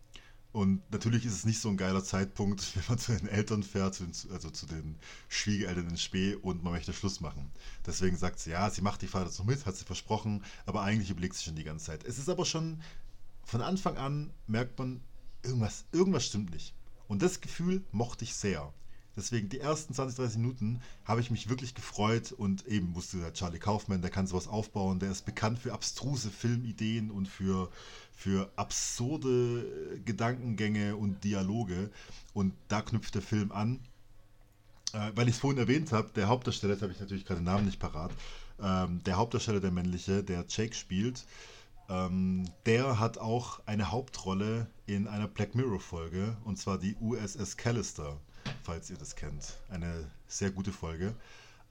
Und 0.58 0.82
natürlich 0.92 1.24
ist 1.24 1.34
es 1.34 1.46
nicht 1.46 1.60
so 1.60 1.70
ein 1.70 1.78
geiler 1.78 2.04
Zeitpunkt, 2.04 2.76
wenn 2.76 2.84
man 2.90 2.98
zu 2.98 3.16
den 3.16 3.28
Eltern 3.28 3.62
fährt, 3.62 4.02
also 4.32 4.50
zu 4.50 4.66
den 4.66 4.96
Schwiegereltern 5.30 5.88
in 5.88 5.98
Spee 5.98 6.34
und 6.34 6.64
man 6.64 6.74
möchte 6.74 6.94
Schluss 6.94 7.22
machen. 7.22 7.52
Deswegen 7.86 8.18
sagt 8.18 8.40
sie, 8.40 8.50
ja, 8.50 8.68
sie 8.72 8.82
macht 8.82 9.04
die 9.04 9.08
Fahrt 9.08 9.28
jetzt 9.28 9.38
noch 9.38 9.46
mit, 9.46 9.68
hat 9.68 9.76
sie 9.76 9.86
versprochen, 9.86 10.44
aber 10.66 10.82
eigentlich 10.82 11.12
überlegt 11.12 11.36
sie 11.36 11.44
schon 11.44 11.56
die 11.56 11.64
ganze 11.64 11.86
Zeit. 11.86 12.04
Es 12.06 12.18
ist 12.18 12.28
aber 12.28 12.44
schon, 12.44 12.82
von 13.44 13.62
Anfang 13.62 13.98
an 13.98 14.34
merkt 14.48 14.80
man, 14.80 15.00
irgendwas, 15.44 15.86
irgendwas 15.92 16.26
stimmt 16.26 16.50
nicht. 16.50 16.74
Und 17.08 17.22
das 17.22 17.40
Gefühl 17.40 17.84
mochte 17.92 18.26
ich 18.26 18.34
sehr. 18.34 18.74
Deswegen 19.18 19.50
die 19.50 19.60
ersten 19.60 19.96
20, 19.96 20.16
30 20.16 20.38
Minuten 20.38 20.80
habe 21.04 21.22
ich 21.22 21.32
mich 21.32 21.50
wirklich 21.50 21.74
gefreut 21.74 22.32
und 22.32 22.68
eben 22.68 22.94
wusste 22.94 23.18
der 23.18 23.34
Charlie 23.34 23.58
Kaufman, 23.58 24.02
der 24.02 24.12
kann 24.12 24.28
sowas 24.28 24.48
aufbauen, 24.48 25.00
der 25.00 25.12
ist 25.12 25.26
bekannt 25.26 25.58
für 25.58 25.74
abstruse 25.74 26.30
Filmideen 26.30 27.10
und 27.10 27.28
für, 27.28 27.70
für 28.16 28.52
absurde 28.56 29.66
Gedankengänge 30.06 30.96
und 30.96 31.24
Dialoge. 31.24 31.90
Und 32.34 32.54
da 32.68 32.84
knüpft 32.84 33.16
der 33.16 33.24
Film 33.24 33.52
an. 33.52 33.80
Äh, 34.94 35.12
weil 35.16 35.28
ich 35.28 35.34
es 35.34 35.42
vorhin 35.42 35.60
erwähnt 35.60 35.92
habe, 35.92 36.12
der 36.16 36.28
Hauptdarsteller, 36.28 36.74
jetzt 36.74 36.84
habe 36.84 36.94
ich 36.94 37.00
natürlich 37.00 37.26
gerade 37.26 37.42
den 37.42 37.46
Namen 37.46 37.66
nicht 37.66 37.80
parat, 37.80 38.12
ähm, 38.62 39.04
der 39.04 39.18
Hauptdarsteller, 39.18 39.60
der 39.60 39.72
männliche, 39.72 40.24
der 40.24 40.46
Jake 40.48 40.76
spielt, 40.76 41.26
ähm, 41.90 42.46
der 42.66 43.00
hat 43.00 43.18
auch 43.18 43.62
eine 43.66 43.92
Hauptrolle 43.92 44.68
in 44.86 45.08
einer 45.08 45.28
Black 45.28 45.56
Mirror 45.56 45.80
Folge 45.80 46.38
und 46.46 46.58
zwar 46.58 46.78
die 46.78 46.96
USS 47.02 47.58
Callister 47.58 48.20
falls 48.64 48.90
ihr 48.90 48.98
das 48.98 49.16
kennt. 49.16 49.58
Eine 49.70 50.10
sehr 50.28 50.52
gute 50.52 50.72
Folge. 50.72 51.16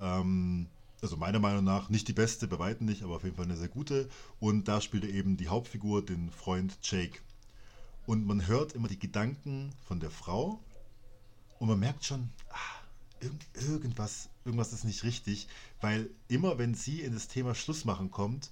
Ähm, 0.00 0.68
also 1.02 1.16
meiner 1.16 1.38
Meinung 1.38 1.64
nach 1.64 1.88
nicht 1.88 2.08
die 2.08 2.12
beste, 2.12 2.48
bei 2.48 2.58
weitem 2.58 2.86
nicht, 2.86 3.02
aber 3.02 3.16
auf 3.16 3.24
jeden 3.24 3.36
Fall 3.36 3.44
eine 3.44 3.56
sehr 3.56 3.68
gute. 3.68 4.08
Und 4.40 4.68
da 4.68 4.80
spielt 4.80 5.04
er 5.04 5.10
eben 5.10 5.36
die 5.36 5.48
Hauptfigur, 5.48 6.04
den 6.04 6.30
Freund 6.30 6.78
Jake. 6.82 7.20
Und 8.06 8.26
man 8.26 8.46
hört 8.46 8.72
immer 8.72 8.88
die 8.88 8.98
Gedanken 8.98 9.72
von 9.86 10.00
der 10.00 10.10
Frau 10.10 10.60
und 11.58 11.68
man 11.68 11.78
merkt 11.78 12.04
schon, 12.04 12.30
ah, 12.50 13.26
irgendwas, 13.54 14.28
irgendwas 14.44 14.72
ist 14.72 14.84
nicht 14.84 15.02
richtig, 15.02 15.48
weil 15.80 16.10
immer 16.28 16.58
wenn 16.58 16.74
sie 16.74 17.00
in 17.00 17.14
das 17.14 17.28
Thema 17.28 17.54
Schluss 17.54 17.84
machen 17.84 18.10
kommt, 18.10 18.50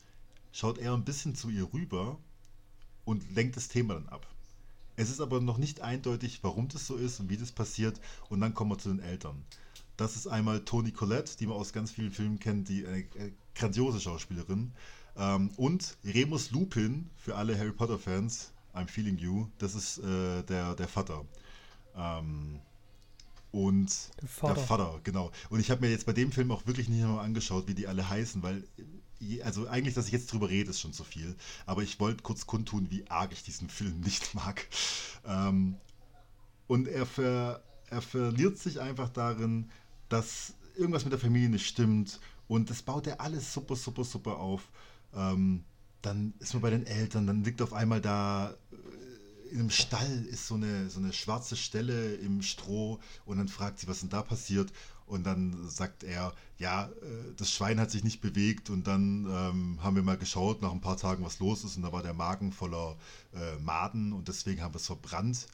schaut 0.52 0.78
er 0.78 0.94
ein 0.94 1.04
bisschen 1.04 1.34
zu 1.34 1.50
ihr 1.50 1.72
rüber 1.72 2.18
und 3.04 3.34
lenkt 3.34 3.56
das 3.56 3.68
Thema 3.68 3.94
dann 3.94 4.08
ab. 4.08 4.26
Es 4.96 5.10
ist 5.10 5.20
aber 5.20 5.40
noch 5.40 5.58
nicht 5.58 5.80
eindeutig, 5.80 6.40
warum 6.42 6.68
das 6.68 6.86
so 6.86 6.96
ist 6.96 7.20
und 7.20 7.28
wie 7.28 7.36
das 7.36 7.52
passiert. 7.52 8.00
Und 8.28 8.40
dann 8.40 8.54
kommen 8.54 8.70
wir 8.70 8.78
zu 8.78 8.88
den 8.88 9.00
Eltern. 9.00 9.44
Das 9.96 10.16
ist 10.16 10.26
einmal 10.26 10.64
Toni 10.64 10.92
Collette, 10.92 11.36
die 11.38 11.46
man 11.46 11.56
aus 11.56 11.72
ganz 11.72 11.92
vielen 11.92 12.10
Filmen 12.10 12.38
kennt, 12.38 12.68
die 12.68 12.86
eine 12.86 13.04
grandiose 13.54 14.00
Schauspielerin. 14.00 14.72
Ähm, 15.16 15.50
und 15.56 15.96
Remus 16.04 16.50
Lupin, 16.50 17.10
für 17.16 17.36
alle 17.36 17.56
Harry 17.56 17.72
Potter-Fans, 17.72 18.52
I'm 18.74 18.88
Feeling 18.88 19.18
You, 19.18 19.46
das 19.58 19.74
ist 19.74 19.98
äh, 19.98 20.42
der, 20.42 20.74
der 20.74 20.88
Vater. 20.88 21.24
Ähm, 21.96 22.60
und 23.52 23.90
Vater. 24.26 24.54
der 24.54 24.64
Vater. 24.64 25.00
genau. 25.04 25.30
Und 25.48 25.60
ich 25.60 25.70
habe 25.70 25.80
mir 25.82 25.90
jetzt 25.90 26.06
bei 26.06 26.12
dem 26.12 26.32
Film 26.32 26.50
auch 26.50 26.66
wirklich 26.66 26.88
nicht 26.88 27.02
mal 27.02 27.22
angeschaut, 27.22 27.68
wie 27.68 27.74
die 27.74 27.86
alle 27.86 28.08
heißen, 28.08 28.42
weil 28.42 28.64
also 29.42 29.68
eigentlich, 29.68 29.94
dass 29.94 30.06
ich 30.06 30.12
jetzt 30.12 30.32
drüber 30.32 30.48
rede, 30.48 30.70
ist 30.70 30.80
schon 30.80 30.92
zu 30.92 31.04
viel. 31.04 31.34
Aber 31.66 31.82
ich 31.82 32.00
wollte 32.00 32.22
kurz 32.22 32.46
kundtun, 32.46 32.90
wie 32.90 33.06
arg 33.08 33.32
ich 33.32 33.42
diesen 33.42 33.68
Film 33.68 34.00
nicht 34.00 34.34
mag. 34.34 34.66
Ähm, 35.26 35.76
und 36.66 36.88
er, 36.88 37.06
ver, 37.06 37.62
er 37.90 38.02
verliert 38.02 38.58
sich 38.58 38.80
einfach 38.80 39.08
darin, 39.08 39.70
dass 40.08 40.54
irgendwas 40.76 41.04
mit 41.04 41.12
der 41.12 41.20
Familie 41.20 41.48
nicht 41.48 41.66
stimmt. 41.66 42.20
Und 42.48 42.70
das 42.70 42.82
baut 42.82 43.06
er 43.06 43.20
alles 43.20 43.52
super, 43.52 43.76
super, 43.76 44.04
super 44.04 44.38
auf. 44.38 44.70
Ähm, 45.14 45.64
dann 46.02 46.34
ist 46.38 46.52
man 46.52 46.62
bei 46.62 46.70
den 46.70 46.86
Eltern, 46.86 47.26
dann 47.26 47.44
liegt 47.44 47.62
auf 47.62 47.72
einmal 47.72 48.00
da 48.00 48.50
äh, 48.50 49.50
in 49.50 49.60
einem 49.60 49.70
Stall 49.70 50.24
ist 50.26 50.48
so 50.48 50.56
eine, 50.56 50.90
so 50.90 50.98
eine 50.98 51.12
schwarze 51.12 51.56
Stelle 51.56 52.14
im 52.16 52.42
Stroh 52.42 52.98
und 53.24 53.38
dann 53.38 53.48
fragt 53.48 53.78
sie, 53.78 53.86
was 53.86 54.00
denn 54.00 54.08
da 54.10 54.22
passiert. 54.22 54.72
Und 55.06 55.24
dann 55.24 55.68
sagt 55.68 56.02
er, 56.02 56.32
ja, 56.58 56.86
äh, 56.86 57.34
das 57.36 57.50
Schwein 57.50 57.78
hat 57.78 57.90
sich 57.90 58.04
nicht 58.04 58.20
bewegt 58.20 58.70
und 58.70 58.86
dann 58.86 59.26
ähm, 59.26 59.82
haben 59.82 59.96
wir 59.96 60.02
mal 60.02 60.16
geschaut 60.16 60.62
nach 60.62 60.72
ein 60.72 60.80
paar 60.80 60.96
Tagen, 60.96 61.24
was 61.24 61.38
los 61.40 61.62
ist 61.64 61.76
und 61.76 61.82
da 61.82 61.92
war 61.92 62.02
der 62.02 62.14
Magen 62.14 62.52
voller 62.52 62.96
äh, 63.34 63.56
Maden 63.60 64.12
und 64.12 64.28
deswegen 64.28 64.62
haben 64.62 64.72
wir 64.72 64.78
es 64.78 64.86
verbrannt. 64.86 65.46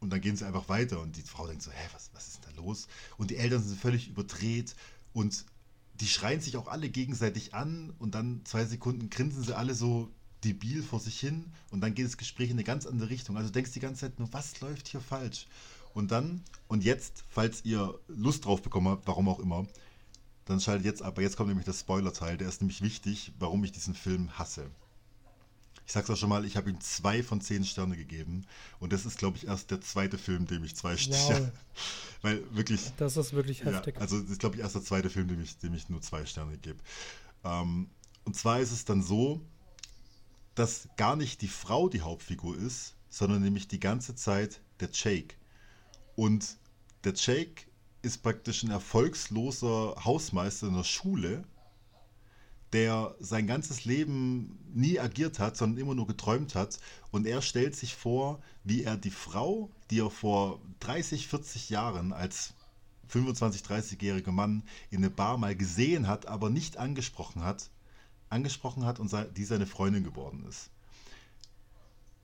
Und 0.00 0.10
dann 0.10 0.20
gehen 0.20 0.36
sie 0.36 0.46
einfach 0.46 0.68
weiter 0.68 1.00
und 1.00 1.16
die 1.16 1.22
Frau 1.22 1.46
denkt 1.46 1.62
so, 1.62 1.70
hä, 1.70 1.88
was, 1.94 2.10
was 2.12 2.28
ist 2.28 2.40
da 2.44 2.50
los? 2.60 2.86
Und 3.16 3.30
die 3.30 3.36
Eltern 3.36 3.62
sind 3.62 3.80
völlig 3.80 4.08
überdreht 4.08 4.76
und 5.14 5.46
die 5.94 6.06
schreien 6.06 6.42
sich 6.42 6.58
auch 6.58 6.68
alle 6.68 6.90
gegenseitig 6.90 7.54
an 7.54 7.94
und 7.98 8.14
dann 8.14 8.42
zwei 8.44 8.66
Sekunden 8.66 9.08
grinsen 9.08 9.42
sie 9.42 9.56
alle 9.56 9.74
so 9.74 10.10
debil 10.44 10.82
vor 10.82 11.00
sich 11.00 11.18
hin 11.18 11.46
und 11.70 11.80
dann 11.80 11.94
geht 11.94 12.04
das 12.04 12.18
Gespräch 12.18 12.50
in 12.50 12.56
eine 12.56 12.64
ganz 12.64 12.86
andere 12.86 13.08
Richtung. 13.08 13.36
Also 13.36 13.48
du 13.48 13.54
denkst 13.54 13.72
die 13.72 13.80
ganze 13.80 14.02
Zeit 14.02 14.18
nur, 14.18 14.32
was 14.32 14.60
läuft 14.60 14.88
hier 14.88 15.00
falsch? 15.00 15.46
Und 15.96 16.10
dann, 16.10 16.42
und 16.68 16.84
jetzt, 16.84 17.24
falls 17.30 17.64
ihr 17.64 17.98
Lust 18.06 18.44
drauf 18.44 18.60
bekommen 18.60 18.88
habt, 18.88 19.06
warum 19.06 19.30
auch 19.30 19.38
immer, 19.38 19.66
dann 20.44 20.60
schaltet 20.60 20.84
jetzt 20.84 21.00
ab. 21.00 21.18
Jetzt 21.18 21.38
kommt 21.38 21.48
nämlich 21.48 21.64
der 21.64 21.72
Spoiler-Teil, 21.72 22.36
der 22.36 22.50
ist 22.50 22.60
nämlich 22.60 22.82
wichtig, 22.82 23.32
warum 23.38 23.64
ich 23.64 23.72
diesen 23.72 23.94
Film 23.94 24.38
hasse. 24.38 24.70
Ich 25.86 25.92
sag's 25.92 26.10
auch 26.10 26.16
schon 26.18 26.28
mal, 26.28 26.44
ich 26.44 26.58
habe 26.58 26.68
ihm 26.68 26.78
zwei 26.82 27.22
von 27.22 27.40
zehn 27.40 27.64
Sterne 27.64 27.96
gegeben. 27.96 28.44
Und 28.78 28.92
das 28.92 29.06
ist, 29.06 29.16
glaube 29.16 29.38
ich, 29.38 29.46
erst 29.46 29.70
der 29.70 29.80
zweite 29.80 30.18
Film, 30.18 30.46
dem 30.46 30.64
ich 30.64 30.76
zwei 30.76 30.98
Sterne. 30.98 31.46
Wow. 31.46 31.50
Weil 32.20 32.42
wirklich. 32.54 32.92
Das 32.98 33.16
ist 33.16 33.32
wirklich 33.32 33.64
heftig. 33.64 33.94
Ja, 33.94 34.02
also, 34.02 34.20
das 34.20 34.32
ist, 34.32 34.40
glaube 34.40 34.56
ich, 34.56 34.60
erst 34.60 34.74
der 34.74 34.82
zweite 34.82 35.08
Film, 35.08 35.28
dem 35.28 35.40
ich, 35.40 35.56
dem 35.56 35.72
ich 35.72 35.88
nur 35.88 36.02
zwei 36.02 36.26
Sterne 36.26 36.58
gebe. 36.58 36.78
Ähm, 37.42 37.88
und 38.24 38.36
zwar 38.36 38.60
ist 38.60 38.70
es 38.70 38.84
dann 38.84 39.02
so, 39.02 39.40
dass 40.56 40.88
gar 40.98 41.16
nicht 41.16 41.40
die 41.40 41.48
Frau 41.48 41.88
die 41.88 42.02
Hauptfigur 42.02 42.54
ist, 42.58 42.96
sondern 43.08 43.40
nämlich 43.40 43.66
die 43.66 43.80
ganze 43.80 44.14
Zeit 44.14 44.60
der 44.80 44.90
Jake. 44.92 45.36
Und 46.16 46.56
der 47.04 47.12
Jake 47.14 47.66
ist 48.02 48.22
praktisch 48.22 48.64
ein 48.64 48.70
erfolgsloser 48.70 49.94
Hausmeister 50.04 50.68
in 50.68 50.74
der 50.74 50.84
Schule, 50.84 51.44
der 52.72 53.14
sein 53.20 53.46
ganzes 53.46 53.84
Leben 53.84 54.58
nie 54.74 54.98
agiert 54.98 55.38
hat, 55.38 55.56
sondern 55.56 55.78
immer 55.78 55.94
nur 55.94 56.06
geträumt 56.06 56.54
hat. 56.54 56.80
Und 57.10 57.26
er 57.26 57.42
stellt 57.42 57.76
sich 57.76 57.94
vor, 57.94 58.40
wie 58.64 58.82
er 58.82 58.96
die 58.96 59.10
Frau, 59.10 59.70
die 59.90 60.00
er 60.00 60.10
vor 60.10 60.60
30, 60.80 61.28
40 61.28 61.70
Jahren 61.70 62.12
als 62.12 62.54
25, 63.08 63.62
30-jähriger 63.62 64.32
Mann 64.32 64.64
in 64.90 64.98
eine 64.98 65.10
Bar 65.10 65.38
mal 65.38 65.54
gesehen 65.54 66.08
hat, 66.08 66.26
aber 66.26 66.50
nicht 66.50 66.76
angesprochen 66.76 67.44
hat, 67.44 67.70
angesprochen 68.30 68.84
hat 68.84 68.98
und 68.98 69.14
die 69.36 69.44
seine 69.44 69.66
Freundin 69.66 70.02
geworden 70.02 70.44
ist 70.48 70.70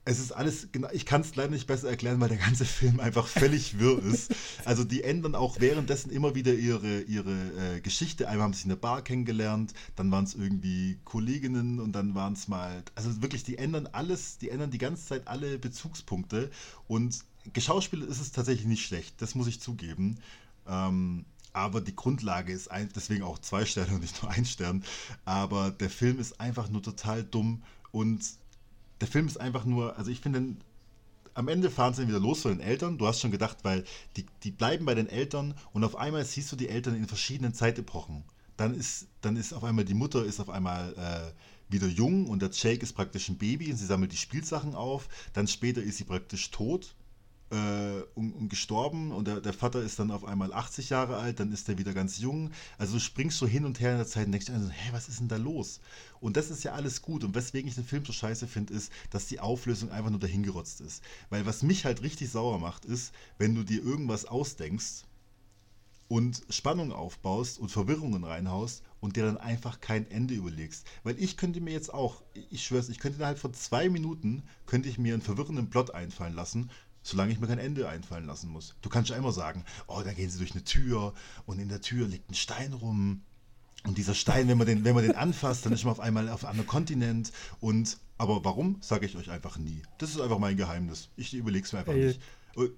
es 0.05 0.19
ist 0.19 0.33
alles, 0.33 0.67
ich 0.91 1.05
kann 1.05 1.21
es 1.21 1.35
leider 1.35 1.51
nicht 1.51 1.67
besser 1.67 1.89
erklären, 1.89 2.19
weil 2.19 2.29
der 2.29 2.37
ganze 2.37 2.65
Film 2.65 2.99
einfach 2.99 3.27
völlig 3.27 3.79
wirr 3.79 4.03
ist. 4.03 4.35
Also 4.65 4.83
die 4.83 5.03
ändern 5.03 5.33
auch 5.33 5.61
währenddessen 5.61 6.11
immer 6.11 6.35
wieder 6.35 6.53
ihre, 6.53 7.01
ihre 7.01 7.31
äh, 7.31 7.79
Geschichte. 7.79 8.27
Einmal 8.27 8.45
haben 8.45 8.53
sie 8.53 8.63
in 8.63 8.69
der 8.69 8.75
Bar 8.75 9.01
kennengelernt, 9.01 9.73
dann 9.95 10.11
waren 10.11 10.25
es 10.25 10.35
irgendwie 10.35 10.99
Kolleginnen 11.05 11.79
und 11.79 11.93
dann 11.93 12.15
waren 12.15 12.33
es 12.33 12.47
mal, 12.47 12.83
also 12.95 13.21
wirklich, 13.21 13.43
die 13.43 13.57
ändern 13.57 13.87
alles, 13.91 14.37
die 14.37 14.49
ändern 14.49 14.71
die 14.71 14.77
ganze 14.77 15.05
Zeit 15.05 15.27
alle 15.27 15.57
Bezugspunkte 15.57 16.51
und 16.87 17.23
geschauspielt 17.53 18.03
ist 18.03 18.21
es 18.21 18.31
tatsächlich 18.31 18.67
nicht 18.67 18.85
schlecht, 18.85 19.21
das 19.21 19.35
muss 19.35 19.47
ich 19.47 19.61
zugeben. 19.61 20.17
Ähm, 20.67 21.25
aber 21.53 21.81
die 21.81 21.95
Grundlage 21.95 22.51
ist 22.51 22.69
ein, 22.71 22.89
deswegen 22.95 23.23
auch 23.23 23.37
zwei 23.37 23.65
Sterne 23.65 23.93
und 23.93 24.01
nicht 24.01 24.21
nur 24.23 24.31
ein 24.31 24.45
Stern. 24.45 24.83
Aber 25.23 25.71
der 25.71 25.89
Film 25.89 26.19
ist 26.19 26.41
einfach 26.41 26.69
nur 26.69 26.81
total 26.81 27.23
dumm 27.23 27.61
und 27.91 28.23
der 29.01 29.07
Film 29.07 29.27
ist 29.27 29.37
einfach 29.39 29.65
nur, 29.65 29.97
also 29.97 30.11
ich 30.11 30.21
finde 30.21 30.55
am 31.33 31.47
Ende 31.47 31.71
fahren 31.71 31.93
sie 31.93 32.01
dann 32.01 32.09
wieder 32.09 32.19
los 32.19 32.41
von 32.41 32.51
den 32.51 32.59
Eltern. 32.59 32.97
Du 32.97 33.07
hast 33.07 33.19
schon 33.19 33.31
gedacht, 33.31 33.57
weil 33.63 33.83
die, 34.17 34.25
die 34.43 34.51
bleiben 34.51 34.85
bei 34.85 34.95
den 34.95 35.09
Eltern 35.09 35.55
und 35.71 35.83
auf 35.83 35.95
einmal 35.95 36.23
siehst 36.25 36.51
du 36.51 36.55
die 36.55 36.69
Eltern 36.69 36.95
in 36.95 37.07
verschiedenen 37.07 37.53
Zeitepochen. 37.53 38.23
Dann 38.55 38.75
ist, 38.75 39.07
dann 39.21 39.35
ist 39.35 39.53
auf 39.53 39.63
einmal 39.63 39.85
die 39.85 39.95
Mutter 39.95 40.23
ist 40.23 40.39
auf 40.39 40.49
einmal 40.49 40.93
äh, 40.93 41.71
wieder 41.71 41.87
jung 41.87 42.27
und 42.27 42.41
der 42.41 42.51
Jake 42.51 42.83
ist 42.83 42.93
praktisch 42.93 43.29
ein 43.29 43.37
Baby 43.37 43.71
und 43.71 43.77
sie 43.77 43.85
sammelt 43.85 44.11
die 44.11 44.17
Spielsachen 44.17 44.75
auf. 44.75 45.09
Dann 45.33 45.47
später 45.47 45.81
ist 45.81 45.97
sie 45.97 46.03
praktisch 46.03 46.51
tot 46.51 46.95
und, 48.15 48.33
und, 48.33 48.49
gestorben 48.49 49.11
und 49.11 49.27
der, 49.27 49.39
der, 49.39 49.53
Vater 49.53 49.81
ist 49.81 49.99
dann 49.99 50.11
auf 50.11 50.25
einmal 50.25 50.53
80 50.53 50.89
Jahre 50.89 51.17
alt, 51.17 51.39
dann 51.39 51.51
ist 51.51 51.69
er 51.69 51.77
wieder 51.77 51.93
ganz 51.93 52.17
jung. 52.17 52.51
Also 52.77 52.93
du 52.93 52.99
springst 52.99 53.37
so 53.37 53.45
hin 53.45 53.65
und 53.65 53.79
her 53.79 53.91
in 53.91 53.97
der 53.97 54.07
Zeit 54.07 54.25
und 54.25 54.31
denkst 54.31 54.49
also, 54.49 54.69
hä, 54.69 54.89
was 54.91 55.07
ist 55.07 55.19
denn 55.19 55.27
da 55.27 55.37
los? 55.37 55.79
Und 56.19 56.37
das 56.37 56.49
ist 56.49 56.63
ja 56.63 56.71
alles 56.71 57.01
gut. 57.01 57.23
Und 57.23 57.35
weswegen 57.35 57.67
ich 57.67 57.75
den 57.75 57.85
Film 57.85 58.05
so 58.05 58.13
scheiße 58.13 58.47
finde, 58.47 58.73
ist, 58.73 58.91
dass 59.11 59.27
die 59.27 59.39
Auflösung 59.39 59.91
einfach 59.91 60.09
nur 60.09 60.19
dahingerotzt 60.19 60.81
ist. 60.81 61.03
Weil 61.29 61.45
was 61.45 61.63
mich 61.63 61.85
halt 61.85 62.01
richtig 62.01 62.31
sauer 62.31 62.59
macht, 62.59 62.85
ist, 62.85 63.13
wenn 63.37 63.53
du 63.53 63.63
dir 63.63 63.83
irgendwas 63.83 64.25
ausdenkst 64.25 65.03
und 66.07 66.41
Spannung 66.49 66.91
aufbaust 66.91 67.59
und 67.59 67.69
Verwirrungen 67.69 68.23
reinhaust 68.23 68.83
und 68.99 69.15
dir 69.15 69.25
dann 69.25 69.37
einfach 69.37 69.79
kein 69.79 70.09
Ende 70.09 70.33
überlegst. 70.33 70.87
Weil 71.03 71.19
ich 71.19 71.37
könnte 71.37 71.61
mir 71.61 71.73
jetzt 71.73 71.93
auch, 71.93 72.23
ich 72.49 72.63
schwör's, 72.63 72.89
ich 72.89 72.99
könnte 72.99 73.17
innerhalb 73.17 73.39
von 73.39 73.53
zwei 73.53 73.89
Minuten, 73.89 74.43
könnte 74.65 74.89
ich 74.89 74.97
mir 74.97 75.13
einen 75.13 75.21
verwirrenden 75.21 75.69
Plot 75.69 75.91
einfallen 75.91 76.33
lassen 76.33 76.71
solange 77.03 77.31
ich 77.31 77.39
mir 77.39 77.47
kein 77.47 77.59
Ende 77.59 77.87
einfallen 77.87 78.25
lassen 78.25 78.49
muss. 78.49 78.75
Du 78.81 78.89
kannst 78.89 79.09
ja 79.09 79.15
immer 79.15 79.31
sagen, 79.31 79.63
oh, 79.87 80.01
da 80.03 80.13
gehen 80.13 80.29
sie 80.29 80.39
durch 80.39 80.53
eine 80.53 80.63
Tür 80.63 81.13
und 81.45 81.59
in 81.59 81.69
der 81.69 81.81
Tür 81.81 82.07
liegt 82.07 82.31
ein 82.31 82.35
Stein 82.35 82.73
rum. 82.73 83.21
Und 83.85 83.97
dieser 83.97 84.15
Stein, 84.15 84.47
wenn 84.47 84.57
man 84.57 84.65
den, 84.65 84.85
wenn 84.85 84.95
man 84.95 85.03
den 85.03 85.15
anfasst, 85.15 85.65
dann 85.65 85.73
ist 85.73 85.83
man 85.83 85.91
auf 85.91 85.99
einmal 85.99 86.29
auf 86.29 86.45
einem 86.45 86.65
Kontinent. 86.65 87.33
Und 87.59 87.97
aber 88.17 88.45
warum, 88.45 88.77
sage 88.81 89.05
ich 89.05 89.17
euch 89.17 89.29
einfach 89.29 89.57
nie. 89.57 89.81
Das 89.97 90.11
ist 90.11 90.21
einfach 90.21 90.39
mein 90.39 90.55
Geheimnis. 90.55 91.09
Ich 91.17 91.33
überlege 91.33 91.65
es 91.65 91.73
mir 91.73 91.79
einfach 91.79 91.93
Ey, 91.93 92.07
nicht. 92.07 92.21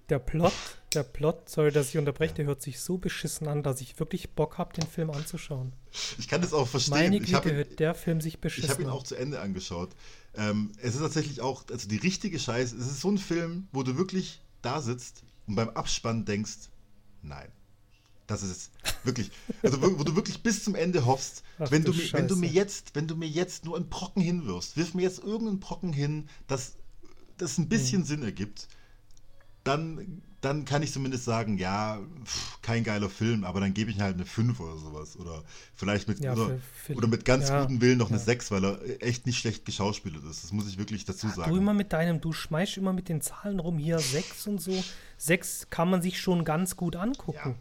Der 0.09 0.19
Plot, 0.19 0.53
der 0.93 1.03
Plot, 1.03 1.49
sorry, 1.49 1.69
dass 1.69 1.89
ich 1.89 1.97
unterbreche, 1.97 2.31
ja. 2.31 2.35
der 2.37 2.45
hört 2.45 2.61
sich 2.61 2.79
so 2.79 2.97
beschissen 2.97 3.49
an, 3.49 3.61
dass 3.61 3.81
ich 3.81 3.99
wirklich 3.99 4.31
Bock 4.31 4.57
habe, 4.57 4.73
den 4.73 4.87
Film 4.87 5.11
anzuschauen. 5.11 5.73
Ich 6.17 6.29
kann 6.29 6.41
das 6.41 6.53
auch 6.53 6.67
verstehen. 6.67 6.93
Meine 6.93 7.19
Güte, 7.19 7.53
hört 7.53 7.79
der 7.79 7.93
Film 7.93 8.21
sich 8.21 8.39
beschissen 8.39 8.65
Ich 8.65 8.71
habe 8.71 8.83
ihn 8.83 8.89
auch 8.89 9.03
zu 9.03 9.15
Ende 9.15 9.41
angeschaut. 9.41 9.89
Ähm, 10.37 10.71
es 10.81 10.95
ist 10.95 11.01
tatsächlich 11.01 11.41
auch, 11.41 11.65
also 11.69 11.87
die 11.87 11.97
richtige 11.97 12.39
Scheiße, 12.39 12.75
es 12.75 12.87
ist 12.87 13.01
so 13.01 13.09
ein 13.09 13.17
Film, 13.17 13.67
wo 13.71 13.83
du 13.83 13.97
wirklich 13.97 14.41
da 14.61 14.81
sitzt 14.81 15.23
und 15.47 15.55
beim 15.55 15.69
Abspann 15.69 16.25
denkst, 16.25 16.69
nein. 17.21 17.49
Das 18.27 18.41
ist 18.41 18.49
es. 18.49 18.71
Wirklich. 19.03 19.29
Also 19.61 19.79
wo, 19.81 20.03
du 20.03 20.15
wirklich 20.15 20.41
bis 20.41 20.63
zum 20.63 20.73
Ende 20.73 21.05
hoffst, 21.05 21.43
Ach, 21.59 21.69
wenn, 21.69 21.83
du 21.83 21.93
mir, 21.93 22.11
wenn 22.13 22.27
du 22.27 22.35
mir 22.35 22.49
jetzt, 22.49 22.95
wenn 22.95 23.07
du 23.07 23.15
mir 23.15 23.29
jetzt 23.29 23.65
nur 23.65 23.75
einen 23.75 23.87
Brocken 23.87 24.21
hinwirfst, 24.21 24.77
wirf 24.77 24.95
mir 24.95 25.03
jetzt 25.03 25.19
irgendeinen 25.19 25.59
Brocken 25.59 25.93
hin, 25.93 26.27
dass 26.47 26.73
das 27.37 27.59
ein 27.59 27.69
bisschen 27.69 28.01
hm. 28.01 28.07
Sinn 28.07 28.23
ergibt, 28.23 28.67
dann 29.65 30.21
dann 30.45 30.63
kann 30.63 30.83
ich 30.83 30.93
zumindest 30.93 31.25
sagen, 31.25 31.57
ja, 31.57 31.99
pff, 32.23 32.61
kein 32.61 32.83
geiler 32.83 33.09
Film, 33.09 33.43
aber 33.43 33.59
dann 33.59 33.73
gebe 33.73 33.89
ich 33.89 33.99
halt 33.99 34.13
eine 34.15 34.25
5 34.25 34.59
oder 34.59 34.77
sowas. 34.77 35.17
Oder 35.17 35.43
vielleicht 35.73 36.07
mit, 36.07 36.19
ja, 36.19 36.33
oder, 36.33 36.59
oder, 36.93 37.07
mit 37.07 37.25
ganz 37.25 37.49
ja, 37.49 37.61
gutem 37.61 37.81
Willen 37.81 37.97
noch 37.97 38.11
ja. 38.11 38.15
eine 38.15 38.23
6, 38.23 38.51
weil 38.51 38.63
er 38.63 38.79
echt 39.01 39.25
nicht 39.25 39.39
schlecht 39.39 39.65
geschauspielert 39.65 40.23
ist. 40.23 40.43
Das 40.43 40.51
muss 40.51 40.69
ich 40.69 40.77
wirklich 40.77 41.03
dazu 41.03 41.27
sagen. 41.29 41.51
Du 41.51 41.57
immer 41.57 41.73
mit 41.73 41.93
deinem, 41.93 42.21
du 42.21 42.31
schmeißt 42.31 42.77
immer 42.77 42.93
mit 42.93 43.09
den 43.09 43.21
Zahlen 43.21 43.59
rum, 43.59 43.79
hier 43.79 43.97
6 43.97 44.47
und 44.47 44.61
so. 44.61 44.83
6 45.17 45.71
kann 45.71 45.89
man 45.89 46.03
sich 46.03 46.21
schon 46.21 46.45
ganz 46.45 46.75
gut 46.75 46.95
angucken. 46.95 47.55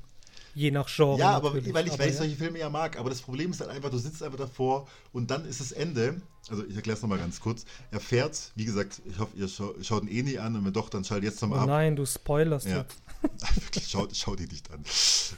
Je 0.55 0.71
nach 0.71 0.89
Genre. 0.89 1.19
Ja, 1.19 1.33
aber 1.33 1.53
weil 1.53 1.87
ich, 1.87 1.93
aber 1.93 1.99
weil 1.99 2.11
ich 2.11 2.17
solche 2.17 2.37
Filme 2.37 2.59
ja 2.59 2.71
mag. 2.71 2.99
Aber 2.99 3.11
das 3.11 3.21
Problem 3.21 3.51
ist 3.51 3.61
halt 3.61 3.71
einfach, 3.71 3.91
du 3.91 3.99
sitzt 3.99 4.23
einfach 4.23 4.39
davor 4.39 4.87
und 5.13 5.31
dann 5.31 5.45
ist 5.45 5.61
das 5.61 5.73
Ende. 5.73 6.21
Also 6.49 6.65
ich 6.65 6.77
erkläre 6.77 6.97
es 6.97 7.03
nochmal 7.03 7.19
ganz 7.19 7.41
kurz. 7.41 7.65
Er 7.91 8.01
fährt, 8.01 8.53
wie 8.55 8.65
gesagt, 8.65 9.03
ich 9.05 9.19
hoffe, 9.19 9.37
ihr 9.37 9.49
schaut, 9.49 9.85
schaut 9.85 10.03
ihn 10.05 10.09
eh 10.09 10.23
nie 10.23 10.39
an 10.39 10.55
und 10.57 10.65
wenn 10.65 10.73
doch, 10.73 10.89
dann 10.89 11.05
schaltet 11.05 11.31
jetzt 11.31 11.43
nochmal 11.43 11.61
oh 11.61 11.63
ab. 11.63 11.69
Nein, 11.69 11.97
du 11.97 12.07
spoilerst 12.07 12.67
ja. 12.67 12.79
jetzt. 12.79 12.97
Wirklich, 13.65 13.89
schaut, 13.89 14.15
schaut 14.15 14.41
ihn 14.41 14.49
nicht 14.49 14.71
an. 14.71 14.85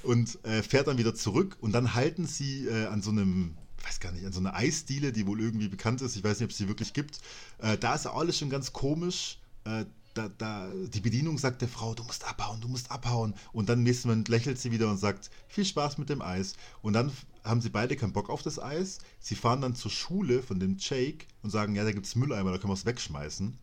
Und 0.03 0.45
äh, 0.45 0.63
fährt 0.63 0.89
dann 0.89 0.99
wieder 0.99 1.15
zurück 1.15 1.57
und 1.61 1.73
dann 1.73 1.95
halten 1.95 2.27
sie 2.27 2.67
äh, 2.67 2.87
an 2.87 3.03
so 3.03 3.11
einem 3.11 3.57
weiß 3.87 4.01
gar 4.01 4.11
nicht, 4.13 4.27
an 4.27 4.33
so 4.33 4.41
einer 4.41 4.55
Eisdiele, 4.55 5.13
die 5.13 5.27
wohl 5.27 5.41
irgendwie 5.41 5.69
bekannt 5.69 6.01
ist. 6.01 6.17
Ich 6.17 6.25
weiß 6.25 6.41
nicht, 6.41 6.47
ob 6.47 6.51
es 6.51 6.57
sie 6.57 6.67
wirklich 6.67 6.93
gibt. 6.93 7.21
Äh, 7.59 7.79
da 7.79 7.95
ist 7.95 8.07
alles 8.07 8.37
schon 8.37 8.51
ganz 8.51 8.73
komisch. 8.73 9.39
Äh, 9.65 9.85
da, 10.17 10.29
da, 10.29 10.71
die 10.75 11.01
Bedienung 11.01 11.39
sagt 11.39 11.61
der 11.61 11.69
Frau, 11.69 11.95
du 11.95 12.03
musst 12.03 12.27
abhauen, 12.27 12.61
du 12.61 12.69
musst 12.69 12.91
abhauen. 12.91 13.35
Und 13.53 13.69
dann 13.69 13.79
im 13.79 13.85
nächsten 13.85 14.09
Moment 14.09 14.29
lächelt 14.29 14.59
sie 14.59 14.73
wieder 14.73 14.89
und 14.89 14.99
sagt, 14.99 15.31
viel 15.49 15.65
Spaß 15.65 15.99
mit 15.99 16.09
dem 16.09 16.23
Eis. 16.23 16.55
Und 16.83 16.95
dann 16.95 17.13
haben 17.45 17.61
sie 17.61 17.71
beide 17.71 17.97
keinen 17.97 18.13
Bock 18.13 18.31
auf 18.31 18.43
das 18.43 18.59
Eis. 18.59 18.99
Sie 19.21 19.35
fahren 19.35 19.61
dann 19.61 19.75
zur 19.75 19.91
Schule 19.91 20.43
von 20.43 20.59
dem 20.59 20.77
Jake 20.79 21.27
und 21.43 21.51
sagen, 21.51 21.75
ja, 21.75 21.85
da 21.85 21.93
gibt 21.93 22.07
es 22.07 22.17
Mülleimer, 22.17 22.51
da 22.51 22.59
können 22.59 22.71
wir 22.71 22.75
es 22.75 22.87
wegschmeißen. 22.87 23.57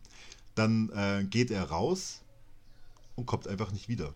Dann 0.54 0.90
äh, 0.90 1.24
geht 1.24 1.50
er 1.50 1.64
raus 1.64 2.20
und 3.16 3.26
kommt 3.26 3.48
einfach 3.48 3.72
nicht 3.72 3.88
wieder. 3.88 4.14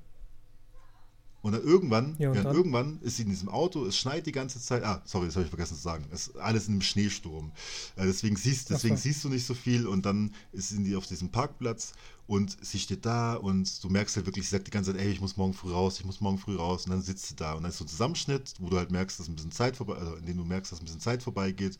Und 1.40 1.52
dann 1.52 1.62
irgendwann, 1.62 2.16
ja, 2.18 2.30
und 2.30 2.36
dann? 2.36 2.54
irgendwann 2.54 3.00
ist 3.00 3.16
sie 3.16 3.22
in 3.22 3.30
diesem 3.30 3.48
Auto, 3.48 3.84
es 3.86 3.96
schneit 3.96 4.26
die 4.26 4.32
ganze 4.32 4.60
Zeit. 4.60 4.82
Ah, 4.82 5.02
sorry, 5.04 5.26
das 5.26 5.36
habe 5.36 5.44
ich 5.44 5.50
vergessen 5.50 5.76
zu 5.76 5.82
sagen. 5.82 6.04
Es 6.10 6.28
ist 6.28 6.36
alles 6.36 6.66
in 6.66 6.74
einem 6.74 6.82
Schneesturm. 6.82 7.52
Äh, 7.96 8.06
deswegen 8.06 8.34
siehst, 8.34 8.70
deswegen 8.70 8.96
so. 8.96 9.02
siehst 9.02 9.22
du 9.22 9.28
nicht 9.28 9.46
so 9.46 9.54
viel 9.54 9.86
und 9.86 10.04
dann 10.04 10.34
sind 10.52 10.84
die 10.84 10.96
auf 10.96 11.06
diesem 11.06 11.30
Parkplatz 11.30 11.92
und 12.26 12.58
sie 12.60 12.80
steht 12.80 13.06
da 13.06 13.34
und 13.34 13.82
du 13.82 13.88
merkst 13.88 14.16
halt 14.16 14.26
wirklich, 14.26 14.46
sie 14.46 14.50
sagt 14.50 14.66
die 14.66 14.72
ganze 14.72 14.92
Zeit, 14.92 15.00
ey, 15.00 15.10
ich 15.10 15.20
muss 15.20 15.36
morgen 15.36 15.54
früh 15.54 15.70
raus, 15.70 15.98
ich 16.00 16.04
muss 16.04 16.20
morgen 16.20 16.38
früh 16.38 16.56
raus. 16.56 16.84
Und 16.84 16.90
dann 16.90 17.02
sitzt 17.02 17.26
sie 17.26 17.36
da 17.36 17.52
und 17.52 17.62
dann 17.62 17.70
ist 17.70 17.78
so 17.78 17.84
ein 17.84 17.88
Zusammenschnitt, 17.88 18.54
wo 18.58 18.68
du 18.68 18.76
halt 18.76 18.90
merkst, 18.90 19.20
dass 19.20 19.28
ein 19.28 19.36
bisschen 19.36 19.52
Zeit 19.52 19.76
vorbei, 19.76 19.94
also 19.94 20.16
in 20.16 20.26
dem 20.26 20.36
du 20.36 20.44
merkst, 20.44 20.72
dass 20.72 20.80
ein 20.80 20.84
bisschen 20.84 21.00
Zeit 21.00 21.22
vorbeigeht. 21.22 21.78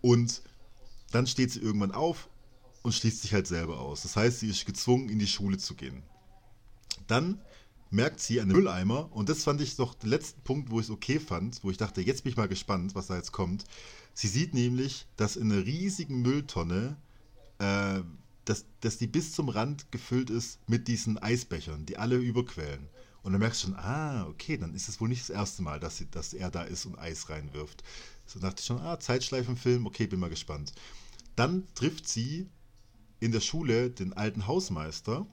Und 0.00 0.40
dann 1.10 1.26
steht 1.26 1.50
sie 1.50 1.60
irgendwann 1.60 1.90
auf 1.90 2.28
und 2.82 2.94
schließt 2.94 3.22
sich 3.22 3.34
halt 3.34 3.46
selber 3.46 3.80
aus. 3.80 4.02
Das 4.02 4.16
heißt, 4.16 4.40
sie 4.40 4.48
ist 4.48 4.64
gezwungen, 4.64 5.08
in 5.08 5.18
die 5.18 5.26
Schule 5.26 5.58
zu 5.58 5.74
gehen. 5.74 6.02
Dann 7.06 7.40
merkt 7.90 8.20
sie 8.20 8.36
den 8.36 8.48
Mülleimer 8.48 9.10
und 9.12 9.28
das 9.28 9.44
fand 9.44 9.60
ich 9.60 9.76
doch 9.76 9.94
der 9.94 10.10
letzte 10.10 10.40
Punkt, 10.42 10.70
wo 10.70 10.78
ich 10.78 10.86
es 10.86 10.90
okay 10.90 11.18
fand, 11.18 11.62
wo 11.64 11.70
ich 11.70 11.76
dachte, 11.76 12.00
jetzt 12.00 12.22
bin 12.22 12.30
ich 12.30 12.36
mal 12.36 12.48
gespannt, 12.48 12.94
was 12.94 13.08
da 13.08 13.16
jetzt 13.16 13.32
kommt. 13.32 13.64
Sie 14.14 14.28
sieht 14.28 14.54
nämlich, 14.54 15.06
dass 15.16 15.36
in 15.36 15.50
einer 15.50 15.64
riesigen 15.64 16.22
Mülltonne, 16.22 16.96
äh, 17.58 18.00
dass, 18.44 18.64
dass 18.80 18.98
die 18.98 19.06
bis 19.06 19.32
zum 19.32 19.48
Rand 19.48 19.90
gefüllt 19.92 20.30
ist 20.30 20.60
mit 20.68 20.88
diesen 20.88 21.18
Eisbechern, 21.18 21.86
die 21.86 21.98
alle 21.98 22.16
überquellen. 22.16 22.88
Und 23.22 23.32
dann 23.32 23.40
merkst 23.40 23.62
du 23.62 23.66
schon, 23.68 23.76
ah, 23.76 24.26
okay, 24.28 24.56
dann 24.56 24.74
ist 24.74 24.88
es 24.88 25.00
wohl 25.00 25.08
nicht 25.08 25.22
das 25.22 25.30
erste 25.30 25.62
Mal, 25.62 25.78
dass, 25.78 25.98
sie, 25.98 26.10
dass 26.10 26.32
er 26.32 26.50
da 26.50 26.62
ist 26.62 26.86
und 26.86 26.98
Eis 26.98 27.28
reinwirft. 27.28 27.82
So 28.26 28.40
dachte 28.40 28.60
ich 28.60 28.66
schon, 28.66 28.80
ah, 28.80 28.98
Zeitschleifenfilm, 28.98 29.84
okay, 29.86 30.06
bin 30.06 30.20
mal 30.20 30.30
gespannt. 30.30 30.72
Dann 31.36 31.66
trifft 31.74 32.08
sie 32.08 32.48
in 33.18 33.32
der 33.32 33.40
Schule 33.40 33.90
den 33.90 34.14
alten 34.14 34.46
Hausmeister 34.46 35.26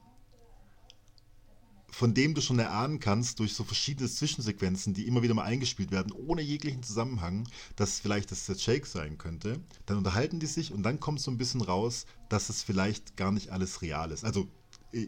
von 1.90 2.14
dem 2.14 2.34
du 2.34 2.40
schon 2.40 2.58
erahnen 2.58 3.00
kannst, 3.00 3.38
durch 3.38 3.54
so 3.54 3.64
verschiedene 3.64 4.08
Zwischensequenzen, 4.08 4.94
die 4.94 5.06
immer 5.06 5.22
wieder 5.22 5.34
mal 5.34 5.44
eingespielt 5.44 5.90
werden, 5.90 6.12
ohne 6.12 6.42
jeglichen 6.42 6.82
Zusammenhang, 6.82 7.48
dass 7.76 8.00
vielleicht 8.00 8.30
das 8.30 8.46
der 8.46 8.56
Jake 8.56 8.86
sein 8.86 9.18
könnte. 9.18 9.60
Dann 9.86 9.98
unterhalten 9.98 10.38
die 10.38 10.46
sich 10.46 10.72
und 10.72 10.82
dann 10.82 11.00
kommt 11.00 11.20
so 11.20 11.30
ein 11.30 11.38
bisschen 11.38 11.62
raus, 11.62 12.06
dass 12.28 12.50
es 12.50 12.62
vielleicht 12.62 13.16
gar 13.16 13.32
nicht 13.32 13.50
alles 13.50 13.82
real 13.82 14.10
ist. 14.10 14.24
Also, 14.24 14.48
äh, 14.92 15.06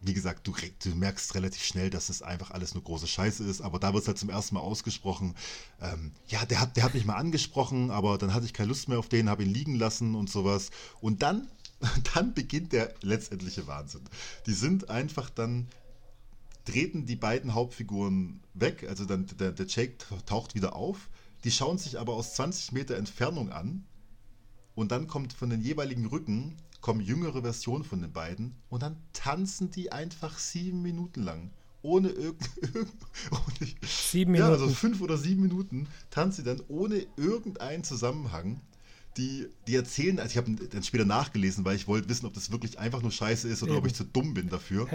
wie 0.00 0.14
gesagt, 0.14 0.46
du, 0.46 0.54
du 0.84 0.94
merkst 0.94 1.34
relativ 1.34 1.64
schnell, 1.64 1.90
dass 1.90 2.08
es 2.08 2.22
einfach 2.22 2.52
alles 2.52 2.72
nur 2.74 2.84
große 2.84 3.08
Scheiße 3.08 3.42
ist, 3.42 3.60
aber 3.60 3.80
da 3.80 3.92
wird 3.92 4.02
es 4.02 4.08
halt 4.08 4.18
zum 4.18 4.30
ersten 4.30 4.54
Mal 4.54 4.60
ausgesprochen. 4.60 5.34
Ähm, 5.80 6.12
ja, 6.28 6.44
der 6.46 6.60
hat, 6.60 6.76
der 6.76 6.84
hat 6.84 6.94
mich 6.94 7.04
mal 7.04 7.16
angesprochen, 7.16 7.90
aber 7.90 8.16
dann 8.16 8.32
hatte 8.32 8.46
ich 8.46 8.52
keine 8.52 8.68
Lust 8.68 8.88
mehr 8.88 9.00
auf 9.00 9.08
den, 9.08 9.28
habe 9.28 9.42
ihn 9.42 9.52
liegen 9.52 9.74
lassen 9.74 10.14
und 10.14 10.30
sowas. 10.30 10.70
Und 11.00 11.22
dann 11.22 11.48
dann 12.14 12.34
beginnt 12.34 12.72
der 12.72 12.94
letztendliche 13.02 13.66
Wahnsinn. 13.66 14.02
Die 14.46 14.52
sind 14.52 14.90
einfach 14.90 15.30
dann 15.30 15.68
treten 16.68 17.06
die 17.06 17.16
beiden 17.16 17.54
Hauptfiguren 17.54 18.40
weg, 18.52 18.86
also 18.88 19.06
dann 19.06 19.26
der, 19.38 19.52
der 19.52 19.66
Jake 19.66 19.96
taucht 20.26 20.54
wieder 20.54 20.76
auf, 20.76 21.08
die 21.44 21.50
schauen 21.50 21.78
sich 21.78 21.98
aber 21.98 22.12
aus 22.12 22.34
20 22.34 22.72
Meter 22.72 22.96
Entfernung 22.96 23.50
an 23.50 23.86
und 24.74 24.92
dann 24.92 25.06
kommt 25.06 25.32
von 25.32 25.48
den 25.48 25.62
jeweiligen 25.62 26.04
Rücken 26.04 26.56
kommen 26.82 27.00
jüngere 27.00 27.40
Versionen 27.40 27.84
von 27.84 28.02
den 28.02 28.12
beiden 28.12 28.54
und 28.68 28.82
dann 28.82 28.98
tanzen 29.14 29.70
die 29.70 29.92
einfach 29.92 30.38
sieben 30.38 30.82
Minuten 30.82 31.22
lang. 31.22 31.50
Ohne 31.80 32.10
irgendein. 32.10 32.86
sieben 33.82 34.32
Minuten. 34.32 34.50
Ja, 34.50 34.54
also 34.54 34.68
fünf 34.68 35.00
oder 35.00 35.16
sieben 35.16 35.42
Minuten 35.42 35.86
tanzen 36.10 36.44
sie 36.44 36.50
dann 36.50 36.62
ohne 36.68 37.06
irgendeinen 37.16 37.82
Zusammenhang 37.82 38.60
die, 39.18 39.48
die 39.66 39.74
erzählen, 39.74 40.18
also 40.20 40.30
ich 40.30 40.36
habe 40.36 40.50
dann 40.52 40.82
später 40.82 41.04
nachgelesen, 41.04 41.64
weil 41.64 41.76
ich 41.76 41.88
wollte 41.88 42.08
wissen, 42.08 42.24
ob 42.26 42.34
das 42.34 42.52
wirklich 42.52 42.78
einfach 42.78 43.02
nur 43.02 43.10
scheiße 43.10 43.48
ist 43.48 43.62
oder 43.62 43.72
Eben. 43.72 43.80
ob 43.80 43.86
ich 43.86 43.94
zu 43.94 44.04
dumm 44.04 44.32
bin 44.32 44.48
dafür. 44.48 44.86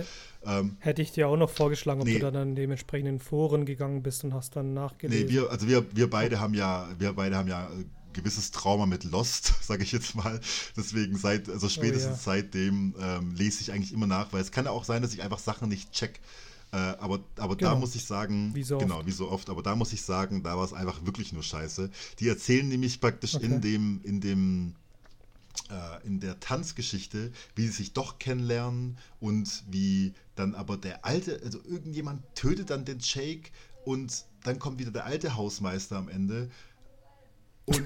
ähm, 0.45 0.77
Hätte 0.79 1.01
ich 1.01 1.11
dir 1.11 1.27
auch 1.27 1.35
noch 1.35 1.49
vorgeschlagen, 1.49 2.01
ob 2.01 2.07
nee. 2.07 2.17
du 2.17 2.31
dann 2.31 2.49
in 2.49 2.55
dementsprechenden 2.55 3.19
Foren 3.19 3.65
gegangen 3.65 4.01
bist 4.01 4.23
und 4.23 4.33
hast 4.33 4.55
dann 4.55 4.73
nachgelesen. 4.73 5.25
Nee, 5.25 5.31
wir, 5.31 5.51
also 5.51 5.67
wir, 5.67 5.85
wir 5.93 6.09
beide 6.09 6.39
haben 6.39 6.53
ja, 6.53 6.87
wir 6.97 7.13
beide 7.13 7.35
haben 7.35 7.49
ja 7.49 7.65
äh, 7.65 7.83
gewisses 8.13 8.51
Trauma 8.51 8.85
mit 8.85 9.03
Lost, 9.03 9.53
sage 9.61 9.83
ich 9.83 9.91
jetzt 9.91 10.15
mal. 10.15 10.39
Deswegen 10.77 11.17
seit, 11.17 11.49
also 11.49 11.67
spätestens 11.67 12.25
oh, 12.25 12.31
ja. 12.31 12.37
seitdem 12.37 12.95
ähm, 12.99 13.35
lese 13.35 13.61
ich 13.61 13.71
eigentlich 13.71 13.91
immer 13.91 14.07
nach, 14.07 14.31
weil 14.31 14.41
es 14.41 14.51
kann 14.51 14.65
ja 14.65 14.71
auch 14.71 14.85
sein, 14.85 15.01
dass 15.01 15.13
ich 15.13 15.21
einfach 15.21 15.39
Sachen 15.39 15.67
nicht 15.67 15.91
check. 15.91 16.19
Äh, 16.73 16.77
aber 16.77 17.19
aber 17.37 17.55
genau. 17.55 17.71
da 17.71 17.79
muss 17.79 17.93
ich 17.93 18.03
sagen, 18.03 18.49
wie 18.55 18.63
so 18.63 18.79
genau, 18.79 19.05
wie 19.05 19.11
so 19.11 19.29
oft, 19.29 19.51
aber 19.51 19.61
da 19.61 19.75
muss 19.75 19.93
ich 19.93 20.01
sagen, 20.01 20.41
da 20.41 20.57
war 20.57 20.65
es 20.65 20.73
einfach 20.73 21.05
wirklich 21.05 21.31
nur 21.31 21.43
scheiße. 21.43 21.91
Die 22.17 22.27
erzählen 22.27 22.67
nämlich 22.67 22.99
praktisch 22.99 23.35
okay. 23.35 23.45
in 23.45 23.61
dem, 23.61 24.01
in 24.03 24.21
dem 24.21 24.75
äh, 25.69 26.07
in 26.07 26.19
der 26.19 26.39
Tanzgeschichte, 26.39 27.31
wie 27.53 27.67
sie 27.67 27.73
sich 27.73 27.93
doch 27.93 28.17
kennenlernen 28.17 28.97
und 29.19 29.63
wie 29.69 30.15
dann 30.33 30.55
aber 30.55 30.75
der 30.77 31.05
alte, 31.05 31.39
also 31.43 31.59
irgendjemand 31.63 32.23
tötet 32.33 32.71
dann 32.71 32.85
den 32.85 32.97
Jake 32.99 33.51
und 33.85 34.25
dann 34.43 34.57
kommt 34.57 34.79
wieder 34.79 34.91
der 34.91 35.05
alte 35.05 35.35
Hausmeister 35.35 35.97
am 35.97 36.09
Ende 36.09 36.49
und 37.65 37.83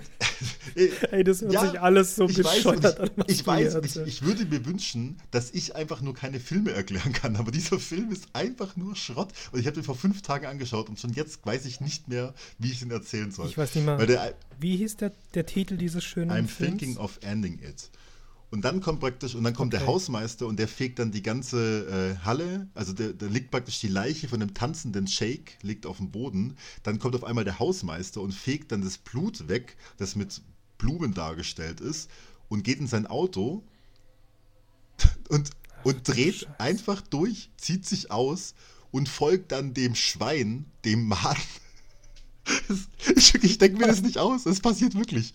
Ey, 1.12 1.24
das 1.24 1.41
hört 1.41 1.54
ja, 1.54 1.70
sich 1.70 1.82
alles 1.82 2.16
so 2.16 2.28
ich 2.28 2.38
bescheuert 2.38 2.84
weiß, 2.84 2.98
an. 2.99 3.10
Ich, 3.28 3.40
ich 3.40 3.48
weiß, 3.48 3.76
ich, 3.84 3.95
ich, 3.98 4.22
würde 4.22 4.45
mir 4.45 4.66
wünschen, 4.66 5.18
dass 5.32 5.52
ich 5.52 5.76
einfach 5.76 6.02
nur 6.02 6.14
keine 6.14 6.40
Filme 6.40 6.72
erklären 6.72 7.14
kann, 7.14 7.36
aber 7.36 7.52
dieser 7.52 7.80
Film 7.80 8.12
ist 8.12 8.28
einfach 8.34 8.76
nur 8.76 8.95
Schrott. 8.95 9.30
Und 9.52 9.60
ich 9.60 9.66
habe 9.66 9.76
den 9.76 9.84
vor 9.84 9.95
fünf 9.95 10.22
Tagen 10.22 10.45
angeschaut 10.45 10.90
und 10.90 10.99
schon 10.99 11.14
jetzt 11.14 11.45
weiß 11.45 11.66
ich 11.66 11.82
nicht 11.82 12.08
mehr, 12.08 12.34
wie 12.60 12.72
ich 12.72 12.82
ihn 12.82 12.91
erzählen 12.91 13.32
soll. 13.32 13.48
Ich 13.48 13.58
weiß 13.58 13.76
nicht 13.76 13.86
mal. 13.86 14.06
Der, 14.06 14.36
wie 14.60 14.78
hieß 14.78 14.98
der, 14.98 15.14
der 15.34 15.45
Titel 15.45 15.78
dieses 15.78 16.04
schönen 16.04 16.32
I'm 16.32 16.48
Films? 16.48 16.58
thinking 16.58 16.98
of 16.98 17.20
ending 17.22 17.60
it. 17.60 17.90
Und 18.49 18.61
dann 18.61 18.80
kommt 18.80 19.02
praktisch, 19.02 19.36
und 19.36 19.44
dann 19.44 19.53
kommt 19.53 19.74
okay. 19.74 19.84
der 19.84 19.94
Hausmeister 19.94 20.48
und 20.48 20.57
der 20.57 20.69
fegt 20.69 20.99
dann 20.99 21.11
die 21.11 21.22
ganze 21.22 22.15
äh, 22.22 22.26
Halle, 22.26 22.68
also 22.76 22.94
da 22.94 23.26
liegt 23.26 23.52
praktisch 23.52 23.80
die 23.80 23.90
Leiche 23.90 24.30
von 24.30 24.40
dem 24.40 24.53
tanzenden 24.53 25.06
Shake, 25.06 25.57
liegt 25.64 25.86
auf 25.86 25.98
dem 25.98 26.11
Boden. 26.11 26.56
Dann 26.84 26.98
kommt 26.98 27.15
auf 27.15 27.26
einmal 27.26 27.44
der 27.44 27.60
Hausmeister 27.60 28.22
und 28.22 28.34
fegt 28.34 28.72
dann 28.72 28.82
das 28.82 28.98
Blut 28.98 29.49
weg, 29.49 29.76
das 29.98 30.15
mit 30.15 30.41
Blumen 30.78 31.14
dargestellt 31.14 31.82
ist, 31.82 32.10
und 32.48 32.64
geht 32.64 32.80
in 32.80 32.88
sein 32.88 33.06
Auto 33.06 33.64
und, 35.30 35.49
und 35.84 36.07
dreht 36.07 36.48
Ach, 36.52 36.60
einfach 36.60 37.02
durch, 37.02 37.49
zieht 37.57 37.86
sich 37.86 38.11
aus 38.11 38.53
und 38.91 39.10
folgt 39.10 39.52
dann 39.52 39.74
dem 39.74 39.94
Schwein, 39.95 40.65
dem 40.86 41.07
Mann. 41.07 41.38
Ich, 43.14 43.36
ich 43.36 43.57
denke 43.57 43.78
mir 43.78 43.88
das 43.88 44.02
nicht 44.02 44.19
aus, 44.19 44.45
es 44.45 44.61
passiert 44.61 44.95
wirklich. 44.95 45.34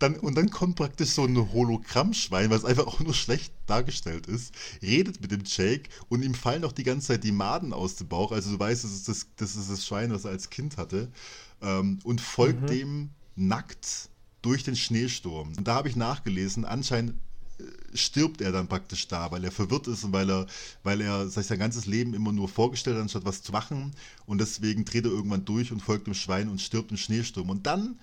Dann, 0.00 0.16
und 0.16 0.34
dann 0.34 0.50
kommt 0.50 0.76
praktisch 0.76 1.10
so 1.10 1.24
ein 1.24 1.52
Hologrammschwein, 1.52 2.50
was 2.50 2.64
einfach 2.64 2.86
auch 2.86 3.00
nur 3.00 3.12
schlecht 3.12 3.52
dargestellt 3.66 4.26
ist, 4.26 4.54
redet 4.82 5.20
mit 5.20 5.30
dem 5.30 5.42
Jake 5.44 5.90
und 6.08 6.22
ihm 6.22 6.34
fallen 6.34 6.64
auch 6.64 6.72
die 6.72 6.84
ganze 6.84 7.08
Zeit 7.08 7.22
die 7.22 7.32
Maden 7.32 7.74
aus 7.74 7.96
dem 7.96 8.08
Bauch. 8.08 8.32
Also 8.32 8.50
du 8.50 8.58
weißt, 8.58 8.82
das 8.82 8.92
ist 8.92 9.08
das, 9.08 9.26
das, 9.36 9.56
ist 9.56 9.70
das 9.70 9.86
Schwein, 9.86 10.10
was 10.10 10.24
er 10.24 10.30
als 10.30 10.48
Kind 10.48 10.78
hatte. 10.78 11.12
Ähm, 11.60 11.98
und 12.02 12.22
folgt 12.22 12.62
mhm. 12.62 12.66
dem 12.66 13.10
nackt 13.36 14.08
durch 14.40 14.64
den 14.64 14.74
Schneesturm. 14.74 15.52
Und 15.56 15.68
da 15.68 15.74
habe 15.74 15.88
ich 15.88 15.96
nachgelesen, 15.96 16.64
anscheinend 16.64 17.14
äh, 17.58 17.96
stirbt 17.96 18.40
er 18.40 18.52
dann 18.52 18.68
praktisch 18.68 19.06
da, 19.06 19.30
weil 19.30 19.44
er 19.44 19.52
verwirrt 19.52 19.86
ist 19.86 20.04
und 20.04 20.14
weil 20.14 20.30
er, 20.30 20.46
weil 20.82 21.02
er 21.02 21.28
sich 21.28 21.46
sein 21.46 21.58
ganzes 21.58 21.84
Leben 21.84 22.14
immer 22.14 22.32
nur 22.32 22.48
vorgestellt 22.48 22.96
hat, 22.96 23.02
anstatt 23.02 23.26
was 23.26 23.42
zu 23.42 23.52
machen. 23.52 23.92
Und 24.24 24.40
deswegen 24.40 24.86
dreht 24.86 25.04
er 25.04 25.10
irgendwann 25.10 25.44
durch 25.44 25.72
und 25.72 25.80
folgt 25.80 26.06
dem 26.06 26.14
Schwein 26.14 26.48
und 26.48 26.62
stirbt 26.62 26.90
im 26.90 26.96
Schneesturm. 26.96 27.50
Und 27.50 27.66
dann 27.66 27.98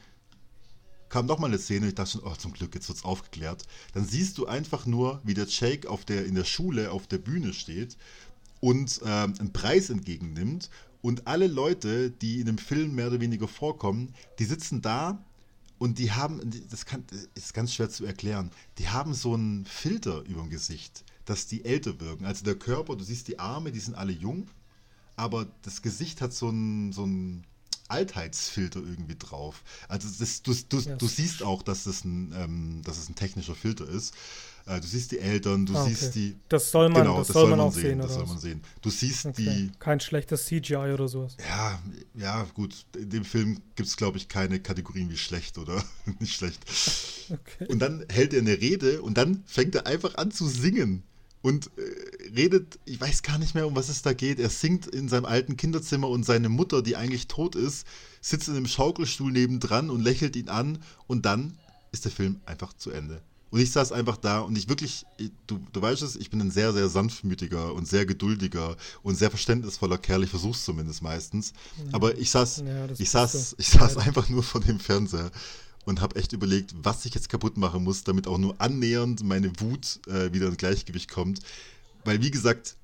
kam 1.10 1.26
nochmal 1.26 1.50
eine 1.50 1.60
Szene, 1.60 1.88
ich 1.88 1.96
dachte 1.96 2.12
schon, 2.12 2.24
oh, 2.24 2.36
zum 2.36 2.54
Glück, 2.54 2.76
jetzt 2.76 2.88
wird 2.90 2.98
es 2.98 3.06
aufgeklärt. 3.06 3.64
Dann 3.94 4.06
siehst 4.06 4.38
du 4.38 4.46
einfach 4.46 4.86
nur, 4.86 5.22
wie 5.24 5.34
der 5.34 5.48
Jake 5.48 5.90
auf 5.90 6.06
der, 6.06 6.26
in 6.26 6.36
der 6.36 6.44
Schule 6.44 6.92
auf 6.92 7.08
der 7.08 7.18
Bühne 7.18 7.54
steht 7.54 7.98
und 8.60 9.02
äh, 9.04 9.06
einen 9.06 9.54
Preis 9.54 9.90
entgegennimmt. 9.90 10.70
Und 11.02 11.28
alle 11.28 11.48
Leute, 11.48 12.10
die 12.10 12.40
in 12.40 12.48
dem 12.48 12.58
Film 12.58 12.96
mehr 12.96 13.08
oder 13.08 13.22
weniger 13.22 13.48
vorkommen, 13.48 14.14
die 14.40 14.46
sitzen 14.46 14.82
da 14.82 15.24
und 15.78 16.00
die 16.00 16.12
haben, 16.12 16.42
das, 16.70 16.86
kann, 16.86 17.04
ist 17.36 17.54
ganz 17.54 17.74
schwer 17.74 17.90
zu 17.90 18.06
erklären, 18.06 18.52
die 18.78 18.90
haben 18.90 19.14
so 19.14 19.34
einen 19.34 19.66
Filter 19.66 20.22
über 20.22 20.42
dem 20.42 20.50
Gesicht, 20.50 21.04
dass 21.26 21.48
die 21.48 21.66
älter 21.66 22.00
wirken. 22.00 22.26
Also 22.26 22.44
der 22.44 22.56
Körper, 22.56 22.96
du 22.96 23.04
siehst 23.04 23.28
die 23.28 23.40
Arme, 23.40 23.72
die 23.72 23.80
sind 23.80 23.96
alle 23.96 24.12
jung, 24.12 24.48
aber 25.16 25.48
das 25.62 25.82
Gesicht 25.82 26.22
hat 26.22 26.34
so 26.34 26.50
einen, 26.50 26.92
so 26.94 27.04
einen 27.04 27.46
Altheitsfilter 27.88 28.80
irgendwie 28.80 29.16
drauf. 29.18 29.64
Also 29.88 30.08
das, 30.20 30.42
du, 30.42 30.54
du, 30.70 30.80
ja. 30.80 30.96
du 30.96 31.08
siehst 31.08 31.44
auch, 31.44 31.62
dass 31.62 31.86
das 31.86 32.04
ein, 32.04 32.34
ähm, 32.36 32.82
dass 32.84 32.98
es 32.98 33.10
ein 33.10 33.16
technischer 33.16 33.56
Filter 33.56 33.88
ist. 33.88 34.14
Äh, 34.68 34.82
du 34.82 34.88
siehst 34.88 35.12
die 35.12 35.20
Eltern, 35.20 35.66
du 35.66 35.76
ah, 35.76 35.84
okay. 35.84 35.94
siehst 35.94 36.16
die. 36.16 36.36
Das 36.50 36.72
soll 36.72 36.90
man, 36.90 37.04
genau, 37.04 37.20
das, 37.20 37.28
das 37.28 37.34
soll, 37.34 37.50
man, 37.50 37.60
auch 37.60 37.74
sehen. 37.74 37.84
sehen 37.84 38.00
das 38.00 38.14
soll 38.14 38.26
man 38.26 38.38
sehen. 38.38 38.62
Du 38.82 38.90
siehst 38.90 39.26
okay. 39.26 39.44
die. 39.44 39.72
Kein 39.80 40.00
schlechtes 40.00 40.46
CGI 40.46 40.76
oder 40.76 41.08
sowas. 41.08 41.38
Ja, 41.48 41.82
ja, 42.16 42.44
gut. 42.54 42.86
In 42.96 43.10
dem 43.10 43.24
Film 43.24 43.62
gibt 43.76 43.88
es, 43.88 43.96
glaube 43.96 44.18
ich, 44.18 44.28
keine 44.28 44.60
Kategorien 44.60 45.10
wie 45.10 45.18
schlecht 45.18 45.58
oder 45.58 45.82
nicht 46.20 46.36
schlecht. 46.36 46.60
Okay. 47.30 47.66
Und 47.68 47.80
dann 47.80 48.06
hält 48.10 48.34
er 48.34 48.42
eine 48.42 48.60
Rede 48.60 49.02
und 49.02 49.18
dann 49.18 49.44
fängt 49.46 49.76
er 49.76 49.88
einfach 49.88 50.16
an 50.16 50.32
zu 50.32 50.48
singen 50.48 51.04
und 51.42 51.70
äh, 51.78 52.30
redet, 52.36 52.80
ich 52.86 53.00
weiß 53.00 53.24
gar 53.24 53.38
nicht 53.38 53.56
mehr, 53.56 53.68
um 53.68 53.76
was 53.76 53.90
es 53.90 54.02
da 54.02 54.14
geht. 54.14 54.40
Er 54.40 54.50
singt 54.50 54.88
in 54.88 55.08
seinem 55.10 55.26
alten 55.26 55.58
Kinderzimmer 55.58 56.10
und 56.10 56.26
seine 56.26 56.50
Mutter, 56.50 56.82
die 56.82 56.96
eigentlich 56.96 57.28
tot 57.28 57.56
ist, 57.56 57.88
sitzt 58.22 58.48
in 58.48 58.56
einem 58.56 58.68
Schaukelstuhl 58.68 59.32
nebendran 59.32 59.90
und 59.90 60.02
lächelt 60.02 60.36
ihn 60.36 60.50
an 60.50 60.80
und 61.08 61.26
dann 61.26 61.58
ist 61.92 62.06
der 62.06 62.12
Film 62.12 62.42
einfach 62.46 62.74
zu 62.74 62.92
Ende. 62.92 63.22
Und 63.50 63.62
ich 63.62 63.72
saß 63.72 63.94
einfach 63.94 64.18
da 64.18 64.42
und 64.42 64.58
ich 64.58 64.68
wirklich, 64.68 65.06
du, 65.48 65.60
du 65.72 65.82
weißt 65.82 66.02
es, 66.02 66.18
ich 66.18 66.30
bin 66.30 66.42
ein 66.42 66.52
sehr, 66.52 66.74
sehr 66.74 66.90
sanftmütiger 66.90 67.74
und 67.74 67.88
sehr 67.88 68.06
geduldiger 68.06 68.76
und 69.04 69.16
sehr 69.16 69.30
verständnisvoller 69.30 69.98
Kerl. 69.98 70.24
Ich 70.24 70.30
versuch's 70.30 70.66
zumindest 70.66 71.02
meistens. 71.02 71.54
Ja. 71.78 71.94
Aber 71.94 72.18
ich 72.18 72.30
saß, 72.30 72.64
ja, 72.66 72.88
ich 72.98 73.10
saß, 73.10 73.56
ich 73.58 73.70
saß 73.70 73.98
einfach 73.98 74.28
nur 74.28 74.44
vor 74.44 74.60
dem 74.60 74.80
Fernseher 74.80 75.32
und 75.88 76.02
habe 76.02 76.18
echt 76.18 76.34
überlegt, 76.34 76.76
was 76.84 77.06
ich 77.06 77.16
jetzt 77.16 77.30
kaputt 77.30 77.56
machen 77.56 77.84
muss, 77.84 78.04
damit 78.04 78.28
auch 78.28 78.38
nur 78.38 78.60
annähernd 78.60 79.24
meine 79.24 79.58
Wut 79.62 80.02
äh, 80.08 80.34
wieder 80.34 80.48
ins 80.48 80.58
Gleichgewicht 80.58 81.10
kommt. 81.10 81.40
Weil, 82.04 82.22
wie 82.22 82.30
gesagt, 82.30 82.76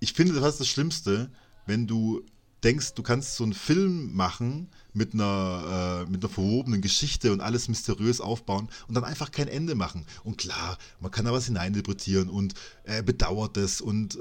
ich 0.00 0.14
finde 0.14 0.40
das 0.40 0.54
ist 0.54 0.60
das 0.60 0.68
Schlimmste, 0.68 1.30
wenn 1.66 1.86
du 1.86 2.22
denkst, 2.64 2.94
du 2.94 3.02
kannst 3.02 3.36
so 3.36 3.44
einen 3.44 3.52
Film 3.52 4.14
machen, 4.16 4.68
mit 4.94 5.14
einer, 5.14 6.04
äh, 6.06 6.10
mit 6.10 6.22
einer 6.22 6.32
verwobenen 6.32 6.80
Geschichte 6.80 7.32
und 7.32 7.40
alles 7.40 7.68
mysteriös 7.68 8.20
aufbauen 8.20 8.68
und 8.88 8.94
dann 8.94 9.04
einfach 9.04 9.30
kein 9.30 9.48
Ende 9.48 9.74
machen. 9.74 10.04
Und 10.24 10.38
klar, 10.38 10.78
man 11.00 11.10
kann 11.10 11.24
da 11.24 11.32
was 11.32 11.46
hineininterpretieren 11.46 12.28
und 12.28 12.54
er 12.84 13.02
bedauert 13.02 13.56
es 13.56 13.80
und 13.80 14.16
äh, 14.16 14.18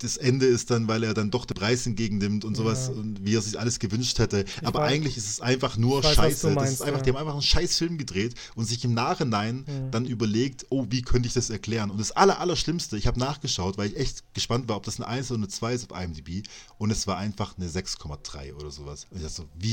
das 0.00 0.16
Ende 0.16 0.46
ist 0.46 0.70
dann, 0.70 0.88
weil 0.88 1.04
er 1.04 1.14
dann 1.14 1.30
doch 1.30 1.44
den 1.44 1.54
Preis 1.54 1.86
entgegennimmt 1.86 2.44
und 2.44 2.56
sowas 2.56 2.88
ja. 2.88 3.00
und 3.00 3.24
wie 3.24 3.34
er 3.34 3.40
sich 3.40 3.58
alles 3.58 3.78
gewünscht 3.78 4.18
hätte. 4.18 4.44
Ich 4.60 4.66
Aber 4.66 4.80
weiß, 4.80 4.92
eigentlich 4.92 5.16
ist 5.16 5.28
es 5.28 5.40
einfach 5.40 5.76
nur 5.76 6.02
weiß, 6.02 6.14
Scheiße. 6.14 6.50
Meinst, 6.50 6.60
das 6.60 6.72
ist 6.72 6.82
einfach, 6.82 6.98
ja. 6.98 7.04
Die 7.04 7.10
haben 7.10 7.16
einfach 7.18 7.32
einen 7.32 7.42
Scheißfilm 7.42 7.98
gedreht 7.98 8.34
und 8.54 8.64
sich 8.64 8.84
im 8.84 8.94
Nachhinein 8.94 9.64
ja. 9.66 9.88
dann 9.90 10.06
überlegt, 10.06 10.66
oh, 10.70 10.86
wie 10.90 11.02
könnte 11.02 11.28
ich 11.28 11.34
das 11.34 11.50
erklären? 11.50 11.90
Und 11.90 11.98
das 11.98 12.12
Aller, 12.12 12.40
Allerschlimmste, 12.40 12.96
ich 12.96 13.06
habe 13.06 13.18
nachgeschaut, 13.18 13.78
weil 13.78 13.90
ich 13.90 13.96
echt 13.96 14.34
gespannt 14.34 14.68
war, 14.68 14.76
ob 14.76 14.84
das 14.84 14.96
eine 14.96 15.06
1 15.06 15.30
oder 15.30 15.38
eine 15.38 15.48
2 15.48 15.74
ist 15.74 15.90
auf 15.90 16.00
IMDb 16.00 16.46
und 16.78 16.90
es 16.90 17.06
war 17.06 17.16
einfach 17.16 17.56
eine 17.56 17.68
6,3 17.68 18.54
oder 18.54 18.70
sowas. 18.70 19.06
Und 19.10 19.18
ich 19.18 19.22
dachte 19.22 19.36
so, 19.36 19.48
wie 19.54 19.67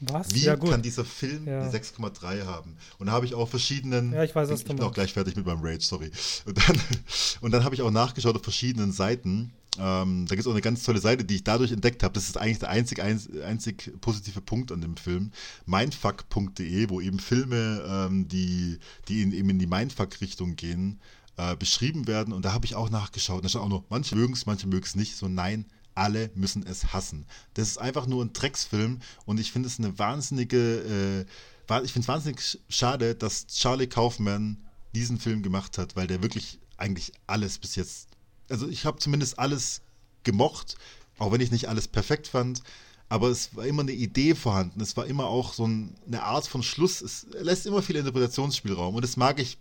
was? 0.00 0.34
Wie 0.34 0.44
ja, 0.44 0.56
kann 0.56 0.82
dieser 0.82 1.04
Film 1.04 1.46
ja. 1.46 1.68
6,3 1.68 2.44
haben? 2.44 2.76
Und 2.98 3.06
da 3.06 3.12
habe 3.12 3.26
ich 3.26 3.34
auch 3.34 3.48
verschiedenen. 3.48 4.12
Ja, 4.12 4.24
ich 4.24 4.34
weiß, 4.34 4.50
was 4.50 4.60
Ich 4.60 4.66
bin 4.66 4.80
auch 4.80 4.92
gleich 4.92 5.12
fertig 5.12 5.36
mit 5.36 5.46
meinem 5.46 5.62
Rage, 5.62 5.84
sorry. 5.84 6.10
Und 6.46 6.58
dann, 6.58 6.80
und 7.40 7.50
dann 7.52 7.64
habe 7.64 7.74
ich 7.74 7.82
auch 7.82 7.90
nachgeschaut 7.90 8.36
auf 8.36 8.42
verschiedenen 8.42 8.92
Seiten. 8.92 9.52
Ähm, 9.78 10.26
da 10.26 10.34
gibt 10.34 10.42
es 10.42 10.46
auch 10.46 10.52
eine 10.52 10.60
ganz 10.60 10.84
tolle 10.84 11.00
Seite, 11.00 11.24
die 11.24 11.36
ich 11.36 11.44
dadurch 11.44 11.72
entdeckt 11.72 12.02
habe. 12.02 12.14
Das 12.14 12.28
ist 12.28 12.36
eigentlich 12.36 12.60
der 12.60 12.70
einzig, 12.70 13.02
einzig 13.02 13.92
positive 14.00 14.40
Punkt 14.40 14.70
an 14.72 14.80
dem 14.80 14.96
Film. 14.96 15.32
Mindfuck.de, 15.66 16.90
wo 16.90 17.00
eben 17.00 17.18
Filme, 17.18 17.84
ähm, 17.88 18.28
die, 18.28 18.78
die 19.08 19.22
in, 19.22 19.32
eben 19.32 19.50
in 19.50 19.58
die 19.58 19.66
Mindfuck-Richtung 19.66 20.56
gehen, 20.56 21.00
äh, 21.36 21.56
beschrieben 21.56 22.06
werden. 22.06 22.32
Und 22.32 22.44
da 22.44 22.52
habe 22.52 22.66
ich 22.66 22.74
auch 22.74 22.90
nachgeschaut. 22.90 23.44
Da 23.44 23.48
stand 23.48 23.64
auch 23.64 23.68
noch, 23.68 23.84
manche 23.88 24.14
mögen 24.14 24.34
es, 24.34 24.46
manche 24.46 24.68
mögen 24.68 24.84
es 24.84 24.94
nicht. 24.94 25.16
So, 25.16 25.28
nein, 25.28 25.66
alle 25.94 26.30
müssen 26.34 26.66
es 26.66 26.92
hassen. 26.92 27.26
Das 27.54 27.68
ist 27.68 27.78
einfach 27.78 28.06
nur 28.06 28.24
ein 28.24 28.32
Drecksfilm 28.32 29.00
und 29.26 29.40
ich 29.40 29.52
finde 29.52 29.68
es 29.68 29.78
eine 29.78 29.98
wahnsinnige, 29.98 31.26
äh, 31.68 31.82
ich 31.84 31.92
finde 31.92 32.04
es 32.04 32.08
wahnsinnig 32.08 32.58
schade, 32.68 33.14
dass 33.14 33.46
Charlie 33.46 33.86
Kaufman 33.86 34.58
diesen 34.94 35.18
Film 35.18 35.42
gemacht 35.42 35.78
hat, 35.78 35.96
weil 35.96 36.06
der 36.06 36.22
wirklich 36.22 36.58
eigentlich 36.76 37.12
alles 37.26 37.58
bis 37.58 37.76
jetzt, 37.76 38.08
also 38.48 38.68
ich 38.68 38.84
habe 38.84 38.98
zumindest 38.98 39.38
alles 39.38 39.82
gemocht, 40.24 40.76
auch 41.18 41.32
wenn 41.32 41.40
ich 41.40 41.50
nicht 41.50 41.68
alles 41.68 41.88
perfekt 41.88 42.28
fand, 42.28 42.62
aber 43.08 43.28
es 43.28 43.54
war 43.54 43.66
immer 43.66 43.82
eine 43.82 43.92
Idee 43.92 44.34
vorhanden, 44.34 44.80
es 44.80 44.96
war 44.96 45.06
immer 45.06 45.26
auch 45.26 45.52
so 45.52 45.66
ein, 45.66 45.94
eine 46.06 46.22
Art 46.22 46.46
von 46.46 46.62
Schluss, 46.62 47.00
es 47.00 47.26
lässt 47.32 47.66
immer 47.66 47.82
viel 47.82 47.96
Interpretationsspielraum 47.96 48.94
und 48.94 49.02
das 49.02 49.16
mag 49.16 49.38
ich 49.38 49.58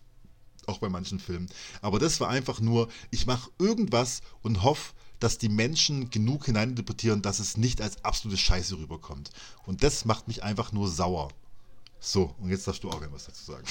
auch 0.65 0.79
bei 0.79 0.89
manchen 0.89 1.19
Filmen. 1.19 1.49
Aber 1.81 1.99
das 1.99 2.19
war 2.19 2.29
einfach 2.29 2.61
nur, 2.61 2.87
ich 3.11 3.25
mache 3.25 3.51
irgendwas 3.59 4.21
und 4.41 4.63
hoffe, 4.63 4.93
dass 5.23 5.37
die 5.37 5.47
Menschen 5.47 6.09
genug 6.09 6.45
hineininterpretieren, 6.45 7.21
dass 7.21 7.39
es 7.39 7.55
nicht 7.55 7.81
als 7.81 8.03
absolute 8.03 8.37
Scheiße 8.37 8.77
rüberkommt. 8.77 9.29
Und 9.65 9.81
das 9.81 10.03
macht 10.03 10.27
mich 10.27 10.43
einfach 10.43 10.73
nur 10.73 10.89
sauer. 10.89 11.29
So, 12.01 12.35
und 12.39 12.49
jetzt 12.49 12.67
darfst 12.67 12.83
du 12.83 12.89
auch 12.89 12.99
irgendwas 12.99 13.27
dazu 13.27 13.45
sagen. 13.45 13.63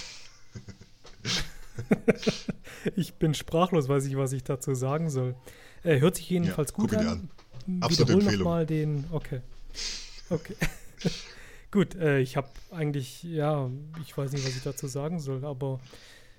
ich 2.97 3.13
bin 3.15 3.35
sprachlos, 3.35 3.87
weiß 3.87 4.07
ich, 4.07 4.17
was 4.17 4.33
ich 4.33 4.43
dazu 4.45 4.75
sagen 4.75 5.11
soll. 5.11 5.37
Er 5.83 6.01
hört 6.01 6.17
sich 6.17 6.31
jedenfalls 6.31 6.71
ja, 6.71 6.77
gut 6.77 6.95
an. 6.95 7.07
an. 7.07 7.31
Absolute 7.81 8.13
Wiederhol 8.13 8.23
Empfehlung. 8.23 8.45
mal 8.45 8.65
den. 8.65 9.05
Okay. 9.11 9.43
Okay. 10.31 10.57
gut, 11.71 11.95
äh, 11.97 12.21
ich 12.21 12.39
habe 12.39 12.49
eigentlich, 12.71 13.25
ja, 13.25 13.69
ich 14.01 14.17
weiß 14.17 14.33
nicht, 14.33 14.47
was 14.47 14.57
ich 14.57 14.63
dazu 14.63 14.87
sagen 14.87 15.21
soll, 15.21 15.45
aber 15.45 15.81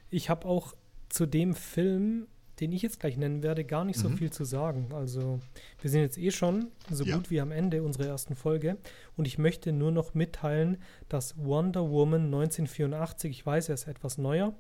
ich 0.10 0.32
habe 0.32 0.48
auch 0.48 0.74
zu 1.10 1.28
dem 1.28 1.54
Film 1.54 2.26
den 2.60 2.72
ich 2.72 2.82
jetzt 2.82 3.00
gleich 3.00 3.18
nennen 3.18 3.44
werde, 3.44 3.64
gar 3.64 3.86
nicht 3.86 4.00
so 4.00 4.10
mhm. 4.10 4.18
viel 4.18 4.32
zu 4.32 4.44
sagen. 4.44 4.90
Also 4.94 5.40
wir 5.82 5.90
sind 5.90 6.02
jetzt 6.02 6.18
eh 6.18 6.32
schon 6.32 6.68
so 6.90 7.04
ja. 7.04 7.16
gut 7.16 7.32
wie 7.32 7.42
am 7.42 7.52
Ende 7.52 7.84
unserer 7.84 8.08
ersten 8.08 8.36
Folge 8.36 8.78
und 9.18 9.28
ich 9.28 9.38
möchte 9.38 9.72
nur 9.72 9.92
noch 9.92 10.14
mitteilen, 10.14 10.78
dass 11.10 11.38
Wonder 11.38 11.90
Woman 11.90 12.26
1984, 12.26 13.32
ich 13.32 13.46
weiß, 13.46 13.70
er 13.70 13.76
ist 13.76 13.88
etwas 13.88 14.18
neuer, 14.18 14.54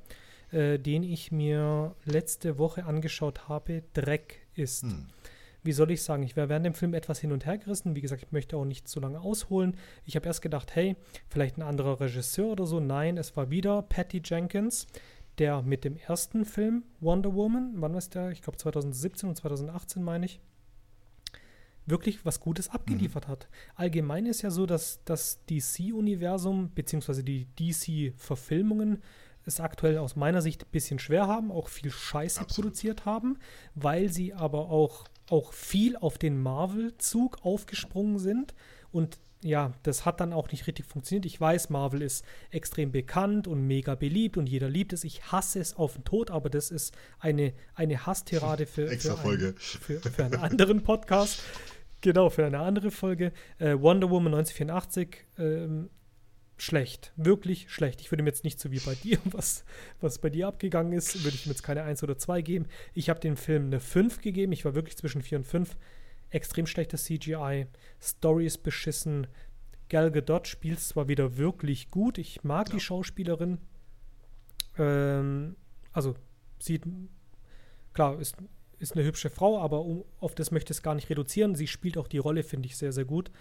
äh, 0.51 0.79
den 0.79 1.03
ich 1.03 1.31
mir 1.31 1.95
letzte 2.05 2.57
Woche 2.57 2.85
angeschaut 2.85 3.47
habe, 3.47 3.83
Dreck 3.93 4.41
ist. 4.55 4.83
Hm. 4.83 5.07
Wie 5.63 5.71
soll 5.71 5.91
ich 5.91 6.03
sagen, 6.03 6.23
ich 6.23 6.35
wäre 6.35 6.49
während 6.49 6.65
dem 6.65 6.73
Film 6.73 6.93
etwas 6.93 7.19
hin 7.19 7.31
und 7.31 7.45
her 7.45 7.57
gerissen. 7.57 7.95
Wie 7.95 8.01
gesagt, 8.01 8.21
ich 8.21 8.31
möchte 8.33 8.57
auch 8.57 8.65
nicht 8.65 8.87
zu 8.87 8.99
lange 8.99 9.21
ausholen. 9.21 9.77
Ich 10.05 10.17
habe 10.17 10.25
erst 10.25 10.41
gedacht, 10.41 10.75
hey, 10.75 10.97
vielleicht 11.29 11.57
ein 11.57 11.61
anderer 11.61 12.01
Regisseur 12.01 12.51
oder 12.51 12.65
so. 12.65 12.81
Nein, 12.81 13.17
es 13.17 13.37
war 13.37 13.49
wieder 13.49 13.81
Patty 13.81 14.21
Jenkins, 14.23 14.87
der 15.39 15.61
mit 15.61 15.83
dem 15.83 15.97
ersten 15.97 16.45
Film 16.45 16.83
Wonder 16.99 17.33
Woman, 17.33 17.73
wann 17.75 17.91
war 17.91 17.97
es 17.97 18.09
der? 18.09 18.31
Ich 18.31 18.41
glaube 18.41 18.57
2017 18.57 19.29
und 19.29 19.35
2018 19.35 20.03
meine 20.03 20.25
ich, 20.25 20.39
wirklich 21.85 22.25
was 22.25 22.39
Gutes 22.39 22.69
abgeliefert 22.69 23.27
mhm. 23.27 23.31
hat. 23.31 23.47
Allgemein 23.75 24.25
ist 24.25 24.41
ja 24.41 24.51
so, 24.51 24.65
dass 24.65 25.03
das 25.05 25.43
DC-Universum 25.49 26.69
bzw. 26.69 27.23
die 27.23 27.47
DC-Verfilmungen 27.59 29.01
es 29.45 29.59
aktuell 29.59 29.97
aus 29.97 30.15
meiner 30.15 30.41
Sicht 30.41 30.63
ein 30.63 30.71
bisschen 30.71 30.99
schwer 30.99 31.27
haben, 31.27 31.51
auch 31.51 31.67
viel 31.67 31.91
Scheiße 31.91 32.39
Absolut. 32.39 32.67
produziert 32.67 33.05
haben, 33.05 33.37
weil 33.75 34.09
sie 34.09 34.33
aber 34.33 34.69
auch, 34.69 35.05
auch 35.29 35.51
viel 35.51 35.97
auf 35.97 36.17
den 36.17 36.41
Marvel-Zug 36.41 37.39
aufgesprungen 37.43 38.19
sind 38.19 38.53
und 38.91 39.19
ja, 39.43 39.73
das 39.83 40.05
hat 40.05 40.19
dann 40.19 40.33
auch 40.33 40.51
nicht 40.51 40.67
richtig 40.67 40.85
funktioniert. 40.85 41.25
Ich 41.25 41.39
weiß, 41.39 41.69
Marvel 41.69 42.01
ist 42.01 42.25
extrem 42.49 42.91
bekannt 42.91 43.47
und 43.47 43.65
mega 43.67 43.95
beliebt 43.95 44.37
und 44.37 44.47
jeder 44.47 44.69
liebt 44.69 44.93
es. 44.93 45.03
Ich 45.03 45.31
hasse 45.31 45.59
es 45.59 45.75
auf 45.75 45.93
den 45.93 46.03
Tod, 46.03 46.31
aber 46.31 46.49
das 46.49 46.71
ist 46.71 46.95
eine, 47.19 47.53
eine 47.75 48.05
Hasstirade 48.05 48.65
für, 48.65 48.87
für, 48.87 49.19
einen, 49.19 49.55
für, 49.57 49.99
für 49.99 50.23
einen 50.25 50.35
anderen 50.35 50.83
Podcast. 50.83 51.41
Genau, 52.01 52.29
für 52.29 52.45
eine 52.45 52.59
andere 52.59 52.91
Folge. 52.91 53.31
Äh, 53.59 53.79
Wonder 53.79 54.09
Woman 54.09 54.33
1984, 54.33 55.25
ähm, 55.37 55.89
schlecht. 56.57 57.13
Wirklich 57.15 57.69
schlecht. 57.71 58.01
Ich 58.01 58.11
würde 58.11 58.23
mir 58.23 58.29
jetzt 58.29 58.43
nicht 58.43 58.59
so 58.59 58.71
wie 58.71 58.79
bei 58.79 58.95
dir, 58.95 59.19
was, 59.25 59.63
was 60.01 60.19
bei 60.19 60.29
dir 60.29 60.47
abgegangen 60.47 60.93
ist, 60.93 61.23
würde 61.23 61.35
ich 61.35 61.45
mir 61.45 61.51
jetzt 61.51 61.63
keine 61.63 61.83
1 61.83 62.03
oder 62.03 62.17
2 62.17 62.41
geben. 62.41 62.65
Ich 62.93 63.09
habe 63.09 63.19
dem 63.19 63.37
Film 63.37 63.67
eine 63.67 63.79
5 63.79 64.21
gegeben. 64.21 64.51
Ich 64.51 64.65
war 64.65 64.75
wirklich 64.75 64.97
zwischen 64.97 65.21
4 65.21 65.39
und 65.39 65.47
5. 65.47 65.77
Extrem 66.33 66.65
schlechtes 66.65 67.05
CGI. 67.05 67.67
Story 68.01 68.45
ist 68.45 68.63
beschissen. 68.63 69.27
Gal 69.89 70.11
Gadot 70.11 70.47
spielt 70.47 70.79
zwar 70.79 71.07
wieder 71.07 71.37
wirklich 71.37 71.91
gut. 71.91 72.17
Ich 72.17 72.43
mag 72.43 72.69
ja. 72.69 72.75
die 72.75 72.79
Schauspielerin. 72.79 73.59
Ähm, 74.77 75.55
also, 75.91 76.15
sieht, 76.59 76.83
klar, 77.93 78.19
ist 78.19 78.37
ist 78.83 78.95
eine 78.95 79.05
hübsche 79.05 79.29
Frau, 79.29 79.59
aber 79.59 79.81
um, 79.81 80.03
auf 80.19 80.35
das 80.35 80.51
möchte 80.51 80.73
ich 80.73 80.77
es 80.77 80.83
gar 80.83 80.93
nicht 80.93 81.09
reduzieren. 81.09 81.55
Sie 81.55 81.67
spielt 81.67 81.97
auch 81.97 82.07
die 82.07 82.17
Rolle, 82.19 82.43
finde 82.43 82.67
ich, 82.67 82.77
sehr, 82.77 82.91
sehr 82.91 83.05
gut. 83.05 83.31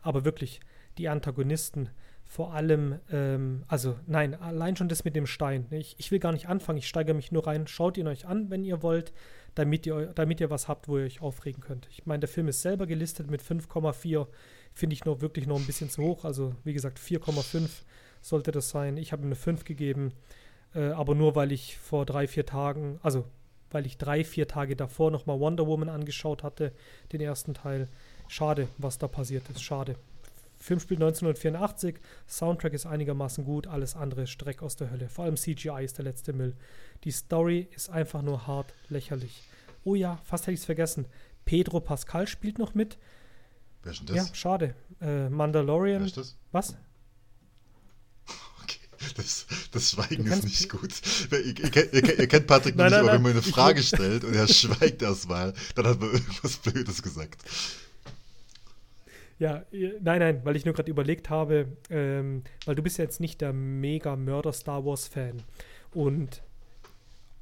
Aber 0.00 0.24
wirklich, 0.24 0.60
die 0.96 1.08
Antagonisten, 1.08 1.90
vor 2.24 2.54
allem, 2.54 2.98
ähm, 3.10 3.64
also 3.68 3.98
nein, 4.06 4.34
allein 4.34 4.76
schon 4.76 4.88
das 4.88 5.04
mit 5.04 5.16
dem 5.16 5.26
Stein. 5.26 5.66
Ich, 5.70 5.96
ich 5.98 6.10
will 6.10 6.18
gar 6.18 6.32
nicht 6.32 6.48
anfangen, 6.48 6.78
ich 6.78 6.88
steigere 6.88 7.14
mich 7.14 7.32
nur 7.32 7.46
rein. 7.46 7.66
Schaut 7.66 7.98
ihn 7.98 8.06
euch 8.06 8.26
an, 8.26 8.48
wenn 8.50 8.64
ihr 8.64 8.82
wollt, 8.82 9.12
damit 9.54 9.86
ihr, 9.86 10.12
damit 10.14 10.40
ihr 10.40 10.50
was 10.50 10.68
habt, 10.68 10.88
wo 10.88 10.98
ihr 10.98 11.04
euch 11.04 11.20
aufregen 11.20 11.62
könnt. 11.62 11.88
Ich 11.90 12.06
meine, 12.06 12.20
der 12.20 12.28
Film 12.28 12.48
ist 12.48 12.62
selber 12.62 12.86
gelistet 12.86 13.30
mit 13.30 13.42
5,4. 13.42 14.26
Finde 14.72 14.94
ich 14.94 15.04
noch 15.04 15.20
wirklich 15.20 15.46
noch 15.46 15.58
ein 15.58 15.66
bisschen 15.66 15.90
zu 15.90 16.02
hoch. 16.02 16.24
Also, 16.24 16.54
wie 16.64 16.72
gesagt, 16.72 16.98
4,5 16.98 17.68
sollte 18.20 18.52
das 18.52 18.70
sein. 18.70 18.96
Ich 18.96 19.12
habe 19.12 19.22
ihm 19.22 19.26
eine 19.26 19.34
5 19.34 19.64
gegeben. 19.64 20.12
Äh, 20.74 20.90
aber 20.90 21.14
nur 21.14 21.34
weil 21.34 21.52
ich 21.52 21.76
vor 21.78 22.06
drei, 22.06 22.26
vier 22.26 22.46
Tagen, 22.46 22.98
also 23.02 23.24
weil 23.70 23.86
ich 23.86 23.96
drei, 23.98 24.24
vier 24.24 24.48
Tage 24.48 24.76
davor 24.76 25.10
nochmal 25.10 25.40
Wonder 25.40 25.66
Woman 25.66 25.88
angeschaut 25.88 26.42
hatte, 26.42 26.72
den 27.12 27.20
ersten 27.20 27.54
Teil. 27.54 27.88
Schade, 28.28 28.68
was 28.78 28.98
da 28.98 29.08
passiert 29.08 29.48
ist. 29.50 29.62
Schade. 29.62 29.96
Film 30.62 30.78
spielt 30.78 31.00
1984, 31.00 31.96
Soundtrack 32.28 32.72
ist 32.72 32.86
einigermaßen 32.86 33.44
gut, 33.44 33.66
alles 33.66 33.96
andere 33.96 34.22
ist 34.22 34.30
Streck 34.30 34.62
aus 34.62 34.76
der 34.76 34.92
Hölle. 34.92 35.08
Vor 35.08 35.24
allem 35.24 35.36
CGI 35.36 35.84
ist 35.84 35.98
der 35.98 36.04
letzte 36.04 36.32
Müll. 36.32 36.54
Die 37.02 37.10
Story 37.10 37.68
ist 37.74 37.90
einfach 37.90 38.22
nur 38.22 38.46
hart 38.46 38.72
lächerlich. 38.88 39.42
Oh 39.82 39.96
ja, 39.96 40.20
fast 40.24 40.44
hätte 40.44 40.52
ich 40.52 40.60
es 40.60 40.64
vergessen. 40.64 41.06
Pedro 41.44 41.80
Pascal 41.80 42.28
spielt 42.28 42.60
noch 42.60 42.74
mit. 42.74 42.96
Wer 43.82 43.90
ist 43.90 43.98
denn 43.98 44.14
das? 44.14 44.28
Ja, 44.28 44.34
schade. 44.34 44.76
Äh, 45.00 45.28
Mandalorian. 45.30 46.02
Wer 46.02 46.06
ist 46.06 46.16
das? 46.16 46.36
Was? 46.52 46.76
Das, 49.16 49.46
das 49.72 49.90
Schweigen 49.90 50.24
ist 50.28 50.44
nicht 50.44 50.68
gut. 50.68 50.92
Ihr, 51.32 51.44
ihr, 51.44 51.92
ihr, 51.92 52.18
ihr 52.20 52.28
kennt 52.28 52.46
Patrick 52.46 52.76
nein, 52.76 52.86
nicht, 52.86 52.92
nein, 52.92 53.00
aber 53.00 53.14
wenn 53.14 53.22
man 53.22 53.32
eine 53.32 53.42
Frage 53.42 53.82
stellt 53.82 54.22
und 54.22 54.32
er 54.32 54.46
schweigt 54.46 55.02
erstmal, 55.02 55.54
dann 55.74 55.88
hat 55.88 55.98
man 55.98 56.12
irgendwas 56.12 56.58
Blödes 56.58 57.02
gesagt. 57.02 57.42
Ja, 59.42 59.64
nein, 59.72 60.20
nein, 60.20 60.40
weil 60.44 60.54
ich 60.54 60.64
nur 60.64 60.72
gerade 60.72 60.88
überlegt 60.88 61.28
habe, 61.28 61.66
ähm, 61.90 62.44
weil 62.64 62.76
du 62.76 62.82
bist 62.84 62.98
ja 62.98 63.04
jetzt 63.04 63.18
nicht 63.18 63.40
der 63.40 63.52
mega 63.52 64.14
Mörder 64.14 64.52
Star 64.52 64.86
Wars 64.86 65.08
Fan 65.08 65.42
und 65.92 66.44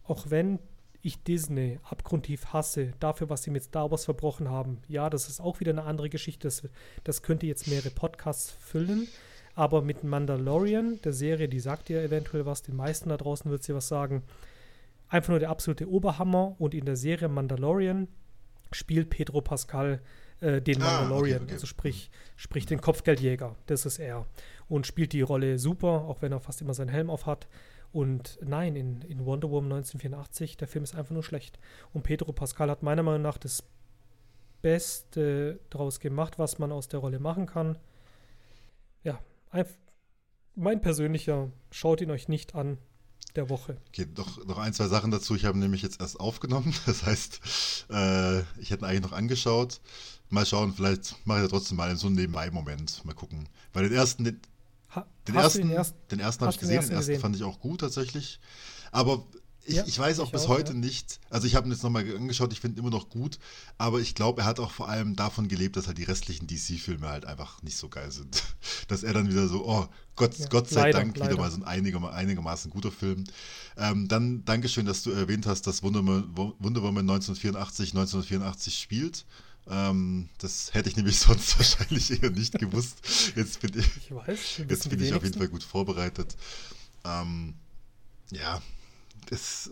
auch 0.05 0.31
wenn 0.31 0.61
ich 1.03 1.23
Disney 1.23 1.79
abgrundtief 1.85 2.55
hasse 2.55 2.95
dafür, 3.01 3.29
was 3.29 3.43
sie 3.43 3.51
mit 3.51 3.65
Star 3.65 3.91
Wars 3.91 4.07
verbrochen 4.07 4.49
haben, 4.49 4.79
ja, 4.89 5.11
das 5.11 5.29
ist 5.29 5.43
auch 5.43 5.61
wieder 5.61 5.73
eine 5.73 5.83
andere 5.83 6.09
Geschichte. 6.09 6.49
Das, 6.49 6.67
das 7.05 7.21
könnte 7.21 7.47
jetzt 7.47 7.69
mehrere 7.69 7.91
Podcasts 7.91 8.51
füllen. 8.51 9.07
Aber 9.55 9.83
mit 9.83 10.03
Mandalorian, 10.03 11.01
der 11.05 11.13
Serie, 11.13 11.51
die 11.51 11.61
sagt 11.61 11.91
dir 11.91 12.01
eventuell 12.01 12.47
was, 12.47 12.63
den 12.63 12.77
meisten 12.77 13.11
da 13.11 13.19
draußen 13.19 13.51
wird 13.51 13.63
sie 13.63 13.75
was 13.75 13.89
sagen. 13.89 14.23
Einfach 15.11 15.31
nur 15.31 15.39
der 15.39 15.51
absolute 15.51 15.87
Oberhammer. 15.87 16.57
Und 16.59 16.73
in 16.73 16.87
der 16.87 16.97
Serie 16.97 17.29
Mandalorian 17.29 18.09
spielt 18.73 19.11
Pedro 19.11 19.43
Pascal 19.43 20.01
äh, 20.41 20.61
den 20.61 20.83
ah, 20.83 21.01
Mandalorian, 21.01 21.37
okay, 21.37 21.45
okay. 21.45 21.55
also 21.55 21.67
sprich, 21.67 22.11
sprich 22.37 22.67
den 22.67 22.81
Kopfgeldjäger. 22.81 23.57
Das 23.67 23.87
ist 23.87 23.99
er. 23.99 24.27
Und 24.69 24.87
spielt 24.87 25.13
die 25.13 25.23
Rolle 25.23 25.59
super, 25.59 26.05
auch 26.07 26.23
wenn 26.23 26.33
er 26.33 26.41
fast 26.41 26.61
immer 26.61 26.75
seinen 26.75 26.89
Helm 26.89 27.11
auf 27.11 27.27
hat. 27.27 27.49
Und 27.93 28.39
nein, 28.43 28.77
in, 28.77 29.03
in 29.03 29.25
Wonder 29.27 29.51
Woman 29.51 29.73
1984, 29.73 30.57
der 30.57 30.69
Film 30.69 30.85
ist 30.85 30.95
einfach 30.95 31.13
nur 31.13 31.25
schlecht. 31.25 31.59
Und 31.93 32.03
Pedro 32.03 32.33
Pascal 32.33 32.71
hat 32.71 32.83
meiner 32.83 33.03
Meinung 33.03 33.23
nach 33.23 33.39
das 33.39 33.65
Beste 34.63 35.59
daraus 35.71 36.01
gemacht, 36.01 36.39
was 36.39 36.59
man 36.59 36.71
aus 36.71 36.89
der 36.89 37.01
Rolle 37.01 37.19
machen 37.19 37.47
kann. 37.47 37.79
Ja, 39.03 39.19
mein 40.55 40.81
persönlicher, 40.81 41.51
schaut 41.71 42.01
ihn 42.01 42.11
euch 42.11 42.29
nicht 42.29 42.55
an, 42.55 42.79
der 43.37 43.49
Woche. 43.49 43.77
Okay, 43.89 44.07
doch 44.15 44.45
noch 44.47 44.59
ein, 44.59 44.73
zwei 44.73 44.89
Sachen 44.89 45.11
dazu. 45.11 45.35
Ich 45.35 45.45
habe 45.45 45.59
nämlich 45.59 45.83
jetzt 45.83 46.01
erst 46.01 46.19
aufgenommen. 46.21 46.75
Das 46.87 47.05
heißt, 47.05 47.41
äh, 47.91 48.41
ich 48.61 48.71
hätte 48.71 48.85
ihn 48.85 48.85
eigentlich 48.85 49.03
noch 49.03 49.13
angeschaut. 49.13 49.81
Mal 50.29 50.47
schauen, 50.47 50.75
vielleicht 50.75 51.15
mache 51.27 51.39
ich 51.39 51.45
ja 51.45 51.49
trotzdem 51.49 51.77
mal 51.77 51.91
in 51.91 51.97
so 51.97 52.07
einem 52.07 52.17
Nebenbei-Moment. 52.17 53.05
Mal 53.05 53.15
gucken. 53.15 53.49
Weil 53.73 53.89
den 53.89 53.97
ersten, 53.97 54.25
den, 54.25 54.41
den 55.27 55.35
ersten, 55.35 55.63
den 55.63 55.71
ersten, 55.71 55.99
den 56.11 56.21
ersten 56.21 56.45
habe 56.45 56.53
ich 56.53 56.61
gesehen. 56.61 56.81
Den 56.81 56.93
ersten, 56.93 57.07
den 57.07 57.15
ersten 57.15 57.21
fand 57.21 57.37
ich 57.37 57.43
auch 57.43 57.61
gut 57.61 57.81
tatsächlich. 57.81 58.41
Aber 58.93 59.25
ich, 59.71 59.77
ja, 59.77 59.85
ich 59.87 59.99
weiß 59.99 60.19
auch 60.21 60.27
ich 60.27 60.33
bis 60.33 60.43
auch, 60.43 60.49
heute 60.49 60.73
ja. 60.73 60.79
nicht, 60.79 61.21
also 61.31 61.47
ich 61.47 61.55
habe 61.55 61.69
ihn 61.69 61.73
jetzt 61.73 61.83
nochmal 61.83 62.05
angeschaut, 62.17 62.53
ich 62.53 62.61
finde 62.61 62.79
ihn 62.79 62.85
immer 62.85 62.95
noch 62.95 63.09
gut, 63.09 63.39
aber 63.79 64.01
ich 64.01 64.15
glaube, 64.15 64.43
er 64.43 64.47
hat 64.47 64.59
auch 64.61 64.71
vor 64.71 64.89
allem 64.89 65.17
davon 65.17 65.49
gelebt, 65.49 65.77
dass 65.77 65.87
halt 65.87 65.99
die 65.99 66.05
restlichen 66.05 66.47
DC-Filme 66.47 67.09
halt 67.09 67.25
einfach 67.25 67.63
nicht 67.63 67.77
so 67.77 67.89
geil 67.89 68.11
sind. 68.11 68.43
Dass 68.89 69.05
er 69.05 69.13
dann 69.13 69.31
wieder 69.31 69.47
so, 69.47 69.65
oh 69.67 69.87
Gott, 70.17 70.37
ja, 70.37 70.47
Gott 70.49 70.69
sei 70.69 70.81
leider, 70.81 70.99
Dank 70.99 71.17
leider. 71.17 71.33
wieder 71.33 71.41
mal 71.41 71.51
so 71.51 71.59
ein 71.59 71.65
einiger, 71.65 72.13
einigermaßen 72.13 72.71
guter 72.71 72.91
Film. 72.91 73.25
Ähm, 73.77 74.09
dann 74.09 74.45
Dankeschön, 74.45 74.85
dass 74.85 75.03
du 75.03 75.13
erwähnt 75.13 75.47
hast, 75.47 75.67
dass 75.67 75.83
Wonder 75.83 76.03
Woman 76.03 77.09
1984 77.09 77.91
1984 77.91 78.79
spielt. 78.79 79.25
Ähm, 79.69 80.29
das 80.39 80.75
hätte 80.75 80.89
ich 80.89 80.97
nämlich 80.97 81.19
sonst 81.21 81.57
wahrscheinlich 81.59 82.23
eher 82.23 82.31
nicht 82.31 82.59
gewusst. 82.59 82.99
Jetzt 83.37 83.61
bin 83.61 83.79
ich, 83.79 83.87
ich 83.97 84.15
weiß, 84.15 84.63
jetzt 84.69 84.91
bin 84.91 85.01
ich 85.01 85.15
auf 85.15 85.23
jeden 85.23 85.39
Fall 85.39 85.49
gut 85.49 85.63
vorbereitet. 85.63 86.37
Ähm, 87.05 87.55
ja, 88.33 88.61
das, 89.27 89.71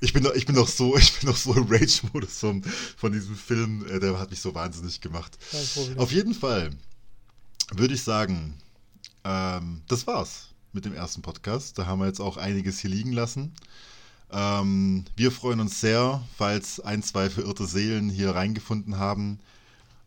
ich 0.00 0.12
bin 0.12 0.22
noch, 0.22 0.32
ich 0.32 0.46
bin 0.46 0.54
noch 0.54 0.68
so, 0.68 0.96
ich 0.98 1.18
bin 1.18 1.30
noch 1.30 1.36
so 1.36 1.54
im 1.54 1.66
Rage-Modus 1.66 2.38
von, 2.38 2.62
von 2.96 3.12
diesem 3.12 3.36
Film, 3.36 3.86
äh, 3.88 4.00
der 4.00 4.18
hat 4.18 4.30
mich 4.30 4.40
so 4.40 4.54
wahnsinnig 4.54 5.00
gemacht. 5.00 5.36
Auf 5.96 6.12
jeden 6.12 6.34
Fall 6.34 6.70
würde 7.72 7.94
ich 7.94 8.02
sagen, 8.02 8.54
ähm, 9.24 9.82
das 9.88 10.06
war's 10.06 10.48
mit 10.72 10.84
dem 10.84 10.94
ersten 10.94 11.22
Podcast. 11.22 11.78
Da 11.78 11.86
haben 11.86 12.00
wir 12.00 12.06
jetzt 12.06 12.20
auch 12.20 12.36
einiges 12.36 12.78
hier 12.80 12.90
liegen 12.90 13.12
lassen. 13.12 13.52
Ähm, 14.30 15.04
wir 15.16 15.30
freuen 15.30 15.60
uns 15.60 15.80
sehr, 15.80 16.22
falls 16.36 16.80
ein, 16.80 17.02
zwei 17.02 17.30
verirrte 17.30 17.66
Seelen 17.66 18.10
hier 18.10 18.34
reingefunden 18.34 18.98
haben. 18.98 19.38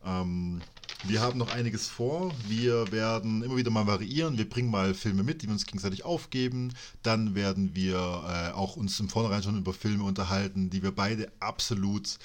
Ähm, 0.06 0.62
wir 1.04 1.22
haben 1.22 1.38
noch 1.38 1.54
einiges 1.54 1.88
vor. 1.88 2.34
Wir 2.48 2.92
werden 2.92 3.44
immer 3.44 3.56
wieder 3.56 3.70
mal 3.70 3.86
variieren. 3.86 4.38
Wir 4.38 4.50
bringen 4.50 4.72
mal 4.72 4.96
Filme 4.96 5.24
mit, 5.24 5.42
die 5.42 5.48
wir 5.48 5.54
uns 5.54 5.66
gegenseitig 5.66 6.04
aufgeben. 6.04 6.74
Dann 7.04 7.36
werden 7.36 7.76
wir 7.76 7.98
äh, 7.98 8.52
auch 8.54 8.76
uns 8.76 9.00
im 9.00 9.08
Vornherein 9.08 9.44
schon 9.44 9.58
über 9.58 9.74
Filme 9.74 10.04
unterhalten, 10.04 10.72
die 10.72 10.82
wir 10.82 10.92
beide 10.92 11.32
absolut 11.40 12.18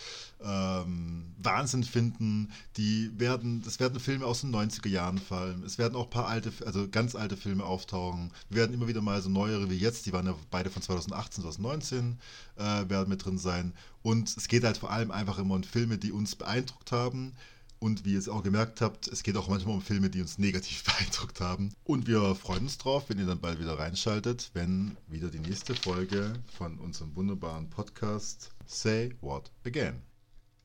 ähm, 0.43 1.27
Wahnsinn 1.39 1.85
finden. 1.85 2.51
Die 2.79 3.11
werden, 3.19 3.63
das 3.63 3.79
werden 3.79 4.01
Filme 4.01 4.25
aus 4.25 4.41
den 4.41 4.55
90er 4.55 4.89
Jahren 4.89 5.19
fallen. 5.19 5.63
Es 5.65 5.77
werden 5.77 5.95
auch 5.95 6.05
ein 6.05 6.11
paar 6.11 6.29
alte, 6.29 6.51
also 6.65 6.89
ganz 6.89 7.15
alte 7.15 7.37
Filme 7.37 7.65
auftauchen. 7.65 8.33
Wir 8.49 8.63
werden 8.63 8.73
immer 8.73 8.89
wieder 8.89 9.03
mal 9.03 9.21
so 9.21 9.29
neuere 9.29 9.69
wie 9.71 9.77
jetzt, 9.77 10.07
die 10.07 10.15
waren 10.15 10.27
ja 10.27 10.35
beide 10.51 10.71
von 10.71 10.81
2018, 10.81 11.43
2019, 11.43 12.19
äh, 12.57 12.89
werden 12.89 13.11
mit 13.11 13.25
drin 13.25 13.37
sein. 13.37 13.75
Und 14.03 14.35
es 14.35 14.49
geht 14.49 14.65
halt 14.65 14.79
vor 14.79 14.91
allem 14.91 15.11
einfach 15.11 15.39
immer 15.39 15.57
um 15.57 15.63
Filme, 15.63 15.99
die 15.99 16.11
uns 16.11 16.35
beeindruckt 16.35 16.91
haben 16.91 17.35
Und 17.83 18.05
wie 18.05 18.13
ihr 18.13 18.19
es 18.21 18.29
auch 18.29 18.45
gemerkt 18.45 18.81
habt, 18.81 19.09
es 19.09 19.25
geht 19.25 19.37
auch 19.37 19.49
manchmal 19.49 19.75
um 19.75 19.83
Filme, 19.83 20.09
die 20.09 20.21
uns 20.21 20.39
negativ 20.39 20.85
beeindruckt 20.99 21.41
haben. 21.41 21.75
Und 21.83 22.07
wir 22.07 22.37
freuen 22.37 22.63
uns 22.63 22.79
drauf, 22.79 23.07
wenn 23.09 23.19
ihr 23.19 23.27
dann 23.27 23.41
bald 23.41 23.59
wieder 23.59 23.77
reinschaltet, 23.77 24.53
wenn 24.55 24.97
wieder 25.09 25.31
die 25.31 25.41
nächste 25.41 25.75
Folge 25.75 26.33
von 26.57 26.79
unserem 26.79 27.17
wunderbaren 27.17 27.69
Podcast 27.71 28.53
Say 28.67 29.17
What 29.21 29.51
Again 29.67 30.01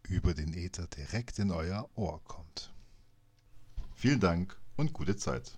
über 0.08 0.36
den 0.36 0.54
Äther 0.54 0.86
direkt 0.96 1.40
in 1.40 1.50
euer 1.50 1.90
Ohr 1.96 2.22
kommt. 2.24 2.72
Vielen 3.96 4.20
Dank 4.20 4.56
und 4.76 4.94
gute 4.94 5.16
Zeit. 5.16 5.58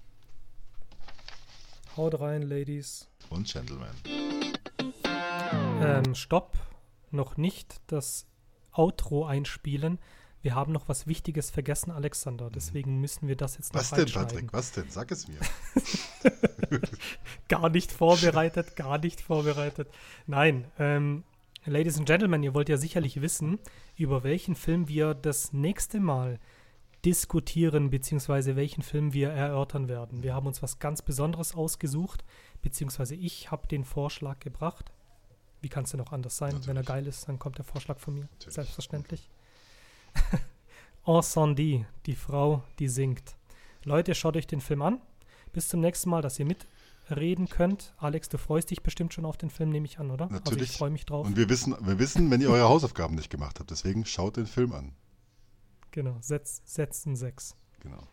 Haut 1.98 2.22
rein, 2.22 2.44
Ladies. 2.44 3.10
Und 3.30 3.52
Gentlemen. 3.52 3.92
Ähm, 5.82 6.16
stopp. 6.16 6.58
Noch 7.12 7.36
nicht 7.36 7.82
das 7.88 8.28
Outro 8.72 9.26
einspielen. 9.26 10.00
Wir 10.42 10.56
haben 10.56 10.72
noch 10.72 10.88
was 10.88 11.06
Wichtiges 11.06 11.50
vergessen, 11.52 11.92
Alexander. 11.92 12.50
Deswegen 12.50 13.02
müssen 13.02 13.28
wir 13.28 13.36
das 13.36 13.58
jetzt 13.58 13.74
noch 13.74 13.82
Was 13.82 13.92
denn, 13.92 14.06
Patrick? 14.06 14.54
Was 14.54 14.72
denn? 14.72 14.90
Sag 14.90 15.12
es 15.12 15.28
mir. 15.28 15.40
gar 17.50 17.70
nicht 17.70 17.92
vorbereitet, 17.92 18.76
gar 18.76 18.98
nicht 19.00 19.20
vorbereitet. 19.20 19.90
Nein, 20.28 20.66
ähm, 20.80 21.24
Ladies 21.66 21.98
and 21.98 22.06
Gentlemen, 22.06 22.42
ihr 22.42 22.54
wollt 22.54 22.70
ja 22.70 22.78
sicherlich 22.78 23.22
wissen, 23.22 23.60
über 23.98 24.24
welchen 24.24 24.56
Film 24.56 24.88
wir 24.88 25.14
das 25.14 25.52
nächste 25.52 26.00
Mal 26.00 26.40
diskutieren, 27.06 27.90
beziehungsweise 27.90 28.56
welchen 28.56 28.82
Film 28.82 29.14
wir 29.14 29.30
erörtern 29.30 29.88
werden. 29.88 30.24
Wir 30.24 30.34
haben 30.34 30.48
uns 30.48 30.62
was 30.62 30.80
ganz 30.80 31.02
Besonderes 31.02 31.54
ausgesucht, 31.56 32.24
beziehungsweise 32.62 33.16
ich 33.16 33.52
habe 33.52 33.68
den 33.68 33.84
Vorschlag 33.84 34.40
gebracht. 34.40 34.92
Wie 35.62 35.70
kann 35.70 35.84
es 35.84 35.92
denn 35.92 36.02
auch 36.02 36.14
anders 36.14 36.38
sein? 36.38 36.50
Natürlich. 36.50 36.68
Wenn 36.68 36.78
er 36.78 36.84
geil 36.84 37.08
ist, 37.08 37.28
dann 37.28 37.40
kommt 37.40 37.58
der 37.58 37.66
Vorschlag 37.66 38.00
von 38.00 38.14
mir. 38.16 38.30
Natürlich. 38.32 38.56
Selbstverständlich. 38.56 39.30
Ensemble, 41.10 41.88
die 42.06 42.16
Frau, 42.16 42.64
die 42.78 42.88
singt. 42.88 43.36
Leute, 43.84 44.14
schaut 44.14 44.38
euch 44.38 44.46
den 44.46 44.62
Film 44.62 44.84
an. 44.84 45.02
Bis 45.52 45.68
zum 45.68 45.80
nächsten 45.80 46.12
Mal, 46.12 46.22
dass 46.22 46.38
ihr 46.38 46.46
mitreden 46.46 47.50
könnt. 47.50 47.96
Alex, 47.98 48.30
du 48.30 48.38
freust 48.38 48.70
dich 48.70 48.84
bestimmt 48.84 49.12
schon 49.16 49.26
auf 49.26 49.36
den 49.36 49.50
Film, 49.50 49.72
nehme 49.72 49.88
ich 49.88 50.00
an, 50.00 50.12
oder? 50.12 50.26
Also 50.26 50.36
Natürlich. 50.36 50.70
ich 50.70 50.78
freue 50.78 50.92
mich 50.92 51.08
drauf. 51.08 51.26
Und 51.26 51.36
wir 51.36 51.50
wissen, 51.50 51.76
wir 51.82 51.98
wissen, 51.98 52.30
wenn 52.30 52.42
ihr 52.42 52.52
eure 52.52 52.70
Hausaufgaben 52.70 53.16
nicht 53.16 53.32
gemacht 53.32 53.60
habt. 53.60 53.72
Deswegen 53.72 54.06
schaut 54.06 54.38
den 54.38 54.46
Film 54.46 54.72
an. 54.72 54.94
Genau, 55.90 56.16
setz, 56.22 56.62
setzen 56.66 57.16
sechs. 57.16 57.56
Genau. 57.80 58.08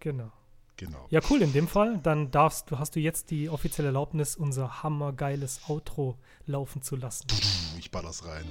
Genau. 0.00 0.30
Genau. 0.76 1.06
Ja, 1.08 1.20
cool, 1.30 1.40
in 1.40 1.54
dem 1.54 1.68
Fall. 1.68 2.00
Dann 2.02 2.30
darfst 2.30 2.70
du, 2.70 2.78
hast 2.78 2.96
du 2.96 3.00
jetzt 3.00 3.30
die 3.30 3.48
offizielle 3.48 3.88
Erlaubnis, 3.88 4.36
unser 4.36 4.82
hammergeiles 4.82 5.62
Outro 5.68 6.18
laufen 6.44 6.82
zu 6.82 6.96
lassen. 6.96 7.28
Ich 7.78 7.90
baller's 7.90 8.26
rein. 8.26 8.44